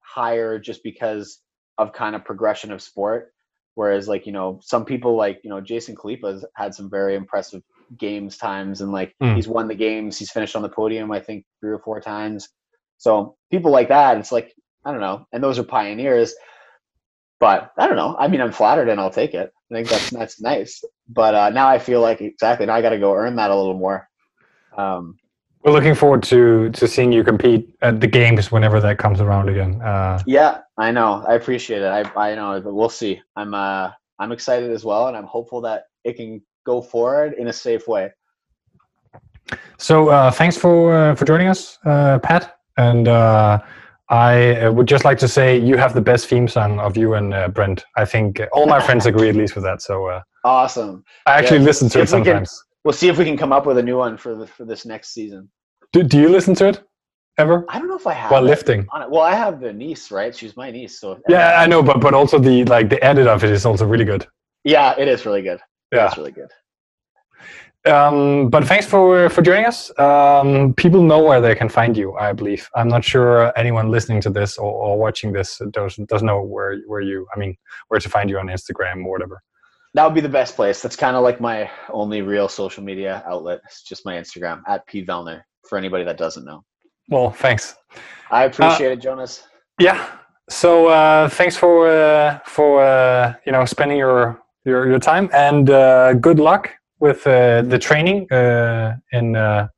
higher 0.00 0.58
just 0.58 0.82
because 0.82 1.40
of 1.78 1.92
kind 1.92 2.14
of 2.14 2.24
progression 2.24 2.72
of 2.72 2.82
sport 2.82 3.32
Whereas 3.76 4.08
like, 4.08 4.24
you 4.24 4.32
know, 4.32 4.58
some 4.62 4.86
people 4.86 5.16
like, 5.16 5.38
you 5.44 5.50
know, 5.50 5.60
Jason 5.60 5.94
Khalipa's 5.94 6.46
had 6.54 6.74
some 6.74 6.88
very 6.90 7.14
impressive 7.14 7.62
games 7.98 8.38
times 8.38 8.80
and 8.80 8.90
like 8.90 9.14
mm. 9.22 9.36
he's 9.36 9.46
won 9.46 9.68
the 9.68 9.74
games, 9.74 10.18
he's 10.18 10.30
finished 10.30 10.56
on 10.56 10.62
the 10.62 10.68
podium, 10.70 11.12
I 11.12 11.20
think 11.20 11.44
three 11.60 11.72
or 11.72 11.78
four 11.78 12.00
times. 12.00 12.48
So 12.96 13.36
people 13.50 13.70
like 13.70 13.88
that, 13.88 14.16
it's 14.16 14.32
like 14.32 14.54
I 14.86 14.92
don't 14.92 15.02
know. 15.02 15.26
And 15.30 15.44
those 15.44 15.58
are 15.58 15.62
pioneers. 15.62 16.34
But 17.38 17.72
I 17.76 17.86
don't 17.86 17.96
know. 17.96 18.16
I 18.18 18.28
mean, 18.28 18.40
I'm 18.40 18.52
flattered 18.52 18.88
and 18.88 19.00
I'll 19.00 19.10
take 19.10 19.34
it. 19.34 19.52
I 19.70 19.74
think 19.74 19.88
that's 19.88 20.10
that's 20.10 20.40
nice. 20.40 20.82
But 21.08 21.34
uh, 21.34 21.50
now 21.50 21.68
I 21.68 21.78
feel 21.78 22.00
like 22.00 22.20
exactly 22.20 22.66
now 22.66 22.74
I 22.74 22.82
got 22.82 22.90
to 22.90 22.98
go 22.98 23.14
earn 23.14 23.36
that 23.36 23.50
a 23.50 23.56
little 23.56 23.74
more. 23.74 24.08
Um, 24.76 25.18
We're 25.62 25.72
looking 25.72 25.94
forward 25.94 26.22
to 26.24 26.70
to 26.70 26.88
seeing 26.88 27.12
you 27.12 27.22
compete 27.24 27.68
at 27.82 28.00
the 28.00 28.06
games 28.06 28.50
whenever 28.50 28.80
that 28.80 28.98
comes 28.98 29.20
around 29.20 29.48
again. 29.48 29.82
Uh, 29.82 30.22
yeah, 30.26 30.60
I 30.78 30.90
know. 30.90 31.24
I 31.28 31.34
appreciate 31.34 31.82
it. 31.82 31.88
I 31.88 32.30
I 32.30 32.34
know. 32.34 32.60
We'll 32.64 32.88
see. 32.88 33.20
I'm 33.36 33.52
uh 33.54 33.90
I'm 34.18 34.32
excited 34.32 34.70
as 34.70 34.84
well, 34.84 35.08
and 35.08 35.16
I'm 35.16 35.26
hopeful 35.26 35.60
that 35.62 35.84
it 36.04 36.16
can 36.16 36.40
go 36.64 36.80
forward 36.80 37.34
in 37.34 37.48
a 37.48 37.52
safe 37.52 37.86
way. 37.86 38.12
So 39.78 40.08
uh, 40.08 40.30
thanks 40.30 40.56
for 40.56 40.94
uh, 40.94 41.14
for 41.14 41.24
joining 41.24 41.48
us, 41.48 41.78
uh, 41.84 42.18
Pat. 42.18 42.58
And 42.78 43.08
uh, 43.08 43.60
I 44.08 44.56
uh, 44.56 44.72
would 44.72 44.86
just 44.86 45.04
like 45.04 45.18
to 45.18 45.28
say 45.28 45.58
you 45.58 45.76
have 45.76 45.92
the 45.94 46.00
best 46.00 46.28
theme 46.28 46.46
song 46.46 46.78
of 46.78 46.96
you 46.96 47.14
and 47.14 47.34
uh, 47.34 47.48
Brent. 47.48 47.84
I 47.96 48.04
think 48.04 48.40
all 48.52 48.66
my 48.66 48.80
friends 48.80 49.06
agree 49.06 49.28
at 49.28 49.34
least 49.34 49.54
with 49.56 49.64
that. 49.64 49.82
So 49.82 50.20
awesome. 50.44 51.04
I 51.26 51.32
actually 51.34 51.58
yeah, 51.58 51.64
listen 51.64 51.88
to 51.90 52.02
it 52.02 52.08
sometimes. 52.08 52.50
Can, 52.50 52.80
we'll 52.84 52.92
see 52.92 53.08
if 53.08 53.18
we 53.18 53.24
can 53.24 53.36
come 53.36 53.52
up 53.52 53.66
with 53.66 53.78
a 53.78 53.82
new 53.82 53.98
one 53.98 54.16
for 54.16 54.34
the, 54.36 54.46
for 54.46 54.64
this 54.64 54.86
next 54.86 55.12
season. 55.12 55.50
Do 55.92 56.02
Do 56.02 56.20
you 56.20 56.28
listen 56.28 56.54
to 56.56 56.68
it? 56.68 56.82
Ever? 57.38 57.66
I 57.68 57.78
don't 57.78 57.88
know 57.88 57.96
if 57.96 58.06
I 58.06 58.14
have. 58.14 58.30
While 58.30 58.42
lifting. 58.42 58.86
Well, 59.10 59.20
I 59.20 59.34
have 59.34 59.60
the 59.60 59.72
niece, 59.72 60.10
right? 60.10 60.34
She's 60.34 60.56
my 60.56 60.70
niece, 60.70 61.00
so. 61.00 61.20
Yeah, 61.28 61.60
I 61.60 61.66
know, 61.66 61.82
but 61.82 62.00
but 62.00 62.14
also 62.14 62.38
the 62.38 62.64
like 62.64 62.88
the 62.88 63.02
edit 63.04 63.26
of 63.26 63.44
it 63.44 63.50
is 63.50 63.66
also 63.66 63.86
really 63.86 64.06
good. 64.06 64.26
Yeah, 64.64 64.94
it 64.98 65.06
is 65.06 65.26
really 65.26 65.42
good. 65.42 65.60
Yeah, 65.92 66.06
it's 66.06 66.16
really 66.16 66.32
good. 66.32 66.50
Um, 67.86 68.48
but 68.48 68.64
thanks 68.64 68.86
for 68.86 69.28
for 69.28 69.42
joining 69.42 69.66
us. 69.66 69.96
Um, 69.98 70.74
people 70.74 71.02
know 71.02 71.22
where 71.22 71.40
they 71.40 71.54
can 71.54 71.68
find 71.68 71.96
you, 71.96 72.14
I 72.16 72.32
believe. 72.32 72.68
I'm 72.74 72.88
not 72.88 73.04
sure 73.04 73.52
anyone 73.56 73.90
listening 73.90 74.20
to 74.22 74.30
this 74.30 74.58
or, 74.58 74.70
or 74.70 74.98
watching 74.98 75.32
this 75.32 75.60
does 75.70 75.96
does 76.08 76.22
know 76.22 76.42
where 76.42 76.78
where 76.86 77.00
you. 77.00 77.26
I 77.34 77.38
mean, 77.38 77.56
where 77.88 78.00
to 78.00 78.08
find 78.08 78.28
you 78.28 78.38
on 78.38 78.46
Instagram 78.46 79.04
or 79.04 79.12
whatever. 79.12 79.42
That 79.94 80.04
would 80.04 80.14
be 80.14 80.20
the 80.20 80.28
best 80.28 80.56
place. 80.56 80.82
That's 80.82 80.96
kind 80.96 81.16
of 81.16 81.22
like 81.22 81.40
my 81.40 81.70
only 81.90 82.20
real 82.20 82.48
social 82.48 82.82
media 82.82 83.22
outlet. 83.26 83.60
It's 83.64 83.82
just 83.82 84.04
my 84.04 84.14
Instagram 84.14 84.62
at 84.68 84.86
p 84.86 85.04
vellner. 85.04 85.42
For 85.68 85.76
anybody 85.76 86.04
that 86.04 86.16
doesn't 86.16 86.44
know. 86.44 86.64
Well, 87.08 87.30
thanks. 87.30 87.74
I 88.30 88.44
appreciate 88.44 88.90
uh, 88.90 88.92
it, 88.92 89.00
Jonas. 89.00 89.42
Yeah. 89.80 90.06
So 90.48 90.86
uh, 90.86 91.28
thanks 91.28 91.56
for 91.56 91.88
uh, 91.88 92.38
for 92.44 92.82
uh, 92.82 93.34
you 93.44 93.52
know 93.52 93.64
spending 93.64 93.98
your 93.98 94.40
your 94.64 94.88
your 94.88 94.98
time 94.98 95.28
and 95.32 95.70
uh, 95.70 96.14
good 96.14 96.38
luck 96.38 96.70
with 96.98 97.26
uh, 97.26 97.62
the 97.62 97.78
training 97.78 98.30
uh, 98.32 98.96
in 99.12 99.36
uh, 99.36 99.68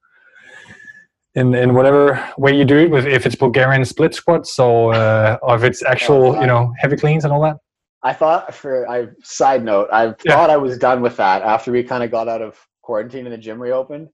in 1.34 1.54
in 1.54 1.74
whatever 1.74 2.32
way 2.38 2.56
you 2.56 2.64
do 2.64 2.78
it. 2.78 2.90
With 2.90 3.06
if 3.06 3.26
it's 3.26 3.34
Bulgarian 3.36 3.84
split 3.84 4.14
squats, 4.14 4.54
so 4.54 4.90
uh, 4.90 5.38
or 5.42 5.56
if 5.56 5.62
it's 5.62 5.82
actual 5.84 6.40
you 6.40 6.46
know 6.46 6.72
heavy 6.78 6.96
cleans 6.96 7.24
and 7.24 7.32
all 7.32 7.42
that. 7.42 7.56
I 8.02 8.12
thought 8.12 8.54
for 8.54 8.88
I 8.88 9.08
side 9.22 9.64
note, 9.64 9.88
I 9.92 10.06
yeah. 10.06 10.14
thought 10.28 10.50
I 10.50 10.56
was 10.56 10.78
done 10.78 11.00
with 11.02 11.16
that 11.16 11.42
after 11.42 11.72
we 11.72 11.82
kind 11.82 12.04
of 12.04 12.10
got 12.10 12.28
out 12.28 12.42
of 12.42 12.56
quarantine 12.82 13.26
and 13.26 13.32
the 13.32 13.38
gym 13.38 13.60
reopened. 13.60 14.08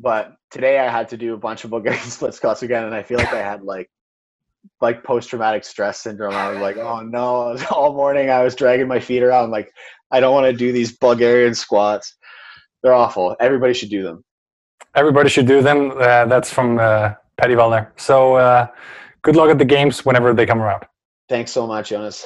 But 0.00 0.34
today 0.50 0.78
I 0.78 0.90
had 0.90 1.08
to 1.08 1.16
do 1.16 1.34
a 1.34 1.38
bunch 1.38 1.64
of 1.64 1.70
Bulgarian 1.70 2.02
split 2.16 2.34
squats 2.34 2.62
again, 2.62 2.84
and 2.84 2.94
I 2.94 3.02
feel 3.02 3.18
like 3.18 3.32
I 3.32 3.42
had 3.42 3.62
like 3.62 3.90
like 4.80 5.04
post 5.04 5.30
traumatic 5.30 5.64
stress 5.64 6.00
syndrome. 6.00 6.34
I 6.34 6.50
was 6.50 6.60
like, 6.60 6.76
oh 6.76 7.00
no! 7.00 7.56
All 7.70 7.94
morning 7.94 8.30
I 8.30 8.42
was 8.42 8.54
dragging 8.54 8.88
my 8.88 9.00
feet 9.00 9.22
around, 9.22 9.50
like 9.50 9.70
I 10.10 10.20
don't 10.20 10.34
want 10.34 10.46
to 10.46 10.52
do 10.52 10.72
these 10.72 10.96
Bulgarian 10.96 11.54
squats. 11.54 12.15
They're 12.86 12.94
awful. 12.94 13.34
Everybody 13.40 13.74
should 13.74 13.90
do 13.90 14.04
them. 14.04 14.22
Everybody 14.94 15.28
should 15.28 15.48
do 15.48 15.60
them. 15.60 15.90
Uh, 15.90 16.26
that's 16.26 16.52
from 16.52 16.78
uh, 16.78 17.14
Patty. 17.36 17.56
So 17.96 18.36
uh, 18.36 18.68
good 19.22 19.34
luck 19.34 19.50
at 19.50 19.58
the 19.58 19.64
games 19.64 20.04
whenever 20.04 20.32
they 20.32 20.46
come 20.46 20.62
around. 20.62 20.84
Thanks 21.28 21.50
so 21.50 21.66
much, 21.66 21.88
Jonas. 21.88 22.24